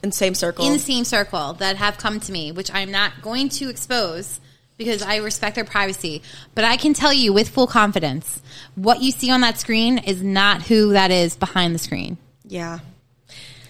in 0.03 0.13
same 0.13 0.35
circle. 0.35 0.67
in 0.67 0.73
the 0.75 0.79
same 0.79 1.05
circle 1.05 1.55
that 1.55 1.77
have 1.77 1.97
come 1.97 2.21
to 2.21 2.33
me, 2.33 2.53
which 2.53 2.71
I'm 2.73 2.91
not 2.91 3.23
going 3.23 3.49
to 3.51 3.71
expose 3.71 4.41
because 4.77 5.03
I 5.03 5.17
respect 5.17 5.57
their 5.57 5.65
privacy. 5.65 6.23
But 6.55 6.65
I 6.65 6.77
can 6.77 6.95
tell 6.95 7.13
you 7.13 7.33
with 7.33 7.49
full 7.49 7.67
confidence, 7.67 8.41
what 8.77 9.03
you 9.03 9.11
see 9.11 9.31
on 9.31 9.41
that 9.41 9.59
screen 9.59 9.99
is 9.99 10.23
not 10.23 10.63
who 10.63 10.93
that 10.93 11.11
is 11.11 11.37
behind 11.37 11.75
the 11.75 11.81
screen. 11.81 12.17
yeah, 12.45 12.79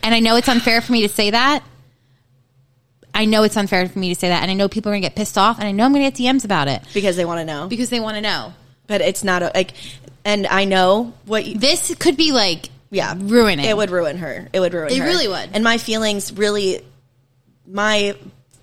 And 0.03 0.15
I 0.15 0.21
know 0.21 0.37
it's 0.37 0.49
unfair 0.49 0.83
for 0.83 0.93
me 0.93 1.03
to 1.03 1.09
say 1.09 1.31
that. 1.31 1.65
I 3.15 3.25
know 3.25 3.43
it's 3.43 3.57
unfair 3.57 3.89
for 3.89 3.99
me 3.99 4.11
to 4.11 4.15
say 4.15 4.29
that, 4.29 4.43
and 4.43 4.51
I 4.51 4.55
know 4.55 4.69
people 4.69 4.91
are 4.91 4.95
going 4.95 5.03
to 5.03 5.09
get 5.09 5.17
pissed 5.17 5.37
off, 5.39 5.59
and 5.59 5.67
I 5.67 5.73
know 5.73 5.85
I'm 5.85 5.93
going 5.93 6.05
to 6.09 6.11
get 6.23 6.35
DMs 6.35 6.45
about 6.45 6.69
it. 6.69 6.83
Because 6.95 7.17
they 7.17 7.25
want 7.25 7.41
to 7.41 7.45
know, 7.45 7.67
because 7.67 7.91
they 7.91 8.01
want 8.01 8.17
to 8.17 8.21
know. 8.21 8.53
but 8.87 9.01
it's 9.01 9.25
not 9.25 9.43
a, 9.43 9.51
like, 9.55 9.73
and 10.25 10.47
I 10.47 10.65
know 10.65 11.15
what 11.27 11.45
you, 11.47 11.59
This 11.59 11.95
could 11.97 12.17
be 12.17 12.33
like 12.33 12.69
yeah. 12.91 13.15
ruining. 13.17 13.65
it 13.65 13.77
would 13.77 13.91
ruin 13.91 14.19
her. 14.19 14.49
It 14.53 14.61
would 14.61 14.73
ruin 14.75 14.93
It 14.93 14.99
her. 14.99 15.05
really 15.05 15.27
would. 15.29 15.51
and 15.53 15.65
my 15.65 15.79
feelings 15.79 16.33
really 16.33 16.83
my 17.67 18.17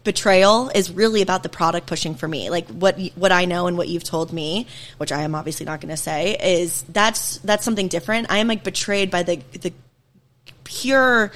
betrayal 0.04 0.70
is 0.76 0.92
really 0.92 1.22
about 1.24 1.42
the 1.44 1.50
product 1.50 1.88
pushing 1.88 2.14
for 2.16 2.28
me. 2.28 2.50
Like 2.52 2.68
what 2.70 2.98
y- 2.98 3.12
what 3.16 3.32
i 3.32 3.46
know 3.46 3.66
and 3.68 3.76
what 3.78 3.88
you've 3.88 4.04
told 4.04 4.32
me 4.32 4.68
which 4.98 5.12
i 5.12 5.22
am 5.24 5.34
obviously 5.34 5.66
not 5.66 5.82
going 5.82 5.90
to 5.90 5.98
say 5.98 6.36
is 6.40 6.84
that's 6.90 7.38
that's 7.40 7.66
something 7.66 7.88
different. 7.88 8.28
I 8.30 8.38
am 8.38 8.48
like 8.48 8.64
betrayed 8.64 9.10
by 9.10 9.24
the 9.24 9.38
the 9.62 9.74
pure 10.64 11.32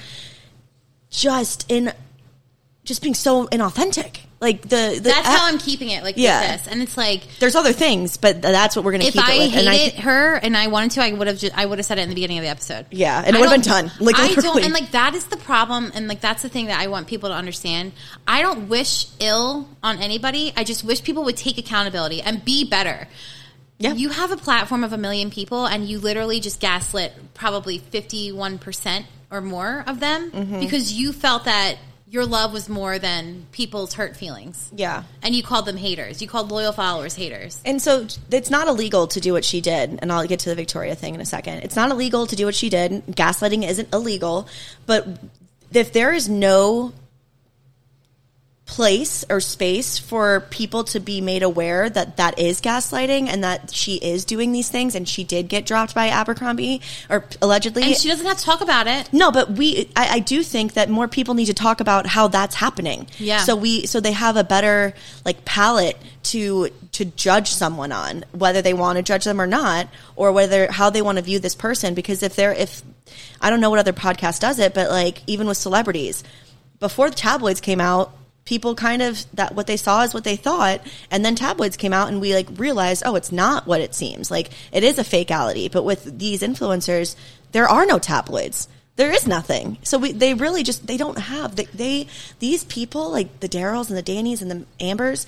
just 1.10 1.66
in 1.70 1.92
just 2.84 3.02
being 3.02 3.14
so 3.14 3.46
inauthentic 3.48 4.20
like 4.40 4.62
the, 4.62 4.92
the 4.94 5.00
That's 5.00 5.28
how 5.28 5.46
I'm 5.48 5.58
keeping 5.58 5.90
it, 5.90 6.02
like 6.02 6.14
Yeah. 6.16 6.56
this, 6.56 6.66
and 6.66 6.80
it's 6.80 6.96
like 6.96 7.20
there's 7.40 7.54
other 7.54 7.74
things 7.74 8.16
but 8.16 8.40
that's 8.40 8.74
what 8.74 8.86
we're 8.86 8.92
going 8.92 9.02
to 9.02 9.08
if 9.08 9.12
keep 9.12 9.22
I 9.28 9.34
it 9.34 9.38
with 9.48 9.54
and 9.58 9.68
hated 9.68 9.98
I, 9.98 10.02
her 10.02 10.34
and 10.36 10.56
I 10.56 10.68
wanted 10.68 10.92
to, 10.92 11.02
I 11.02 11.12
would 11.12 11.26
have 11.26 11.36
just, 11.36 11.56
I 11.58 11.66
would 11.66 11.78
have 11.78 11.84
said 11.84 11.98
it 11.98 12.02
in 12.02 12.08
the 12.08 12.14
beginning 12.14 12.38
of 12.38 12.44
the 12.44 12.48
episode. 12.48 12.86
Yeah, 12.90 13.22
and 13.24 13.36
it 13.36 13.38
would 13.38 13.50
have 13.50 13.62
been 13.62 13.70
done, 13.70 13.92
like, 14.00 14.16
I 14.18 14.32
don't, 14.32 14.64
and 14.64 14.72
like 14.72 14.92
that 14.92 15.14
is 15.14 15.24
the 15.26 15.36
problem, 15.36 15.92
and 15.94 16.08
like 16.08 16.22
that's 16.22 16.40
the 16.40 16.48
thing 16.48 16.66
that 16.68 16.80
I 16.80 16.86
want 16.86 17.06
people 17.06 17.28
to 17.28 17.34
understand. 17.34 17.92
I 18.26 18.40
don't 18.40 18.70
wish 18.70 19.08
ill 19.20 19.68
on 19.82 19.98
anybody. 19.98 20.54
I 20.56 20.64
just 20.64 20.84
wish 20.84 21.02
people 21.02 21.24
would 21.24 21.36
take 21.36 21.58
accountability 21.58 22.22
and 22.22 22.42
be 22.42 22.64
better. 22.64 23.08
Yeah. 23.78 23.92
You 23.92 24.08
have 24.08 24.30
a 24.32 24.36
platform 24.38 24.84
of 24.84 24.94
a 24.94 24.98
million 24.98 25.30
people, 25.30 25.66
and 25.66 25.86
you 25.86 25.98
literally 25.98 26.40
just 26.40 26.60
gaslit 26.60 27.12
probably 27.34 27.76
fifty 27.76 28.32
one 28.32 28.58
percent 28.58 29.04
or 29.30 29.42
more 29.42 29.84
of 29.86 30.00
them 30.00 30.30
Mm-hmm. 30.30 30.60
because 30.60 30.94
you 30.94 31.12
felt 31.12 31.44
that 31.44 31.76
your 32.10 32.26
love 32.26 32.52
was 32.52 32.68
more 32.68 32.98
than 32.98 33.46
people's 33.52 33.94
hurt 33.94 34.16
feelings. 34.16 34.68
Yeah. 34.74 35.04
And 35.22 35.32
you 35.32 35.44
called 35.44 35.64
them 35.64 35.76
haters. 35.76 36.20
You 36.20 36.26
called 36.26 36.50
loyal 36.50 36.72
followers 36.72 37.14
haters. 37.14 37.60
And 37.64 37.80
so 37.80 38.08
it's 38.32 38.50
not 38.50 38.66
illegal 38.66 39.06
to 39.06 39.20
do 39.20 39.32
what 39.32 39.44
she 39.44 39.60
did. 39.60 40.00
And 40.02 40.10
I'll 40.10 40.26
get 40.26 40.40
to 40.40 40.48
the 40.48 40.56
Victoria 40.56 40.96
thing 40.96 41.14
in 41.14 41.20
a 41.20 41.24
second. 41.24 41.58
It's 41.62 41.76
not 41.76 41.92
illegal 41.92 42.26
to 42.26 42.34
do 42.34 42.46
what 42.46 42.56
she 42.56 42.68
did. 42.68 43.06
Gaslighting 43.06 43.66
isn't 43.66 43.94
illegal. 43.94 44.48
But 44.86 45.06
if 45.72 45.92
there 45.92 46.12
is 46.12 46.28
no 46.28 46.92
place 48.70 49.24
or 49.28 49.40
space 49.40 49.98
for 49.98 50.40
people 50.50 50.84
to 50.84 51.00
be 51.00 51.20
made 51.20 51.42
aware 51.42 51.90
that 51.90 52.18
that 52.18 52.38
is 52.38 52.60
gaslighting 52.60 53.26
and 53.26 53.42
that 53.42 53.74
she 53.74 53.96
is 53.96 54.24
doing 54.24 54.52
these 54.52 54.68
things 54.68 54.94
and 54.94 55.08
she 55.08 55.24
did 55.24 55.48
get 55.48 55.66
dropped 55.66 55.92
by 55.92 56.08
Abercrombie 56.08 56.80
or 57.10 57.24
allegedly 57.42 57.82
And 57.82 57.96
she 57.96 58.08
doesn't 58.08 58.24
have 58.24 58.38
to 58.38 58.44
talk 58.44 58.60
about 58.60 58.86
it. 58.86 59.12
no, 59.12 59.32
but 59.32 59.50
we, 59.50 59.90
I, 59.96 60.08
I 60.14 60.18
do 60.20 60.44
think 60.44 60.74
that 60.74 60.88
more 60.88 61.08
people 61.08 61.34
need 61.34 61.46
to 61.46 61.54
talk 61.54 61.80
about 61.80 62.06
how 62.06 62.28
that's 62.28 62.54
happening. 62.54 63.08
Yeah. 63.18 63.38
So 63.40 63.56
we, 63.56 63.86
so 63.86 63.98
they 63.98 64.12
have 64.12 64.36
a 64.36 64.44
better 64.44 64.94
like 65.24 65.44
palette 65.44 65.96
to 66.22 66.68
to 66.92 67.04
judge 67.04 67.48
someone 67.50 67.90
on 67.92 68.24
whether 68.32 68.62
they 68.62 68.74
want 68.74 68.98
to 68.98 69.02
judge 69.02 69.24
them 69.24 69.40
or 69.40 69.46
not, 69.46 69.88
or 70.14 70.30
whether 70.32 70.70
how 70.70 70.90
they 70.90 71.02
want 71.02 71.16
to 71.18 71.22
view 71.22 71.38
this 71.40 71.54
person. 71.56 71.94
Because 71.94 72.22
if 72.22 72.36
they're 72.36 72.52
if 72.52 72.82
I 73.40 73.50
don't 73.50 73.60
know 73.60 73.70
what 73.70 73.78
other 73.78 73.92
podcast 73.92 74.40
does 74.40 74.58
it, 74.58 74.74
but 74.74 74.90
like 74.90 75.22
even 75.26 75.46
with 75.48 75.56
celebrities, 75.56 76.22
before 76.78 77.10
the 77.10 77.16
tabloids 77.16 77.60
came 77.60 77.80
out. 77.80 78.12
People 78.50 78.74
kind 78.74 79.00
of 79.00 79.24
that 79.34 79.54
what 79.54 79.68
they 79.68 79.76
saw 79.76 80.02
is 80.02 80.12
what 80.12 80.24
they 80.24 80.34
thought, 80.34 80.80
and 81.08 81.24
then 81.24 81.36
tabloids 81.36 81.76
came 81.76 81.92
out, 81.92 82.08
and 82.08 82.20
we 82.20 82.34
like 82.34 82.48
realized, 82.56 83.04
oh, 83.06 83.14
it's 83.14 83.30
not 83.30 83.68
what 83.68 83.80
it 83.80 83.94
seems. 83.94 84.28
Like 84.28 84.50
it 84.72 84.82
is 84.82 84.98
a 84.98 85.04
fakeality. 85.04 85.70
But 85.70 85.84
with 85.84 86.18
these 86.18 86.42
influencers, 86.42 87.14
there 87.52 87.68
are 87.68 87.86
no 87.86 88.00
tabloids 88.00 88.66
there 88.96 89.12
is 89.12 89.26
nothing. 89.26 89.78
So 89.82 89.96
we, 89.98 90.12
they 90.12 90.34
really 90.34 90.62
just 90.62 90.86
they 90.86 90.98
don't 90.98 91.16
have 91.16 91.56
they, 91.56 91.64
they 91.72 92.06
these 92.38 92.64
people 92.64 93.10
like 93.10 93.40
the 93.40 93.48
Daryls 93.48 93.88
and 93.88 93.96
the 93.96 94.02
Dannys 94.02 94.42
and 94.42 94.50
the 94.50 94.66
Ambers. 94.78 95.26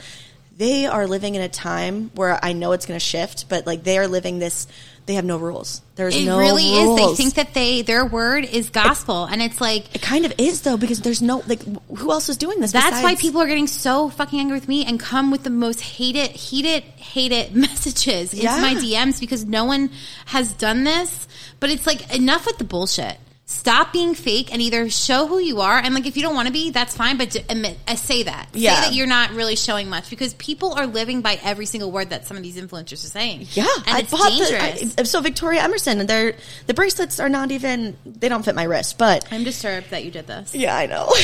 They 0.57 0.87
are 0.87 1.07
living 1.07 1.35
in 1.35 1.43
a 1.43 1.49
time 1.49 2.11
where 2.15 2.39
I 2.43 2.53
know 2.53 2.73
it's 2.73 2.87
going 2.87 2.99
to 2.99 3.05
shift, 3.05 3.49
but 3.49 3.67
like 3.67 3.83
they 3.85 3.99
are 3.99 4.07
living 4.07 4.39
this. 4.39 4.67
They 5.07 5.15
have 5.15 5.25
no 5.25 5.37
rules. 5.39 5.83
There's 5.97 6.15
It 6.15 6.25
no 6.27 6.39
really 6.39 6.63
rules. 6.85 7.01
is. 7.01 7.07
They 7.19 7.23
think 7.25 7.35
that 7.35 7.55
they 7.55 7.83
their 7.83 8.05
word 8.05 8.45
is 8.45 8.71
gospel, 8.71 9.25
and 9.25 9.43
it's 9.43 9.61
like 9.61 9.93
it 9.97 10.03
kind 10.03 10.25
of 10.25 10.33
is 10.39 10.61
though 10.63 10.77
because 10.77 11.01
there's 11.01 11.21
no 11.23 11.43
like 11.49 11.63
who 11.97 12.11
else 12.13 12.29
is 12.29 12.37
doing 12.37 12.61
this? 12.61 12.71
That's 12.73 13.03
why 13.03 13.17
people 13.17 13.41
are 13.41 13.47
getting 13.49 13.67
so 13.67 14.11
fucking 14.11 14.39
angry 14.39 14.57
with 14.57 14.69
me 14.69 14.85
and 14.85 15.01
come 15.01 15.31
with 15.33 15.43
the 15.43 15.51
most 15.51 15.81
hated, 15.81 16.31
heated, 16.31 16.85
hated 16.85 17.57
messages 17.57 18.33
into 18.33 18.45
Yeah. 18.45 18.61
my 18.61 18.75
DMs 18.75 19.19
because 19.19 19.45
no 19.45 19.65
one 19.65 19.91
has 20.27 20.53
done 20.53 20.85
this. 20.85 21.27
But 21.59 21.71
it's 21.71 21.87
like 21.87 22.15
enough 22.15 22.47
with 22.47 22.59
the 22.59 22.65
bullshit. 22.65 23.17
Stop 23.45 23.93
being 23.93 24.15
fake 24.15 24.53
and 24.53 24.63
either 24.63 24.89
show 24.89 25.27
who 25.27 25.39
you 25.39 25.61
are 25.61 25.77
and 25.77 25.95
like 25.95 26.07
if 26.07 26.17
you 26.17 26.23
don't 26.23 26.35
want 26.35 26.47
to 26.47 26.53
be, 26.53 26.71
that's 26.71 26.97
fine. 26.97 27.19
But 27.19 27.33
to 27.33 27.41
admit, 27.51 27.77
uh, 27.89 27.97
say 27.97 28.23
that. 28.23 28.49
Yeah. 28.55 28.77
Say 28.77 28.81
that 28.89 28.95
you're 28.95 29.09
not 29.09 29.33
really 29.33 29.57
showing 29.57 29.91
much 29.91 30.09
because 30.11 30.33
people 30.35 30.73
are 30.75 30.87
living 30.87 31.21
by 31.23 31.39
every 31.43 31.67
single 31.67 31.91
word 31.91 32.11
that 32.11 32.27
some 32.27 32.37
of 32.37 32.43
these 32.43 32.57
influencers 32.57 33.05
are 33.05 33.09
saying. 33.09 33.49
Yeah, 33.53 33.67
and 33.87 33.97
I 33.97 33.99
it's 34.01 34.13
bought 34.13 34.31
dangerous. 34.31 34.95
the. 34.95 35.01
I, 35.03 35.05
so 35.05 35.21
Victoria 35.21 35.63
Emerson, 35.63 36.01
and 36.01 36.09
they're 36.09 36.35
the 36.67 36.75
bracelets 36.75 37.19
are 37.21 37.29
not 37.29 37.51
even. 37.51 37.97
They 38.07 38.29
don't 38.29 38.45
fit 38.45 38.55
my 38.55 38.65
wrist, 38.65 38.97
but 38.97 39.27
I'm 39.33 39.43
disturbed 39.45 39.91
that 39.91 40.05
you 40.05 40.11
did 40.13 40.27
this. 40.29 40.55
yeah, 40.55 40.75
I 40.77 40.87
know. 40.87 41.13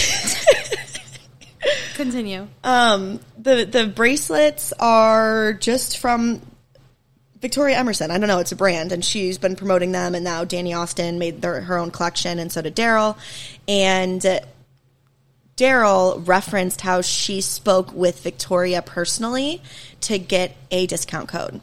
Continue. 1.94 2.46
Um, 2.62 3.20
the 3.38 3.64
the 3.64 3.86
bracelets 3.86 4.72
are 4.78 5.54
just 5.54 5.98
from 5.98 6.40
Victoria 7.40 7.76
Emerson. 7.76 8.10
I 8.10 8.18
don't 8.18 8.28
know, 8.28 8.38
it's 8.38 8.52
a 8.52 8.56
brand, 8.56 8.92
and 8.92 9.04
she's 9.04 9.38
been 9.38 9.56
promoting 9.56 9.92
them. 9.92 10.14
And 10.14 10.24
now 10.24 10.44
Dani 10.44 10.76
Austin 10.76 11.18
made 11.18 11.40
their, 11.40 11.60
her 11.60 11.78
own 11.78 11.90
collection, 11.90 12.38
and 12.38 12.50
so 12.50 12.62
did 12.62 12.74
Daryl. 12.74 13.16
And 13.66 14.24
uh, 14.24 14.40
Daryl 15.56 16.26
referenced 16.26 16.80
how 16.80 17.00
she 17.00 17.40
spoke 17.40 17.92
with 17.92 18.22
Victoria 18.22 18.82
personally 18.82 19.62
to 20.02 20.18
get 20.18 20.56
a 20.70 20.86
discount 20.86 21.28
code. 21.28 21.60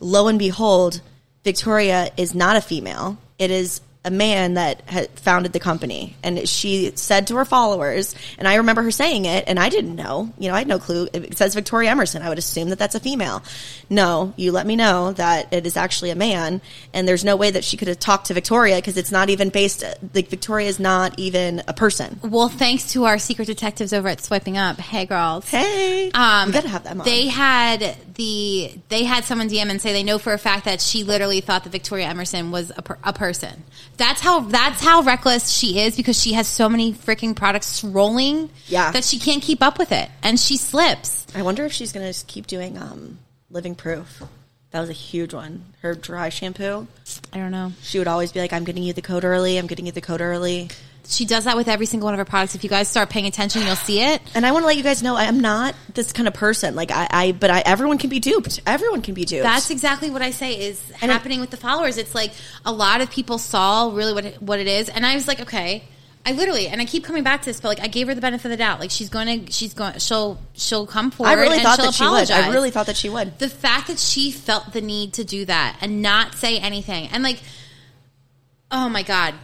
Lo 0.00 0.28
and 0.28 0.38
behold, 0.38 1.00
Victoria 1.44 2.10
is 2.16 2.34
not 2.34 2.56
a 2.56 2.60
female. 2.60 3.18
It 3.38 3.50
is 3.50 3.80
a 4.08 4.10
man 4.10 4.54
that 4.54 4.80
had 4.88 5.10
founded 5.18 5.52
the 5.52 5.60
company. 5.60 6.16
And 6.22 6.48
she 6.48 6.92
said 6.96 7.26
to 7.26 7.36
her 7.36 7.44
followers, 7.44 8.14
and 8.38 8.48
I 8.48 8.54
remember 8.54 8.82
her 8.82 8.90
saying 8.90 9.26
it, 9.26 9.44
and 9.46 9.58
I 9.58 9.68
didn't 9.68 9.94
know. 9.94 10.32
You 10.38 10.48
know, 10.48 10.54
I 10.54 10.58
had 10.58 10.66
no 10.66 10.78
clue. 10.78 11.08
It 11.12 11.36
says 11.36 11.54
Victoria 11.54 11.90
Emerson. 11.90 12.22
I 12.22 12.30
would 12.30 12.38
assume 12.38 12.70
that 12.70 12.78
that's 12.78 12.94
a 12.94 13.00
female. 13.00 13.42
No, 13.90 14.32
you 14.36 14.50
let 14.50 14.66
me 14.66 14.76
know 14.76 15.12
that 15.12 15.52
it 15.52 15.66
is 15.66 15.76
actually 15.76 16.08
a 16.08 16.14
man, 16.14 16.62
and 16.94 17.06
there's 17.06 17.22
no 17.22 17.36
way 17.36 17.50
that 17.50 17.64
she 17.64 17.76
could 17.76 17.88
have 17.88 17.98
talked 17.98 18.28
to 18.28 18.34
Victoria 18.34 18.76
because 18.76 18.96
it's 18.96 19.12
not 19.12 19.28
even 19.28 19.50
based, 19.50 19.84
like, 20.14 20.28
Victoria 20.28 20.68
is 20.68 20.80
not 20.80 21.18
even 21.18 21.62
a 21.68 21.74
person. 21.74 22.18
Well, 22.22 22.48
thanks 22.48 22.92
to 22.94 23.04
our 23.04 23.18
secret 23.18 23.44
detectives 23.44 23.92
over 23.92 24.08
at 24.08 24.22
Swiping 24.22 24.56
Up. 24.56 24.78
Hey, 24.78 25.04
girls. 25.04 25.46
Hey, 25.50 26.10
Um, 26.14 26.50
gotta 26.50 26.68
have 26.68 26.84
them 26.84 27.02
on. 27.02 27.04
They 27.04 27.26
had 27.26 27.94
the 28.14 28.72
they 28.88 29.04
had 29.04 29.24
someone 29.24 29.48
DM 29.48 29.68
and 29.70 29.80
say 29.82 29.92
they 29.92 30.02
know 30.02 30.18
for 30.18 30.32
a 30.32 30.38
fact 30.38 30.64
that 30.64 30.80
she 30.80 31.04
literally 31.04 31.40
thought 31.42 31.64
that 31.64 31.70
Victoria 31.70 32.06
Emerson 32.06 32.50
was 32.50 32.72
a, 32.74 32.82
per, 32.82 32.96
a 33.04 33.12
person. 33.12 33.62
That's 33.98 34.20
how 34.20 34.40
that's 34.40 34.82
how 34.82 35.02
reckless 35.02 35.50
she 35.50 35.80
is 35.80 35.96
because 35.96 36.18
she 36.20 36.32
has 36.32 36.46
so 36.46 36.68
many 36.68 36.92
freaking 36.94 37.34
products 37.36 37.84
rolling 37.84 38.48
Yeah. 38.66 38.92
that 38.92 39.04
she 39.04 39.18
can't 39.18 39.42
keep 39.42 39.62
up 39.62 39.78
with 39.78 39.92
it 39.92 40.08
and 40.22 40.38
she 40.40 40.56
slips. 40.56 41.26
I 41.34 41.42
wonder 41.42 41.64
if 41.64 41.72
she's 41.72 41.92
gonna 41.92 42.08
just 42.08 42.26
keep 42.28 42.46
doing 42.46 42.78
um, 42.78 43.18
Living 43.50 43.74
Proof. 43.74 44.22
That 44.70 44.80
was 44.80 44.90
a 44.90 44.94
huge 44.94 45.32
one. 45.32 45.64
Her 45.80 45.94
dry 45.94 46.28
shampoo. 46.28 46.86
I 47.32 47.38
don't 47.38 47.50
know. 47.50 47.72
She 47.82 47.98
would 47.98 48.08
always 48.08 48.32
be 48.32 48.40
like, 48.40 48.52
"I'm 48.52 48.64
getting 48.64 48.82
you 48.82 48.92
the 48.92 49.00
code 49.02 49.24
early. 49.24 49.56
I'm 49.56 49.66
getting 49.66 49.86
you 49.86 49.92
the 49.92 50.00
code 50.02 50.20
early." 50.20 50.68
She 51.10 51.24
does 51.24 51.44
that 51.44 51.56
with 51.56 51.68
every 51.68 51.86
single 51.86 52.04
one 52.06 52.12
of 52.12 52.18
her 52.18 52.26
products. 52.26 52.54
If 52.54 52.62
you 52.64 52.68
guys 52.68 52.86
start 52.86 53.08
paying 53.08 53.24
attention, 53.24 53.62
you'll 53.62 53.76
see 53.76 54.02
it. 54.02 54.20
And 54.34 54.44
I 54.44 54.52
want 54.52 54.64
to 54.64 54.66
let 54.66 54.76
you 54.76 54.82
guys 54.82 55.02
know 55.02 55.16
I 55.16 55.24
am 55.24 55.40
not 55.40 55.74
this 55.94 56.12
kind 56.12 56.28
of 56.28 56.34
person. 56.34 56.74
Like 56.74 56.90
I, 56.90 57.08
I 57.10 57.32
but 57.32 57.50
I, 57.50 57.60
everyone 57.64 57.96
can 57.96 58.10
be 58.10 58.20
duped. 58.20 58.60
Everyone 58.66 59.00
can 59.00 59.14
be 59.14 59.24
duped. 59.24 59.42
That's 59.42 59.70
exactly 59.70 60.10
what 60.10 60.20
I 60.20 60.32
say 60.32 60.52
is 60.68 60.82
And 61.00 61.10
it- 61.10 61.14
happening 61.14 61.40
with 61.40 61.48
the 61.48 61.56
followers. 61.56 61.96
It's 61.96 62.14
like 62.14 62.32
a 62.66 62.72
lot 62.72 63.00
of 63.00 63.10
people 63.10 63.38
saw 63.38 63.90
really 63.90 64.12
what 64.12 64.26
it, 64.26 64.42
what 64.42 64.60
it 64.60 64.66
is, 64.66 64.90
and 64.90 65.06
I 65.06 65.14
was 65.14 65.26
like, 65.26 65.40
okay. 65.40 65.84
I 66.28 66.32
literally, 66.32 66.68
and 66.68 66.78
I 66.78 66.84
keep 66.84 67.04
coming 67.04 67.24
back 67.24 67.40
to 67.40 67.46
this, 67.46 67.58
but 67.58 67.68
like 67.68 67.80
I 67.80 67.86
gave 67.86 68.06
her 68.06 68.14
the 68.14 68.20
benefit 68.20 68.44
of 68.44 68.50
the 68.50 68.58
doubt. 68.58 68.80
Like 68.80 68.90
she's 68.90 69.08
going 69.08 69.46
to, 69.46 69.50
she's 69.50 69.72
going, 69.72 69.98
she'll, 69.98 70.38
she'll 70.52 70.86
come 70.86 71.10
forward. 71.10 71.30
I 71.30 71.32
really 71.40 71.60
thought 71.60 71.76
she'll 71.76 71.86
that 71.86 71.94
she 71.94 72.06
would. 72.06 72.30
I 72.30 72.52
really 72.52 72.70
thought 72.70 72.84
that 72.84 72.98
she 72.98 73.08
would. 73.08 73.38
The 73.38 73.48
fact 73.48 73.86
that 73.86 73.98
she 73.98 74.30
felt 74.30 74.74
the 74.74 74.82
need 74.82 75.14
to 75.14 75.24
do 75.24 75.46
that 75.46 75.78
and 75.80 76.02
not 76.02 76.34
say 76.34 76.58
anything, 76.58 77.08
and 77.12 77.22
like, 77.22 77.40
oh 78.70 78.90
my 78.90 79.02
god. 79.02 79.36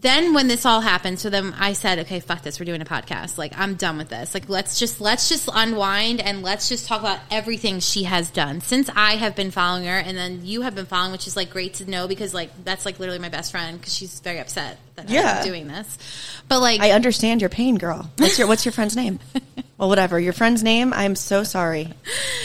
Then 0.00 0.32
when 0.32 0.46
this 0.46 0.64
all 0.64 0.80
happened, 0.80 1.18
so 1.18 1.28
then 1.28 1.52
I 1.58 1.72
said, 1.72 1.98
okay, 2.00 2.20
fuck 2.20 2.42
this. 2.42 2.60
We're 2.60 2.66
doing 2.66 2.80
a 2.82 2.84
podcast. 2.84 3.36
Like 3.36 3.58
I'm 3.58 3.74
done 3.74 3.98
with 3.98 4.08
this. 4.08 4.32
Like 4.32 4.48
let's 4.48 4.78
just 4.78 5.00
let's 5.00 5.28
just 5.28 5.48
unwind 5.52 6.20
and 6.20 6.44
let's 6.44 6.68
just 6.68 6.86
talk 6.86 7.00
about 7.00 7.18
everything 7.32 7.80
she 7.80 8.04
has 8.04 8.30
done 8.30 8.60
since 8.60 8.88
I 8.94 9.16
have 9.16 9.34
been 9.34 9.50
following 9.50 9.86
her, 9.86 9.98
and 9.98 10.16
then 10.16 10.46
you 10.46 10.62
have 10.62 10.76
been 10.76 10.86
following, 10.86 11.10
which 11.10 11.26
is 11.26 11.34
like 11.34 11.50
great 11.50 11.74
to 11.74 11.90
know 11.90 12.06
because 12.06 12.32
like 12.32 12.50
that's 12.64 12.86
like 12.86 13.00
literally 13.00 13.18
my 13.18 13.28
best 13.28 13.50
friend 13.50 13.76
because 13.76 13.92
she's 13.92 14.20
very 14.20 14.38
upset 14.38 14.78
that 14.94 15.10
Yeah. 15.10 15.38
I'm 15.40 15.44
doing 15.44 15.66
this. 15.66 15.98
But 16.46 16.60
like 16.60 16.80
I 16.80 16.92
understand 16.92 17.40
your 17.42 17.50
pain, 17.50 17.74
girl. 17.74 18.08
What's 18.18 18.38
your 18.38 18.46
What's 18.46 18.64
your 18.64 18.72
friend's 18.72 18.94
name? 18.94 19.18
well, 19.78 19.88
whatever 19.88 20.20
your 20.20 20.32
friend's 20.32 20.62
name. 20.62 20.92
I'm 20.92 21.16
so 21.16 21.42
sorry. 21.42 21.92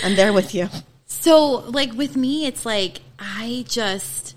I'm 0.04 0.16
there 0.16 0.34
with 0.34 0.56
you. 0.56 0.70
So, 1.06 1.58
like 1.70 1.94
with 1.94 2.18
me, 2.18 2.48
it's 2.48 2.66
like 2.66 3.02
I 3.20 3.64
just. 3.68 4.36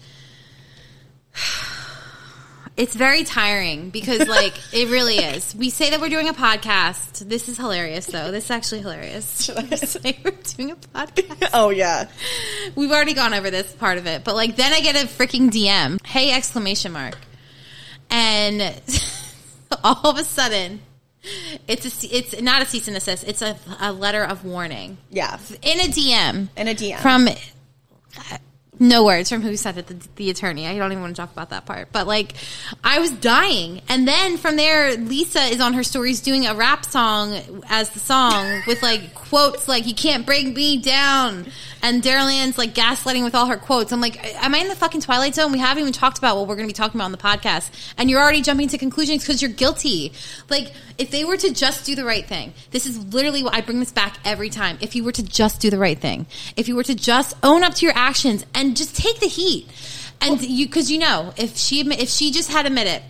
It's 2.76 2.94
very 2.94 3.24
tiring 3.24 3.88
because, 3.88 4.28
like, 4.28 4.52
it 4.72 4.88
really 4.90 5.16
is. 5.16 5.54
We 5.54 5.70
say 5.70 5.90
that 5.90 6.00
we're 6.00 6.10
doing 6.10 6.28
a 6.28 6.34
podcast. 6.34 7.26
This 7.26 7.48
is 7.48 7.56
hilarious, 7.56 8.04
though. 8.06 8.30
This 8.30 8.44
is 8.44 8.50
actually 8.50 8.80
hilarious. 8.82 9.48
We 9.70 9.76
say 9.78 10.18
we're 10.22 10.30
doing 10.32 10.70
a 10.72 10.76
podcast. 10.76 11.50
Oh 11.54 11.70
yeah. 11.70 12.08
We've 12.74 12.90
already 12.92 13.14
gone 13.14 13.32
over 13.32 13.50
this 13.50 13.72
part 13.72 13.96
of 13.98 14.06
it, 14.06 14.24
but 14.24 14.34
like, 14.34 14.56
then 14.56 14.72
I 14.74 14.80
get 14.80 14.94
a 14.96 15.06
freaking 15.06 15.50
DM. 15.50 16.04
Hey! 16.06 16.32
Exclamation 16.32 16.92
mark, 16.92 17.16
and 18.10 18.60
all 19.82 20.10
of 20.10 20.18
a 20.18 20.24
sudden, 20.24 20.80
it's 21.66 22.04
a 22.04 22.16
it's 22.16 22.40
not 22.42 22.60
a 22.62 22.66
cease 22.66 22.88
and 22.88 22.94
desist. 22.96 23.24
It's 23.26 23.40
a, 23.42 23.56
a 23.80 23.92
letter 23.92 24.22
of 24.22 24.44
warning 24.44 24.98
Yeah. 25.10 25.38
in 25.62 25.80
a 25.80 25.84
DM 25.84 26.48
In 26.56 26.68
a 26.68 26.74
DM. 26.74 26.98
from 27.00 27.28
no 28.78 29.04
words 29.04 29.30
from 29.30 29.42
who 29.42 29.56
said 29.56 29.78
it, 29.78 29.86
the, 29.86 29.96
the 30.16 30.30
attorney. 30.30 30.66
I 30.66 30.76
don't 30.76 30.92
even 30.92 31.02
want 31.02 31.16
to 31.16 31.20
talk 31.22 31.32
about 31.32 31.50
that 31.50 31.66
part. 31.66 31.88
But 31.92 32.06
like, 32.06 32.34
I 32.84 32.98
was 32.98 33.10
dying, 33.10 33.80
and 33.88 34.06
then 34.06 34.36
from 34.36 34.56
there, 34.56 34.96
Lisa 34.96 35.40
is 35.40 35.60
on 35.60 35.74
her 35.74 35.82
stories 35.82 36.20
doing 36.20 36.46
a 36.46 36.54
rap 36.54 36.84
song 36.84 37.62
as 37.68 37.90
the 37.90 37.98
song 37.98 38.62
with 38.66 38.82
like 38.82 39.14
quotes 39.14 39.68
like 39.68 39.86
"You 39.86 39.94
can't 39.94 40.26
break 40.26 40.54
me 40.54 40.78
down," 40.80 41.46
and 41.82 42.02
Daryl 42.02 42.30
Ann's 42.30 42.58
like 42.58 42.74
gaslighting 42.74 43.24
with 43.24 43.34
all 43.34 43.46
her 43.46 43.56
quotes. 43.56 43.92
I'm 43.92 44.00
like, 44.00 44.24
am 44.42 44.54
I 44.54 44.58
in 44.58 44.68
the 44.68 44.76
fucking 44.76 45.00
twilight 45.00 45.34
zone? 45.34 45.52
We 45.52 45.58
haven't 45.58 45.80
even 45.80 45.92
talked 45.92 46.18
about 46.18 46.36
what 46.36 46.48
we're 46.48 46.56
going 46.56 46.68
to 46.68 46.72
be 46.72 46.76
talking 46.76 46.98
about 47.00 47.06
on 47.06 47.12
the 47.12 47.18
podcast, 47.18 47.70
and 47.96 48.10
you're 48.10 48.20
already 48.20 48.42
jumping 48.42 48.68
to 48.68 48.78
conclusions 48.78 49.22
because 49.22 49.40
you're 49.40 49.50
guilty. 49.50 50.12
Like, 50.50 50.72
if 50.98 51.10
they 51.10 51.24
were 51.24 51.36
to 51.36 51.52
just 51.52 51.84
do 51.84 51.94
the 51.94 52.04
right 52.04 52.24
thing, 52.26 52.54
this 52.70 52.86
is 52.86 53.12
literally 53.12 53.42
what 53.42 53.54
I 53.54 53.60
bring 53.60 53.80
this 53.80 53.92
back 53.92 54.18
every 54.24 54.50
time. 54.50 54.78
If 54.80 54.94
you 54.96 55.04
were 55.04 55.12
to 55.12 55.22
just 55.22 55.60
do 55.60 55.70
the 55.70 55.78
right 55.78 55.98
thing, 55.98 56.26
if 56.56 56.68
you 56.68 56.76
were 56.76 56.84
to 56.84 56.94
just 56.94 57.34
own 57.42 57.62
up 57.62 57.74
to 57.74 57.86
your 57.86 57.96
actions 57.96 58.44
and 58.54 58.76
just 58.76 58.96
take 58.96 59.20
the 59.20 59.26
heat, 59.28 59.68
and 60.20 60.40
you 60.40 60.66
because 60.66 60.90
you 60.90 60.98
know 60.98 61.34
if 61.36 61.56
she 61.56 61.80
if 61.92 62.08
she 62.08 62.32
just 62.32 62.50
had 62.50 62.64
admitted 62.66 63.02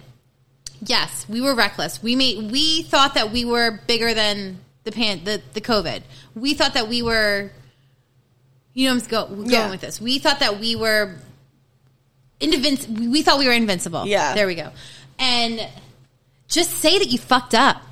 Yes, 0.81 1.27
we 1.29 1.41
were 1.41 1.55
reckless. 1.55 2.03
We 2.03 2.17
made 2.17 2.51
we 2.51 2.83
thought 2.83 3.15
that 3.15 3.33
we 3.33 3.45
were 3.45 3.81
bigger 3.87 4.15
than 4.15 4.59
the 4.85 4.93
pan 4.93 5.25
the, 5.25 5.41
the 5.55 5.61
COVID. 5.61 6.03
We 6.35 6.55
thought 6.55 6.75
that 6.75 6.89
we 6.89 7.03
were 7.03 7.51
you 8.75 8.89
know 8.89 8.95
I'm 8.95 9.01
go, 9.07 9.27
going 9.27 9.51
Yeah. 9.51 9.71
with 9.71 9.81
this. 9.81 10.01
We 10.01 10.19
thought 10.19 10.41
that 10.41 10.61
we 10.61 10.77
were 10.77 11.17
invincible. 12.41 12.95
We 13.11 13.23
thought 13.23 13.39
we 13.39 13.47
were 13.47 13.53
invincible. 13.55 14.07
Yeah. 14.07 14.35
There 14.35 14.47
we 14.47 14.55
go. 14.55 14.71
And 15.19 15.67
just 16.49 16.71
say 16.71 16.99
that 16.99 17.09
you 17.09 17.19
fucked 17.19 17.55
up. 17.55 17.83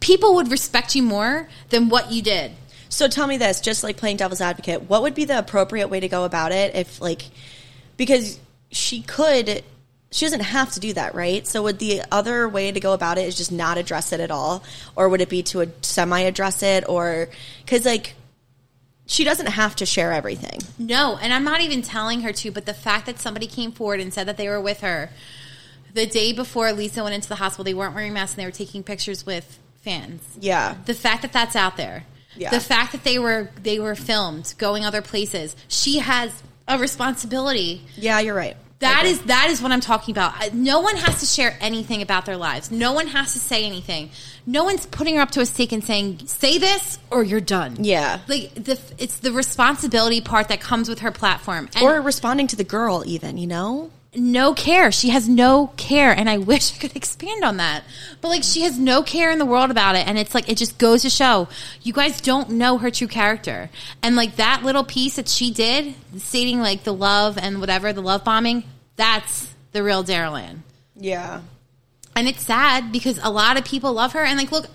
People 0.00 0.34
would 0.36 0.50
respect 0.50 0.94
you 0.94 1.02
more 1.02 1.48
than 1.70 1.88
what 1.88 2.12
you 2.12 2.22
did. 2.22 2.52
So 2.88 3.08
tell 3.08 3.26
me 3.26 3.36
this, 3.36 3.60
just 3.60 3.82
like 3.82 3.96
playing 3.96 4.18
devil's 4.18 4.40
advocate, 4.40 4.82
what 4.88 5.02
would 5.02 5.14
be 5.14 5.24
the 5.24 5.38
appropriate 5.38 5.88
way 5.88 6.00
to 6.00 6.08
go 6.08 6.24
about 6.24 6.52
it 6.52 6.74
if 6.74 7.00
like 7.00 7.22
because 7.96 8.38
she 8.70 9.02
could 9.02 9.64
she 10.12 10.24
doesn't 10.24 10.40
have 10.40 10.72
to 10.72 10.80
do 10.80 10.92
that, 10.92 11.14
right? 11.14 11.46
So 11.46 11.64
would 11.64 11.78
the 11.78 12.02
other 12.12 12.48
way 12.48 12.70
to 12.70 12.80
go 12.80 12.92
about 12.92 13.18
it 13.18 13.26
is 13.26 13.36
just 13.36 13.50
not 13.50 13.76
address 13.76 14.12
it 14.12 14.20
at 14.20 14.30
all 14.30 14.62
or 14.94 15.08
would 15.08 15.20
it 15.20 15.28
be 15.28 15.42
to 15.44 15.70
semi 15.82 16.20
address 16.20 16.62
it 16.62 16.88
or 16.88 17.28
cuz 17.66 17.84
like 17.84 18.14
she 19.06 19.24
doesn't 19.24 19.46
have 19.46 19.76
to 19.76 19.86
share 19.86 20.12
everything. 20.12 20.60
No, 20.78 21.16
and 21.20 21.32
I'm 21.32 21.44
not 21.44 21.60
even 21.60 21.80
telling 21.80 22.22
her 22.22 22.32
to, 22.32 22.50
but 22.50 22.66
the 22.66 22.74
fact 22.74 23.06
that 23.06 23.20
somebody 23.20 23.46
came 23.46 23.70
forward 23.70 24.00
and 24.00 24.12
said 24.12 24.26
that 24.26 24.36
they 24.36 24.48
were 24.48 24.60
with 24.60 24.80
her 24.80 25.10
the 25.96 26.06
day 26.06 26.32
before 26.32 26.72
Lisa 26.72 27.02
went 27.02 27.14
into 27.14 27.28
the 27.28 27.34
hospital, 27.34 27.64
they 27.64 27.74
weren't 27.74 27.94
wearing 27.94 28.12
masks 28.12 28.34
and 28.34 28.42
they 28.42 28.46
were 28.46 28.52
taking 28.52 28.82
pictures 28.84 29.24
with 29.24 29.58
fans. 29.80 30.22
Yeah. 30.38 30.76
The 30.84 30.94
fact 30.94 31.22
that 31.22 31.32
that's 31.32 31.56
out 31.56 31.76
there. 31.76 32.04
Yeah. 32.36 32.50
The 32.50 32.60
fact 32.60 32.92
that 32.92 33.02
they 33.02 33.18
were 33.18 33.48
they 33.62 33.80
were 33.80 33.94
filmed 33.94 34.54
going 34.58 34.84
other 34.84 35.00
places. 35.00 35.56
She 35.68 35.98
has 35.98 36.30
a 36.68 36.78
responsibility. 36.78 37.82
Yeah, 37.96 38.20
you're 38.20 38.34
right. 38.34 38.58
That 38.80 39.06
is 39.06 39.22
that 39.22 39.48
is 39.48 39.62
what 39.62 39.72
I'm 39.72 39.80
talking 39.80 40.12
about. 40.12 40.52
No 40.52 40.80
one 40.80 40.96
has 40.96 41.20
to 41.20 41.26
share 41.26 41.56
anything 41.62 42.02
about 42.02 42.26
their 42.26 42.36
lives. 42.36 42.70
No 42.70 42.92
one 42.92 43.06
has 43.06 43.32
to 43.32 43.38
say 43.38 43.64
anything. 43.64 44.10
No 44.44 44.64
one's 44.64 44.84
putting 44.84 45.16
her 45.16 45.22
up 45.22 45.30
to 45.30 45.40
a 45.40 45.46
stake 45.46 45.72
and 45.72 45.82
saying, 45.82 46.26
"Say 46.26 46.58
this 46.58 46.98
or 47.10 47.24
you're 47.24 47.40
done." 47.40 47.78
Yeah. 47.80 48.18
like 48.28 48.52
the 48.54 48.78
it's 48.98 49.20
the 49.20 49.32
responsibility 49.32 50.20
part 50.20 50.48
that 50.48 50.60
comes 50.60 50.90
with 50.90 50.98
her 50.98 51.10
platform. 51.10 51.70
And 51.74 51.82
or 51.82 52.02
responding 52.02 52.48
to 52.48 52.56
the 52.56 52.64
girl 52.64 53.02
even, 53.06 53.38
you 53.38 53.46
know? 53.46 53.90
No 54.16 54.54
care. 54.54 54.90
She 54.90 55.10
has 55.10 55.28
no 55.28 55.68
care, 55.76 56.12
and 56.12 56.28
I 56.28 56.38
wish 56.52 56.74
I 56.74 56.78
could 56.78 56.96
expand 56.96 57.44
on 57.44 57.58
that. 57.58 57.84
But 58.20 58.28
like, 58.28 58.42
she 58.42 58.62
has 58.62 58.78
no 58.78 59.02
care 59.02 59.30
in 59.30 59.38
the 59.38 59.46
world 59.46 59.70
about 59.70 59.96
it, 59.96 60.06
and 60.06 60.18
it's 60.18 60.34
like 60.34 60.48
it 60.48 60.56
just 60.56 60.78
goes 60.78 61.02
to 61.02 61.10
show 61.10 61.48
you 61.82 61.92
guys 61.92 62.20
don't 62.20 62.50
know 62.50 62.78
her 62.78 62.90
true 62.90 63.06
character. 63.06 63.70
And 64.02 64.16
like 64.16 64.36
that 64.36 64.62
little 64.62 64.84
piece 64.84 65.16
that 65.16 65.28
she 65.28 65.50
did, 65.50 65.94
stating 66.18 66.60
like 66.60 66.84
the 66.84 66.94
love 66.94 67.38
and 67.38 67.60
whatever 67.60 67.92
the 67.92 68.02
love 68.02 68.24
bombing, 68.24 68.64
that's 68.96 69.52
the 69.72 69.82
real 69.82 70.02
Daryl 70.02 70.40
Ann. 70.40 70.62
Yeah. 70.96 71.42
And 72.14 72.26
it's 72.26 72.44
sad 72.44 72.92
because 72.92 73.20
a 73.22 73.30
lot 73.30 73.58
of 73.58 73.64
people 73.64 73.92
love 73.92 74.12
her, 74.12 74.24
and 74.24 74.38
like, 74.38 74.52
look. 74.52 74.66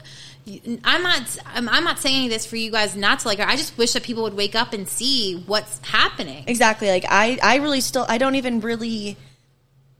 I'm 0.83 1.03
not. 1.03 1.37
I'm, 1.45 1.69
I'm 1.69 1.83
not 1.83 1.99
saying 1.99 2.29
this 2.29 2.47
for 2.47 2.55
you 2.55 2.71
guys 2.71 2.95
not 2.95 3.19
to 3.19 3.27
like 3.27 3.37
her. 3.37 3.47
I 3.47 3.55
just 3.55 3.77
wish 3.77 3.93
that 3.93 4.01
people 4.01 4.23
would 4.23 4.33
wake 4.33 4.55
up 4.55 4.73
and 4.73 4.87
see 4.87 5.43
what's 5.45 5.79
happening. 5.87 6.45
Exactly. 6.47 6.89
Like 6.89 7.05
I, 7.07 7.37
I 7.43 7.57
really 7.57 7.79
still, 7.79 8.07
I 8.09 8.17
don't 8.17 8.33
even 8.33 8.59
really. 8.59 9.17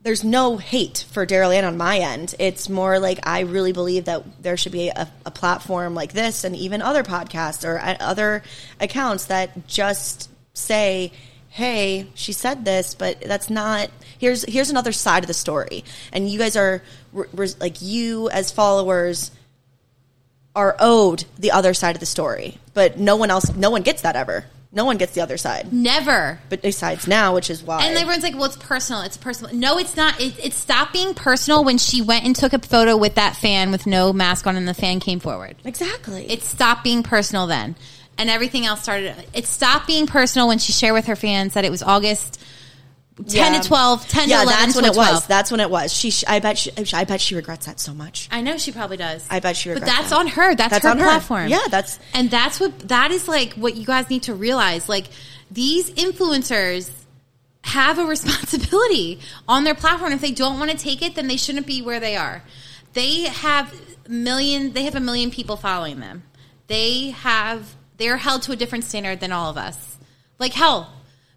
There's 0.03 0.23
no 0.23 0.57
hate 0.57 1.05
for 1.11 1.27
Daryl 1.27 1.55
Ann 1.55 1.63
on 1.63 1.77
my 1.77 1.99
end. 1.99 2.33
It's 2.39 2.69
more 2.69 2.97
like 2.99 3.19
I 3.23 3.41
really 3.41 3.71
believe 3.71 4.05
that 4.05 4.23
there 4.41 4.57
should 4.57 4.71
be 4.71 4.89
a, 4.89 5.07
a 5.25 5.31
platform 5.31 5.93
like 5.93 6.13
this, 6.13 6.43
and 6.43 6.55
even 6.55 6.81
other 6.81 7.03
podcasts 7.03 7.67
or 7.67 7.79
uh, 7.79 7.97
other 7.99 8.41
accounts 8.79 9.25
that 9.25 9.67
just 9.67 10.29
say, 10.53 11.11
"Hey, 11.49 12.07
she 12.15 12.33
said 12.33 12.65
this, 12.65 12.95
but 12.95 13.21
that's 13.21 13.49
not." 13.49 13.91
Here's 14.17 14.43
here's 14.43 14.71
another 14.71 14.91
side 14.91 15.23
of 15.23 15.27
the 15.27 15.35
story, 15.35 15.83
and 16.11 16.27
you 16.27 16.39
guys 16.39 16.55
are 16.55 16.81
re- 17.13 17.27
re- 17.33 17.49
like 17.59 17.79
you 17.81 18.27
as 18.31 18.51
followers 18.51 19.29
are 20.55 20.75
owed 20.79 21.25
the 21.37 21.51
other 21.51 21.75
side 21.75 21.95
of 21.95 21.99
the 21.99 22.05
story, 22.05 22.57
but 22.73 22.97
no 22.97 23.15
one 23.15 23.29
else, 23.29 23.53
no 23.55 23.69
one 23.69 23.83
gets 23.83 24.01
that 24.01 24.15
ever. 24.15 24.45
No 24.73 24.85
one 24.85 24.97
gets 24.97 25.13
the 25.13 25.21
other 25.21 25.35
side 25.37 25.73
Never. 25.73 26.39
but 26.47 26.61
besides 26.61 27.05
now, 27.07 27.35
which 27.35 27.49
is 27.49 27.61
why. 27.61 27.83
And 27.85 27.97
everyone's 27.97 28.23
like, 28.23 28.35
"Well, 28.35 28.45
it's 28.45 28.55
personal. 28.55 29.01
It's 29.01 29.17
personal." 29.17 29.53
No, 29.53 29.77
it's 29.77 29.97
not. 29.97 30.19
It, 30.21 30.43
it 30.43 30.53
stopped 30.53 30.93
being 30.93 31.13
personal 31.13 31.63
when 31.65 31.77
she 31.77 32.01
went 32.01 32.23
and 32.23 32.33
took 32.35 32.53
a 32.53 32.59
photo 32.59 32.95
with 32.95 33.15
that 33.15 33.35
fan 33.35 33.71
with 33.71 33.85
no 33.85 34.13
mask 34.13 34.47
on, 34.47 34.55
and 34.55 34.67
the 34.67 34.73
fan 34.73 34.99
came 35.01 35.19
forward. 35.19 35.55
exactly. 35.65 36.25
It 36.31 36.41
stopped 36.43 36.83
being 36.85 37.03
personal 37.03 37.47
then, 37.47 37.75
and 38.17 38.29
everything 38.29 38.65
else 38.65 38.81
started. 38.81 39.13
It 39.33 39.45
stopped 39.45 39.87
being 39.87 40.07
personal 40.07 40.47
when 40.47 40.57
she 40.59 40.71
shared 40.71 40.93
with 40.93 41.07
her 41.07 41.17
fans 41.17 41.53
that 41.55 41.65
it 41.65 41.71
was 41.71 41.83
August 41.83 42.39
ten 43.17 43.53
Yeah. 43.53 43.61
to 43.61 43.67
12, 43.67 44.07
10 44.07 44.29
yeah, 44.29 44.37
to 44.37 44.43
eleven 44.43 44.59
that's 44.61 44.73
to 44.73 44.77
when 44.81 44.85
it 44.91 44.93
12. 44.93 45.13
was. 45.15 45.27
That's 45.27 45.51
when 45.51 45.59
it 45.59 45.69
was. 45.69 45.93
She, 45.93 46.11
sh- 46.11 46.23
I 46.27 46.39
bet, 46.39 46.57
she, 46.57 46.71
I 46.93 47.03
bet 47.03 47.21
she 47.21 47.35
regrets 47.35 47.65
that 47.65 47.79
so 47.79 47.93
much. 47.93 48.27
I 48.31 48.41
know 48.41 48.57
she 48.57 48.71
probably 48.71 48.97
does. 48.97 49.25
I 49.29 49.39
bet 49.39 49.55
she 49.57 49.69
But 49.69 49.75
regrets 49.75 49.93
that's 49.95 50.09
that. 50.11 50.15
on 50.19 50.27
her. 50.27 50.55
That's, 50.55 50.71
That's 50.71 50.83
her 50.85 50.91
on 50.91 50.97
her. 50.97 51.03
platform. 51.03 51.47
Yeah, 51.49 51.59
that's- 51.69 51.99
and 52.13 52.29
that's 52.31 52.59
what 52.59 52.87
that 52.89 53.11
is 53.11 53.27
like. 53.27 53.53
What 53.53 53.75
you 53.75 53.85
guys 53.85 54.09
need 54.09 54.23
to 54.23 54.33
realize, 54.33 54.87
like 54.89 55.07
these 55.51 55.89
influencers 55.91 56.89
have 57.63 57.99
a 57.99 58.05
responsibility 58.15 59.19
on 59.47 59.63
their 59.65 59.75
platform. 59.75 60.11
If 60.13 60.21
they 60.21 60.31
don't 60.31 60.57
want 60.59 60.71
to 60.71 60.77
take 60.77 61.01
it, 61.01 61.15
then 61.15 61.27
they 61.27 61.37
shouldn't 61.37 61.67
be 61.67 61.81
where 61.81 61.99
they 61.99 62.15
are. 62.15 62.43
They 62.93 63.23
have 63.23 63.73
million. 64.07 64.73
They 64.73 64.83
have 64.83 64.95
a 64.95 64.99
million 64.99 65.31
people 65.31 65.57
following 65.57 65.99
them. 65.99 66.23
They 66.67 67.09
have. 67.11 67.75
They're 67.97 68.17
held 68.17 68.41
to 68.43 68.51
a 68.51 68.55
different 68.55 68.83
standard 68.85 69.19
than 69.19 69.31
all 69.31 69.49
of 69.51 69.57
us. 69.57 69.97
Like 70.39 70.53
hell, 70.53 70.91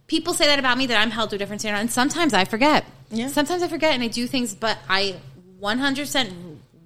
people 0.06 0.34
say 0.34 0.46
that 0.46 0.58
about 0.58 0.78
me 0.78 0.86
that 0.86 1.00
I'm 1.00 1.10
held 1.10 1.30
to 1.30 1.36
a 1.36 1.38
different 1.38 1.60
standard, 1.60 1.80
and 1.80 1.90
sometimes 1.90 2.34
I 2.34 2.44
forget. 2.44 2.84
Yeah. 3.10 3.28
Sometimes 3.28 3.62
I 3.62 3.68
forget 3.68 3.94
and 3.94 4.02
I 4.02 4.08
do 4.08 4.26
things, 4.26 4.54
but 4.54 4.78
I 4.88 5.16
100 5.58 6.02
percent 6.02 6.32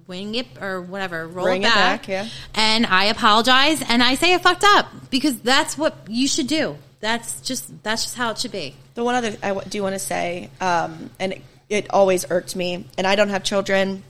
wing 0.07 0.35
it 0.35 0.47
or 0.59 0.81
whatever, 0.81 1.27
roll 1.27 1.45
Bring 1.45 1.63
it 1.63 1.67
it 1.67 1.73
back, 1.73 2.01
back, 2.01 2.07
yeah. 2.07 2.27
and 2.55 2.85
I 2.85 3.05
apologize 3.05 3.81
and 3.87 4.01
I 4.01 4.15
say 4.15 4.33
I 4.33 4.39
fucked 4.39 4.63
up 4.65 4.87
because 5.11 5.39
that's 5.39 5.77
what 5.77 5.95
you 6.09 6.27
should 6.27 6.47
do. 6.47 6.77
That's 6.99 7.39
just 7.41 7.83
that's 7.83 8.03
just 8.03 8.15
how 8.15 8.31
it 8.31 8.39
should 8.39 8.51
be. 8.51 8.75
The 8.95 9.03
one 9.03 9.15
other 9.15 9.37
I 9.41 9.53
do 9.69 9.83
want 9.83 9.95
to 9.95 9.99
say, 9.99 10.49
um, 10.59 11.11
and 11.19 11.33
it, 11.33 11.41
it 11.69 11.89
always 11.91 12.25
irked 12.29 12.55
me, 12.55 12.85
and 12.97 13.07
I 13.07 13.15
don't 13.15 13.29
have 13.29 13.43
children. 13.43 14.03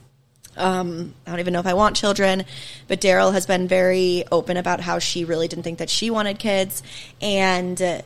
Um, 0.56 1.14
I 1.26 1.30
don't 1.30 1.40
even 1.40 1.52
know 1.52 1.60
if 1.60 1.66
I 1.66 1.74
want 1.74 1.94
children, 1.94 2.44
but 2.88 3.00
Daryl 3.00 3.32
has 3.32 3.46
been 3.46 3.68
very 3.68 4.24
open 4.32 4.56
about 4.56 4.80
how 4.80 4.98
she 4.98 5.24
really 5.24 5.46
didn't 5.46 5.62
think 5.62 5.78
that 5.78 5.90
she 5.90 6.10
wanted 6.10 6.40
kids, 6.40 6.82
and 7.20 7.80
uh, 7.80 8.02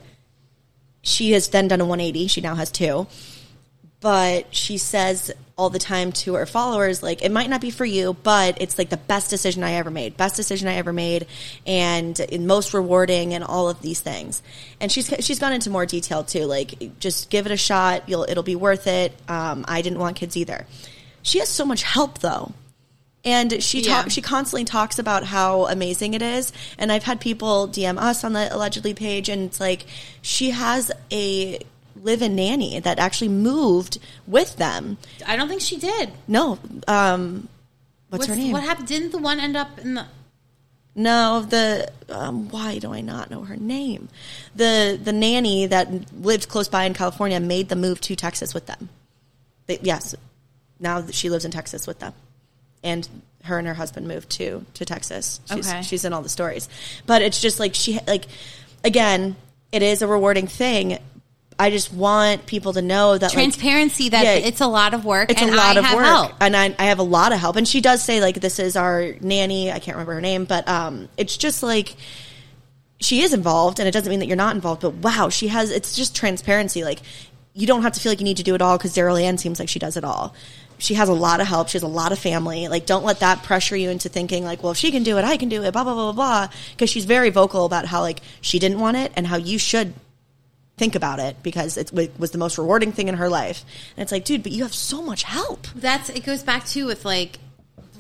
she 1.04 1.32
has 1.32 1.48
then 1.48 1.68
done 1.68 1.80
a 1.80 1.84
180. 1.84 2.26
She 2.26 2.40
now 2.40 2.56
has 2.56 2.72
two, 2.72 3.06
but 4.00 4.52
she 4.54 4.78
says 4.78 5.30
all 5.56 5.70
the 5.70 5.78
time 5.78 6.10
to 6.10 6.34
her 6.34 6.46
followers 6.46 7.00
like 7.00 7.22
it 7.22 7.30
might 7.30 7.48
not 7.48 7.60
be 7.60 7.70
for 7.70 7.84
you 7.84 8.12
but 8.24 8.60
it's 8.60 8.76
like 8.76 8.88
the 8.88 8.96
best 8.96 9.30
decision 9.30 9.62
i 9.62 9.74
ever 9.74 9.88
made 9.88 10.16
best 10.16 10.34
decision 10.34 10.66
i 10.66 10.74
ever 10.74 10.92
made 10.92 11.28
and 11.64 12.20
most 12.40 12.74
rewarding 12.74 13.34
and 13.34 13.44
all 13.44 13.68
of 13.68 13.80
these 13.80 14.00
things. 14.00 14.42
And 14.80 14.90
she's 14.90 15.12
she's 15.20 15.38
gone 15.38 15.52
into 15.52 15.70
more 15.70 15.86
detail 15.86 16.24
too 16.24 16.44
like 16.44 16.98
just 16.98 17.30
give 17.30 17.46
it 17.46 17.52
a 17.52 17.56
shot 17.56 18.08
you'll 18.08 18.24
it'll 18.28 18.42
be 18.42 18.56
worth 18.56 18.86
it. 18.86 19.12
Um, 19.28 19.64
i 19.68 19.80
didn't 19.80 19.98
want 19.98 20.16
kids 20.16 20.36
either. 20.36 20.66
She 21.22 21.38
has 21.38 21.48
so 21.48 21.64
much 21.64 21.82
help 21.82 22.18
though 22.18 22.52
and 23.24 23.62
she 23.62 23.80
Yeah. 23.80 24.02
talk, 24.02 24.10
she 24.10 24.20
constantly 24.20 24.64
talks 24.64 24.98
about 24.98 25.24
how 25.24 25.66
amazing 25.66 26.14
it 26.14 26.22
is. 26.22 26.52
And 26.78 26.92
I've 26.92 27.04
had 27.04 27.20
people 27.20 27.68
DM 27.68 27.98
us 27.98 28.24
on 28.24 28.32
the 28.32 28.54
allegedly 28.54 28.94
page, 28.94 29.28
and 29.28 29.42
it's 29.44 29.60
like 29.60 29.86
she 30.22 30.50
has 30.50 30.92
a 31.10 31.58
live-in 32.02 32.34
nanny 32.36 32.80
that 32.80 32.98
actually 32.98 33.28
moved 33.28 33.98
with 34.26 34.56
them. 34.56 34.98
I 35.26 35.36
don't 35.36 35.48
think 35.48 35.62
she 35.62 35.76
did. 35.76 36.12
No, 36.28 36.58
um, 36.86 37.48
what's, 38.10 38.26
her 38.26 38.36
name? 38.36 38.52
What 38.52 38.62
happened? 38.62 38.88
Didn't 38.88 39.12
the 39.12 39.18
one 39.18 39.40
end 39.40 39.56
up 39.56 39.78
in 39.78 39.94
the? 39.94 40.06
No, 40.96 41.40
the 41.42 41.90
um, 42.08 42.48
why 42.50 42.78
do 42.78 42.92
I 42.92 43.00
not 43.00 43.30
know 43.30 43.42
her 43.42 43.56
name? 43.56 44.08
The 44.54 45.00
the 45.02 45.12
nanny 45.12 45.66
that 45.66 45.88
lived 46.20 46.48
close 46.48 46.68
by 46.68 46.84
in 46.84 46.94
California 46.94 47.40
made 47.40 47.68
the 47.68 47.74
move 47.76 48.00
to 48.02 48.14
Texas 48.14 48.54
with 48.54 48.66
them. 48.66 48.90
They, 49.66 49.78
yes, 49.82 50.14
now 50.78 51.04
she 51.10 51.30
lives 51.30 51.44
in 51.44 51.50
Texas 51.50 51.86
with 51.86 51.98
them, 51.98 52.12
and 52.84 53.08
her 53.42 53.58
and 53.58 53.66
her 53.66 53.74
husband 53.74 54.06
moved 54.06 54.30
to 54.30 54.64
to 54.74 54.84
Texas. 54.84 55.40
She's, 55.52 55.68
Okay. 55.68 55.82
she's 55.82 56.04
in 56.04 56.12
all 56.12 56.22
the 56.22 56.28
stories, 56.28 56.68
but 57.06 57.20
it's 57.22 57.40
just 57.40 57.58
like 57.58 57.74
she 57.74 57.98
like 58.06 58.26
again, 58.84 59.34
it 59.72 59.82
is 59.82 60.02
a 60.02 60.06
rewarding 60.06 60.46
thing. 60.46 60.98
I 61.58 61.70
just 61.70 61.92
want 61.92 62.46
people 62.46 62.72
to 62.72 62.82
know 62.82 63.12
that 63.16 63.26
like, 63.26 63.32
Transparency 63.32 64.08
that 64.08 64.24
Yeah. 64.24 64.32
it's 64.48 64.60
a 64.60 64.66
lot 64.66 64.92
of 64.92 65.04
work. 65.04 65.30
it's 65.30 65.40
and 65.40 65.52
a 65.52 65.56
lot 65.56 65.76
I 65.76 65.80
of 65.88 65.94
work 65.94 66.04
help. 66.04 66.32
and 66.40 66.56
I, 66.56 66.74
I 66.78 66.86
have 66.86 66.98
a 66.98 67.04
lot 67.04 67.32
of 67.32 67.38
help 67.38 67.54
and 67.56 67.66
she 67.66 67.80
does 67.80 68.02
say 68.02 68.20
like 68.20 68.40
this 68.40 68.58
is 68.58 68.74
our 68.74 69.12
nanny 69.20 69.70
i 69.70 69.78
can't 69.78 69.94
remember 69.96 70.14
her 70.14 70.20
name 70.20 70.46
but 70.46 70.66
um 70.68 71.08
it's 71.16 71.36
just 71.36 71.62
like 71.62 71.94
she 73.00 73.22
is 73.22 73.32
involved 73.32 73.78
and 73.78 73.86
it 73.86 73.92
doesn't 73.92 74.10
mean 74.10 74.18
that 74.18 74.26
you're 74.26 74.36
not 74.36 74.54
involved 74.56 74.82
but 74.82 74.94
wow 74.94 75.28
she 75.28 75.46
has 75.46 75.70
it's 75.70 75.94
just 75.94 76.16
transparency 76.16 76.82
like 76.82 77.00
you 77.52 77.68
don't 77.68 77.82
have 77.82 77.92
to 77.92 78.00
feel 78.00 78.10
like 78.10 78.18
you 78.18 78.24
need 78.24 78.38
to 78.38 78.42
do 78.42 78.56
it 78.56 78.60
all 78.62 78.76
because 78.76 78.92
daryl 78.92 79.22
ann 79.22 79.38
seems 79.38 79.60
like 79.60 79.68
she 79.68 79.78
does 79.78 79.96
it 79.96 80.02
all 80.02 80.34
she 80.78 80.94
has 80.94 81.08
a 81.08 81.12
lot 81.12 81.40
of 81.40 81.46
help 81.46 81.68
she 81.68 81.76
has 81.76 81.82
a 81.82 81.86
lot 81.88 82.12
of 82.12 82.18
family 82.18 82.68
like 82.68 82.86
don't 82.86 83.04
let 83.04 83.20
that 83.20 83.42
pressure 83.42 83.76
you 83.76 83.90
into 83.90 84.08
thinking 84.08 84.44
like 84.44 84.62
well 84.62 84.72
if 84.72 84.78
she 84.78 84.90
can 84.90 85.02
do 85.02 85.18
it 85.18 85.24
i 85.24 85.36
can 85.36 85.48
do 85.48 85.62
it 85.62 85.72
blah 85.72 85.84
blah 85.84 85.94
blah 85.94 86.12
blah 86.12 86.46
blah 86.46 86.48
because 86.72 86.90
she's 86.90 87.04
very 87.04 87.30
vocal 87.30 87.64
about 87.64 87.86
how 87.86 88.00
like 88.00 88.20
she 88.40 88.58
didn't 88.58 88.80
want 88.80 88.96
it 88.96 89.12
and 89.16 89.26
how 89.26 89.36
you 89.36 89.58
should 89.58 89.94
think 90.76 90.94
about 90.96 91.20
it 91.20 91.36
because 91.42 91.76
it 91.76 91.92
was 92.18 92.32
the 92.32 92.38
most 92.38 92.58
rewarding 92.58 92.90
thing 92.90 93.06
in 93.06 93.14
her 93.14 93.28
life. 93.28 93.64
And 93.96 94.02
it's 94.02 94.10
like, 94.10 94.24
dude, 94.24 94.42
but 94.42 94.50
you 94.50 94.64
have 94.64 94.74
so 94.74 95.00
much 95.02 95.22
help. 95.22 95.68
That's 95.76 96.08
it 96.08 96.26
goes 96.26 96.42
back 96.42 96.66
to 96.70 96.86
with 96.86 97.04
like 97.04 97.38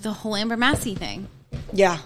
the 0.02 0.12
whole 0.12 0.34
Amber 0.34 0.56
Massey 0.56 0.96
thing. 0.96 1.28
Yeah. 1.72 1.98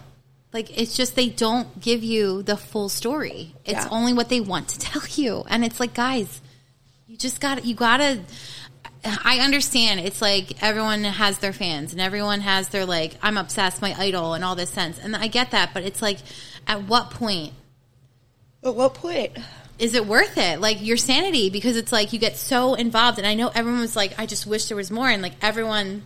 Like 0.52 0.78
it's 0.78 0.94
just 0.94 1.16
they 1.16 1.30
don't 1.30 1.80
give 1.80 2.02
you 2.04 2.42
the 2.42 2.58
full 2.58 2.90
story. 2.90 3.54
It's 3.64 3.82
Yeah. 3.82 3.88
only 3.90 4.12
what 4.12 4.28
they 4.28 4.40
want 4.40 4.68
to 4.68 4.78
tell 4.78 5.00
you. 5.12 5.42
And 5.48 5.64
it's 5.64 5.80
like, 5.80 5.94
guys, 5.94 6.42
you 7.06 7.16
just 7.16 7.40
got 7.40 7.58
to 7.58 7.66
you 7.66 7.74
got 7.74 7.96
to 7.96 8.20
I 9.24 9.38
understand. 9.40 10.00
It's 10.00 10.20
like 10.22 10.62
everyone 10.62 11.04
has 11.04 11.38
their 11.38 11.52
fans 11.52 11.92
and 11.92 12.00
everyone 12.00 12.40
has 12.40 12.68
their 12.68 12.84
like 12.86 13.16
I'm 13.22 13.36
obsessed, 13.36 13.80
my 13.82 13.94
idol 13.98 14.34
and 14.34 14.44
all 14.44 14.54
this 14.54 14.70
sense. 14.70 14.98
And 14.98 15.14
I 15.16 15.26
get 15.28 15.52
that, 15.52 15.72
but 15.74 15.82
it's 15.84 16.02
like 16.02 16.18
at 16.66 16.82
what 16.84 17.10
point 17.10 17.52
At 18.64 18.74
what 18.74 18.94
point? 18.94 19.36
is 19.78 19.94
it 19.94 20.06
worth 20.06 20.36
it? 20.36 20.60
Like 20.60 20.84
your 20.84 20.96
sanity 20.96 21.50
because 21.50 21.76
it's 21.76 21.92
like 21.92 22.12
you 22.12 22.18
get 22.18 22.36
so 22.36 22.74
involved 22.74 23.18
and 23.18 23.26
I 23.26 23.34
know 23.34 23.48
everyone 23.54 23.80
was 23.80 23.94
like 23.96 24.18
I 24.18 24.26
just 24.26 24.46
wish 24.46 24.66
there 24.66 24.76
was 24.76 24.90
more 24.90 25.08
and 25.08 25.22
like 25.22 25.34
everyone 25.42 26.02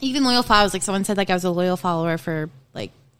even 0.00 0.24
loyal 0.24 0.42
followers 0.42 0.72
like 0.72 0.82
someone 0.82 1.04
said 1.04 1.16
like 1.16 1.28
I 1.30 1.34
was 1.34 1.44
a 1.44 1.50
loyal 1.50 1.76
follower 1.76 2.18
for 2.18 2.48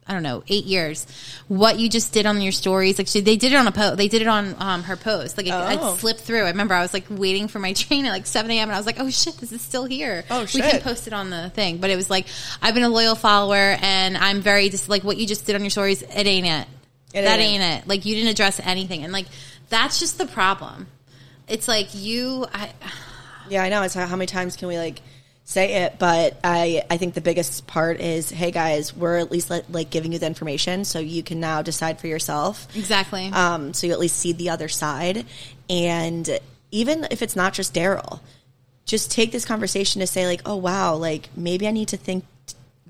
I 0.07 0.13
don't 0.13 0.23
know, 0.25 0.43
8 0.49 0.65
years. 0.65 1.07
What 1.47 1.79
you 1.79 1.89
just 1.89 2.13
did 2.13 2.27
on 2.27 2.41
your 2.41 2.51
stories 2.51 2.99
like 2.99 3.07
she, 3.07 3.21
they 3.21 3.37
did 3.37 3.53
it 3.53 3.57
on 3.57 3.69
a 3.69 3.73
post. 3.73 3.97
They 3.97 4.09
did 4.09 4.23
it 4.23 4.29
on 4.29 4.57
um, 4.59 4.83
her 4.83 4.97
post. 4.97 5.37
Like 5.37 5.47
it, 5.47 5.53
Oh. 5.53 5.95
it 5.95 5.99
slipped 6.01 6.21
through. 6.21 6.43
I 6.45 6.49
remember 6.51 6.75
I 6.75 6.83
was 6.83 6.93
like 6.93 7.05
waiting 7.09 7.47
for 7.47 7.61
my 7.61 7.73
train 7.75 8.07
at 8.07 8.11
like 8.11 8.27
7 8.27 8.51
a.m. 8.51 8.69
and 8.71 8.75
I 8.75 8.79
was 8.79 8.87
like, 8.87 8.99
oh 8.99 9.09
shit, 9.11 9.37
this 9.37 9.53
is 9.53 9.63
still 9.63 9.85
here. 9.85 10.25
Oh, 10.31 10.47
shit. 10.47 10.65
We 10.65 10.71
can 10.71 10.81
post 10.81 11.07
it 11.07 11.13
on 11.13 11.31
the 11.31 11.51
thing. 11.51 11.79
But 11.79 11.91
it 11.91 11.97
was 11.97 12.11
like 12.11 12.27
I've 12.61 12.75
been 12.75 12.83
a 12.83 12.89
loyal 12.89 13.15
follower 13.15 13.77
and 13.81 14.17
I'm 14.17 14.41
very 14.41 14.69
just 14.69 14.89
like 14.89 15.05
what 15.05 15.17
you 15.17 15.27
just 15.27 15.47
did 15.47 15.55
on 15.55 15.61
your 15.61 15.71
stories. 15.71 16.03
It 16.03 16.27
ain't 16.27 16.47
it. 16.47 16.67
It 17.15 17.23
that 17.23 17.39
ain't 17.39 17.63
ain't 17.63 17.83
it. 17.85 17.89
Like 17.89 18.05
you 18.05 18.15
didn't 18.17 18.31
address 18.31 18.61
anything, 18.65 19.05
and 19.05 19.13
like 19.13 19.27
that's 19.69 19.99
just 20.01 20.19
the 20.19 20.27
problem. 20.27 20.87
It's 21.49 21.67
like 21.69 21.89
you, 21.95 22.47
I, 22.53 22.71
Yeah, 23.49 23.63
I 23.65 23.69
know. 23.69 23.83
It's 23.83 23.95
how, 23.95 24.07
how 24.07 24.15
many 24.17 24.27
times 24.27 24.55
can 24.57 24.69
we 24.69 24.79
like 24.79 25.01
say 25.51 25.83
it? 25.85 25.99
But 25.99 26.39
I, 26.45 26.85
I 26.89 26.97
think 26.97 27.15
the 27.15 27.21
biggest 27.21 27.67
part 27.67 28.01
is, 28.01 28.31
hey 28.31 28.51
guys, 28.51 28.95
we're 28.95 29.19
at 29.19 29.31
least 29.31 29.51
like, 29.51 29.65
like 29.69 29.91
giving 29.91 30.13
you 30.13 30.19
the 30.19 30.27
information 30.27 30.85
so 30.85 31.01
you 31.01 31.23
can 31.23 31.41
now 31.41 31.63
decide 31.63 32.01
for 32.01 32.07
yourself. 32.07 32.69
exactly. 32.77 33.27
Um, 33.33 33.75
so 33.75 33.87
you 33.87 33.93
at 33.93 33.99
least 33.99 34.17
see 34.17 34.33
the 34.33 34.51
other 34.51 34.69
side. 34.69 35.27
And 35.69 36.39
even 36.71 37.07
if 37.11 37.21
it's 37.21 37.35
not 37.35 37.53
just 37.53 37.75
Daryl, 37.75 38.21
just 38.85 39.11
take 39.11 39.33
this 39.33 39.45
conversation 39.45 40.01
to 40.01 40.07
say 40.07 40.27
like, 40.27 40.43
oh 40.47 40.57
wow, 40.57 40.95
like 40.95 41.29
maybe 41.37 41.67
I 41.67 41.73
need 41.73 41.89
to 41.89 41.97
think. 41.97 42.25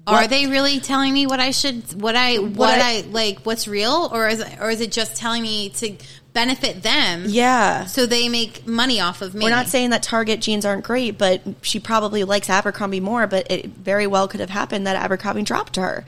Are 0.06 0.26
they 0.26 0.46
really 0.46 0.80
telling 0.80 1.12
me 1.12 1.26
what 1.26 1.40
I 1.40 1.52
should, 1.52 2.00
what 2.02 2.16
I, 2.16 2.38
what, 2.38 2.56
What- 2.56 2.80
I 2.80 3.02
like, 3.02 3.40
what's 3.40 3.68
real, 3.68 4.10
or 4.12 4.28
is, 4.28 4.42
or 4.60 4.70
is 4.70 4.80
it 4.80 4.92
just 4.92 5.16
telling 5.16 5.42
me 5.42 5.68
to 5.70 5.96
benefit 6.32 6.82
them? 6.82 7.24
Yeah. 7.26 7.86
So 7.86 8.06
they 8.06 8.28
make 8.28 8.66
money 8.66 9.00
off 9.00 9.22
of 9.22 9.34
me. 9.34 9.44
We're 9.44 9.50
not 9.50 9.68
saying 9.68 9.90
that 9.90 10.02
Target 10.02 10.40
jeans 10.40 10.64
aren't 10.64 10.84
great, 10.84 11.18
but 11.18 11.42
she 11.62 11.80
probably 11.80 12.24
likes 12.24 12.48
Abercrombie 12.48 13.00
more. 13.00 13.26
But 13.26 13.50
it 13.50 13.66
very 13.66 14.06
well 14.06 14.28
could 14.28 14.40
have 14.40 14.50
happened 14.50 14.86
that 14.86 14.96
Abercrombie 14.96 15.42
dropped 15.42 15.76
her. 15.76 16.04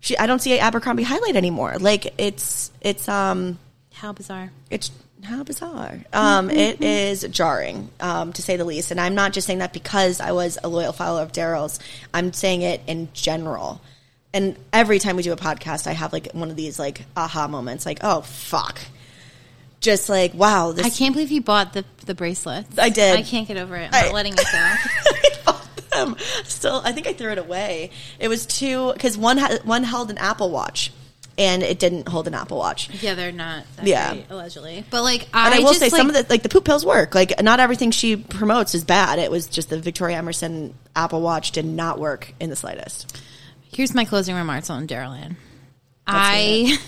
She, 0.00 0.16
I 0.16 0.26
don't 0.26 0.40
see 0.40 0.58
Abercrombie 0.58 1.02
highlight 1.02 1.36
anymore. 1.36 1.76
Like 1.78 2.14
it's 2.18 2.70
it's 2.80 3.08
um 3.08 3.58
how 3.94 4.12
bizarre. 4.12 4.52
it's 4.70 4.92
how 5.24 5.42
bizarre. 5.42 5.98
Um, 6.12 6.50
it 6.50 6.80
is 6.80 7.22
jarring, 7.30 7.90
um, 8.00 8.32
to 8.34 8.42
say 8.42 8.56
the 8.56 8.64
least. 8.64 8.90
And 8.90 9.00
I'm 9.00 9.14
not 9.14 9.32
just 9.32 9.46
saying 9.46 9.58
that 9.58 9.72
because 9.72 10.20
I 10.20 10.32
was 10.32 10.58
a 10.62 10.68
loyal 10.68 10.92
follower 10.92 11.22
of 11.22 11.32
Daryl's. 11.32 11.80
I'm 12.14 12.32
saying 12.32 12.62
it 12.62 12.80
in 12.86 13.08
general. 13.12 13.80
And 14.32 14.56
every 14.72 14.98
time 14.98 15.16
we 15.16 15.22
do 15.22 15.32
a 15.32 15.36
podcast, 15.36 15.86
I 15.86 15.92
have 15.92 16.12
like 16.12 16.32
one 16.32 16.50
of 16.50 16.56
these 16.56 16.78
like 16.78 17.04
aha 17.16 17.48
moments, 17.48 17.86
like 17.86 17.98
oh 18.02 18.20
fuck, 18.20 18.78
just 19.80 20.08
like 20.08 20.34
wow, 20.34 20.72
this 20.72 20.86
I 20.86 20.90
can't 20.90 21.14
believe 21.14 21.30
you 21.30 21.40
bought 21.40 21.72
the 21.72 21.84
the 22.06 22.14
bracelets. 22.14 22.78
I 22.78 22.88
did. 22.88 23.18
I 23.18 23.22
can't 23.22 23.46
get 23.46 23.56
over 23.56 23.76
it. 23.76 23.90
I'm 23.92 23.94
I- 23.94 24.06
not 24.06 24.14
letting 24.14 24.32
it 24.34 24.38
go. 24.38 24.44
I 24.54 25.30
bought 25.44 25.90
them. 25.90 26.16
Still, 26.44 26.80
I 26.84 26.92
think 26.92 27.06
I 27.06 27.12
threw 27.12 27.30
it 27.32 27.38
away. 27.38 27.90
It 28.18 28.28
was 28.28 28.46
two 28.46 28.92
because 28.92 29.16
one 29.16 29.38
had, 29.38 29.64
one 29.64 29.84
held 29.84 30.10
an 30.10 30.18
Apple 30.18 30.50
Watch, 30.50 30.92
and 31.36 31.62
it 31.62 31.78
didn't 31.78 32.08
hold 32.08 32.26
an 32.26 32.34
Apple 32.34 32.58
Watch. 32.58 32.90
yeah, 33.02 33.14
they're 33.14 33.32
not. 33.32 33.64
That 33.76 33.86
Yeah. 33.86 34.12
great, 34.14 34.26
allegedly. 34.30 34.84
But 34.90 35.02
like, 35.02 35.28
I, 35.32 35.46
And 35.46 35.54
I, 35.54 35.58
will 35.58 35.68
just, 35.68 35.80
say 35.80 35.88
some 35.88 36.08
of 36.08 36.14
the 36.14 36.26
like 36.28 36.42
the 36.42 36.48
poop 36.48 36.64
pills 36.64 36.84
work. 36.84 37.14
Like 37.14 37.42
not 37.42 37.60
everything 37.60 37.90
she 37.90 38.16
promotes 38.16 38.74
is 38.74 38.84
bad. 38.84 39.18
It 39.18 39.30
was 39.30 39.46
just 39.46 39.70
the 39.70 39.78
Victoria 39.78 40.16
Emerson 40.18 40.74
Apple 40.96 41.20
Watch 41.20 41.52
did 41.52 41.64
not 41.64 41.98
work 41.98 42.32
in 42.40 42.50
the 42.50 42.56
slightest. 42.56 43.20
Here's 43.72 43.94
my 43.94 44.04
closing 44.04 44.34
remarks 44.34 44.70
on 44.70 44.86
Daryl 44.88 45.16
Ann. 45.16 45.36
I, 46.06 46.78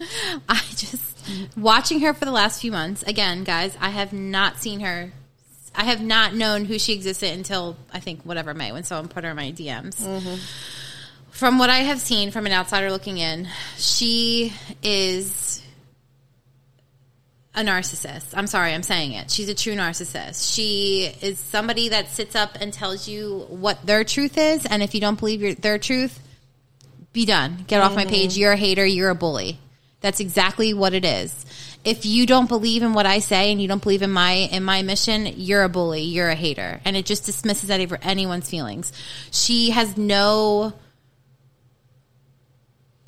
I 0.48 0.62
just 0.76 1.15
watching 1.56 2.00
her 2.00 2.14
for 2.14 2.24
the 2.24 2.30
last 2.30 2.60
few 2.60 2.72
months. 2.72 3.02
Again, 3.02 3.44
guys, 3.44 3.76
I 3.80 3.90
have 3.90 4.12
not 4.12 4.58
seen 4.58 4.80
her. 4.80 5.12
I 5.74 5.84
have 5.84 6.02
not 6.02 6.34
known 6.34 6.64
who 6.64 6.78
she 6.78 6.94
existed 6.94 7.32
until 7.32 7.76
I 7.92 8.00
think 8.00 8.22
whatever 8.22 8.54
May 8.54 8.72
when 8.72 8.84
someone 8.84 9.08
put 9.08 9.24
her 9.24 9.30
in 9.30 9.36
my 9.36 9.52
DMs. 9.52 10.00
From 11.30 11.58
what 11.58 11.68
I 11.68 11.80
have 11.80 12.00
seen 12.00 12.30
from 12.30 12.46
an 12.46 12.52
outsider 12.52 12.90
looking 12.90 13.18
in, 13.18 13.46
she 13.76 14.54
is 14.82 15.62
a 17.54 17.60
narcissist. 17.60 18.34
I'm 18.34 18.46
sorry, 18.46 18.72
I'm 18.72 18.82
saying 18.82 19.12
it. 19.12 19.30
She's 19.30 19.48
a 19.48 19.54
true 19.54 19.74
narcissist. 19.74 20.54
She 20.54 21.10
is 21.20 21.38
somebody 21.38 21.90
that 21.90 22.08
sits 22.08 22.34
up 22.34 22.56
and 22.60 22.72
tells 22.72 23.08
you 23.08 23.46
what 23.48 23.84
their 23.84 24.04
truth 24.04 24.38
is, 24.38 24.66
and 24.66 24.82
if 24.82 24.94
you 24.94 25.00
don't 25.00 25.18
believe 25.18 25.42
your, 25.42 25.54
their 25.54 25.78
truth, 25.78 26.20
be 27.12 27.24
done. 27.24 27.64
Get 27.66 27.80
off 27.80 27.94
my 27.94 28.02
mm-hmm. 28.02 28.10
page. 28.10 28.36
You're 28.36 28.52
a 28.52 28.56
hater. 28.56 28.84
You're 28.84 29.10
a 29.10 29.14
bully. 29.14 29.58
That's 30.06 30.20
exactly 30.20 30.72
what 30.72 30.94
it 30.94 31.04
is. 31.04 31.44
If 31.82 32.06
you 32.06 32.26
don't 32.26 32.48
believe 32.48 32.84
in 32.84 32.92
what 32.92 33.06
I 33.06 33.18
say 33.18 33.50
and 33.50 33.60
you 33.60 33.66
don't 33.66 33.82
believe 33.82 34.02
in 34.02 34.12
my 34.12 34.30
in 34.30 34.62
my 34.62 34.82
mission, 34.82 35.26
you're 35.26 35.64
a 35.64 35.68
bully. 35.68 36.02
You're 36.02 36.28
a 36.28 36.36
hater, 36.36 36.80
and 36.84 36.96
it 36.96 37.06
just 37.06 37.26
dismisses 37.26 37.70
any- 37.70 37.88
anyone's 38.02 38.48
feelings. 38.48 38.92
She 39.32 39.70
has 39.70 39.96
no 39.96 40.74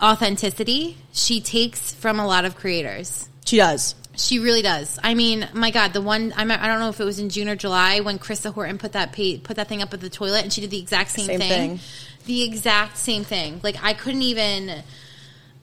authenticity. 0.02 0.96
She 1.12 1.40
takes 1.40 1.94
from 1.94 2.18
a 2.18 2.26
lot 2.26 2.44
of 2.44 2.56
creators. 2.56 3.28
She 3.44 3.58
does. 3.58 3.94
She 4.16 4.40
really 4.40 4.62
does. 4.62 4.98
I 5.04 5.14
mean, 5.14 5.48
my 5.52 5.70
God, 5.70 5.92
the 5.92 6.00
one 6.00 6.34
I'm, 6.36 6.50
I 6.50 6.66
don't 6.66 6.80
know 6.80 6.88
if 6.88 6.98
it 6.98 7.04
was 7.04 7.20
in 7.20 7.28
June 7.30 7.48
or 7.48 7.54
July 7.54 8.00
when 8.00 8.18
Krista 8.18 8.52
Horton 8.52 8.76
put 8.76 8.90
that 8.94 9.12
put 9.12 9.54
that 9.54 9.68
thing 9.68 9.82
up 9.82 9.94
at 9.94 10.00
the 10.00 10.10
toilet, 10.10 10.42
and 10.42 10.52
she 10.52 10.60
did 10.62 10.72
the 10.72 10.80
exact 10.80 11.10
same, 11.10 11.26
Same 11.26 11.38
thing. 11.38 11.78
thing. 11.78 11.80
The 12.26 12.42
exact 12.42 12.96
same 12.96 13.22
thing. 13.22 13.60
Like 13.62 13.76
I 13.84 13.92
couldn't 13.92 14.22
even. 14.22 14.82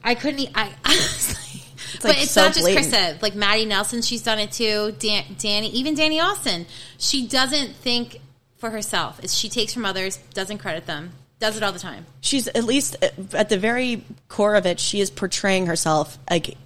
I 0.06 0.14
couldn't. 0.14 0.40
e- 0.40 0.50
I. 0.54 0.72
I 0.84 0.94
like, 0.94 2.02
but 2.02 2.04
like 2.10 2.22
it's 2.22 2.30
so 2.30 2.42
not 2.42 2.54
just 2.54 2.60
blatant. 2.64 2.86
Krista. 2.86 3.22
Like 3.22 3.34
Maddie 3.34 3.64
Nelson, 3.66 4.02
she's 4.02 4.22
done 4.22 4.38
it 4.38 4.52
too. 4.52 4.94
Dan, 4.98 5.24
Dani, 5.34 5.70
even 5.72 5.94
Dani 5.94 6.22
Austin, 6.22 6.66
she 6.98 7.26
doesn't 7.26 7.74
think 7.76 8.20
for 8.58 8.70
herself. 8.70 9.18
It's, 9.22 9.34
she 9.34 9.48
takes 9.48 9.74
from 9.74 9.84
others, 9.84 10.18
doesn't 10.34 10.58
credit 10.58 10.86
them, 10.86 11.12
does 11.38 11.56
it 11.56 11.62
all 11.62 11.72
the 11.72 11.78
time. 11.78 12.06
She's 12.20 12.48
at 12.48 12.64
least 12.64 12.96
uh, 13.02 13.08
at 13.32 13.48
the 13.48 13.58
very 13.58 14.04
core 14.28 14.54
of 14.54 14.66
it. 14.66 14.78
She 14.78 15.00
is 15.00 15.10
portraying 15.10 15.66
herself 15.66 16.18
like, 16.30 16.56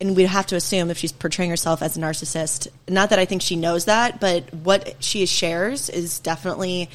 and 0.00 0.14
we'd 0.14 0.24
have 0.24 0.46
to 0.48 0.56
assume 0.56 0.90
if 0.90 0.98
she's 0.98 1.12
portraying 1.12 1.50
herself 1.50 1.82
as 1.82 1.96
a 1.96 2.00
narcissist. 2.00 2.68
Not 2.88 3.10
that 3.10 3.18
I 3.18 3.24
think 3.24 3.42
she 3.42 3.56
knows 3.56 3.86
that, 3.86 4.20
but 4.20 4.52
what 4.52 5.02
she 5.02 5.26
shares 5.26 5.88
is 5.88 6.20
definitely 6.20 6.90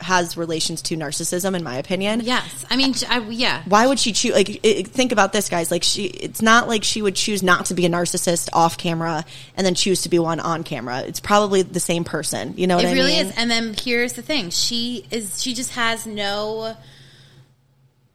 has 0.00 0.36
relations 0.36 0.82
to 0.82 0.94
narcissism, 0.96 1.56
in 1.56 1.64
my 1.64 1.76
opinion. 1.78 2.20
Yes, 2.20 2.66
I 2.68 2.76
mean, 2.76 2.94
I, 3.08 3.18
yeah. 3.30 3.62
why 3.66 3.86
would 3.86 3.98
she 3.98 4.12
choose 4.12 4.34
like 4.34 4.50
i- 4.50 4.68
i- 4.68 4.82
think 4.82 5.10
about 5.10 5.32
this 5.32 5.48
guys 5.48 5.70
like 5.70 5.82
she 5.82 6.04
it's 6.04 6.42
not 6.42 6.68
like 6.68 6.84
she 6.84 7.00
would 7.00 7.14
choose 7.16 7.42
not 7.42 7.66
to 7.66 7.74
be 7.74 7.86
a 7.86 7.88
narcissist 7.88 8.50
off 8.52 8.76
camera 8.76 9.24
and 9.56 9.66
then 9.66 9.74
choose 9.74 10.02
to 10.02 10.10
be 10.10 10.18
one 10.18 10.38
on 10.38 10.64
camera 10.64 11.00
it's 11.00 11.18
probably 11.18 11.62
the 11.62 11.80
same 11.80 12.04
person 12.04 12.52
you 12.58 12.66
know 12.66 12.76
what 12.76 12.84
It 12.84 12.88
i 12.88 12.92
really 12.92 13.12
mean 13.16 13.26
is. 13.28 13.34
And 13.38 13.50
then 13.50 13.74
here's 13.82 14.12
the 14.12 14.20
thing: 14.22 14.50
she 14.50 15.06
is. 15.10 15.42
She 15.42 15.54
just 15.54 15.70
has 15.72 16.06
no 16.06 16.76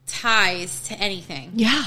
ties 0.08 0.82
to 0.88 0.94
anything. 0.96 1.52
yeah 1.56 1.86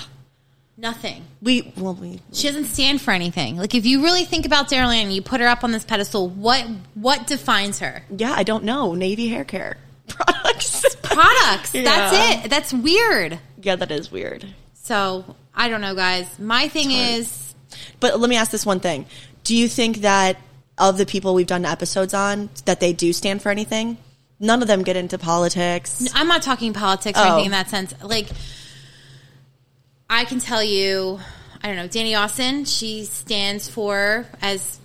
Nothing. 0.77 1.23
we 1.41 1.73
well 1.77 1.95
we 1.95 2.21
She 2.33 2.49
doesn't 2.49 2.65
stand 2.65 3.01
for 3.01 3.13
anything. 3.13 3.57
Like 3.59 3.77
if 3.77 3.87
you 3.87 4.03
really 4.03 4.25
think 4.25 4.45
about 4.45 4.69
Daryl 4.69 4.93
Ann, 4.93 5.13
you 5.13 5.23
put 5.23 5.41
her 5.41 5.47
up 5.47 5.63
on 5.63 5.71
this 5.71 5.85
pedestal. 5.85 6.29
What 6.29 6.67
what 6.95 7.29
defines 7.29 7.79
her? 7.79 8.03
yeah 8.17 8.33
i 8.37 8.43
don't 8.43 8.65
know 8.65 8.95
navy 8.95 9.29
hair 9.29 9.45
care 9.45 9.77
products 10.09 10.97
Products. 11.03 11.75
Yeah. 11.75 11.83
That's 11.85 12.45
it. 12.45 12.51
That's 12.51 12.73
weird. 12.73 13.39
yeah 13.63 13.77
that 13.77 13.91
is 13.91 14.11
weird 14.11 14.45
So 14.75 15.25
I 15.55 15.69
don't 15.69 15.81
know, 15.81 15.95
guys. 15.95 16.39
My 16.39 16.67
thing 16.69 16.91
is, 16.91 17.55
but 18.01 18.19
let 18.19 18.29
me 18.29 18.37
ask 18.37 18.51
this 18.51 18.67
one 18.67 18.81
thing 18.81 19.07
do 19.45 19.55
you 19.57 19.69
think 19.69 19.99
that 19.99 20.37
of 20.79 20.97
the 20.99 21.07
people 21.07 21.35
we've 21.35 21.47
done 21.47 21.65
episodes 21.65 22.15
on 22.15 22.49
that 22.65 22.81
they 22.81 22.93
do 22.93 23.13
stand 23.13 23.41
for 23.43 23.51
anything 23.51 23.97
none 24.41 24.61
of 24.63 24.69
them 24.69 24.83
get 24.83 24.97
into 24.97 25.17
politics 25.19 26.09
I'm 26.15 26.27
not 26.29 26.43
talking 26.43 26.73
politics 26.73 27.19
or 27.19 27.23
Oh. 27.23 27.27
anything 27.37 27.47
in 27.47 27.53
oh. 27.53 27.57
that 27.57 27.69
sense. 27.71 27.95
Like 28.03 28.29
I 30.11 30.25
can 30.25 30.39
tell 30.39 30.63
you, 30.63 31.19
I 31.63 31.67
don't 31.69 31.77
know, 31.77 31.89
Dani 31.89 32.19
Austin. 32.19 32.65
She 32.67 33.05
stands 33.05 33.69
for 33.69 34.27
as 34.43 34.79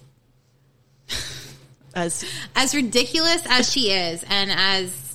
as 1.93 2.23
as 2.55 2.73
ridiculous 2.75 3.43
as 3.49 3.71
she 3.71 3.91
is 3.91 4.23
and 4.27 4.51
as 4.51 5.08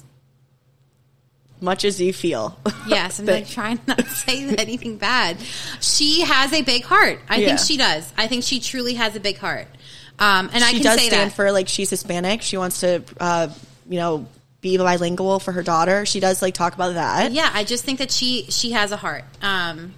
much 1.65 1.85
as 1.85 2.01
you 2.01 2.12
feel 2.12 2.57
yes 2.86 3.19
i'm 3.19 3.27
But- 3.27 3.35
like 3.35 3.49
trying 3.49 3.81
not 3.86 3.99
to 3.99 4.09
say 4.09 4.45
anything 4.57 4.97
bad 4.99 5.39
she 5.81 6.20
has 6.20 6.53
a 6.53 6.62
big 6.62 6.85
heart 6.85 7.19
i 7.28 7.36
Yeah. 7.36 7.47
think 7.49 7.59
she 7.61 7.77
does 7.77 8.12
i 8.16 8.27
think 8.28 8.45
she 8.45 8.61
truly 8.61 8.95
has 8.95 9.16
a 9.16 9.20
big 9.20 9.39
heart 9.39 9.66
Um, 10.19 10.49
and 10.53 10.62
I 10.62 10.69
she 10.69 10.74
can 10.77 10.82
does 10.85 11.01
say 11.01 11.09
stand 11.09 11.31
that. 11.32 11.35
for 11.36 11.51
like 11.51 11.66
she's 11.66 11.91
Hispanic. 11.91 12.41
She 12.43 12.57
wants 12.57 12.78
to, 12.81 13.03
uh, 13.19 13.49
you 13.91 13.99
know, 13.99 14.27
be 14.61 14.78
bilingual 14.78 15.41
for 15.41 15.51
her 15.51 15.65
daughter. 15.65 16.07
She 16.07 16.20
does 16.20 16.41
like 16.41 16.55
talk 16.55 16.73
about 16.74 16.95
that. 16.95 17.32
yeah, 17.32 17.51
I 17.53 17.65
just 17.65 17.85
think 17.85 17.99
that 17.99 18.12
she 18.12 18.47
she 18.49 18.70
has 18.78 18.93
a 18.93 18.97
heart. 18.97 19.24
Um, 19.43 19.93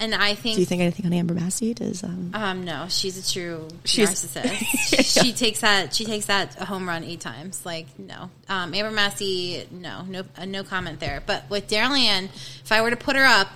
and 0.00 0.14
I 0.14 0.34
think, 0.34 0.56
Do 0.56 0.60
you 0.60 0.66
think 0.66 0.80
anything 0.82 1.06
on 1.06 1.12
Amber 1.12 1.34
Massey? 1.34 1.74
Does 1.74 2.02
um, 2.02 2.30
um, 2.34 2.64
no, 2.64 2.86
she's 2.88 3.16
a 3.18 3.32
true 3.32 3.68
She's- 3.84 4.10
narcissist. 4.24 5.20
She 5.22 5.32
takes 5.32 5.60
that 5.60 5.94
she 5.94 6.04
takes 6.04 6.26
that 6.26 6.60
a 6.60 6.64
home 6.64 6.88
run 6.88 7.04
eight 7.04 7.20
times. 7.20 7.64
Like 7.64 7.86
no, 7.98 8.30
um, 8.48 8.74
Amber 8.74 8.90
Massey, 8.90 9.66
no, 9.70 10.02
no, 10.02 10.22
uh, 10.36 10.44
no 10.46 10.64
comment 10.64 10.98
there. 11.00 11.22
But 11.24 11.48
with 11.50 11.68
Daryl 11.68 11.96
Ann, 11.98 12.24
if 12.64 12.72
I 12.72 12.82
were 12.82 12.90
to 12.90 12.96
put 12.96 13.14
her 13.16 13.24
up 13.24 13.48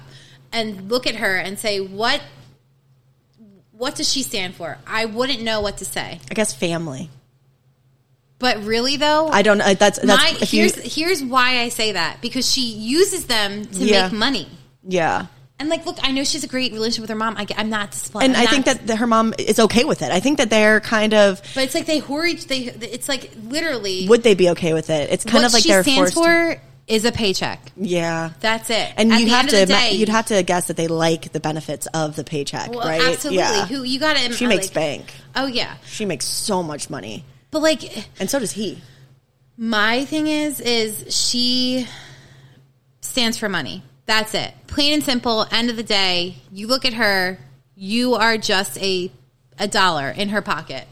and 0.53 0.89
look 0.91 1.07
at 1.07 1.17
her 1.17 1.37
and 1.37 1.59
say 1.59 1.81
what 1.81 2.21
what 3.73 3.97
does 3.97 4.11
she 4.11 4.23
stand 4.23 4.55
for, 4.55 4.79
I 4.87 5.05
wouldn't 5.07 5.43
know 5.43 5.61
what 5.61 5.79
to 5.79 5.85
say. 5.85 6.21
I 6.31 6.35
guess 6.35 6.53
family. 6.55 7.11
But 8.39 8.63
really, 8.65 8.97
though, 8.97 9.29
I 9.29 9.43
don't. 9.43 9.59
know. 9.59 9.75
That's 9.75 9.99
that's 10.01 10.07
my 10.23 10.29
you. 10.41 10.47
here's 10.47 10.95
here's 10.95 11.23
why 11.25 11.61
I 11.61 11.69
say 11.71 11.93
that 11.93 12.21
because 12.21 12.51
she 12.51 12.63
uses 12.63 13.27
them 13.27 13.65
to 13.65 13.79
Yeah. 13.85 14.09
make 14.09 14.13
money. 14.19 14.49
Yeah. 14.87 15.27
And 15.59 15.69
like, 15.69 15.87
look, 15.87 15.99
I 16.03 16.11
know 16.11 16.25
she's 16.25 16.43
a 16.43 16.49
great 16.49 16.73
relationship 16.73 17.03
with 17.03 17.11
her 17.11 17.17
mom. 17.17 17.37
I, 17.37 17.47
am 17.57 17.71
not 17.71 17.93
displaying, 17.93 18.31
And 18.31 18.37
I 18.37 18.47
think 18.47 18.65
that 18.65 18.87
the, 18.87 18.97
her 18.97 19.07
mom 19.07 19.35
is 19.39 19.61
okay 19.61 19.85
with 19.85 20.03
it. 20.03 20.11
I 20.11 20.19
think 20.19 20.39
that 20.39 20.51
they're 20.51 20.81
kind 20.81 21.15
of. 21.15 21.41
but 21.55 21.65
it's 21.65 21.75
like 21.75 21.87
they 21.87 22.01
whore. 22.01 22.25
They, 22.47 22.65
it's 22.65 23.09
like 23.09 23.31
literally 23.45 24.09
Would 24.09 24.25
they 24.25 24.35
be 24.35 24.51
okay 24.51 24.75
with 24.75 24.91
it? 24.91 25.11
It's 25.11 25.25
kind 25.25 25.45
of 25.45 25.53
like 25.53 25.63
she 25.63 25.69
they're 25.69 25.85
stands 25.85 26.13
for 26.13 26.61
is 26.87 27.05
a 27.05 27.13
paycheck. 27.13 27.61
yeah. 27.77 28.33
That's 28.41 28.69
it. 28.69 28.93
And 28.97 29.13
At 29.13 29.21
you'd 29.21 29.31
have 29.31 29.49
to 29.49 29.63
of 29.63 29.69
the 29.69 29.75
ma- 29.75 29.81
day, 29.81 29.93
you'd 29.93 30.09
have 30.09 30.27
to 30.27 30.43
guess 30.43 30.67
that 30.67 30.77
they 30.77 30.89
like 30.89 31.33
the 31.33 31.41
benefits 31.41 31.87
of 31.95 32.17
the 32.17 32.25
paycheck, 32.25 32.71
well, 32.71 32.87
right? 32.87 33.01
absolutely. 33.01 33.39
Yeah. 33.39 33.67
Who 33.67 33.85
you 33.85 33.99
got 33.99 34.17
to? 34.17 34.33
she 34.33 34.47
makes 34.47 34.69
bank. 34.69 35.13
Oh 35.35 35.47
yeah, 35.47 35.77
She 35.87 36.05
makes 36.05 36.27
so 36.27 36.63
much 36.63 36.91
money, 36.91 37.25
but 37.51 37.63
like 37.63 38.07
and 38.21 38.29
so 38.29 38.39
does 38.39 38.53
he. 38.53 38.83
My 39.57 40.05
thing 40.05 40.27
is, 40.27 40.61
is 40.61 41.15
she 41.15 41.87
stands 43.01 43.39
for 43.39 43.49
money. 43.49 43.83
That's 44.07 44.35
it. 44.35 44.53
Plain 44.67 44.95
and 44.95 45.03
simple. 45.03 45.47
End 45.51 45.71
of 45.71 45.77
the 45.77 45.83
day, 45.83 46.37
you 46.53 46.67
look 46.67 46.85
at 46.85 46.95
her, 46.95 47.39
you 47.75 48.15
are 48.15 48.37
just 48.37 48.79
a 48.79 49.11
a 49.59 49.69
dollar 49.69 50.11
in 50.11 50.31
her 50.31 50.43
pocket. 50.43 50.87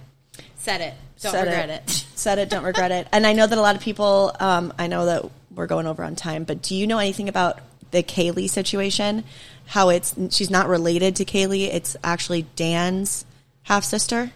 Said 0.56 0.80
it. 0.80 0.94
Don't 1.20 1.32
Said 1.32 1.46
regret 1.46 1.70
it. 1.70 1.90
Said 2.14 2.38
it, 2.38 2.50
don't 2.50 2.64
regret 2.64 2.92
it. 2.92 3.08
And 3.12 3.26
I 3.26 3.32
know 3.32 3.46
that 3.46 3.58
a 3.58 3.60
lot 3.60 3.76
of 3.76 3.82
people. 3.82 4.34
Um, 4.38 4.72
I 4.78 4.86
know 4.86 5.06
that 5.06 5.24
we're 5.54 5.66
going 5.66 5.86
over 5.86 6.02
on 6.02 6.16
time, 6.16 6.44
but 6.44 6.62
do 6.62 6.74
you 6.74 6.86
know 6.86 6.98
anything 6.98 7.28
about 7.28 7.60
the 7.90 8.02
Kaylee 8.02 8.48
situation? 8.48 9.24
How 9.66 9.90
it's 9.90 10.14
she's 10.30 10.50
not 10.50 10.68
related 10.68 11.16
to 11.16 11.24
Kaylee. 11.24 11.72
It's 11.72 11.96
actually 12.02 12.46
Dan's 12.56 13.24
half 13.64 13.84
sister. 13.84 14.32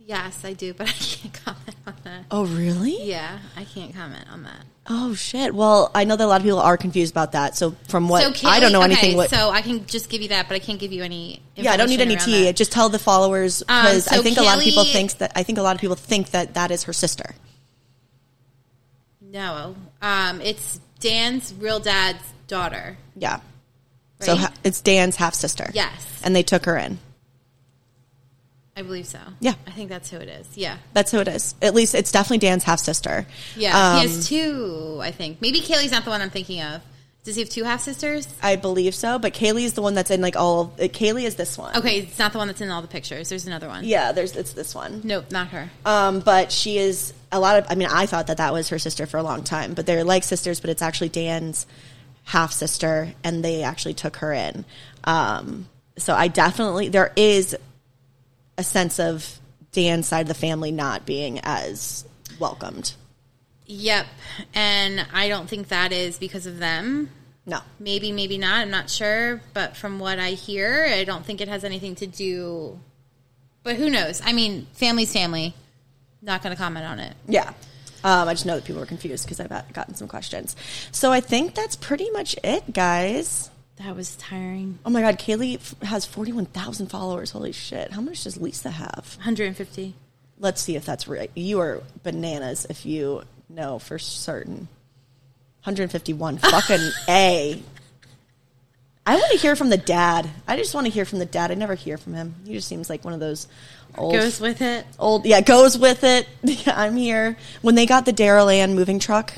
Yes, 0.00 0.44
I 0.44 0.52
do, 0.52 0.72
but 0.72 0.88
I 0.88 0.92
can't 0.92 1.34
comment 1.44 1.76
on 1.86 1.94
that. 2.04 2.24
Oh, 2.30 2.46
really? 2.46 3.02
Yeah, 3.02 3.38
I 3.56 3.64
can't 3.64 3.94
comment 3.94 4.26
on 4.30 4.44
that. 4.44 4.64
Oh 4.88 5.14
shit. 5.14 5.54
Well, 5.54 5.90
I 5.94 6.04
know 6.04 6.14
that 6.16 6.24
a 6.24 6.26
lot 6.28 6.40
of 6.40 6.44
people 6.44 6.60
are 6.60 6.76
confused 6.76 7.12
about 7.12 7.32
that. 7.32 7.56
So 7.56 7.74
from 7.88 8.08
what 8.08 8.22
so 8.22 8.30
Kaylee, 8.30 8.50
I 8.50 8.60
don't 8.60 8.72
know 8.72 8.82
anything. 8.82 9.10
Okay, 9.10 9.16
what, 9.16 9.30
so 9.30 9.50
I 9.50 9.60
can 9.62 9.84
just 9.86 10.08
give 10.08 10.22
you 10.22 10.28
that, 10.28 10.48
but 10.48 10.54
I 10.54 10.58
can't 10.60 10.78
give 10.78 10.92
you 10.92 11.02
any. 11.02 11.40
yeah, 11.56 11.72
I 11.72 11.76
don't 11.76 11.88
need 11.88 12.00
any 12.00 12.16
tea. 12.16 12.44
that. 12.44 12.56
Just 12.56 12.70
tell 12.72 12.88
the 12.88 12.98
followers 12.98 13.60
because 13.66 14.06
Um, 14.08 14.14
so 14.14 14.20
I 14.20 14.22
think 14.22 14.38
a 14.38 14.42
lot 14.42 14.58
of 14.58 14.64
people 14.64 14.84
Kaylee- 14.84 14.92
thinks 14.92 15.14
that 15.14 15.32
I 15.34 15.42
think 15.42 15.58
a 15.58 15.62
lot 15.62 15.74
of 15.74 15.80
people 15.80 15.96
think 15.96 16.30
that 16.30 16.54
that 16.54 16.70
is 16.70 16.84
her 16.84 16.92
sister. 16.92 17.34
No, 19.20 19.74
um, 20.02 20.40
it's 20.40 20.80
Dan's 21.00 21.52
real 21.54 21.80
dad's 21.80 22.22
daughter. 22.46 22.96
Yeah. 23.16 23.40
So 24.20 24.32
Right? 24.32 24.40
ha- 24.42 24.52
it's 24.64 24.80
Dan's 24.80 25.16
half 25.16 25.34
sister. 25.34 25.70
Yes. 25.74 25.92
And 26.22 26.34
they 26.34 26.42
took 26.42 26.64
her 26.64 26.76
in. 26.76 26.98
I 28.76 28.82
believe 28.82 29.06
so. 29.06 29.18
Yeah. 29.40 29.54
I 29.66 29.70
think 29.70 29.88
that's 29.88 30.10
who 30.10 30.18
it 30.18 30.28
is. 30.28 30.46
Yeah. 30.54 30.76
That's 30.92 31.10
who 31.10 31.18
it 31.20 31.28
is. 31.28 31.54
At 31.62 31.74
least 31.74 31.94
it's 31.94 32.12
definitely 32.12 32.38
Dan's 32.46 32.62
half 32.62 32.78
sister. 32.78 33.26
Yeah, 33.56 33.92
Um, 33.94 33.96
he 33.96 34.06
has 34.06 34.28
two. 34.28 34.98
I 35.02 35.10
think 35.12 35.40
maybe 35.40 35.60
Kaylee's 35.60 35.92
not 35.92 36.04
the 36.04 36.10
one 36.10 36.20
I'm 36.20 36.30
thinking 36.30 36.60
of. 36.60 36.82
Does 37.24 37.34
he 37.34 37.40
have 37.42 37.48
two 37.48 37.64
half 37.64 37.80
sisters? 37.80 38.28
I 38.40 38.54
believe 38.54 38.94
so, 38.94 39.18
but 39.18 39.32
Kaylee 39.34 39.64
is 39.64 39.72
the 39.72 39.82
one 39.82 39.94
that's 39.94 40.12
in 40.12 40.20
like 40.20 40.36
all. 40.36 40.72
Uh, 40.78 40.84
Kaylee 40.84 41.24
is 41.24 41.34
this 41.34 41.58
one. 41.58 41.74
Okay, 41.76 42.00
it's 42.00 42.20
not 42.20 42.30
the 42.32 42.38
one 42.38 42.46
that's 42.46 42.60
in 42.60 42.70
all 42.70 42.82
the 42.82 42.86
pictures. 42.86 43.30
There's 43.30 43.48
another 43.48 43.66
one. 43.66 43.82
Yeah, 43.82 44.12
there's 44.12 44.36
it's 44.36 44.52
this 44.52 44.76
one. 44.76 45.00
Nope, 45.02 45.32
not 45.32 45.48
her. 45.48 45.68
Um, 45.84 46.20
but 46.20 46.52
she 46.52 46.78
is 46.78 47.12
a 47.32 47.40
lot 47.40 47.58
of. 47.58 47.66
I 47.68 47.74
mean, 47.74 47.88
I 47.90 48.06
thought 48.06 48.28
that 48.28 48.36
that 48.36 48.52
was 48.52 48.68
her 48.68 48.78
sister 48.78 49.06
for 49.06 49.16
a 49.16 49.24
long 49.24 49.42
time, 49.42 49.74
but 49.74 49.86
they're 49.86 50.04
like 50.04 50.22
sisters. 50.22 50.60
But 50.60 50.70
it's 50.70 50.82
actually 50.82 51.08
Dan's 51.08 51.66
half 52.24 52.52
sister, 52.52 53.12
and 53.24 53.44
they 53.44 53.64
actually 53.64 53.94
took 53.94 54.18
her 54.18 54.32
in. 54.32 54.64
Um, 55.02 55.66
so 55.98 56.14
I 56.14 56.28
definitely 56.28 56.90
there 56.90 57.12
is 57.16 57.56
a 58.58 58.64
sense 58.64 58.98
of 58.98 59.40
Dan's 59.72 60.06
side 60.06 60.22
of 60.22 60.28
the 60.28 60.34
family 60.34 60.72
not 60.72 61.06
being 61.06 61.40
as 61.42 62.04
welcomed. 62.38 62.94
Yep, 63.66 64.06
and 64.54 65.04
I 65.12 65.28
don't 65.28 65.48
think 65.48 65.68
that 65.68 65.92
is 65.92 66.18
because 66.18 66.46
of 66.46 66.58
them. 66.58 67.10
No, 67.48 67.60
Maybe, 67.78 68.10
maybe 68.10 68.38
not. 68.38 68.58
I'm 68.58 68.70
not 68.70 68.90
sure, 68.90 69.40
but 69.54 69.76
from 69.76 70.00
what 70.00 70.18
I 70.18 70.30
hear, 70.30 70.88
I 70.90 71.04
don't 71.04 71.24
think 71.24 71.40
it 71.40 71.46
has 71.46 71.62
anything 71.62 71.94
to 71.96 72.06
do. 72.06 72.80
But 73.62 73.76
who 73.76 73.88
knows? 73.88 74.20
I 74.24 74.32
mean, 74.32 74.66
family's 74.72 75.12
family. 75.12 75.54
Not 76.22 76.42
going 76.42 76.54
to 76.54 76.60
comment 76.60 76.86
on 76.86 76.98
it. 76.98 77.14
Yeah. 77.28 77.52
Um, 78.02 78.28
I 78.28 78.34
just 78.34 78.46
know 78.46 78.56
that 78.56 78.64
people 78.64 78.82
are 78.82 78.86
confused 78.86 79.24
because 79.24 79.38
I've 79.38 79.72
gotten 79.72 79.94
some 79.94 80.08
questions. 80.08 80.56
So 80.90 81.12
I 81.12 81.20
think 81.20 81.54
that's 81.54 81.76
pretty 81.76 82.10
much 82.10 82.36
it, 82.42 82.72
guys. 82.72 83.50
That 83.76 83.94
was 83.94 84.16
tiring. 84.16 84.78
Oh 84.86 84.90
my 84.90 85.02
God, 85.02 85.18
Kaylee 85.18 85.56
f- 85.56 85.74
has 85.82 86.06
41,000 86.06 86.86
followers. 86.86 87.30
Holy 87.32 87.52
shit. 87.52 87.92
How 87.92 88.00
much 88.00 88.24
does 88.24 88.36
Lisa 88.38 88.70
have? 88.70 89.16
150. 89.18 89.94
Let's 90.38 90.62
see 90.62 90.76
if 90.76 90.84
that's 90.86 91.06
right. 91.08 91.30
You 91.34 91.60
are 91.60 91.82
bananas 92.02 92.66
if 92.70 92.86
you 92.86 93.22
know 93.50 93.78
for 93.78 93.98
certain. 93.98 94.68
151. 95.64 96.38
Fucking 96.38 96.90
A. 97.08 97.62
I 99.08 99.14
want 99.14 99.30
to 99.32 99.38
hear 99.38 99.54
from 99.54 99.68
the 99.68 99.76
dad. 99.76 100.28
I 100.48 100.56
just 100.56 100.74
want 100.74 100.86
to 100.86 100.92
hear 100.92 101.04
from 101.04 101.18
the 101.20 101.26
dad. 101.26 101.50
I 101.50 101.54
never 101.54 101.74
hear 101.74 101.96
from 101.98 102.14
him. 102.14 102.34
He 102.46 102.54
just 102.54 102.66
seems 102.68 102.88
like 102.90 103.04
one 103.04 103.14
of 103.14 103.20
those 103.20 103.46
old 103.96 104.14
Goes 104.14 104.40
with 104.40 104.60
it. 104.62 104.84
old 104.98 105.24
yeah 105.24 105.40
goes 105.40 105.78
with 105.78 106.04
it 106.04 106.28
i'm 106.66 106.96
here 106.96 107.34
when 107.62 107.76
they 107.76 107.86
got 107.86 108.04
the 108.04 108.12
daryl 108.12 108.52
ann 108.54 108.74
moving 108.74 108.98
truck 108.98 109.32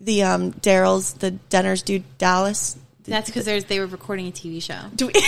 the 0.00 0.24
um 0.24 0.52
daryl's 0.54 1.12
the 1.14 1.30
denner's 1.30 1.82
dude 1.82 2.02
dallas 2.18 2.76
That's 3.04 3.28
because 3.30 3.44
they 3.64 3.80
were 3.80 3.86
recording 3.86 4.28
a 4.28 4.32
TV 4.32 4.62
show. 4.62 4.78
do 4.94 5.06
we 5.06 5.12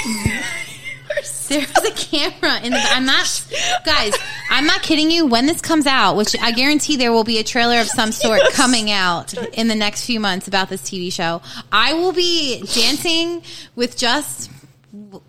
There's 1.49 1.77
a 1.77 1.93
camera 1.93 2.61
in 2.63 2.73
the. 2.73 2.81
I'm 2.81 3.07
not, 3.07 3.47
guys. 3.85 4.13
I'm 4.51 4.67
not 4.67 4.83
kidding 4.83 5.11
you. 5.11 5.27
When 5.27 5.47
this 5.47 5.61
comes 5.61 5.87
out, 5.87 6.17
which 6.17 6.37
I 6.41 6.51
guarantee 6.51 6.97
there 6.97 7.13
will 7.13 7.25
be 7.25 7.39
a 7.39 7.45
trailer 7.45 7.81
of 7.81 7.87
some 7.87 8.11
sort 8.11 8.41
coming 8.53 8.91
out 8.91 9.33
in 9.55 9.69
the 9.69 9.77
next 9.77 10.05
few 10.05 10.19
months 10.19 10.49
about 10.49 10.69
this 10.69 10.83
TV 10.83 11.13
show, 11.13 11.43
I 11.71 11.93
will 11.93 12.13
be 12.13 12.63
dancing 12.75 13.43
with 13.77 13.97
just. 13.97 14.51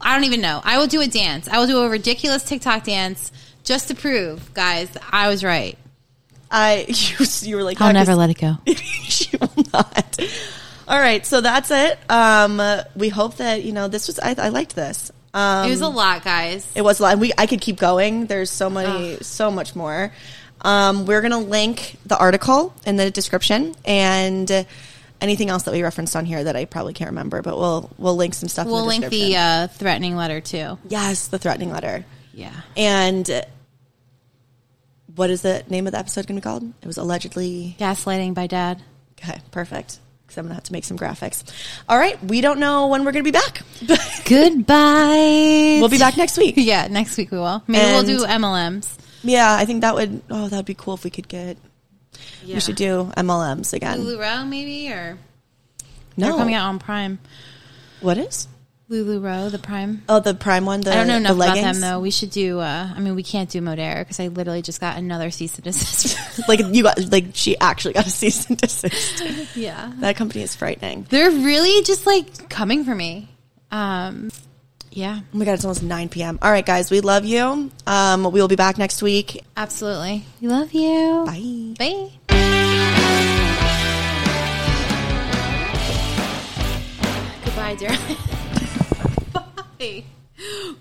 I 0.01 0.15
don't 0.15 0.23
even 0.23 0.41
know. 0.41 0.61
I 0.63 0.77
will 0.77 0.87
do 0.87 1.01
a 1.01 1.07
dance. 1.07 1.47
I 1.47 1.59
will 1.59 1.67
do 1.67 1.79
a 1.79 1.89
ridiculous 1.89 2.43
TikTok 2.43 2.85
dance 2.85 3.31
just 3.63 3.89
to 3.89 3.95
prove, 3.95 4.53
guys, 4.53 4.89
I 5.11 5.27
was 5.27 5.43
right. 5.43 5.77
i 6.49 6.85
you, 6.87 7.25
you 7.41 7.55
were 7.57 7.63
like 7.63 7.81
I'll 7.81 7.93
never 7.93 8.15
let 8.15 8.29
it 8.29 8.37
go. 8.39 8.55
she 8.65 9.35
will 9.37 9.51
not 9.73 10.17
all 10.87 10.99
right 10.99 11.25
so 11.25 11.41
that's 11.41 11.71
it 11.71 11.99
um 12.09 12.61
we 12.95 13.09
hope 13.09 13.37
that 13.37 13.63
you 13.63 13.71
know 13.71 13.87
this 13.87 14.07
was 14.07 14.19
i, 14.19 14.33
I 14.37 14.49
liked 14.49 14.75
this 14.75 15.11
um 15.33 15.67
It 15.67 15.71
was 15.71 15.81
a 15.81 15.87
lot, 15.89 16.23
guys. 16.23 16.65
It 16.73 16.81
was 16.81 16.99
a 16.99 17.03
lot. 17.03 17.19
We 17.19 17.31
I 17.37 17.45
could 17.47 17.59
keep 17.61 17.77
going. 17.77 18.27
There's 18.27 18.49
so 18.49 18.69
many, 18.69 19.17
so 19.21 19.51
much 19.51 19.75
more. 19.75 20.11
Um, 20.61 21.05
we're 21.05 21.21
gonna 21.21 21.37
link 21.39 21.97
the 22.05 22.17
article 22.17 22.73
in 22.85 22.95
the 22.95 23.11
description 23.11 23.75
and 23.85 24.65
anything 25.19 25.49
else 25.49 25.63
that 25.63 25.73
we 25.73 25.83
referenced 25.83 26.15
on 26.15 26.25
here 26.25 26.43
that 26.45 26.55
I 26.55 26.63
probably 26.65 26.93
can't 26.93 27.09
remember, 27.11 27.41
but 27.41 27.57
we'll 27.57 27.89
we'll 27.97 28.15
link 28.15 28.33
some 28.35 28.47
stuff. 28.49 28.67
We'll 28.67 28.89
in 28.89 29.01
the 29.01 29.09
link 29.09 29.11
the 29.11 29.35
uh, 29.35 29.67
threatening 29.67 30.15
letter 30.15 30.39
too. 30.41 30.79
yes, 30.87 31.27
the 31.27 31.37
threatening 31.37 31.71
letter. 31.71 32.05
Yeah. 32.33 32.53
And 32.77 33.29
what 35.13 35.29
is 35.29 35.41
the 35.41 35.63
name 35.69 35.87
of 35.87 35.91
the 35.93 35.99
episode 35.99 36.25
going 36.25 36.39
to 36.39 36.41
be 36.41 36.43
called? 36.49 36.73
It 36.81 36.87
was 36.87 36.97
allegedly. 36.97 37.75
Gaslighting 37.79 38.33
by 38.33 38.47
dad. 38.47 38.81
Okay, 39.19 39.39
perfect. 39.51 39.99
Because 40.37 40.45
I'm 40.45 40.45
going 40.45 40.51
to 40.51 40.55
have 40.55 40.63
to 40.65 40.73
make 40.73 40.83
some 40.85 40.97
graphics. 40.97 41.43
All 41.89 41.97
right, 41.97 42.21
we 42.23 42.41
don't 42.41 42.59
know 42.59 42.87
when 42.87 43.03
we're 43.03 43.11
going 43.11 43.25
to 43.25 43.31
be 43.31 43.37
back. 43.37 43.63
Goodbye. 44.25 45.77
we'll 45.79 45.89
be 45.89 45.97
back 45.97 46.15
next 46.17 46.37
week. 46.37 46.55
Yeah, 46.67 46.87
next 46.87 47.17
week 47.17 47.31
we 47.31 47.37
will. 47.37 47.63
Maybe 47.67 47.83
And- 47.83 48.07
we'll 48.07 48.17
do 48.19 48.25
MLMs. 48.25 48.93
Yeah, 49.23 49.55
I 49.55 49.65
think 49.65 49.81
that 49.81 49.95
would. 49.95 50.21
Oh, 50.29 50.47
that 50.47 50.55
would 50.55 50.65
be 50.65 50.75
cool 50.75 50.93
if 50.93 51.03
we 51.03 51.09
could 51.09 51.27
get. 51.27 51.57
Yeah. 52.43 52.55
We 52.55 52.59
should 52.61 52.75
do 52.75 53.11
MLMs 53.17 53.73
again. 53.73 53.99
Lulu 53.99 54.21
Row, 54.21 54.45
maybe, 54.45 54.91
or 54.91 55.17
no, 56.15 56.27
they're 56.27 56.37
coming 56.37 56.53
out 56.53 56.67
on 56.69 56.77
Prime. 56.79 57.19
What 58.01 58.17
is? 58.17 58.47
LuLaRoe, 58.89 59.51
the 59.51 59.59
Prime. 59.59 60.03
Oh, 60.07 60.21
the 60.21 60.33
prime 60.33 60.65
one. 60.65 60.79
The, 60.79 60.91
I 60.91 60.95
don't 60.95 61.07
know 61.07 61.13
the 61.13 61.19
enough 61.19 61.35
about 61.35 61.55
them 61.55 61.81
though. 61.81 61.99
We 61.99 62.09
should 62.09 62.29
do. 62.31 62.59
Uh, 62.59 62.89
I 62.95 62.99
mean, 62.99 63.15
we 63.15 63.23
can't 63.23 63.49
do 63.49 63.59
Modere 63.61 63.99
because 63.99 64.19
I 64.21 64.27
literally 64.27 64.61
just 64.61 64.79
got 64.79 64.97
another 64.97 65.29
cease 65.29 65.55
and 65.57 65.65
desist. 65.65 66.17
Like 66.47 66.61
you 66.71 66.83
got, 66.83 66.97
like 67.11 67.31
she 67.33 67.57
actually 67.57 67.95
got 67.95 68.05
a 68.05 68.09
cease 68.09 68.45
and 68.47 68.57
desist. 68.57 69.21
yeah, 69.57 69.91
that 69.99 70.15
company 70.15 70.43
is 70.43 70.55
frightening. 70.55 71.05
they're 71.09 71.31
really 71.31 71.83
just 71.83 72.05
like 72.05 72.47
coming 72.47 72.85
for 72.85 72.93
me. 72.95 73.27
Um, 73.71 74.29
Yeah, 74.91 75.19
Oh 75.33 75.37
my 75.37 75.43
god, 75.45 75.53
it's 75.55 75.65
almost 75.65 75.83
9 75.83 76.09
p.m. 76.09 76.39
All 76.41 76.49
right, 76.51 76.65
guys, 76.65 76.89
we 76.91 77.01
love 77.01 77.25
you. 77.25 77.69
Um, 77.85 78.23
we 78.23 78.39
will 78.39 78.47
be 78.47 78.55
back 78.55 78.77
next 78.77 79.01
week. 79.01 79.43
absolutely. 79.57 80.23
We 80.39 80.47
love 80.47 80.71
you. 80.73 81.23
Bye. 81.25 81.75
Bye. 81.77 83.17
Goodbye, 87.43 87.75
dear. 87.75 87.97
Bye. 89.79 90.03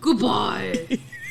Goodbye. 0.01 0.99